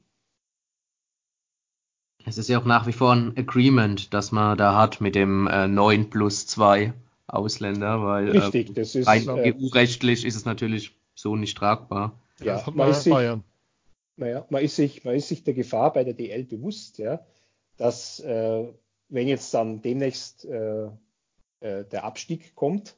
Es 2.26 2.38
ist 2.38 2.48
ja 2.48 2.58
auch 2.58 2.64
nach 2.64 2.86
wie 2.86 2.92
vor 2.92 3.12
ein 3.12 3.36
Agreement, 3.36 4.14
das 4.14 4.32
man 4.32 4.56
da 4.56 4.76
hat 4.76 5.00
mit 5.00 5.14
dem 5.14 5.46
äh, 5.46 5.68
9 5.68 6.08
plus 6.08 6.46
2. 6.46 6.94
Ausländer, 7.26 8.04
weil 8.04 8.30
Richtig, 8.30 8.70
äh, 8.70 8.72
das 8.74 8.94
ist, 8.94 9.06
rein 9.06 9.26
äh, 9.28 9.52
EU-rechtlich 9.52 10.24
ist 10.24 10.36
es 10.36 10.44
natürlich 10.44 10.94
so 11.14 11.36
nicht 11.36 11.56
tragbar. 11.56 12.20
Ja, 12.40 12.56
das 12.56 12.74
man, 12.74 12.90
ist 12.90 13.04
sich, 13.04 13.12
naja, 14.16 14.46
man, 14.50 14.62
ist 14.62 14.76
sich, 14.76 15.04
man 15.04 15.14
ist 15.14 15.28
sich 15.28 15.44
der 15.44 15.54
Gefahr 15.54 15.92
bei 15.92 16.04
der 16.04 16.14
DL 16.14 16.44
bewusst, 16.44 16.98
ja, 16.98 17.24
dass 17.76 18.20
äh, 18.20 18.72
wenn 19.08 19.28
jetzt 19.28 19.54
dann 19.54 19.80
demnächst 19.80 20.44
äh, 20.44 20.86
äh, 21.60 21.84
der 21.84 22.04
Abstieg 22.04 22.54
kommt, 22.54 22.96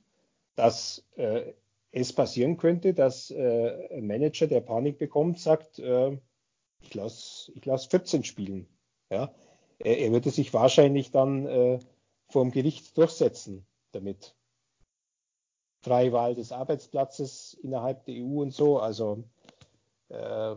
dass 0.56 1.04
äh, 1.16 1.52
es 1.92 2.12
passieren 2.12 2.58
könnte, 2.58 2.92
dass 2.92 3.30
ein 3.30 4.06
Manager, 4.06 4.46
der 4.46 4.60
Panik 4.60 4.98
bekommt, 4.98 5.38
sagt, 5.38 5.78
ich 5.78 6.94
lasse 6.94 7.52
ich 7.54 7.64
lass 7.64 7.86
14 7.86 8.22
spielen. 8.22 8.66
Ja? 9.08 9.32
Er, 9.78 9.98
er 9.98 10.12
würde 10.12 10.28
sich 10.28 10.52
wahrscheinlich 10.52 11.10
dann 11.10 11.80
vor 12.28 12.42
dem 12.42 12.50
Gericht 12.50 12.98
durchsetzen 12.98 13.64
damit. 13.96 14.34
Freie 15.82 16.12
Wahl 16.12 16.34
des 16.34 16.52
Arbeitsplatzes 16.52 17.54
innerhalb 17.62 18.04
der 18.06 18.16
EU 18.16 18.42
und 18.42 18.52
so. 18.52 18.78
Also 18.78 19.24
äh, 20.08 20.56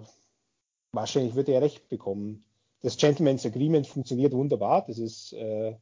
wahrscheinlich 0.91 1.35
wird 1.35 1.49
er 1.49 1.61
recht 1.61 1.89
bekommen. 1.89 2.43
Das 2.81 2.97
Gentleman's 2.97 3.45
Agreement 3.45 3.85
funktioniert 3.87 4.33
wunderbar. 4.33 4.85
Das 4.87 4.97
ist, 4.97 5.33
äh, 5.33 5.75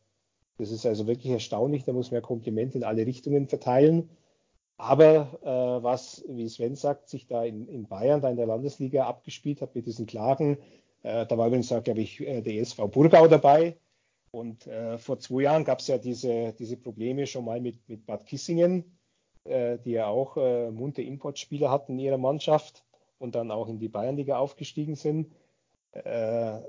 das 0.57 0.71
ist 0.71 0.85
also 0.85 1.07
wirklich 1.07 1.31
erstaunlich. 1.31 1.83
Da 1.83 1.93
muss 1.93 2.11
man 2.11 2.21
ja 2.21 2.21
Komplimente 2.21 2.77
in 2.77 2.83
alle 2.83 3.05
Richtungen 3.05 3.47
verteilen. 3.47 4.09
Aber 4.77 5.39
äh, 5.43 5.83
was, 5.83 6.23
wie 6.27 6.47
Sven 6.49 6.75
sagt, 6.75 7.09
sich 7.09 7.27
da 7.27 7.43
in, 7.43 7.67
in, 7.67 7.87
Bayern, 7.87 8.21
da 8.21 8.29
in 8.29 8.37
der 8.37 8.45
Landesliga 8.45 9.07
abgespielt 9.07 9.61
hat 9.61 9.73
mit 9.75 9.87
diesen 9.87 10.05
Klagen, 10.05 10.59
äh, 11.01 11.25
da 11.25 11.37
war 11.37 11.47
übrigens, 11.47 11.69
glaube 11.69 12.01
ich, 12.01 12.21
äh, 12.21 12.41
der 12.41 12.61
SV 12.61 12.87
Burgau 12.87 13.27
dabei, 13.27 13.77
und 14.31 14.67
äh, 14.67 14.97
vor 14.97 15.19
zwei 15.19 15.43
Jahren 15.43 15.63
gab 15.63 15.79
es 15.79 15.87
ja 15.87 15.97
diese, 15.97 16.53
diese 16.53 16.77
Probleme 16.77 17.27
schon 17.27 17.45
mal 17.45 17.61
mit, 17.61 17.87
mit 17.87 18.05
Bad 18.05 18.25
Kissingen, 18.25 18.97
äh, 19.45 19.77
die 19.79 19.91
ja 19.91 20.07
auch 20.07 20.37
äh, 20.37 20.69
munter 20.71 21.01
Importspieler 21.01 21.71
hatten 21.71 21.93
in 21.93 21.99
ihrer 21.99 22.17
Mannschaft 22.17 22.83
und 23.17 23.35
dann 23.35 23.51
auch 23.51 23.67
in 23.67 23.79
die 23.79 23.89
Bayernliga 23.89 24.37
aufgestiegen 24.37 24.95
sind. 24.95 25.31
Äh, 25.91 26.59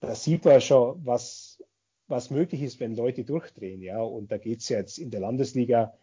da 0.00 0.14
sieht 0.14 0.44
man 0.44 0.60
schon, 0.60 1.04
was, 1.04 1.62
was 2.08 2.30
möglich 2.30 2.62
ist, 2.62 2.80
wenn 2.80 2.94
Leute 2.94 3.24
durchdrehen. 3.24 3.82
Ja? 3.82 4.02
Und 4.02 4.30
da 4.30 4.38
geht 4.38 4.60
es 4.60 4.68
ja 4.68 4.78
jetzt 4.78 4.98
in 4.98 5.10
der 5.10 5.20
Landesliga 5.20 5.94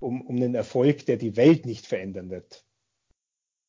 um, 0.00 0.22
um 0.22 0.36
einen 0.36 0.54
Erfolg, 0.54 1.06
der 1.06 1.16
die 1.16 1.36
Welt 1.36 1.66
nicht 1.66 1.86
verändern 1.86 2.30
wird. 2.30 2.64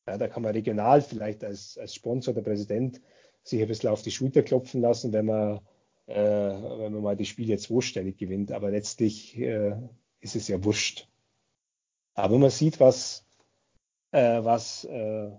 Ja, 0.08 0.18
da 0.18 0.28
kann 0.28 0.44
man 0.44 0.54
regional 0.54 1.02
vielleicht 1.02 1.44
als, 1.44 1.78
als 1.78 1.94
Sponsor 1.94 2.34
oder 2.34 2.44
Präsident 2.44 3.02
sich 3.44 3.62
ein 3.62 3.68
bisschen 3.68 3.90
auf 3.90 4.02
die 4.02 4.12
Schulter 4.12 4.44
klopfen 4.44 4.82
lassen, 4.82 5.14
wenn 5.14 5.26
man 5.26 5.62
äh, 6.10 6.80
wenn 6.80 6.94
man 6.94 7.04
mal 7.04 7.16
die 7.16 7.26
Spiele 7.26 7.58
zweistellig 7.58 8.18
gewinnt. 8.18 8.52
Aber 8.52 8.72
letztlich 8.72 9.38
äh, 9.38 9.76
ist 10.20 10.36
es 10.36 10.48
ja 10.48 10.64
wurscht. 10.64 11.08
Aber 12.16 12.38
man 12.38 12.50
sieht, 12.50 12.80
was, 12.80 13.26
äh, 14.12 14.44
was 14.44 14.86
äh, 14.86 15.32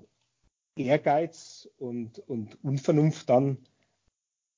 Ehrgeiz 0.77 1.69
und, 1.77 2.21
und 2.21 2.63
Unvernunft 2.63 3.29
dann 3.29 3.59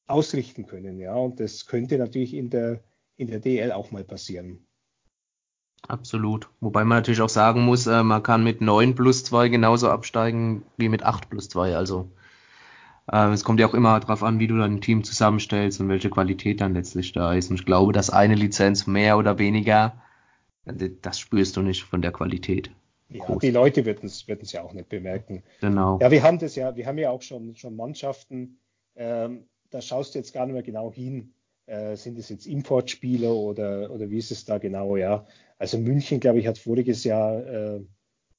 ausrichten 0.06 0.66
können. 0.66 0.98
Ja, 0.98 1.14
und 1.14 1.40
das 1.40 1.66
könnte 1.66 1.96
natürlich 1.96 2.34
in 2.34 2.50
der, 2.50 2.84
in 3.16 3.28
der 3.28 3.40
DL 3.40 3.72
auch 3.72 3.90
mal 3.90 4.04
passieren. 4.04 4.66
Absolut. 5.88 6.48
Wobei 6.60 6.84
man 6.84 6.98
natürlich 6.98 7.22
auch 7.22 7.28
sagen 7.28 7.62
muss, 7.62 7.86
äh, 7.86 8.02
man 8.02 8.22
kann 8.22 8.44
mit 8.44 8.60
9 8.60 8.94
plus 8.94 9.24
2 9.24 9.48
genauso 9.48 9.88
absteigen 9.88 10.64
wie 10.76 10.88
mit 10.88 11.02
8 11.02 11.28
plus 11.30 11.48
2. 11.48 11.74
Also 11.76 12.10
es 13.12 13.44
kommt 13.44 13.60
ja 13.60 13.66
auch 13.66 13.74
immer 13.74 14.00
darauf 14.00 14.22
an, 14.22 14.38
wie 14.38 14.46
du 14.46 14.56
dein 14.56 14.80
Team 14.80 15.04
zusammenstellst 15.04 15.80
und 15.80 15.88
welche 15.88 16.08
Qualität 16.08 16.60
dann 16.60 16.74
letztlich 16.74 17.12
da 17.12 17.34
ist. 17.34 17.50
Und 17.50 17.56
ich 17.56 17.66
glaube, 17.66 17.92
dass 17.92 18.10
eine 18.10 18.34
Lizenz 18.34 18.86
mehr 18.86 19.18
oder 19.18 19.38
weniger, 19.38 20.00
das 20.64 21.18
spürst 21.18 21.56
du 21.56 21.62
nicht 21.62 21.82
von 21.82 22.00
der 22.00 22.12
Qualität. 22.12 22.70
Ja, 23.10 23.24
Groß. 23.24 23.40
die 23.40 23.50
Leute 23.50 23.84
würden 23.84 24.06
es 24.06 24.52
ja 24.52 24.62
auch 24.62 24.72
nicht 24.72 24.88
bemerken. 24.88 25.42
Genau. 25.60 25.98
Ja, 26.00 26.10
wir 26.10 26.22
haben 26.22 26.38
das 26.38 26.56
ja, 26.56 26.74
wir 26.74 26.86
haben 26.86 26.96
ja 26.96 27.10
auch 27.10 27.20
schon, 27.20 27.54
schon 27.56 27.76
Mannschaften, 27.76 28.58
ähm, 28.96 29.44
da 29.70 29.82
schaust 29.82 30.14
du 30.14 30.18
jetzt 30.18 30.32
gar 30.32 30.46
nicht 30.46 30.54
mehr 30.54 30.62
genau 30.62 30.92
hin. 30.92 31.34
Äh, 31.66 31.96
sind 31.96 32.18
es 32.18 32.28
jetzt 32.28 32.46
Importspieler 32.46 33.32
oder, 33.32 33.90
oder 33.90 34.10
wie 34.10 34.18
ist 34.18 34.30
es 34.30 34.44
da 34.44 34.58
genau? 34.58 34.96
Ja, 34.96 35.26
also 35.58 35.78
München, 35.78 36.20
glaube 36.20 36.38
ich, 36.38 36.46
hat 36.46 36.58
voriges 36.58 37.04
Jahr 37.04 37.46
äh, 37.46 37.80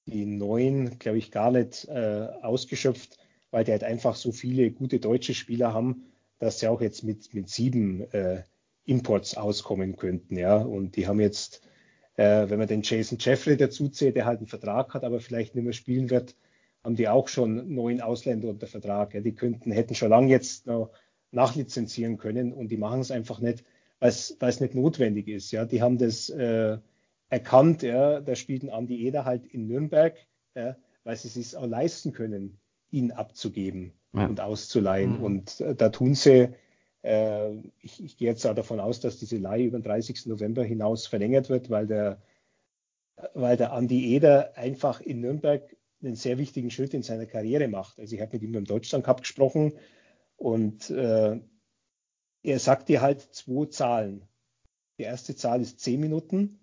die 0.06 0.26
neuen, 0.26 1.00
glaube 1.00 1.20
ich, 1.20 1.32
gar 1.32 1.52
nicht 1.52 1.88
äh, 1.88 2.28
ausgeschöpft 2.42 3.18
weil 3.54 3.64
die 3.64 3.72
halt 3.72 3.84
einfach 3.84 4.16
so 4.16 4.32
viele 4.32 4.72
gute 4.72 5.00
deutsche 5.00 5.36
Spieler 5.36 5.76
haben, 5.76 6.06
dass 6.40 6.60
sie 6.60 6.68
auch 6.68 6.82
jetzt 6.82 7.04
mit, 7.04 7.36
mit 7.36 7.50
sieben 7.50 8.02
äh, 8.12 8.42
Imports 8.84 9.38
auskommen 9.38 9.96
könnten. 9.96 10.38
Ja, 10.38 10.58
und 10.58 10.96
die 10.96 11.06
haben 11.06 11.20
jetzt, 11.20 11.62
äh, 12.16 12.50
wenn 12.50 12.58
man 12.58 12.68
den 12.68 12.82
Jason 12.82 13.20
Jeffrey 13.22 13.56
dazu 13.56 13.90
zählt, 13.90 14.16
der 14.16 14.26
halt 14.26 14.40
einen 14.40 14.48
Vertrag 14.48 14.96
hat, 14.96 15.04
aber 15.04 15.20
vielleicht 15.20 15.54
nicht 15.54 15.64
mehr 15.64 15.74
spielen 15.74 16.10
wird, 16.10 16.36
haben 16.84 16.96
die 16.96 17.08
auch 17.08 17.28
schon 17.28 17.76
neun 17.76 18.02
Ausländer 18.02 18.50
unter 18.50 18.66
Vertrag. 18.66 19.14
Ja, 19.14 19.22
die 19.22 19.36
könnten, 19.36 19.72
hätten 19.72 19.94
schon 19.94 20.10
lange 20.10 20.30
jetzt 20.30 20.66
noch 20.66 20.90
nachlizenzieren 21.30 22.18
können 22.18 22.54
und 22.54 22.70
die 22.70 22.78
machen 22.78 23.02
es 23.02 23.12
einfach 23.12 23.40
nicht, 23.40 23.64
weil 24.00 24.10
es 24.10 24.60
nicht 24.62 24.74
notwendig 24.74 25.28
ist. 25.28 25.52
Ja, 25.52 25.66
die 25.66 25.84
haben 25.84 26.00
das 26.00 26.28
äh, 26.30 26.80
erkannt. 27.30 27.84
Ja, 27.84 28.20
da 28.20 28.34
spielt 28.34 28.64
ein 28.64 28.72
Andi 28.72 29.06
Eder 29.06 29.26
halt 29.26 29.46
in 29.46 29.68
Nürnberg, 29.68 30.18
ja, 30.56 30.76
weil 31.04 31.16
sie 31.18 31.28
es 31.28 31.36
sich 31.36 31.56
auch 31.56 31.68
leisten 31.68 32.14
können 32.14 32.58
ihn 32.94 33.12
abzugeben 33.12 33.92
ja. 34.14 34.28
und 34.28 34.40
auszuleihen. 34.40 35.18
Mhm. 35.18 35.24
Und 35.24 35.62
äh, 35.62 35.76
da 35.76 35.90
tun 35.90 36.16
sie, 36.16 36.50
äh, 37.04 37.56
ich, 37.82 38.04
ich, 38.04 38.18
gehe 38.18 38.30
jetzt 38.30 38.46
auch 38.46 38.56
davon 38.56 38.80
aus, 38.80 39.00
dass 39.00 39.18
diese 39.18 39.38
Leihe 39.38 39.66
über 39.66 39.80
den 39.80 39.84
30. 39.84 40.28
November 40.28 40.64
hinaus 40.64 41.08
verlängert 41.08 41.50
wird, 41.50 41.70
weil 41.70 41.88
der, 41.88 42.22
weil 43.34 43.58
der 43.58 43.74
Andi 43.74 44.14
Eder 44.14 44.56
einfach 44.56 45.02
in 45.02 45.22
Nürnberg 45.22 45.76
einen 46.02 46.16
sehr 46.16 46.38
wichtigen 46.38 46.70
Schritt 46.70 46.94
in 46.94 47.04
seiner 47.04 47.26
Karriere 47.26 47.68
macht. 47.68 48.00
Also 48.00 48.16
ich 48.16 48.22
habe 48.22 48.34
mit 48.34 48.44
ihm 48.44 48.56
im 48.56 48.66
Deutschland 48.66 49.06
Cup 49.06 49.22
gesprochen 49.22 49.74
und 50.38 50.90
äh, 50.92 51.40
er 52.44 52.60
sagt 52.60 52.90
dir 52.90 53.02
halt 53.02 53.22
zwei 53.22 53.66
Zahlen. 53.66 54.24
Die 55.00 55.04
erste 55.04 55.36
Zahl 55.36 55.62
ist 55.62 55.80
zehn 55.80 56.00
Minuten. 56.00 56.60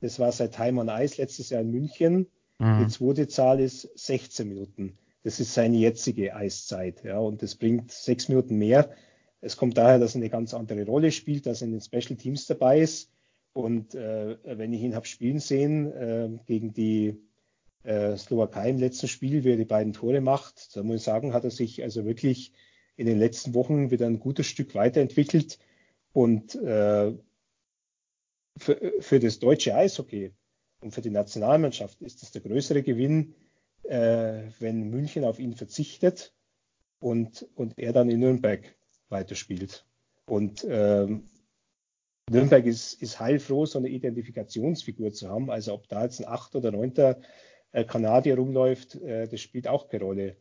Das 0.00 0.18
war 0.18 0.32
seit 0.32 0.54
Time 0.54 0.80
on 0.80 0.88
Ice 0.88 1.20
letztes 1.20 1.50
Jahr 1.50 1.62
in 1.62 1.70
München. 1.70 2.26
Mhm. 2.58 2.84
Die 2.84 2.92
zweite 2.92 3.28
Zahl 3.28 3.60
ist 3.60 3.88
16 3.98 4.48
Minuten. 4.48 4.98
Das 5.22 5.40
ist 5.40 5.54
seine 5.54 5.76
jetzige 5.76 6.34
Eiszeit. 6.34 7.04
Ja, 7.04 7.18
und 7.18 7.42
das 7.42 7.54
bringt 7.54 7.92
sechs 7.92 8.28
Minuten 8.28 8.56
mehr. 8.56 8.94
Es 9.40 9.56
kommt 9.56 9.76
daher, 9.76 9.98
dass 9.98 10.14
er 10.14 10.20
eine 10.20 10.30
ganz 10.30 10.54
andere 10.54 10.84
Rolle 10.86 11.12
spielt, 11.12 11.46
dass 11.46 11.62
er 11.62 11.68
in 11.68 11.72
den 11.72 11.80
Special 11.80 12.16
Teams 12.16 12.46
dabei 12.46 12.80
ist. 12.80 13.10
Und 13.52 13.94
äh, 13.94 14.38
wenn 14.44 14.72
ich 14.72 14.82
ihn 14.82 14.94
habe 14.94 15.06
spielen 15.06 15.40
sehen 15.40 15.92
äh, 15.92 16.30
gegen 16.46 16.72
die 16.72 17.20
äh, 17.82 18.16
Slowakei 18.16 18.70
im 18.70 18.78
letzten 18.78 19.08
Spiel, 19.08 19.44
wie 19.44 19.50
er 19.50 19.56
die 19.56 19.64
beiden 19.64 19.92
Tore 19.92 20.20
macht, 20.20 20.74
da 20.76 20.82
muss 20.82 20.96
ich 20.96 21.02
sagen, 21.02 21.32
hat 21.32 21.44
er 21.44 21.50
sich 21.50 21.82
also 21.82 22.04
wirklich 22.04 22.52
in 22.96 23.06
den 23.06 23.18
letzten 23.18 23.54
Wochen 23.54 23.90
wieder 23.90 24.06
ein 24.06 24.20
gutes 24.20 24.46
Stück 24.46 24.74
weiterentwickelt. 24.74 25.58
Und 26.12 26.54
äh, 26.56 27.12
für, 28.56 28.92
für 29.00 29.20
das 29.20 29.38
deutsche 29.38 29.74
Eishockey 29.74 30.32
und 30.80 30.92
für 30.92 31.00
die 31.00 31.10
Nationalmannschaft 31.10 32.00
ist 32.02 32.22
es 32.22 32.30
der 32.30 32.42
größere 32.42 32.82
Gewinn, 32.82 33.34
äh, 33.84 34.42
wenn 34.58 34.90
München 34.90 35.24
auf 35.24 35.38
ihn 35.38 35.54
verzichtet 35.54 36.32
und, 36.98 37.46
und 37.54 37.78
er 37.78 37.92
dann 37.92 38.10
in 38.10 38.20
Nürnberg 38.20 38.62
weiterspielt. 39.08 39.84
Und 40.26 40.64
ähm, 40.68 41.24
Nürnberg 42.30 42.64
ist, 42.64 43.02
ist 43.02 43.18
heilfroh, 43.18 43.66
so 43.66 43.78
eine 43.78 43.88
Identifikationsfigur 43.88 45.12
zu 45.12 45.28
haben. 45.28 45.50
Also 45.50 45.74
ob 45.74 45.88
da 45.88 46.04
jetzt 46.04 46.20
ein 46.20 46.28
acht 46.28 46.54
oder 46.54 46.70
neunter 46.70 47.20
äh, 47.72 47.84
Kanadier 47.84 48.36
rumläuft, 48.36 48.94
äh, 48.96 49.26
das 49.26 49.40
spielt 49.40 49.66
auch 49.66 49.88
keine 49.88 50.04
Rolle. 50.04 50.36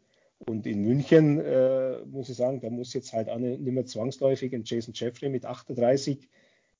Und 0.45 0.67
in 0.67 0.83
München 0.83 1.39
äh, 1.39 1.97
muss 2.05 2.29
ich 2.29 2.37
sagen, 2.37 2.61
da 2.61 2.69
muss 2.69 2.93
jetzt 2.93 3.11
halt 3.11 3.29
auch 3.29 3.39
nicht 3.39 3.59
mehr 3.59 3.85
zwangsläufig 3.85 4.53
ein 4.53 4.63
Jason 4.63 4.93
Jeffrey 4.95 5.29
mit 5.29 5.45
38, 5.45 6.29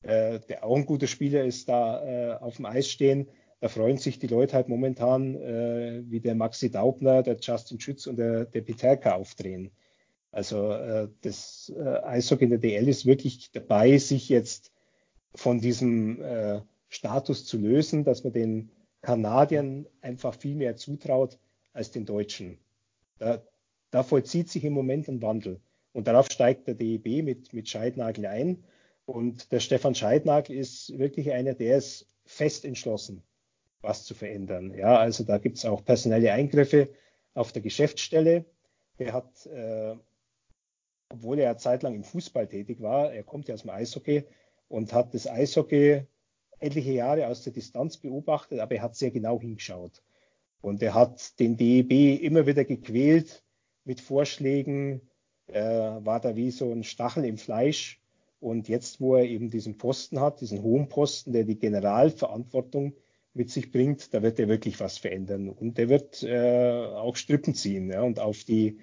äh, 0.04 0.40
der 0.48 0.64
auch 0.64 0.78
ein 0.78 0.86
guter 0.86 1.08
Spieler 1.08 1.44
ist, 1.44 1.68
da 1.68 2.06
äh, 2.06 2.34
auf 2.40 2.56
dem 2.56 2.66
Eis 2.66 2.88
stehen. 2.88 3.28
Da 3.62 3.68
freuen 3.68 3.98
sich 3.98 4.20
die 4.20 4.28
Leute 4.28 4.56
halt 4.56 4.70
momentan, 4.70 5.36
äh, 5.36 6.04
wie 6.06 6.22
der 6.22 6.36
Maxi 6.36 6.72
Daubner, 6.72 7.24
der 7.24 7.38
Justin 7.40 7.80
Schütz 7.80 8.08
und 8.08 8.18
der, 8.18 8.46
der 8.46 8.62
Peterka 8.62 9.16
aufdrehen. 9.16 9.72
Also 10.32 10.72
äh, 10.72 11.10
das 11.22 11.74
äh, 11.76 12.04
Eishockey 12.04 12.46
in 12.46 12.52
der 12.52 12.60
DL 12.60 12.88
ist 12.88 13.06
wirklich 13.06 13.52
dabei, 13.52 13.98
sich 13.98 14.30
jetzt 14.30 14.72
von 15.36 15.60
diesem 15.60 16.22
äh, 16.22 16.62
Status 16.88 17.46
zu 17.46 17.58
lösen, 17.58 18.04
dass 18.04 18.24
man 18.24 18.34
den 18.34 18.72
Kanadiern 19.02 19.88
einfach 20.02 20.36
viel 20.36 20.56
mehr 20.56 20.76
zutraut 20.76 21.38
als 21.74 21.92
den 21.92 22.06
Deutschen. 22.06 22.60
Da, 23.18 23.42
da 23.92 24.04
vollzieht 24.04 24.50
sich 24.50 24.64
im 24.64 24.74
Moment 24.74 25.08
ein 25.08 25.22
Wandel. 25.22 25.60
Und 25.94 26.08
darauf 26.08 26.30
steigt 26.30 26.68
der 26.68 26.76
DEB 26.76 27.24
mit, 27.24 27.54
mit 27.54 27.68
Scheidnagel 27.68 28.26
ein. 28.26 28.64
Und 29.06 29.52
der 29.52 29.60
Stefan 29.60 29.96
Scheidnagel 29.96 30.56
ist 30.56 30.98
wirklich 30.98 31.32
einer, 31.32 31.54
der 31.56 31.78
ist 31.78 32.08
fest 32.26 32.64
entschlossen, 32.66 33.24
was 33.82 34.06
zu 34.06 34.14
verändern. 34.14 34.74
Ja, 34.74 34.98
also 34.98 35.24
da 35.24 35.38
gibt 35.38 35.58
es 35.58 35.66
auch 35.66 35.84
personelle 35.84 36.34
Eingriffe 36.34 36.90
auf 37.34 37.52
der 37.52 37.62
Geschäftsstelle. 37.62 38.46
Er 38.98 39.14
hat, 39.14 39.46
äh, 39.46 39.96
obwohl 41.10 41.40
er 41.40 41.46
ja 41.46 41.58
zeitlang 41.58 41.96
im 41.96 42.04
Fußball 42.04 42.48
tätig 42.48 42.82
war, 42.82 43.14
er 43.14 43.24
kommt 43.24 43.48
ja 43.48 43.54
aus 43.54 43.62
dem 43.62 43.72
Eishockey 43.72 44.26
und 44.68 44.94
hat 44.94 45.14
das 45.14 45.28
Eishockey 45.28 46.04
etliche 46.60 46.92
Jahre 46.92 47.28
aus 47.28 47.44
der 47.44 47.54
Distanz 47.54 47.98
beobachtet, 47.98 48.60
aber 48.60 48.76
er 48.76 48.82
hat 48.82 48.96
sehr 48.96 49.12
genau 49.12 49.40
hingeschaut. 49.40 50.04
Und 50.62 50.84
er 50.84 50.94
hat 50.94 51.40
den 51.40 51.56
DEB 51.56 52.22
immer 52.22 52.46
wieder 52.46 52.66
gequält 52.66 53.44
mit 53.86 54.02
Vorschlägen, 54.02 55.02
äh, 55.48 55.62
war 55.62 56.20
da 56.20 56.36
wie 56.36 56.52
so 56.52 56.72
ein 56.72 56.84
Stachel 56.84 57.24
im 57.24 57.38
Fleisch. 57.38 58.02
Und 58.42 58.68
jetzt, 58.68 59.00
wo 59.00 59.16
er 59.16 59.24
eben 59.24 59.50
diesen 59.50 59.78
Posten 59.78 60.20
hat, 60.20 60.42
diesen 60.42 60.62
hohen 60.62 60.90
Posten, 60.90 61.32
der 61.32 61.46
die 61.46 61.58
Generalverantwortung 61.58 62.94
mit 63.40 63.50
sich 63.50 63.72
bringt, 63.72 64.14
da 64.14 64.22
wird 64.22 64.38
er 64.38 64.50
wirklich 64.50 64.82
was 64.82 64.98
verändern. 64.98 65.48
Und 65.48 65.80
er 65.80 65.88
wird 65.88 66.24
äh, 66.24 66.86
auch 66.88 67.16
Strippen 67.16 67.56
ziehen 67.56 67.90
ja, 67.90 68.02
und 68.02 68.20
auf 68.20 68.44
die 68.44 68.80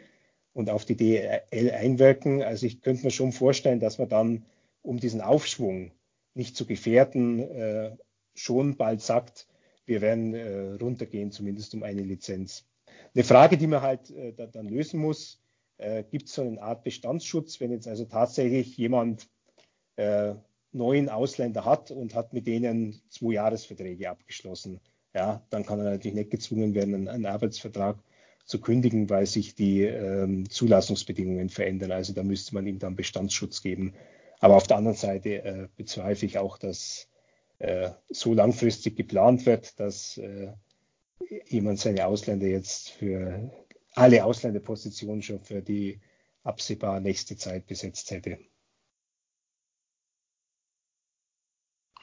und 0.55 0.71
auf 0.71 0.87
die 0.87 0.97
DL 0.97 1.71
einwirken. 1.73 2.43
Also 2.43 2.65
ich 2.65 2.81
könnte 2.81 3.05
mir 3.05 3.11
schon 3.11 3.33
vorstellen, 3.33 3.81
dass 3.81 3.99
man 3.99 4.09
dann, 4.09 4.47
um 4.81 4.99
diesen 4.99 5.21
Aufschwung 5.21 5.93
nicht 6.33 6.57
zu 6.57 6.65
gefährden, 6.65 7.41
äh, 7.41 7.97
schon 8.35 8.79
bald 8.79 9.03
sagt, 9.03 9.47
wir 9.85 10.01
werden 10.01 10.33
äh, 10.33 10.73
runtergehen, 10.81 11.33
zumindest 11.33 11.75
um 11.75 11.83
eine 11.83 12.01
Lizenz. 12.01 12.67
Eine 13.15 13.25
Frage, 13.25 13.59
die 13.59 13.67
man 13.67 13.83
halt 13.83 14.11
äh, 14.11 14.33
da, 14.33 14.47
dann 14.47 14.69
lösen 14.69 14.99
muss, 14.99 15.39
äh, 15.77 16.03
gibt 16.03 16.29
es 16.29 16.35
so 16.35 16.41
eine 16.41 16.63
Art 16.63 16.83
Bestandsschutz, 16.83 17.61
wenn 17.61 17.73
jetzt 17.73 17.89
also 17.89 18.07
tatsächlich 18.07 18.79
jemand 18.79 19.29
neuen 20.77 21.09
Ausländer 21.09 21.65
hat 21.65 21.91
und 21.91 22.15
hat 22.15 22.33
mit 22.33 22.47
denen 22.47 23.01
zwei 23.09 23.35
Jahresverträge 23.35 24.09
abgeschlossen. 24.11 24.81
Ja, 25.15 25.43
dann 25.51 25.65
kann 25.65 25.79
er 25.79 25.91
natürlich 25.91 26.15
nicht 26.15 26.31
gezwungen 26.31 26.75
werden, 26.75 26.95
einen, 26.95 27.09
einen 27.09 27.27
Arbeitsvertrag 27.27 27.99
zu 28.45 28.61
kündigen, 28.61 29.11
weil 29.11 29.27
sich 29.27 29.55
die 29.55 29.83
ähm, 29.83 30.49
Zulassungsbedingungen 30.49 31.49
verändern. 31.49 31.91
Also 31.91 32.13
da 32.13 32.23
müsste 32.23 32.55
man 32.55 32.67
ihm 32.67 32.79
dann 32.79 32.97
Bestandsschutz 32.97 33.63
geben. 33.63 33.95
Aber 34.39 34.57
auf 34.57 34.67
der 34.67 34.77
anderen 34.77 34.97
Seite 34.97 35.43
äh, 35.45 35.69
bezweifle 35.77 36.27
ich 36.27 36.39
auch, 36.39 36.59
dass 36.59 37.09
äh, 37.59 37.91
so 38.11 38.35
langfristig 38.35 38.97
geplant 38.97 39.47
wird, 39.47 39.81
dass 39.81 40.19
äh, 40.19 40.53
jemand 41.49 41.81
seine 41.81 42.07
Ausländer 42.07 42.47
jetzt 42.47 42.91
für 42.91 43.51
alle 43.95 44.25
Ausländerpositionen 44.25 45.23
schon 45.23 45.41
für 45.41 45.63
die 45.63 46.01
absehbar 46.45 47.01
nächste 47.01 47.37
Zeit 47.37 47.67
besetzt 47.67 48.11
hätte. 48.11 48.39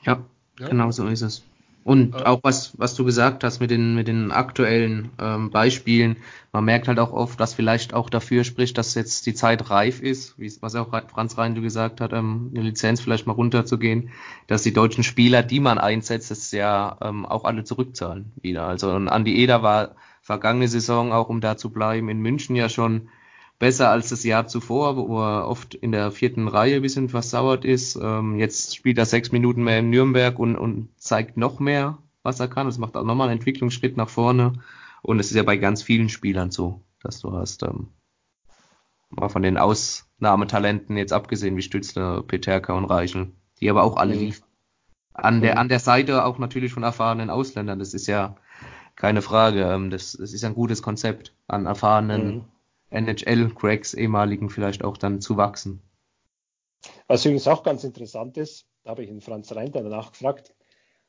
Ja, 0.04 0.20
ja. 0.60 0.68
genau 0.68 0.92
so 0.92 1.08
ist 1.08 1.22
es. 1.22 1.44
Und 1.84 2.16
äh, 2.16 2.24
auch 2.24 2.40
was, 2.44 2.78
was 2.78 2.96
du 2.96 3.04
gesagt 3.04 3.44
hast 3.44 3.60
mit 3.60 3.70
den, 3.70 3.96
mit 3.96 4.08
den 4.08 4.32
aktuellen 4.32 5.10
ähm, 5.20 5.52
Beispielen, 5.52 6.18
man 6.52 6.64
merkt 6.64 6.88
halt 6.88 7.00
auch 7.00 7.12
oft, 7.12 7.40
dass 7.40 7.54
vielleicht 7.54 7.94
auch 7.94 8.10
dafür 8.10 8.44
spricht, 8.44 8.78
dass 8.78 8.96
jetzt 8.96 9.26
die 9.26 9.34
Zeit 9.34 9.70
reif 9.70 10.02
ist, 10.02 10.40
wie 10.40 10.52
was 10.62 10.76
auch 10.76 10.90
Franz 11.10 11.38
Reindl 11.38 11.62
gesagt 11.62 12.00
hat, 12.00 12.14
ähm, 12.14 12.52
eine 12.54 12.64
Lizenz 12.64 13.02
vielleicht 13.02 13.28
mal 13.28 13.34
runterzugehen, 13.34 14.12
dass 14.48 14.64
die 14.64 14.74
deutschen 14.74 15.04
Spieler, 15.04 15.44
die 15.44 15.60
man 15.60 15.78
einsetzt, 15.78 16.32
das 16.32 16.52
ja 16.52 16.98
ähm, 17.02 17.26
auch 17.26 17.44
alle 17.44 17.64
zurückzahlen 17.64 18.32
wieder. 18.42 18.66
Also 18.68 18.92
und 18.92 19.10
Andi 19.10 19.36
Eder 19.36 19.62
war 19.62 19.96
vergangene 20.22 20.70
Saison 20.70 21.12
auch, 21.12 21.28
um 21.28 21.42
da 21.42 21.58
zu 21.58 21.70
bleiben, 21.70 22.08
in 22.08 22.20
München 22.20 22.56
ja 22.56 22.70
schon 22.70 23.10
besser 23.60 23.90
als 23.90 24.10
das 24.10 24.24
Jahr 24.24 24.48
zuvor, 24.48 24.98
wo 24.98 25.20
er 25.22 25.48
oft 25.48 25.74
in 25.76 25.92
der 25.92 26.12
vierten 26.12 26.48
Reihe 26.48 26.78
ein 26.78 26.82
bisschen 26.82 27.10
versauert 27.10 27.66
ist. 27.66 27.98
Ähm, 28.02 28.38
jetzt 28.38 28.76
spielt 28.76 28.98
er 28.98 29.06
sechs 29.06 29.32
Minuten 29.32 29.64
mehr 29.64 29.80
in 29.80 29.90
Nürnberg 29.90 30.38
und, 30.40 30.56
und 30.56 30.90
zeigt 30.98 31.38
noch 31.38 31.60
mehr, 31.60 31.98
was 32.24 32.40
er 32.40 32.48
kann. 32.48 32.68
Das 32.68 32.78
macht 32.78 32.98
auch 32.98 33.04
nochmal 33.04 33.30
einen 33.30 33.40
Entwicklungsschritt 33.40 33.98
nach 33.98 34.10
vorne. 34.10 34.54
Und 35.02 35.20
es 35.20 35.28
ist 35.28 35.36
ja 35.36 35.44
bei 35.44 35.58
ganz 35.58 35.84
vielen 35.84 36.10
Spielern 36.10 36.52
so, 36.52 36.82
dass 37.02 37.20
du 37.20 37.34
hast, 37.34 37.64
ähm, 37.64 37.88
mal 39.10 39.30
von 39.30 39.42
den 39.42 39.58
Ausnahmetalenten 39.58 40.98
jetzt 40.98 41.14
abgesehen, 41.14 41.56
wie 41.58 41.62
Stützler, 41.62 42.24
Peterka 42.24 42.74
und 42.74 42.86
Reichel, 42.86 43.32
die 43.60 43.70
aber 43.70 43.84
auch 43.84 43.98
alle 43.98 44.16
mhm. 44.16 44.22
liefern. 44.22 44.48
An 45.14 45.42
der, 45.42 45.60
an 45.60 45.70
der 45.70 45.80
Seite 45.80 46.26
auch 46.26 46.40
natürlich 46.40 46.74
von 46.74 46.82
erfahrenen 46.82 47.30
Ausländern. 47.30 47.78
Das 47.78 47.94
ist 47.94 48.08
ja 48.08 48.36
keine 48.96 49.22
Frage. 49.22 49.62
Ähm, 49.64 49.90
das, 49.90 50.14
das 50.14 50.34
ist 50.34 50.44
ein 50.44 50.56
gutes 50.56 50.82
Konzept, 50.82 51.36
an 51.48 51.66
erfahrenen 51.66 52.26
mhm. 52.26 52.46
NHL-Cracks, 52.94 53.94
ehemaligen 53.94 54.50
vielleicht 54.50 54.84
auch 54.84 54.98
dann 54.98 55.22
zu 55.22 55.38
wachsen. 55.38 55.82
Was 57.08 57.26
übrigens 57.26 57.48
auch 57.48 57.64
ganz 57.64 57.84
interessant 57.84 58.38
ist, 58.38 58.68
da 58.84 58.92
habe 58.92 59.04
ich 59.04 59.10
den 59.10 59.22
Franz 59.22 59.54
Reindl 59.54 59.84
danach 59.84 60.12
gefragt, 60.12 60.54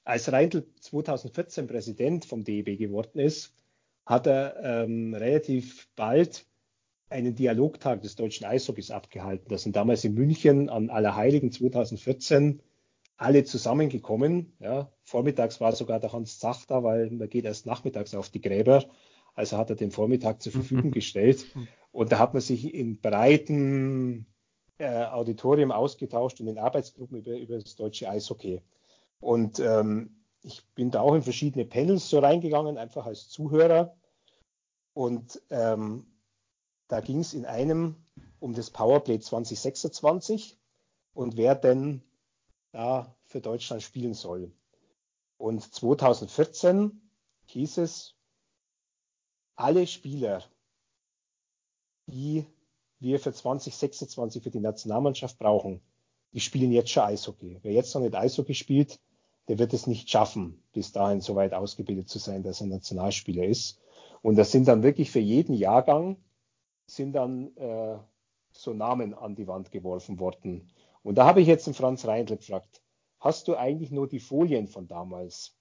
als 0.04 0.30
Reindl 0.30 0.66
2014 0.80 1.66
Präsident 1.66 2.24
vom 2.24 2.44
DEB 2.44 2.78
geworden 2.78 3.18
ist, 3.18 3.54
hat 4.04 4.26
er 4.26 4.56
ähm, 4.62 5.14
relativ 5.14 5.88
bald 5.96 6.46
einen 7.08 7.34
Dialogtag 7.34 8.02
des 8.02 8.16
deutschen 8.16 8.44
Eishockeys 8.44 8.90
abgehalten. 8.90 9.48
Das 9.48 9.62
sind 9.62 9.76
damals 9.76 10.04
in 10.04 10.14
München 10.14 10.68
an 10.68 10.90
Allerheiligen 10.90 11.52
2014 11.52 12.60
alle 13.16 13.44
zusammengekommen. 13.44 14.52
Ja. 14.58 14.90
Vormittags 15.04 15.60
war 15.60 15.72
sogar 15.72 16.00
der 16.00 16.12
Hans 16.12 16.38
Zach 16.38 16.64
da, 16.66 16.82
weil 16.82 17.10
man 17.10 17.28
geht 17.28 17.44
erst 17.44 17.66
nachmittags 17.66 18.14
auf 18.14 18.28
die 18.30 18.40
Gräber. 18.40 18.84
Also 19.34 19.56
hat 19.58 19.70
er 19.70 19.76
den 19.76 19.90
Vormittag 19.90 20.42
zur 20.42 20.52
Verfügung 20.52 20.90
gestellt. 20.90 21.46
Und 21.92 22.12
da 22.12 22.18
hat 22.18 22.34
man 22.34 22.40
sich 22.40 22.74
in 22.74 23.00
breiten 23.00 24.26
äh, 24.78 25.04
Auditorium 25.04 25.70
ausgetauscht 25.70 26.40
und 26.40 26.48
in 26.48 26.58
Arbeitsgruppen 26.58 27.18
über, 27.18 27.36
über 27.36 27.58
das 27.58 27.76
deutsche 27.76 28.08
Eishockey. 28.08 28.60
Und 29.20 29.60
ähm, 29.60 30.16
ich 30.42 30.64
bin 30.74 30.90
da 30.90 31.00
auch 31.00 31.14
in 31.14 31.22
verschiedene 31.22 31.64
Panels 31.64 32.10
so 32.10 32.18
reingegangen, 32.18 32.78
einfach 32.78 33.06
als 33.06 33.28
Zuhörer. 33.28 33.96
Und 34.92 35.40
ähm, 35.50 36.06
da 36.88 37.00
ging 37.00 37.20
es 37.20 37.34
in 37.34 37.46
einem 37.46 37.96
um 38.38 38.54
das 38.54 38.70
Powerplay 38.70 39.18
2026 39.18 40.58
und 41.14 41.36
wer 41.36 41.54
denn 41.54 42.02
da 42.72 43.16
für 43.24 43.40
Deutschland 43.40 43.82
spielen 43.82 44.12
soll. 44.12 44.52
Und 45.38 45.62
2014 45.62 47.00
hieß 47.46 47.78
es, 47.78 48.13
alle 49.56 49.86
Spieler, 49.86 50.42
die 52.06 52.44
wir 53.00 53.20
für 53.20 53.32
2026 53.32 54.42
für 54.42 54.50
die 54.50 54.60
Nationalmannschaft 54.60 55.38
brauchen, 55.38 55.80
die 56.32 56.40
spielen 56.40 56.72
jetzt 56.72 56.90
schon 56.90 57.04
Eishockey. 57.04 57.58
Wer 57.62 57.72
jetzt 57.72 57.94
noch 57.94 58.02
nicht 58.02 58.14
Eishockey 58.14 58.54
spielt, 58.54 58.98
der 59.48 59.58
wird 59.58 59.72
es 59.72 59.86
nicht 59.86 60.10
schaffen, 60.10 60.62
bis 60.72 60.92
dahin 60.92 61.20
so 61.20 61.36
weit 61.36 61.54
ausgebildet 61.54 62.08
zu 62.08 62.18
sein, 62.18 62.42
dass 62.42 62.60
er 62.60 62.66
Nationalspieler 62.66 63.44
ist. 63.44 63.78
Und 64.22 64.36
das 64.36 64.50
sind 64.50 64.68
dann 64.68 64.82
wirklich 64.82 65.10
für 65.10 65.20
jeden 65.20 65.54
Jahrgang 65.54 66.16
sind 66.86 67.12
dann 67.12 67.56
äh, 67.56 67.98
so 68.52 68.72
Namen 68.72 69.14
an 69.14 69.34
die 69.34 69.46
Wand 69.46 69.70
geworfen 69.70 70.18
worden. 70.18 70.70
Und 71.02 71.16
da 71.16 71.26
habe 71.26 71.40
ich 71.40 71.46
jetzt 71.46 71.66
den 71.66 71.74
Franz 71.74 72.06
Reindl 72.06 72.36
gefragt, 72.36 72.82
hast 73.20 73.48
du 73.48 73.56
eigentlich 73.56 73.90
nur 73.90 74.08
die 74.08 74.20
Folien 74.20 74.66
von 74.66 74.88
damals? 74.88 75.56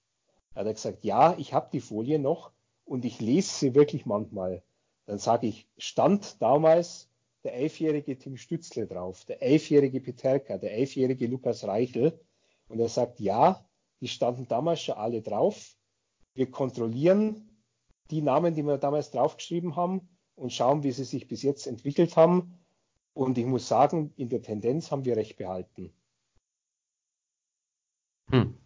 Da 0.52 0.60
hat 0.60 0.66
er 0.66 0.74
gesagt, 0.74 1.04
ja, 1.04 1.36
ich 1.38 1.52
habe 1.52 1.68
die 1.72 1.80
Folien 1.80 2.22
noch 2.22 2.52
und 2.84 3.04
ich 3.04 3.20
lese 3.20 3.52
sie 3.54 3.74
wirklich 3.74 4.06
manchmal. 4.06 4.62
Dann 5.06 5.18
sage 5.18 5.46
ich, 5.46 5.68
stand 5.76 6.40
damals 6.40 7.10
der 7.44 7.54
elfjährige 7.54 8.18
Tim 8.18 8.36
Stützle 8.36 8.86
drauf, 8.86 9.24
der 9.26 9.42
elfjährige 9.42 10.00
Peterka, 10.00 10.56
der 10.56 10.72
elfjährige 10.72 11.26
Lukas 11.26 11.64
Reichel. 11.64 12.18
Und 12.68 12.80
er 12.80 12.88
sagt, 12.88 13.20
ja, 13.20 13.66
die 14.00 14.08
standen 14.08 14.48
damals 14.48 14.80
schon 14.80 14.96
alle 14.96 15.20
drauf. 15.20 15.76
Wir 16.34 16.50
kontrollieren 16.50 17.50
die 18.10 18.22
Namen, 18.22 18.54
die 18.54 18.62
wir 18.62 18.78
damals 18.78 19.10
draufgeschrieben 19.10 19.76
haben 19.76 20.08
und 20.34 20.52
schauen, 20.52 20.82
wie 20.82 20.92
sie 20.92 21.04
sich 21.04 21.28
bis 21.28 21.42
jetzt 21.42 21.66
entwickelt 21.66 22.16
haben. 22.16 22.58
Und 23.12 23.38
ich 23.38 23.46
muss 23.46 23.68
sagen, 23.68 24.12
in 24.16 24.28
der 24.28 24.42
Tendenz 24.42 24.90
haben 24.90 25.04
wir 25.04 25.16
recht 25.16 25.36
behalten. 25.36 25.92
Hm. 28.30 28.58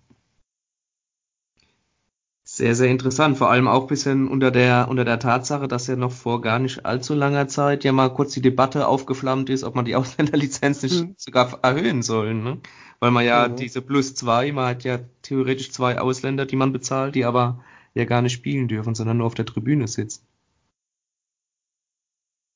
Sehr, 2.59 2.75
sehr 2.75 2.89
interessant. 2.89 3.39
Vor 3.39 3.53
allem 3.53 3.69
auch 3.69 3.83
ein 3.83 3.87
bisschen 3.87 4.27
unter 4.27 4.51
der, 4.51 4.89
unter 4.89 5.05
der 5.05 5.21
Tatsache, 5.21 5.69
dass 5.69 5.87
ja 5.87 5.95
noch 5.95 6.11
vor 6.11 6.41
gar 6.41 6.59
nicht 6.59 6.85
allzu 6.85 7.15
langer 7.15 7.47
Zeit 7.47 7.85
ja 7.85 7.93
mal 7.93 8.09
kurz 8.09 8.35
die 8.35 8.43
Debatte 8.43 8.89
aufgeflammt 8.89 9.49
ist, 9.49 9.63
ob 9.63 9.77
man 9.77 9.85
die 9.85 9.95
Ausländerlizenz 9.95 10.83
nicht 10.83 11.05
mhm. 11.05 11.15
sogar 11.17 11.61
erhöhen 11.63 12.03
soll. 12.03 12.35
Ne? 12.35 12.59
Weil 12.99 13.13
man 13.13 13.25
ja 13.25 13.47
mhm. 13.47 13.55
diese 13.55 13.81
plus 13.81 14.17
zwei, 14.17 14.51
man 14.51 14.67
hat 14.67 14.83
ja 14.83 14.99
theoretisch 15.23 15.71
zwei 15.71 16.01
Ausländer, 16.01 16.47
die 16.47 16.57
man 16.57 16.73
bezahlt, 16.73 17.15
die 17.15 17.25
aber 17.25 17.63
ja 17.95 18.07
gar 18.07 18.23
nicht 18.23 18.33
spielen 18.33 18.67
dürfen, 18.67 18.97
sondern 18.97 19.19
nur 19.19 19.29
auf 19.29 19.35
der 19.35 19.47
Tribüne 19.47 19.87
sitzen. 19.87 20.27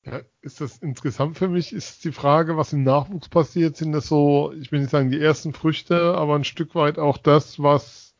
Ja, 0.04 0.22
ist 0.40 0.60
das 0.60 0.78
interessant 0.78 1.38
für 1.38 1.46
mich, 1.46 1.72
ist 1.72 2.04
die 2.04 2.10
Frage, 2.10 2.56
was 2.56 2.72
im 2.72 2.82
Nachwuchs 2.82 3.28
passiert, 3.28 3.76
sind 3.76 3.92
das 3.92 4.08
so, 4.08 4.52
ich 4.60 4.72
will 4.72 4.80
nicht 4.80 4.90
sagen 4.90 5.12
die 5.12 5.20
ersten 5.20 5.52
Früchte, 5.52 6.16
aber 6.16 6.34
ein 6.34 6.42
Stück 6.42 6.74
weit 6.74 6.98
auch 6.98 7.18
das, 7.18 7.62
was 7.62 8.16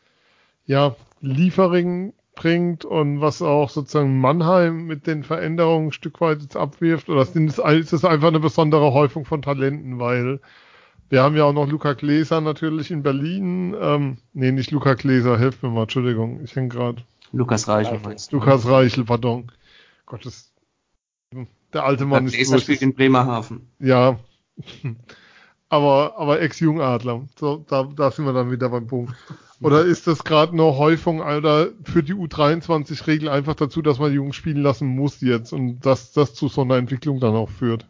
ja 0.65 0.95
Liefering 1.23 2.13
bringt 2.35 2.85
und 2.85 3.21
was 3.21 3.43
auch 3.43 3.71
sozusagen 3.71 4.21
Mannheim 4.21 4.87
mit 4.87 5.07
den 5.07 5.23
Veränderungen 5.23 5.89
ein 5.89 5.93
Stück 5.93 6.21
weit 6.21 6.43
jetzt 6.43 6.57
abwirft? 6.57 7.09
Oder 7.09 7.23
ist 7.23 7.93
es 7.93 8.05
einfach 8.05 8.29
eine 8.29 8.41
besondere 8.41 8.93
Häufung 8.93 9.25
von 9.25 9.41
Talenten? 9.41 9.99
Weil 9.99 10.41
wir 11.09 11.23
haben 11.23 11.37
ja 11.37 11.45
auch 11.45 11.53
noch 11.53 11.69
Luca 11.69 11.93
Gläser 11.93 12.41
natürlich 12.41 12.91
in 12.91 13.03
Berlin. 13.03 13.77
Ähm, 13.81 14.19
nee, 14.33 14.51
nicht 14.51 14.71
Luca 14.71 14.95
Gläser, 14.95 15.39
helft 15.39 15.63
mir 15.63 15.71
mal, 15.71 15.83
Entschuldigung, 15.83 16.43
ich 16.43 16.57
hänge 16.57 16.69
gerade. 16.69 17.03
Lukas 17.33 17.69
Reichel 17.69 18.01
meinst 18.03 18.33
du? 18.33 18.37
Lukas 18.37 18.67
Reichel, 18.67 19.05
pardon. 19.05 19.53
Gottes. 20.07 20.53
Der 21.73 21.85
alte 21.85 22.05
Mann 22.05 22.27
ist. 22.27 22.35
Gläser 22.35 22.59
spielt 22.59 22.83
in 22.83 22.95
Bremerhaven. 22.95 23.71
Ja. 23.79 24.19
Aber, 25.73 26.19
aber 26.19 26.43
Ex-Jungadler. 26.43 27.23
So, 27.41 27.65
da, 27.67 27.85
da 27.97 28.11
sind 28.11 28.27
wir 28.27 28.35
dann 28.35 28.51
wieder 28.51 28.69
beim 28.69 28.87
Punkt. 28.87 29.15
Oder 29.63 29.85
ist 29.85 30.07
das 30.07 30.23
gerade 30.23 30.53
eine 30.53 30.77
Häufung 30.77 31.21
oder 31.21 31.69
für 31.85 32.03
die 32.03 32.13
U23-Regel 32.13 33.31
einfach 33.31 33.55
dazu, 33.55 33.81
dass 33.81 33.99
man 33.99 34.11
die 34.11 34.17
Jungs 34.17 34.37
spielen 34.37 34.61
lassen 34.61 34.87
muss 34.87 35.23
jetzt 35.23 35.53
und 35.55 35.81
dass 35.81 36.13
das 36.13 36.35
zu 36.35 36.49
so 36.49 36.61
einer 36.61 36.77
Entwicklung 36.77 37.21
dann 37.21 37.35
auch 37.35 37.49
führt? 37.49 37.89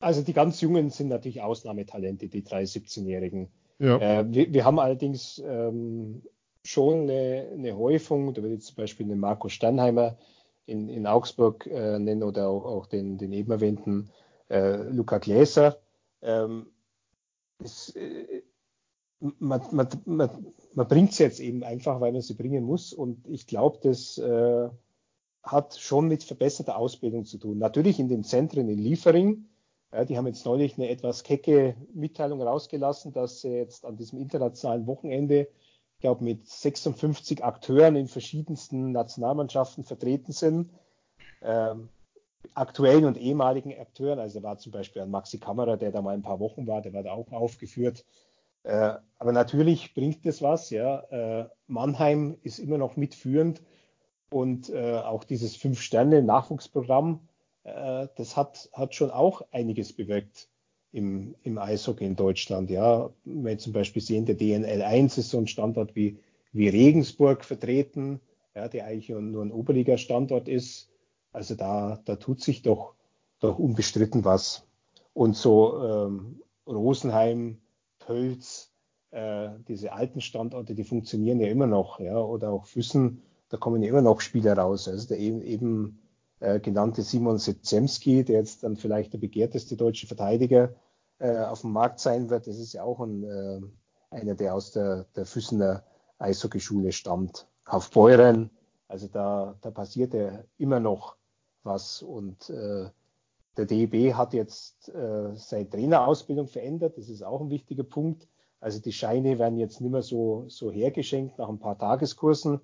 Also 0.00 0.22
die 0.22 0.32
ganz 0.32 0.60
Jungen 0.60 0.90
sind 0.90 1.08
natürlich 1.08 1.42
Ausnahmetalente, 1.42 2.26
die 2.26 2.42
drei 2.42 2.64
17-Jährigen. 2.64 3.50
Ja. 3.78 3.98
Äh, 3.98 4.34
wir, 4.34 4.52
wir, 4.52 4.64
haben 4.64 4.80
allerdings 4.80 5.40
ähm, 5.46 6.22
schon 6.64 7.02
eine, 7.02 7.50
eine, 7.52 7.76
Häufung, 7.76 8.34
da 8.34 8.42
würde 8.42 8.56
ich 8.56 8.62
zum 8.62 8.76
Beispiel 8.76 9.06
den 9.06 9.20
Marco 9.20 9.48
Steinheimer 9.48 10.16
in, 10.66 10.88
in 10.88 11.06
Augsburg 11.06 11.68
äh, 11.68 12.00
nennen 12.00 12.24
oder 12.24 12.48
auch, 12.48 12.64
auch, 12.64 12.86
den, 12.86 13.16
den 13.16 13.32
eben 13.32 13.52
erwähnten 13.52 14.10
äh, 14.50 14.76
Luca 14.90 15.18
Gläser. 15.18 15.78
Ähm, 16.24 16.66
es, 17.62 17.94
äh, 17.94 18.42
man, 19.38 19.62
man, 19.70 19.88
man, 20.04 20.46
man 20.74 20.88
bringt 20.88 21.12
es 21.12 21.18
jetzt 21.18 21.40
eben 21.40 21.62
einfach, 21.62 22.00
weil 22.00 22.12
man 22.12 22.22
sie 22.22 22.34
bringen 22.34 22.64
muss. 22.64 22.92
Und 22.92 23.26
ich 23.28 23.46
glaube, 23.46 23.78
das 23.82 24.18
äh, 24.18 24.68
hat 25.42 25.76
schon 25.76 26.08
mit 26.08 26.24
verbesserter 26.24 26.76
Ausbildung 26.76 27.24
zu 27.24 27.38
tun. 27.38 27.58
Natürlich 27.58 27.98
in 27.98 28.08
den 28.08 28.24
Zentren 28.24 28.68
in 28.68 28.78
Liefering. 28.78 29.46
Ja, 29.92 30.04
die 30.04 30.16
haben 30.18 30.26
jetzt 30.26 30.44
neulich 30.44 30.76
eine 30.76 30.88
etwas 30.88 31.22
kecke 31.22 31.76
Mitteilung 31.94 32.42
rausgelassen, 32.42 33.12
dass 33.12 33.42
sie 33.42 33.50
jetzt 33.50 33.84
an 33.84 33.96
diesem 33.96 34.18
internationalen 34.18 34.86
Wochenende, 34.86 35.48
ich 35.94 36.00
glaube, 36.00 36.24
mit 36.24 36.48
56 36.48 37.44
Akteuren 37.44 37.94
in 37.94 38.08
verschiedensten 38.08 38.90
Nationalmannschaften 38.90 39.84
vertreten 39.84 40.32
sind. 40.32 40.72
Ähm, 41.42 41.90
aktuellen 42.54 43.04
und 43.04 43.16
ehemaligen 43.16 43.72
Akteuren. 43.78 44.18
Also 44.18 44.40
da 44.40 44.48
war 44.48 44.58
zum 44.58 44.72
Beispiel 44.72 45.02
ein 45.02 45.10
Maxi 45.10 45.38
Kammerer, 45.38 45.76
der 45.76 45.92
da 45.92 46.02
mal 46.02 46.14
ein 46.14 46.22
paar 46.22 46.40
Wochen 46.40 46.66
war, 46.66 46.82
der 46.82 46.92
war 46.92 47.02
da 47.02 47.12
auch 47.12 47.32
aufgeführt. 47.32 48.04
Äh, 48.64 48.94
aber 49.18 49.32
natürlich 49.32 49.94
bringt 49.94 50.24
es 50.26 50.42
was, 50.42 50.70
ja. 50.70 51.00
Äh, 51.10 51.48
Mannheim 51.66 52.36
ist 52.42 52.58
immer 52.58 52.78
noch 52.78 52.96
mitführend 52.96 53.62
und 54.30 54.70
äh, 54.70 54.96
auch 54.96 55.24
dieses 55.24 55.54
Fünf-Sterne-Nachwuchsprogramm, 55.56 57.20
äh, 57.64 58.08
das 58.16 58.36
hat, 58.36 58.70
hat 58.72 58.94
schon 58.94 59.10
auch 59.10 59.42
einiges 59.52 59.92
bewirkt 59.92 60.48
im, 60.92 61.34
im 61.42 61.58
Eishockey 61.58 62.06
in 62.06 62.16
Deutschland, 62.16 62.70
ja. 62.70 63.10
Wenn 63.24 63.44
wir 63.44 63.58
zum 63.58 63.72
Beispiel 63.72 64.00
sehen, 64.00 64.26
der 64.26 64.36
DNL 64.36 64.82
1 64.82 65.18
ist 65.18 65.30
so 65.30 65.38
ein 65.38 65.46
Standort 65.46 65.94
wie, 65.94 66.18
wie 66.52 66.68
Regensburg 66.68 67.44
vertreten, 67.44 68.20
ja, 68.54 68.68
der 68.68 68.86
eigentlich 68.86 69.08
nur 69.08 69.44
ein 69.44 69.52
Oberliga-Standort 69.52 70.48
ist. 70.48 70.88
Also 71.34 71.56
da, 71.56 72.00
da 72.04 72.16
tut 72.16 72.40
sich 72.40 72.62
doch, 72.62 72.94
doch 73.40 73.58
unbestritten 73.58 74.24
was. 74.24 74.66
Und 75.12 75.36
so 75.36 75.82
ähm, 75.82 76.42
Rosenheim, 76.66 77.58
Pölz, 77.98 78.72
äh, 79.10 79.50
diese 79.66 79.92
alten 79.92 80.20
Standorte, 80.20 80.74
die 80.74 80.84
funktionieren 80.84 81.40
ja 81.40 81.48
immer 81.48 81.66
noch, 81.66 81.98
ja, 81.98 82.16
oder 82.16 82.50
auch 82.50 82.66
Füssen, 82.66 83.22
da 83.48 83.56
kommen 83.56 83.82
ja 83.82 83.88
immer 83.88 84.00
noch 84.00 84.20
Spieler 84.20 84.56
raus. 84.56 84.86
Also 84.86 85.08
der 85.08 85.18
eben, 85.18 85.42
eben 85.42 86.02
äh, 86.38 86.60
genannte 86.60 87.02
Simon 87.02 87.38
Sezemski, 87.38 88.24
der 88.24 88.38
jetzt 88.38 88.62
dann 88.62 88.76
vielleicht 88.76 89.12
der 89.12 89.18
begehrteste 89.18 89.76
deutsche 89.76 90.06
Verteidiger 90.06 90.74
äh, 91.18 91.38
auf 91.38 91.62
dem 91.62 91.72
Markt 91.72 91.98
sein 91.98 92.30
wird, 92.30 92.46
das 92.46 92.58
ist 92.58 92.74
ja 92.74 92.84
auch 92.84 93.00
ein, 93.00 93.24
äh, 93.24 93.60
einer, 94.10 94.36
der 94.36 94.54
aus 94.54 94.70
der, 94.70 95.06
der 95.16 95.26
Füssener 95.26 95.82
Eishockeyschule 96.18 96.92
stammt. 96.92 97.48
Kaufbeuren, 97.64 98.50
also 98.86 99.08
da, 99.08 99.56
da 99.62 99.70
passiert 99.72 100.14
ja 100.14 100.44
immer 100.58 100.78
noch 100.78 101.16
was 101.64 102.02
und 102.02 102.50
äh, 102.50 102.88
der 103.56 103.66
DEB 103.66 104.14
hat 104.14 104.34
jetzt 104.34 104.88
äh, 104.88 105.34
seine 105.36 105.68
Trainerausbildung 105.68 106.48
verändert. 106.48 106.98
Das 106.98 107.08
ist 107.08 107.22
auch 107.22 107.40
ein 107.40 107.50
wichtiger 107.50 107.84
Punkt. 107.84 108.26
Also 108.60 108.80
die 108.80 108.92
Scheine 108.92 109.38
werden 109.38 109.58
jetzt 109.58 109.80
nicht 109.80 109.90
mehr 109.90 110.02
so, 110.02 110.44
so 110.48 110.70
hergeschenkt 110.72 111.38
nach 111.38 111.48
ein 111.48 111.58
paar 111.58 111.78
Tageskursen, 111.78 112.60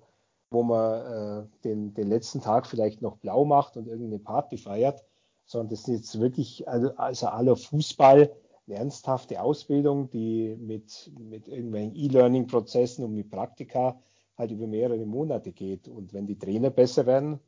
wo 0.49 0.63
man 0.63 1.45
äh, 1.45 1.47
den, 1.63 1.93
den 1.93 2.09
letzten 2.09 2.41
Tag 2.41 2.67
vielleicht 2.67 3.01
noch 3.01 3.17
blau 3.17 3.45
macht 3.45 3.77
und 3.77 3.87
irgendeine 3.87 4.19
Party 4.19 4.57
feiert, 4.57 5.05
sondern 5.45 5.69
das 5.69 5.81
ist 5.81 5.87
jetzt 5.87 6.19
wirklich, 6.19 6.67
also, 6.67 6.95
also 6.97 7.27
aller 7.27 7.55
Fußball, 7.55 8.31
eine 8.67 8.75
ernsthafte 8.75 9.41
Ausbildung, 9.41 10.09
die 10.09 10.55
mit, 10.59 11.11
mit 11.19 11.47
irgendwelchen 11.47 11.95
E-Learning-Prozessen 11.95 13.05
und 13.05 13.13
mit 13.13 13.29
Praktika 13.29 13.99
halt 14.37 14.51
über 14.51 14.67
mehrere 14.67 15.05
Monate 15.05 15.51
geht. 15.51 15.87
Und 15.87 16.13
wenn 16.13 16.27
die 16.27 16.37
Trainer 16.37 16.69
besser 16.69 17.05
werden, 17.05 17.39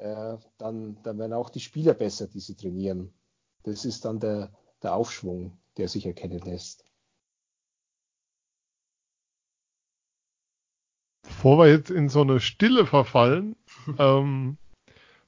äh, 0.00 0.38
dann, 0.58 0.96
dann 1.02 1.18
werden 1.18 1.32
auch 1.32 1.50
die 1.50 1.60
Spieler 1.60 1.94
besser, 1.94 2.26
die 2.26 2.40
sie 2.40 2.56
trainieren. 2.56 3.12
Das 3.62 3.84
ist 3.84 4.04
dann 4.04 4.18
der, 4.18 4.52
der 4.82 4.94
Aufschwung, 4.94 5.58
der 5.76 5.88
sich 5.88 6.06
erkennen 6.06 6.40
lässt. 6.40 6.84
Bevor 11.22 11.58
wir 11.58 11.68
jetzt 11.68 11.90
in 11.90 12.08
so 12.08 12.22
eine 12.22 12.40
Stille 12.40 12.86
verfallen, 12.86 13.56
ähm, 13.98 14.56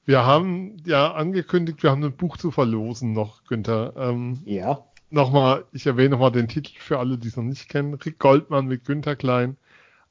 wir 0.05 0.25
haben 0.25 0.77
ja 0.85 1.13
angekündigt, 1.13 1.81
wir 1.83 1.91
haben 1.91 2.03
ein 2.03 2.17
Buch 2.17 2.37
zu 2.37 2.51
verlosen 2.51 3.13
noch, 3.13 3.45
Günther. 3.45 3.93
Ähm, 3.95 4.41
ja. 4.45 4.85
Nochmal, 5.09 5.65
ich 5.71 5.85
erwähne 5.85 6.09
nochmal 6.09 6.31
den 6.31 6.47
Titel 6.47 6.73
für 6.77 6.97
alle, 6.99 7.17
die 7.17 7.27
es 7.27 7.37
noch 7.37 7.43
nicht 7.43 7.69
kennen. 7.69 7.93
Rick 7.93 8.19
Goldmann 8.19 8.65
mit 8.65 8.85
Günther 8.85 9.15
Klein. 9.15 9.57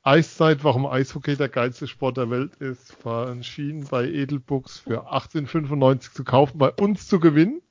Eiszeit, 0.04 0.64
warum 0.64 0.86
Eishockey 0.86 1.36
der 1.36 1.48
geilste 1.48 1.86
Sport 1.86 2.16
der 2.16 2.28
Welt 2.28 2.56
ist, 2.56 2.96
erschienen 3.04 3.86
bei 3.88 4.04
Edelbooks 4.04 4.78
für 4.78 5.12
1895 5.12 6.12
zu 6.12 6.24
kaufen, 6.24 6.58
bei 6.58 6.70
uns 6.70 7.06
zu 7.06 7.20
gewinnen. 7.20 7.62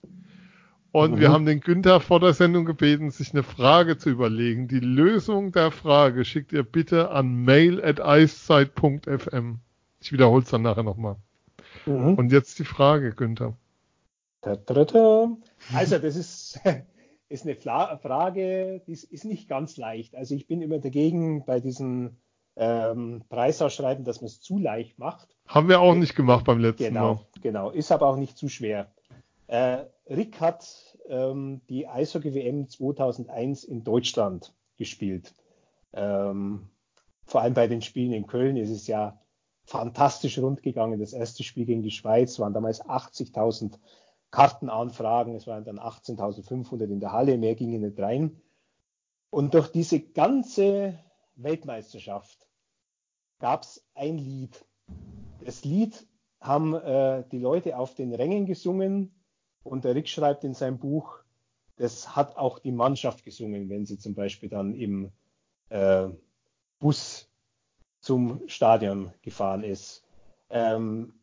Und 0.93 1.15
mhm. 1.15 1.19
wir 1.19 1.31
haben 1.31 1.45
den 1.45 1.61
Günther 1.61 1.99
vor 1.99 2.19
der 2.19 2.33
Sendung 2.33 2.65
gebeten, 2.65 3.11
sich 3.11 3.33
eine 3.33 3.43
Frage 3.43 3.97
zu 3.97 4.09
überlegen. 4.09 4.67
Die 4.67 4.79
Lösung 4.79 5.51
der 5.51 5.71
Frage 5.71 6.25
schickt 6.25 6.53
ihr 6.53 6.63
bitte 6.63 7.11
an 7.11 7.43
mail 7.43 7.83
at 7.83 8.01
eiszeit.fm. 8.01 9.59
Ich 9.99 10.11
wiederhole 10.11 10.43
es 10.43 10.49
dann 10.49 10.61
nachher 10.61 10.83
nochmal. 10.83 11.17
Mhm. 11.85 12.15
Und 12.15 12.31
jetzt 12.31 12.59
die 12.59 12.65
Frage, 12.65 13.11
Günther. 13.11 13.55
Also, 15.73 15.99
das 15.99 16.15
ist, 16.15 16.59
ist 17.31 17.45
eine 17.45 17.55
Frage, 17.55 18.81
die 18.85 18.91
ist 18.91 19.25
nicht 19.25 19.47
ganz 19.47 19.77
leicht. 19.77 20.15
Also, 20.15 20.35
ich 20.35 20.47
bin 20.47 20.61
immer 20.61 20.79
dagegen 20.79 21.45
bei 21.45 21.59
diesen 21.59 22.17
ähm, 22.55 23.23
Preisausschreiben, 23.29 24.03
dass 24.03 24.21
man 24.21 24.27
es 24.27 24.41
zu 24.41 24.57
leicht 24.57 24.99
macht. 24.99 25.35
Haben 25.47 25.69
wir 25.69 25.79
auch 25.79 25.95
nicht 25.95 26.15
gemacht 26.15 26.45
beim 26.45 26.59
letzten 26.59 26.83
genau, 26.83 27.15
Mal. 27.15 27.25
Genau, 27.41 27.69
ist 27.69 27.91
aber 27.91 28.07
auch 28.07 28.17
nicht 28.17 28.37
zu 28.37 28.49
schwer. 28.49 28.91
Äh, 29.47 29.85
Rick 30.09 30.39
hat 30.39 30.97
ähm, 31.07 31.61
die 31.69 31.87
Eishockey-WM 31.87 32.69
2001 32.69 33.63
in 33.63 33.83
Deutschland 33.83 34.53
gespielt. 34.77 35.33
Ähm, 35.93 36.69
vor 37.25 37.41
allem 37.41 37.53
bei 37.53 37.67
den 37.67 37.81
Spielen 37.81 38.13
in 38.13 38.27
Köln 38.27 38.57
ist 38.57 38.69
es 38.69 38.87
ja 38.87 39.19
fantastisch 39.65 40.37
rund 40.37 40.63
gegangen. 40.63 40.99
Das 40.99 41.13
erste 41.13 41.43
Spiel 41.43 41.65
gegen 41.65 41.83
die 41.83 41.91
Schweiz 41.91 42.39
waren 42.39 42.53
damals 42.53 42.83
80.000 42.83 43.77
Kartenanfragen. 44.31 45.35
Es 45.35 45.45
waren 45.45 45.65
dann 45.65 45.79
18.500 45.79 46.85
in 46.85 46.99
der 46.99 47.11
Halle, 47.11 47.37
mehr 47.37 47.55
gingen 47.55 47.81
nicht 47.81 47.99
rein. 47.99 48.41
Und 49.29 49.53
durch 49.53 49.69
diese 49.69 49.99
ganze 49.99 50.97
Weltmeisterschaft 51.35 52.47
gab 53.39 53.63
es 53.63 53.85
ein 53.93 54.17
Lied. 54.17 54.65
Das 55.43 55.63
Lied 55.63 56.05
haben 56.39 56.73
äh, 56.73 57.23
die 57.31 57.39
Leute 57.39 57.77
auf 57.77 57.93
den 57.93 58.13
Rängen 58.13 58.45
gesungen 58.45 59.13
und 59.63 59.83
der 59.85 59.95
Rick 59.95 60.09
schreibt 60.09 60.43
in 60.43 60.53
seinem 60.53 60.79
Buch, 60.79 61.19
das 61.77 62.15
hat 62.15 62.37
auch 62.37 62.59
die 62.59 62.71
Mannschaft 62.71 63.23
gesungen, 63.23 63.69
wenn 63.69 63.85
sie 63.85 63.97
zum 63.97 64.13
Beispiel 64.13 64.49
dann 64.49 64.73
im 64.73 65.11
äh, 65.69 66.09
Bus 66.79 67.29
zum 67.99 68.41
Stadion 68.47 69.13
gefahren 69.21 69.63
ist. 69.63 70.03
Ähm, 70.49 71.13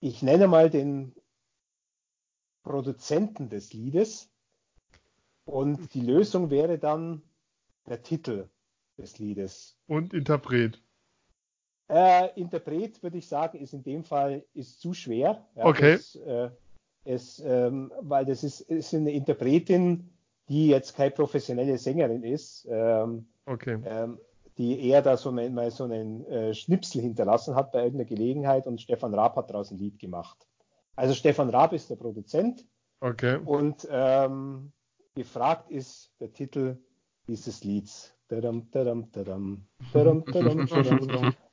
ich 0.00 0.22
nenne 0.22 0.48
mal 0.48 0.70
den 0.70 1.14
Produzenten 2.62 3.48
des 3.48 3.72
Liedes 3.72 4.30
und 5.44 5.94
die 5.94 6.00
Lösung 6.00 6.50
wäre 6.50 6.78
dann 6.78 7.22
der 7.86 8.02
Titel 8.02 8.48
des 8.98 9.18
Liedes. 9.18 9.76
Und 9.86 10.12
Interpret. 10.14 10.80
Äh, 11.88 12.28
Interpret 12.40 13.02
würde 13.02 13.18
ich 13.18 13.26
sagen, 13.26 13.58
ist 13.58 13.72
in 13.72 13.82
dem 13.82 14.04
Fall 14.04 14.44
ist 14.54 14.80
zu 14.80 14.94
schwer. 14.94 15.44
Ja, 15.56 15.66
okay. 15.66 15.96
Das, 15.96 16.14
äh, 16.14 16.50
es, 17.04 17.42
ähm, 17.44 17.92
weil 18.00 18.26
das 18.26 18.44
ist, 18.44 18.60
ist 18.60 18.94
eine 18.94 19.12
Interpretin, 19.12 20.10
die 20.48 20.68
jetzt 20.68 20.94
keine 20.94 21.10
professionelle 21.10 21.78
Sängerin 21.78 22.22
ist. 22.22 22.68
Ähm, 22.70 23.26
okay. 23.46 23.78
Ähm, 23.84 24.18
die 24.58 24.88
eher 24.88 25.00
da 25.00 25.16
so 25.16 25.32
mal 25.32 25.70
so 25.70 25.84
einen 25.84 26.26
äh, 26.26 26.54
Schnipsel 26.54 27.00
hinterlassen 27.00 27.54
hat 27.54 27.72
bei 27.72 27.82
irgendeiner 27.82 28.08
Gelegenheit 28.08 28.66
und 28.66 28.80
Stefan 28.80 29.14
Raab 29.14 29.36
hat 29.36 29.48
daraus 29.48 29.70
ein 29.70 29.78
Lied 29.78 29.98
gemacht. 29.98 30.46
Also 30.96 31.14
Stefan 31.14 31.50
Raab 31.50 31.72
ist 31.72 31.90
der 31.90 31.96
Produzent. 31.96 32.64
Okay. 33.00 33.38
Und 33.44 33.88
ähm, 33.90 34.72
gefragt 35.14 35.70
ist 35.70 36.12
der 36.20 36.32
Titel 36.32 36.76
dieses 37.26 37.64
Lieds. 37.64 38.14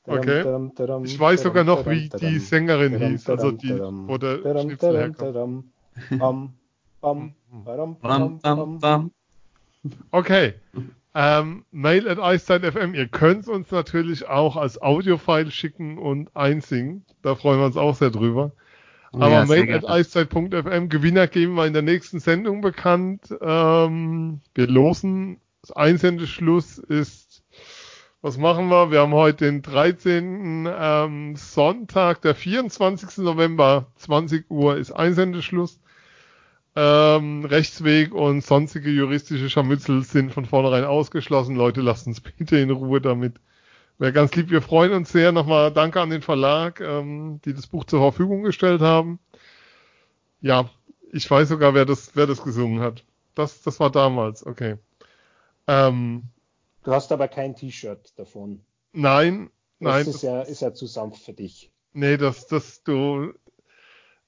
Okay. 0.05 0.69
Ich 1.03 1.19
weiß 1.19 1.41
sogar 1.41 1.64
noch, 1.64 1.85
wie 1.88 2.07
die 2.09 2.39
Sängerin 2.39 2.97
hieß, 2.97 3.30
also 3.30 3.51
die, 3.51 3.73
oder. 3.73 4.43
Okay. 10.11 10.53
Ähm, 11.15 11.65
mail 11.72 12.07
at 12.07 12.19
iStyle.fm. 12.19 12.93
Ihr 12.93 13.07
könnt 13.07 13.47
uns 13.47 13.72
natürlich 13.72 14.27
auch 14.27 14.55
als 14.55 14.80
Audiofile 14.80 15.49
schicken 15.49 15.97
und 15.97 16.35
einsingen. 16.35 17.05
Da 17.23 17.34
freuen 17.34 17.59
wir 17.59 17.65
uns 17.65 17.77
auch 17.77 17.95
sehr 17.95 18.11
drüber. 18.11 18.51
Aber 19.11 19.29
ja, 19.29 19.45
mail 19.45 19.73
at 19.73 19.84
iStyle.fm. 19.84 20.89
Gewinner 20.89 21.27
geben 21.27 21.55
wir 21.55 21.65
in 21.65 21.73
der 21.73 21.81
nächsten 21.81 22.19
Sendung 22.19 22.61
bekannt. 22.61 23.34
Ähm, 23.41 24.41
wir 24.53 24.67
losen. 24.67 25.39
Das 25.61 25.71
Einsendeschluss 25.71 26.77
ist, 26.77 27.43
was 28.21 28.38
machen 28.38 28.69
wir? 28.69 28.91
Wir 28.91 29.01
haben 29.01 29.13
heute 29.13 29.45
den 29.45 29.61
13. 29.61 30.67
Ähm, 30.69 31.35
Sonntag, 31.35 32.21
der 32.21 32.35
24. 32.35 33.17
November, 33.17 33.88
20 33.97 34.49
Uhr 34.49 34.77
ist 34.77 34.91
Einsendeschluss. 34.91 35.79
Ähm, 36.75 37.43
Rechtsweg 37.43 38.13
und 38.13 38.43
sonstige 38.43 38.91
juristische 38.91 39.49
Scharmützel 39.49 40.03
sind 40.03 40.31
von 40.31 40.45
vornherein 40.45 40.84
ausgeschlossen. 40.84 41.55
Leute, 41.55 41.81
lasst 41.81 42.05
uns 42.05 42.21
bitte 42.21 42.57
in 42.57 42.69
Ruhe 42.69 43.01
damit. 43.01 43.39
Wäre 43.99 44.14
ganz 44.14 44.36
lieb, 44.36 44.49
wir 44.52 44.61
freuen 44.61 44.94
uns 44.94 45.11
sehr. 45.11 45.32
Nochmal 45.32 45.72
danke 45.72 45.99
an 45.99 46.10
den 46.10 46.22
Verlag, 46.22 46.80
ähm, 46.82 47.41
die 47.45 47.53
das 47.53 47.68
Buch 47.68 47.84
zur 47.84 47.99
Verfügung 47.99 48.44
gestellt 48.44 48.82
haben. 48.82 49.19
Ja, 50.40 50.69
ich 51.11 51.30
weiß 51.30 51.49
sogar, 51.49 51.74
wer 51.74 51.86
das, 51.86 52.15
wer 52.15 52.28
das 52.28 52.44
gesungen 52.44 52.80
hat. 52.80 53.03
Das, 53.34 53.61
das 53.64 53.80
war 53.80 53.91
damals, 53.91 54.45
okay. 54.45 54.78
Ähm, 55.68 56.24
du 56.84 56.91
hast 56.91 57.11
aber 57.11 57.28
kein 57.28 57.56
T-Shirt 57.56 58.14
davon. 58.18 58.61
Nein, 58.94 59.49
nein. 59.80 60.06
Das 60.06 60.15
ist 60.15 60.22
ja, 60.22 60.41
ist 60.41 60.61
ja 60.61 60.74
zu 60.74 60.86
sanft 60.86 61.24
für 61.24 61.34
dich. 61.34 61.72
Nee, 61.94 62.18
das, 62.18 62.48
das, 62.48 62.84
du, 62.84 63.34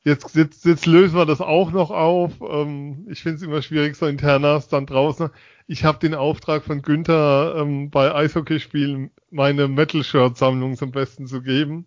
Jetzt, 0.04 0.36
jetzt, 0.36 0.66
jetzt 0.66 0.86
lösen 0.86 1.18
wir 1.18 1.26
das 1.26 1.42
auch 1.42 1.72
noch 1.72 1.92
auf. 1.92 2.34
Ähm, 2.42 3.06
ich 3.10 3.22
finde 3.22 3.38
es 3.38 3.42
immer 3.42 3.62
schwierig, 3.62 3.96
so 3.96 4.06
internas 4.06 4.68
dann 4.70 4.86
draußen. 4.86 5.30
Ich 5.68 5.84
habe 5.84 6.00
den 6.00 6.16
Auftrag 6.16 6.64
von 6.64 6.82
Günther 6.82 7.56
ähm, 7.58 7.90
bei 7.90 8.14
Eishockeyspielen 8.14 9.12
meine 9.30 9.68
Metal-Shirt-Sammlung 9.68 10.78
zum 10.78 10.92
Besten 10.92 11.28
zu 11.28 11.42
geben. 11.42 11.86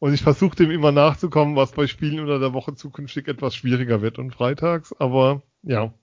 Und 0.00 0.12
ich 0.12 0.22
versuche 0.22 0.56
dem 0.56 0.72
immer 0.72 0.90
nachzukommen, 0.90 1.54
was 1.54 1.72
bei 1.72 1.86
Spielen 1.86 2.18
unter 2.18 2.40
der 2.40 2.52
Woche 2.52 2.74
zukünftig 2.74 3.28
etwas 3.28 3.54
schwieriger 3.54 4.02
wird 4.02 4.18
und 4.18 4.34
freitags. 4.34 4.92
Aber 4.98 5.42
ja, 5.62 5.94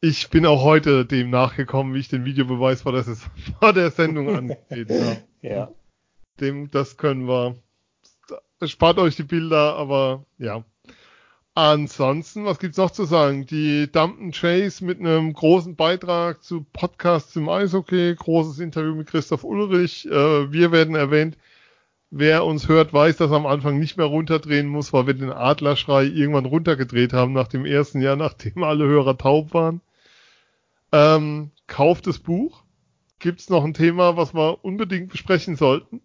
ich 0.00 0.30
bin 0.30 0.46
auch 0.46 0.62
heute 0.62 1.06
dem 1.06 1.30
nachgekommen, 1.30 1.94
wie 1.94 1.98
ich 1.98 2.08
den 2.08 2.24
Videobeweis 2.24 2.82
vor 2.82 2.92
der, 2.92 3.04
vor 3.60 3.72
der 3.74 3.90
Sendung 3.90 4.34
angeht. 4.34 4.90
Ja. 4.90 5.16
ja. 5.42 5.68
Dem, 6.40 6.70
das 6.70 6.96
können 6.96 7.28
wir 7.28 7.56
spart 8.62 8.98
euch 8.98 9.16
die 9.16 9.22
Bilder, 9.22 9.76
aber 9.76 10.24
ja. 10.38 10.64
Ansonsten, 11.56 12.44
was 12.44 12.58
gibt's 12.58 12.78
noch 12.78 12.90
zu 12.90 13.04
sagen? 13.04 13.46
Die 13.46 13.90
Dumpton 13.90 14.32
Chase 14.32 14.84
mit 14.84 14.98
einem 14.98 15.32
großen 15.32 15.76
Beitrag 15.76 16.42
zu 16.42 16.66
Podcasts 16.72 17.32
zum 17.32 17.48
Eishockey, 17.48 18.16
großes 18.16 18.58
Interview 18.58 18.96
mit 18.96 19.06
Christoph 19.06 19.44
Ulrich. 19.44 20.06
Äh, 20.06 20.52
wir 20.52 20.72
werden 20.72 20.96
erwähnt. 20.96 21.38
Wer 22.10 22.44
uns 22.44 22.68
hört, 22.68 22.92
weiß, 22.92 23.18
dass 23.18 23.30
er 23.30 23.36
am 23.36 23.46
Anfang 23.46 23.78
nicht 23.78 23.96
mehr 23.96 24.06
runterdrehen 24.06 24.66
muss, 24.68 24.92
weil 24.92 25.06
wir 25.06 25.14
den 25.14 25.32
Adlerschrei 25.32 26.04
irgendwann 26.04 26.44
runtergedreht 26.44 27.12
haben 27.12 27.32
nach 27.32 27.48
dem 27.48 27.64
ersten 27.64 28.00
Jahr, 28.00 28.16
nachdem 28.16 28.64
alle 28.64 28.86
Hörer 28.86 29.16
taub 29.16 29.54
waren. 29.54 29.80
Ähm, 30.90 31.52
kauft 31.68 32.08
das 32.08 32.18
Buch. 32.18 32.64
Gibt's 33.20 33.48
noch 33.48 33.64
ein 33.64 33.74
Thema, 33.74 34.16
was 34.16 34.34
wir 34.34 34.64
unbedingt 34.64 35.10
besprechen 35.10 35.54
sollten? 35.56 36.02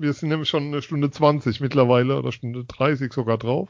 Wir 0.00 0.14
sind 0.14 0.30
nämlich 0.30 0.48
schon 0.48 0.68
eine 0.68 0.80
Stunde 0.80 1.10
20 1.10 1.60
mittlerweile 1.60 2.18
oder 2.18 2.32
Stunde 2.32 2.64
30 2.64 3.12
sogar 3.12 3.36
drauf. 3.36 3.68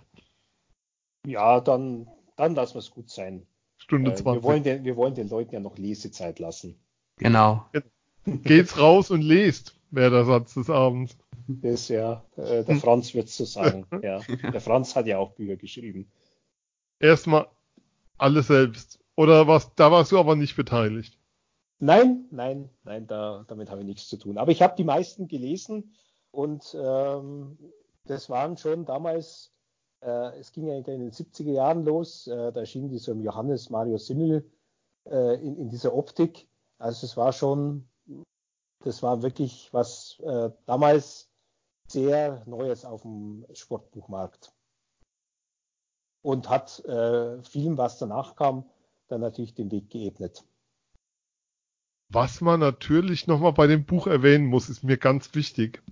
Ja, 1.27 1.61
dann, 1.61 2.07
dann 2.37 2.55
lassen 2.55 2.75
wir 2.75 2.79
es 2.79 2.93
gut 2.93 3.11
sein. 3.11 3.49
Stunde 3.79 4.13
äh, 4.13 4.15
20. 4.15 4.41
Wir 4.41 4.49
wollen, 4.49 4.63
den, 4.63 4.85
wir 4.85 4.97
wollen 4.97 5.17
den 5.17 5.29
Leuten 5.29 5.55
ja 5.55 5.59
noch 5.59 5.77
Lesezeit 5.77 6.39
lassen. 6.39 6.79
Genau. 7.17 7.67
Geht's 8.25 8.79
raus 8.79 9.11
und 9.11 9.23
lest, 9.23 9.75
wäre 9.91 10.13
der 10.13 10.25
Satz 10.25 10.55
des 10.55 10.71
Abends. 10.71 11.19
Das 11.49 11.89
ja, 11.89 12.25
äh, 12.37 12.63
der 12.63 12.77
Franz 12.77 13.13
wird 13.13 13.29
so 13.29 13.45
sagen. 13.45 13.87
ja. 14.03 14.21
Der 14.53 14.61
Franz 14.61 14.95
hat 14.95 15.09
ja 15.09 15.19
auch 15.19 15.33
Bücher 15.33 15.57
geschrieben. 15.57 16.13
Erstmal 17.01 17.49
alles 18.19 18.47
selbst. 18.47 19.01
Oder 19.17 19.49
was, 19.49 19.75
da 19.75 19.91
warst 19.91 20.13
du 20.13 20.19
aber 20.21 20.37
nicht 20.37 20.55
beteiligt. 20.55 21.19
Nein, 21.81 22.27
nein, 22.31 22.69
nein, 22.85 23.09
da, 23.09 23.45
damit 23.49 23.69
habe 23.69 23.81
ich 23.81 23.87
nichts 23.87 24.07
zu 24.07 24.17
tun. 24.17 24.39
Aber 24.39 24.53
ich 24.53 24.63
habe 24.63 24.77
die 24.77 24.85
meisten 24.85 25.27
gelesen 25.27 25.93
und 26.33 26.77
ähm, 26.79 27.59
das 28.05 28.31
waren 28.31 28.57
schon 28.57 28.85
damals, 28.85 29.53
äh, 30.01 30.39
es 30.39 30.53
ging 30.53 30.67
ja 30.67 30.77
in 30.77 30.85
den 30.85 31.11
70er 31.11 31.53
Jahren 31.53 31.85
los, 31.85 32.27
äh, 32.27 32.53
da 32.53 32.61
erschien 32.61 32.89
dieser 32.89 33.15
Johannes 33.15 33.71
Mario 33.71 33.99
Simmel 33.99 34.51
äh, 35.07 35.35
in, 35.45 35.57
in, 35.57 35.69
dieser 35.69 35.95
Optik. 35.95 36.49
Also 36.79 37.07
es 37.07 37.17
war 37.17 37.33
schon, 37.33 37.89
das 38.85 39.03
war 39.03 39.23
wirklich 39.23 39.73
was 39.73 40.19
äh, 40.21 40.51
damals 40.67 41.31
sehr 41.89 42.43
Neues 42.47 42.85
auf 42.85 43.03
dem 43.03 43.47
Sportbuchmarkt. 43.53 44.53
Und 46.23 46.49
hat 46.49 46.85
äh, 46.85 47.43
vielem, 47.43 47.79
was 47.79 47.99
danach 47.99 48.37
kam, 48.37 48.69
dann 49.09 49.23
natürlich 49.23 49.55
den 49.55 49.71
Weg 49.71 49.91
geebnet. 49.91 50.45
Was 52.13 52.41
man 52.41 52.61
natürlich 52.61 53.27
nochmal 53.27 53.53
bei 53.53 53.67
dem 53.67 53.85
Buch 53.85 54.07
erwähnen 54.07 54.47
muss, 54.47 54.69
ist 54.69 54.83
mir 54.83 54.99
ganz 54.99 55.35
wichtig. 55.35 55.83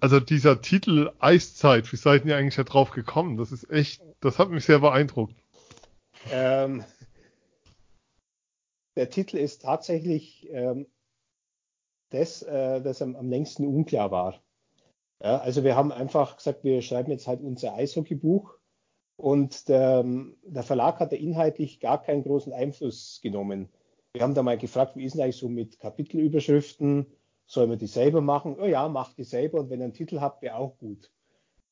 Also 0.00 0.20
dieser 0.20 0.62
Titel 0.62 1.10
Eiszeit, 1.18 1.90
wie 1.92 1.96
seid 1.96 2.24
ihr 2.24 2.36
eigentlich 2.36 2.54
da 2.54 2.62
drauf 2.62 2.90
gekommen? 2.90 3.36
Das 3.36 3.50
ist 3.50 3.68
echt, 3.70 4.02
das 4.20 4.38
hat 4.38 4.50
mich 4.50 4.64
sehr 4.64 4.78
beeindruckt. 4.78 5.34
Ähm, 6.30 6.84
der 8.96 9.10
Titel 9.10 9.36
ist 9.38 9.62
tatsächlich 9.62 10.48
ähm, 10.50 10.86
das, 12.10 12.42
äh, 12.42 12.80
das 12.80 13.02
am, 13.02 13.16
am 13.16 13.28
längsten 13.28 13.66
unklar 13.66 14.10
war. 14.10 14.40
Ja, 15.20 15.38
also 15.38 15.64
wir 15.64 15.74
haben 15.74 15.90
einfach 15.90 16.36
gesagt, 16.36 16.62
wir 16.62 16.80
schreiben 16.80 17.10
jetzt 17.10 17.26
halt 17.26 17.40
unser 17.40 17.74
Eishockeybuch 17.74 18.54
und 19.16 19.68
der, 19.68 20.04
der 20.44 20.62
Verlag 20.62 21.00
hat 21.00 21.10
da 21.10 21.16
inhaltlich 21.16 21.80
gar 21.80 22.00
keinen 22.00 22.22
großen 22.22 22.52
Einfluss 22.52 23.18
genommen. 23.20 23.68
Wir 24.12 24.22
haben 24.22 24.34
da 24.34 24.44
mal 24.44 24.58
gefragt, 24.58 24.94
wie 24.94 25.04
ist 25.04 25.14
denn 25.14 25.22
eigentlich 25.22 25.38
so 25.38 25.48
mit 25.48 25.80
Kapitelüberschriften? 25.80 27.06
Sollen 27.48 27.70
wir 27.70 27.78
die 27.78 27.86
selber 27.86 28.20
machen? 28.20 28.56
Oh 28.60 28.66
ja, 28.66 28.88
macht 28.88 29.16
die 29.16 29.24
selber 29.24 29.58
und 29.58 29.70
wenn 29.70 29.80
ihr 29.80 29.84
einen 29.84 29.94
Titel 29.94 30.20
habt, 30.20 30.42
wäre 30.42 30.56
auch 30.56 30.76
gut. 30.76 31.10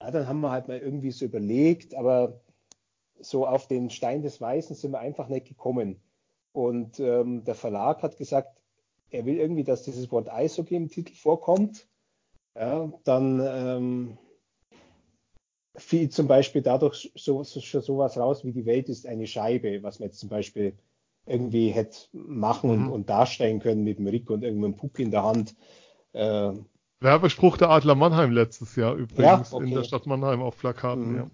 Ja, 0.00 0.10
dann 0.10 0.26
haben 0.26 0.40
wir 0.40 0.50
halt 0.50 0.68
mal 0.68 0.78
irgendwie 0.78 1.10
so 1.10 1.26
überlegt, 1.26 1.94
aber 1.94 2.40
so 3.20 3.46
auf 3.46 3.68
den 3.68 3.90
Stein 3.90 4.22
des 4.22 4.40
Weißen 4.40 4.74
sind 4.74 4.92
wir 4.92 5.00
einfach 5.00 5.28
nicht 5.28 5.46
gekommen. 5.46 6.00
Und 6.52 6.98
ähm, 6.98 7.44
der 7.44 7.54
Verlag 7.54 8.02
hat 8.02 8.16
gesagt, 8.16 8.58
er 9.10 9.26
will 9.26 9.36
irgendwie, 9.36 9.64
dass 9.64 9.82
dieses 9.82 10.10
Wort 10.10 10.32
Eishockey 10.32 10.76
im 10.76 10.88
Titel 10.88 11.14
vorkommt. 11.14 11.86
Ja, 12.54 12.90
dann 13.04 13.40
ähm, 13.44 14.18
fiel 15.76 16.08
zum 16.08 16.26
Beispiel 16.26 16.62
dadurch 16.62 17.12
so, 17.14 17.44
so, 17.44 17.60
so 17.60 17.80
sowas 17.80 18.16
raus 18.16 18.46
wie 18.46 18.52
die 18.52 18.64
Welt 18.64 18.88
ist 18.88 19.06
eine 19.06 19.26
Scheibe, 19.26 19.82
was 19.82 19.98
man 19.98 20.08
jetzt 20.08 20.20
zum 20.20 20.30
Beispiel 20.30 20.74
irgendwie 21.26 21.70
hätte 21.70 21.98
machen 22.12 22.70
und, 22.70 22.82
mhm. 22.84 22.92
und 22.92 23.10
darstellen 23.10 23.60
können 23.60 23.84
mit 23.84 23.98
dem 23.98 24.06
Rick 24.06 24.30
und 24.30 24.42
irgendeinem 24.42 24.76
Puck 24.76 24.98
in 24.98 25.10
der 25.10 25.24
Hand. 25.24 25.54
Äh, 26.12 26.52
Werbespruch 27.00 27.56
der 27.58 27.70
Adler 27.70 27.94
Mannheim 27.94 28.32
letztes 28.32 28.74
Jahr 28.76 28.94
übrigens 28.94 29.50
ja, 29.50 29.56
okay. 29.56 29.68
in 29.68 29.74
der 29.74 29.84
Stadt 29.84 30.06
Mannheim 30.06 30.40
auf 30.40 30.56
Plakaten. 30.56 31.10
Mhm. 31.10 31.16
Ja. 31.16 31.30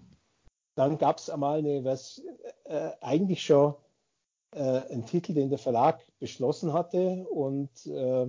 Dann 0.75 0.97
gab 0.97 1.19
es 1.19 1.29
einmal 1.29 1.59
eine, 1.59 1.83
was 1.83 2.21
äh, 2.65 2.89
eigentlich 2.99 3.43
schon 3.43 3.75
äh, 4.51 4.81
ein 4.91 5.05
Titel, 5.05 5.33
den 5.33 5.49
der 5.49 5.59
Verlag 5.59 6.05
beschlossen 6.19 6.73
hatte 6.73 7.25
und 7.29 7.69
äh, 7.85 8.27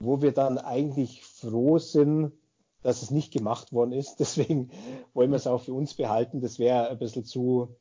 wo 0.00 0.22
wir 0.22 0.32
dann 0.32 0.58
eigentlich 0.58 1.24
froh 1.24 1.78
sind, 1.78 2.32
dass 2.82 3.02
es 3.02 3.10
nicht 3.10 3.32
gemacht 3.32 3.72
worden 3.72 3.92
ist. 3.92 4.16
Deswegen 4.20 4.70
wollen 5.14 5.30
wir 5.30 5.36
es 5.36 5.46
auch 5.46 5.62
für 5.62 5.72
uns 5.72 5.94
behalten. 5.94 6.40
Das 6.40 6.58
wäre 6.58 6.88
ein 6.88 6.98
bisschen 6.98 7.24
zu, 7.24 7.76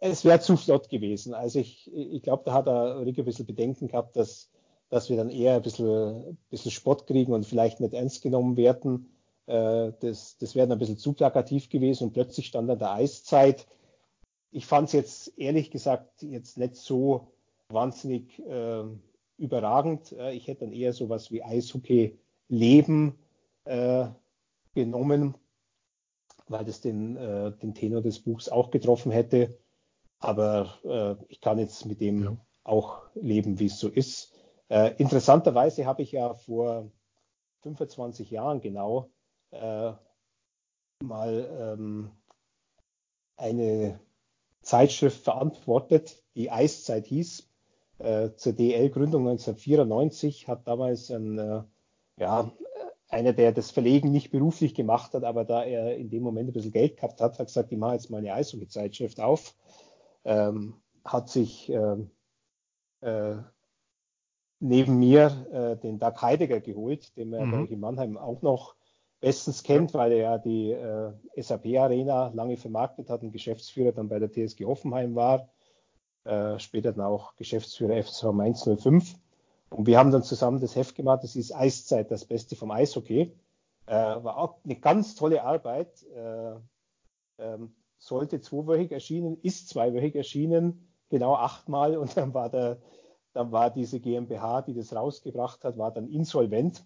es 0.00 0.24
wäre 0.24 0.40
zu 0.40 0.56
flott 0.56 0.88
gewesen. 0.88 1.34
Also 1.34 1.58
ich, 1.58 1.90
ich 1.94 2.22
glaube, 2.22 2.42
da 2.44 2.52
hat 2.52 2.66
er 2.66 3.04
Rick 3.04 3.18
ein 3.18 3.24
bisschen 3.24 3.46
Bedenken 3.46 3.88
gehabt, 3.88 4.16
dass, 4.16 4.50
dass 4.88 5.08
wir 5.08 5.16
dann 5.16 5.30
eher 5.30 5.56
ein 5.56 5.62
bisschen, 5.62 6.38
bisschen 6.50 6.70
Spott 6.70 7.06
kriegen 7.06 7.32
und 7.32 7.46
vielleicht 7.46 7.80
nicht 7.80 7.94
ernst 7.94 8.22
genommen 8.22 8.56
werden. 8.56 9.10
Äh, 9.46 9.92
das, 10.00 10.36
das 10.38 10.54
wäre 10.54 10.66
dann 10.66 10.76
ein 10.76 10.80
bisschen 10.80 10.98
zu 10.98 11.12
plakativ 11.12 11.68
gewesen 11.68 12.04
und 12.04 12.12
plötzlich 12.12 12.46
stand 12.46 12.68
dann 12.68 12.78
der 12.78 12.92
Eiszeit. 12.92 13.66
Ich 14.50 14.66
fand 14.66 14.88
es 14.88 14.92
jetzt 14.92 15.38
ehrlich 15.38 15.70
gesagt 15.70 16.22
jetzt 16.22 16.58
nicht 16.58 16.76
so 16.76 17.28
wahnsinnig 17.68 18.38
äh, 18.40 18.82
überragend. 19.38 20.12
Ich 20.32 20.48
hätte 20.48 20.66
dann 20.66 20.72
eher 20.72 20.92
sowas 20.92 21.30
wie 21.30 21.42
Eishockey 21.42 22.18
Leben 22.48 23.14
äh, 23.64 24.08
genommen, 24.74 25.36
weil 26.48 26.64
das 26.64 26.80
den, 26.80 27.16
äh, 27.16 27.52
den 27.52 27.74
Tenor 27.74 28.02
des 28.02 28.18
Buchs 28.18 28.48
auch 28.48 28.70
getroffen 28.70 29.12
hätte. 29.12 29.56
Aber 30.20 30.78
äh, 30.84 31.24
ich 31.28 31.40
kann 31.40 31.58
jetzt 31.58 31.86
mit 31.86 32.00
dem 32.00 32.22
ja. 32.22 32.36
auch 32.62 33.02
leben, 33.14 33.58
wie 33.58 33.66
es 33.66 33.78
so 33.78 33.88
ist. 33.88 34.34
Äh, 34.68 34.94
interessanterweise 34.98 35.86
habe 35.86 36.02
ich 36.02 36.12
ja 36.12 36.34
vor 36.34 36.90
25 37.62 38.30
Jahren 38.30 38.60
genau 38.60 39.10
äh, 39.50 39.92
mal 41.02 41.48
ähm, 41.58 42.10
eine 43.36 43.98
Zeitschrift 44.62 45.24
verantwortet, 45.24 46.22
die 46.34 46.50
Eiszeit 46.50 47.06
hieß, 47.06 47.48
äh, 47.98 48.30
zur 48.36 48.52
DL-Gründung 48.52 49.26
1994, 49.28 50.48
hat 50.48 50.68
damals 50.68 51.10
ein, 51.10 51.38
äh, 51.38 51.62
ja, 52.18 52.52
einer, 53.08 53.32
der 53.32 53.52
das 53.52 53.70
Verlegen 53.70 54.12
nicht 54.12 54.30
beruflich 54.30 54.74
gemacht 54.74 55.14
hat, 55.14 55.24
aber 55.24 55.44
da 55.44 55.64
er 55.64 55.96
in 55.96 56.10
dem 56.10 56.22
Moment 56.22 56.50
ein 56.50 56.52
bisschen 56.52 56.72
Geld 56.72 56.96
gehabt 56.96 57.20
hat, 57.20 57.38
hat 57.38 57.46
gesagt, 57.46 57.72
ich 57.72 57.78
mache 57.78 57.94
jetzt 57.94 58.10
mal 58.10 58.18
eine 58.18 58.34
Eishockey-Zeitschrift 58.34 59.20
auf, 59.20 59.54
ähm, 60.24 60.74
hat 61.04 61.28
sich 61.28 61.70
ähm, 61.70 62.10
äh, 63.00 63.36
neben 64.60 64.98
mir 64.98 65.46
äh, 65.52 65.76
den 65.76 65.98
Doug 65.98 66.20
Heidegger 66.20 66.60
geholt, 66.60 67.16
den 67.16 67.30
man 67.30 67.48
mhm. 67.48 67.66
in 67.66 67.80
Mannheim 67.80 68.18
auch 68.18 68.42
noch 68.42 68.74
bestens 69.20 69.62
kennt, 69.62 69.94
weil 69.94 70.12
er 70.12 70.18
ja 70.18 70.38
die 70.38 70.70
äh, 70.70 71.12
SAP 71.36 71.66
Arena 71.78 72.28
lange 72.34 72.56
vermarktet 72.56 73.10
hat 73.10 73.22
und 73.22 73.32
Geschäftsführer 73.32 73.92
dann 73.92 74.08
bei 74.08 74.18
der 74.18 74.30
TSG 74.30 74.64
Hoffenheim 74.64 75.14
war, 75.14 75.48
äh, 76.24 76.58
später 76.58 76.92
dann 76.92 77.04
auch 77.04 77.36
Geschäftsführer 77.36 78.02
FSV 78.02 78.32
Mainz 78.32 78.64
05. 78.64 79.14
Und 79.70 79.86
wir 79.86 79.98
haben 79.98 80.10
dann 80.10 80.22
zusammen 80.22 80.60
das 80.60 80.74
Heft 80.74 80.96
gemacht, 80.96 81.22
das 81.22 81.36
ist 81.36 81.54
Eiszeit, 81.54 82.10
das 82.10 82.24
Beste 82.24 82.56
vom 82.56 82.70
Eishockey. 82.70 83.32
Äh, 83.86 83.92
war 83.92 84.36
auch 84.36 84.56
eine 84.64 84.76
ganz 84.76 85.14
tolle 85.14 85.42
Arbeit. 85.44 86.02
Äh, 86.14 86.54
ähm, 87.38 87.74
sollte 88.00 88.40
zweiwöchig 88.40 88.90
erschienen, 88.90 89.38
ist 89.42 89.68
zweiwöchig 89.68 90.16
erschienen, 90.16 90.88
genau 91.10 91.34
achtmal 91.34 91.96
und 91.96 92.16
dann 92.16 92.34
war 92.34 92.48
der, 92.48 92.78
dann 93.32 93.52
war 93.52 93.70
diese 93.70 94.00
GmbH, 94.00 94.62
die 94.62 94.74
das 94.74 94.94
rausgebracht 94.94 95.62
hat, 95.62 95.78
war 95.78 95.92
dann 95.92 96.08
insolvent. 96.08 96.84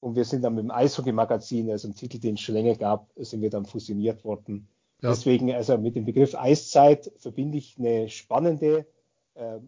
Und 0.00 0.16
wir 0.16 0.24
sind 0.24 0.42
dann 0.42 0.54
mit 0.54 0.64
dem 0.64 0.70
Eishockey-Magazin, 0.70 1.70
also 1.70 1.88
im 1.88 1.94
Titel, 1.94 2.18
den 2.18 2.34
es 2.34 2.40
schon 2.40 2.54
länger 2.54 2.74
gab, 2.74 3.10
sind 3.16 3.40
wir 3.42 3.50
dann 3.50 3.66
fusioniert 3.66 4.24
worden. 4.24 4.68
Ja. 5.02 5.10
Deswegen, 5.10 5.52
also 5.52 5.76
mit 5.78 5.94
dem 5.94 6.04
Begriff 6.04 6.34
Eiszeit 6.34 7.12
verbinde 7.18 7.58
ich 7.58 7.78
eine 7.78 8.08
spannende 8.08 8.86
äh, 9.34 9.58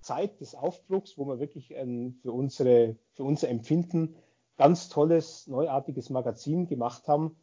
Zeit 0.00 0.40
des 0.40 0.54
Aufbruchs, 0.54 1.18
wo 1.18 1.26
wir 1.26 1.40
wirklich 1.40 1.76
ein, 1.76 2.18
für, 2.22 2.32
unsere, 2.32 2.96
für 3.12 3.24
unser 3.24 3.48
Empfinden 3.48 4.16
ganz 4.56 4.88
tolles, 4.88 5.46
neuartiges 5.46 6.10
Magazin 6.10 6.66
gemacht 6.66 7.06
haben. 7.06 7.36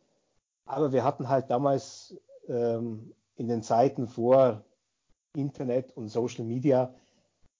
Aber 0.65 0.91
wir 0.91 1.03
hatten 1.03 1.30
halt 1.30 1.49
damals 1.49 2.18
ähm, 2.48 3.14
in 3.36 3.48
den 3.48 3.64
Zeiten 3.64 4.08
vor 4.08 4.64
Internet 5.36 5.96
und 5.96 6.10
Social 6.10 6.46
Media, 6.46 6.94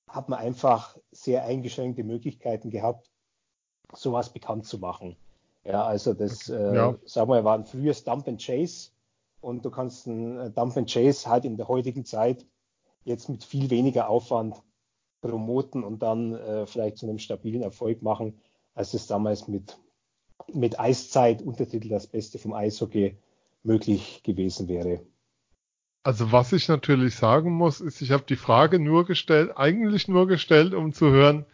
hat 0.07 0.30
man 0.30 0.40
einfach 0.40 0.98
sehr 1.12 1.44
eingeschränkte 1.44 2.03
Möglichkeiten 2.03 2.70
gehabt, 2.70 3.10
sowas 3.94 4.32
bekannt 4.32 4.66
zu 4.66 4.80
machen. 4.80 5.18
Ja, 5.64 5.84
also 5.84 6.14
das, 6.14 6.48
äh, 6.49 6.76
ja. 6.76 6.95
sagen 7.06 7.30
wir, 7.30 7.44
war 7.44 7.57
ein 7.57 7.66
frühes 7.66 8.03
Dump 8.03 8.28
and 8.28 8.41
Chase 8.41 8.91
und 9.41 9.66
du 9.66 9.72
kannst 9.72 10.06
ein 10.06 10.38
äh, 10.38 10.52
Dump 10.52 10.78
and 10.78 10.90
Chase 10.90 11.28
halt 11.28 11.44
in 11.44 11.57
der 11.57 11.68
heutigen 11.68 12.06
Zeit 12.06 12.45
jetzt 13.03 13.30
mit 13.30 13.44
viel 13.44 13.70
weniger 13.70 14.10
Aufwand 14.10 14.62
promoten 15.22 15.84
und 15.84 16.03
dann 16.03 16.36
äh, 16.36 16.66
vielleicht 16.68 16.98
zu 16.98 17.07
einem 17.07 17.18
stabilen 17.18 17.64
Erfolg 17.64 18.03
machen, 18.03 18.40
als 18.76 18.94
es 18.94 19.07
damals 19.07 19.48
mit, 19.48 19.78
mit 20.53 20.80
Eiszeit, 20.80 21.41
Untertitel 21.41 21.90
das 21.90 22.06
Beste 22.07 22.38
vom 22.38 22.53
Eishockey 22.53 23.18
möglich 23.66 24.22
gewesen 24.24 24.68
wäre. 24.68 25.02
Also 26.04 26.32
was 26.32 26.54
ich 26.54 26.68
natürlich 26.68 27.16
sagen 27.16 27.52
muss, 27.52 27.82
ist, 27.82 28.02
ich 28.02 28.12
habe 28.12 28.24
die 28.30 28.36
Frage 28.36 28.80
nur 28.80 29.06
gestellt, 29.06 29.52
eigentlich 29.56 30.08
nur 30.08 30.28
gestellt, 30.28 30.76
um 30.76 30.94
zu 30.94 31.10
hören, 31.10 31.46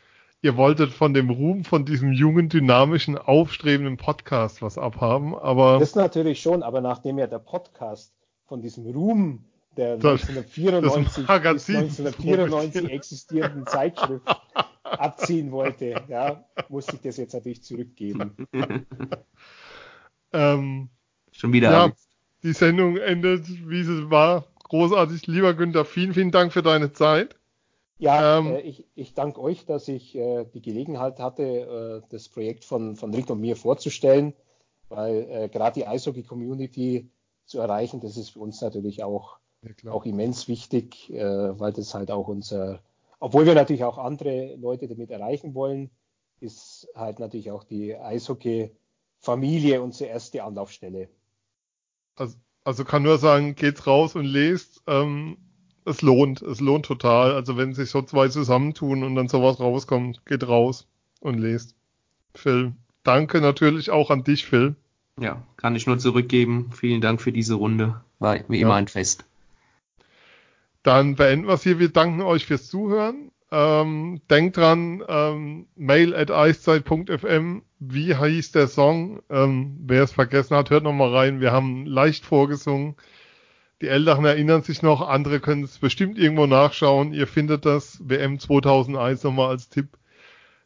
ihr 0.42 0.58
wolltet 0.58 0.92
von 0.92 1.14
dem 1.14 1.30
Ruhm 1.30 1.64
von 1.64 1.86
diesem 1.86 2.12
jungen, 2.12 2.50
dynamischen, 2.50 3.18
aufstrebenden 3.18 3.96
Podcast 3.96 4.62
was 4.62 4.78
abhaben, 4.78 5.36
aber. 5.36 5.80
Das 5.80 5.96
natürlich 5.96 6.42
schon, 6.42 6.64
aber 6.64 6.82
nachdem 6.82 7.18
ja 7.18 7.28
der 7.28 7.40
Podcast 7.40 8.14
von 8.46 8.62
diesem 8.62 8.86
Ruhm 8.88 9.46
der 9.78 9.94
1994 9.94 11.26
bis 11.26 11.70
1994 11.70 12.90
existierenden 12.90 13.66
Zeitschrift 13.66 14.28
abziehen 14.84 15.52
wollte, 15.52 16.04
ja, 16.10 16.44
musste 16.68 16.98
ich 16.98 17.02
das 17.02 17.16
jetzt 17.16 17.34
natürlich 17.34 17.64
zurückgeben. 17.64 18.36
ähm, 20.34 20.90
Schon 21.42 21.54
wieder. 21.54 21.72
Ja, 21.72 21.92
die 22.44 22.54
Sendung 22.54 22.98
endet, 22.98 23.48
wie 23.68 23.84
sie 23.84 24.12
war. 24.12 24.46
Großartig. 24.70 25.26
Lieber 25.26 25.56
Günther, 25.56 25.86
vielen, 25.86 26.14
vielen 26.14 26.30
Dank 26.30 26.54
für 26.54 26.62
deine 26.62 26.94
Zeit. 26.94 27.36
Ja, 27.98 28.38
ähm, 28.38 28.52
äh, 28.52 28.60
ich, 28.62 28.86
ich 28.94 29.16
danke 29.16 29.42
euch, 29.42 29.66
dass 29.66 29.88
ich 29.88 30.16
äh, 30.16 30.46
die 30.54 30.62
Gelegenheit 30.62 31.18
hatte, 31.18 31.42
äh, 31.44 32.08
das 32.12 32.30
Projekt 32.30 32.64
von, 32.64 32.96
von 32.96 33.12
Rick 33.12 33.32
und 33.32 33.42
mir 33.42 33.56
vorzustellen, 33.56 34.36
weil 34.90 35.28
äh, 35.32 35.50
gerade 35.50 35.80
die 35.80 35.88
Eishockey-Community 35.88 37.10
zu 37.46 37.58
erreichen, 37.58 38.02
das 38.02 38.18
ist 38.18 38.30
für 38.30 38.40
uns 38.40 38.62
natürlich 38.62 39.04
auch, 39.04 39.40
ja, 39.82 39.92
auch 39.92 40.06
immens 40.06 40.48
wichtig, 40.48 41.10
äh, 41.10 41.60
weil 41.60 41.74
das 41.74 41.96
halt 41.96 42.12
auch 42.12 42.28
unser, 42.28 42.84
obwohl 43.20 43.48
wir 43.48 43.56
natürlich 43.56 43.84
auch 43.84 43.98
andere 43.98 44.58
Leute 44.58 44.88
damit 44.88 45.10
erreichen 45.10 45.56
wollen, 45.56 45.90
ist 46.40 46.88
halt 46.94 47.18
natürlich 47.18 47.50
auch 47.50 47.64
die 47.64 47.98
Eishockey-Familie 47.98 49.82
unsere 49.82 50.12
erste 50.12 50.44
Anlaufstelle. 50.44 51.10
Also, 52.16 52.36
also 52.64 52.86
kann 52.86 53.04
nur 53.04 53.18
sagen, 53.18 53.56
geht's 53.56 53.88
raus 53.88 54.16
und 54.16 54.26
lest. 54.26 54.82
Ähm, 54.88 55.38
es 55.86 56.02
lohnt, 56.02 56.42
es 56.42 56.60
lohnt 56.60 56.86
total. 56.86 57.34
Also 57.34 57.58
wenn 57.58 57.74
sich 57.74 57.90
so 57.90 58.02
zwei 58.02 58.28
zusammentun 58.28 59.04
und 59.04 59.16
dann 59.16 59.28
sowas 59.28 59.60
rauskommt, 59.60 60.26
geht 60.26 60.48
raus 60.48 60.88
und 61.20 61.38
lest. 61.40 61.76
Phil, 62.36 62.74
danke 63.04 63.42
natürlich 63.42 63.90
auch 63.90 64.10
an 64.12 64.24
dich, 64.24 64.46
Phil. 64.46 64.76
Ja, 65.20 65.42
kann 65.58 65.76
ich 65.76 65.88
nur 65.88 65.98
zurückgeben. 66.00 66.72
Vielen 66.74 67.02
Dank 67.02 67.22
für 67.22 67.32
diese 67.32 67.56
Runde. 67.56 68.02
War 68.20 68.40
wie 68.48 68.62
immer 68.62 68.72
ja. 68.72 68.76
ein 68.78 68.88
Fest. 68.88 69.26
Dann 70.84 71.16
beenden 71.16 71.48
wir 71.48 71.54
es 71.54 71.64
hier. 71.64 71.80
Wir 71.80 71.90
danken 71.90 72.22
euch 72.22 72.46
fürs 72.46 72.68
Zuhören. 72.68 73.32
Ähm, 73.52 74.22
denkt 74.30 74.58
dran, 74.58 75.04
ähm, 75.08 75.68
mail 75.76 76.16
at 76.16 76.32
eiszeit.fm. 76.32 77.64
Wie 77.80 78.16
hieß 78.16 78.52
der 78.54 78.68
Song? 78.68 79.22
Ähm, 79.30 79.78
Wer 79.86 80.04
es 80.04 80.14
vergessen 80.14 80.56
hat, 80.56 80.70
hört 80.70 80.84
nochmal 80.84 81.14
rein. 81.14 81.42
Wir 81.42 81.52
haben 81.52 81.86
leicht 81.86 82.26
vorgesungen. 82.26 82.96
Die 83.82 83.88
Älteren 83.88 84.26
erinnern 84.26 84.62
sich 84.62 84.84
noch, 84.84 85.02
andere 85.02 85.40
können 85.40 85.64
es 85.64 85.80
bestimmt 85.80 86.18
irgendwo 86.18 86.46
nachschauen. 86.46 87.14
Ihr 87.14 87.28
findet 87.28 87.66
das 87.66 88.00
WM 88.08 88.40
2001 88.40 89.24
nochmal 89.24 89.50
als 89.50 89.70
Tipp. 89.70 89.98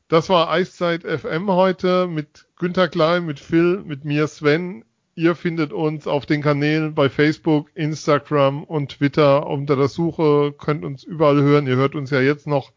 Das 0.08 0.30
war 0.30 0.52
Eiszeit 0.52 1.04
FM 1.04 1.50
heute 1.50 2.08
mit 2.08 2.46
Günter 2.58 2.90
Klein, 2.90 3.26
mit 3.26 3.40
Phil, 3.40 3.82
mit 3.86 4.06
mir 4.06 4.28
Sven. 4.28 4.86
Ihr 5.16 5.36
findet 5.36 5.72
uns 5.72 6.08
auf 6.08 6.26
den 6.26 6.42
Kanälen 6.42 6.94
bei 6.94 7.10
Facebook, 7.10 7.72
Instagram 7.74 8.64
und 8.64 8.92
Twitter 8.92 9.48
unter 9.48 9.78
der 9.78 9.88
Suche, 9.88 10.54
könnt 10.58 10.84
uns 10.84 11.04
überall 11.04 11.42
hören. 11.42 11.68
Ihr 11.68 11.78
hört 11.78 11.96
uns 11.96 12.10
ja 12.10 12.20
jetzt 12.20 12.48
noch. 12.48 12.74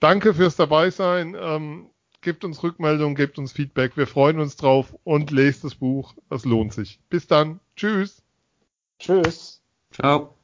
Danke 0.00 0.32
fürs 0.32 0.56
Dabeisein. 0.56 1.36
Ähm, 1.38 1.90
gebt 2.22 2.44
uns 2.44 2.62
Rückmeldungen, 2.62 3.14
gebt 3.14 3.38
uns 3.38 3.52
Feedback. 3.52 3.96
Wir 3.96 4.06
freuen 4.06 4.40
uns 4.40 4.56
drauf 4.56 4.96
und 5.04 5.30
lest 5.30 5.64
das 5.64 5.74
Buch. 5.74 6.14
Es 6.30 6.46
lohnt 6.46 6.72
sich. 6.72 6.98
Bis 7.10 7.26
dann. 7.26 7.60
Tschüss. 7.76 8.22
Tschüss. 8.98 9.60
Ciao. 9.92 10.34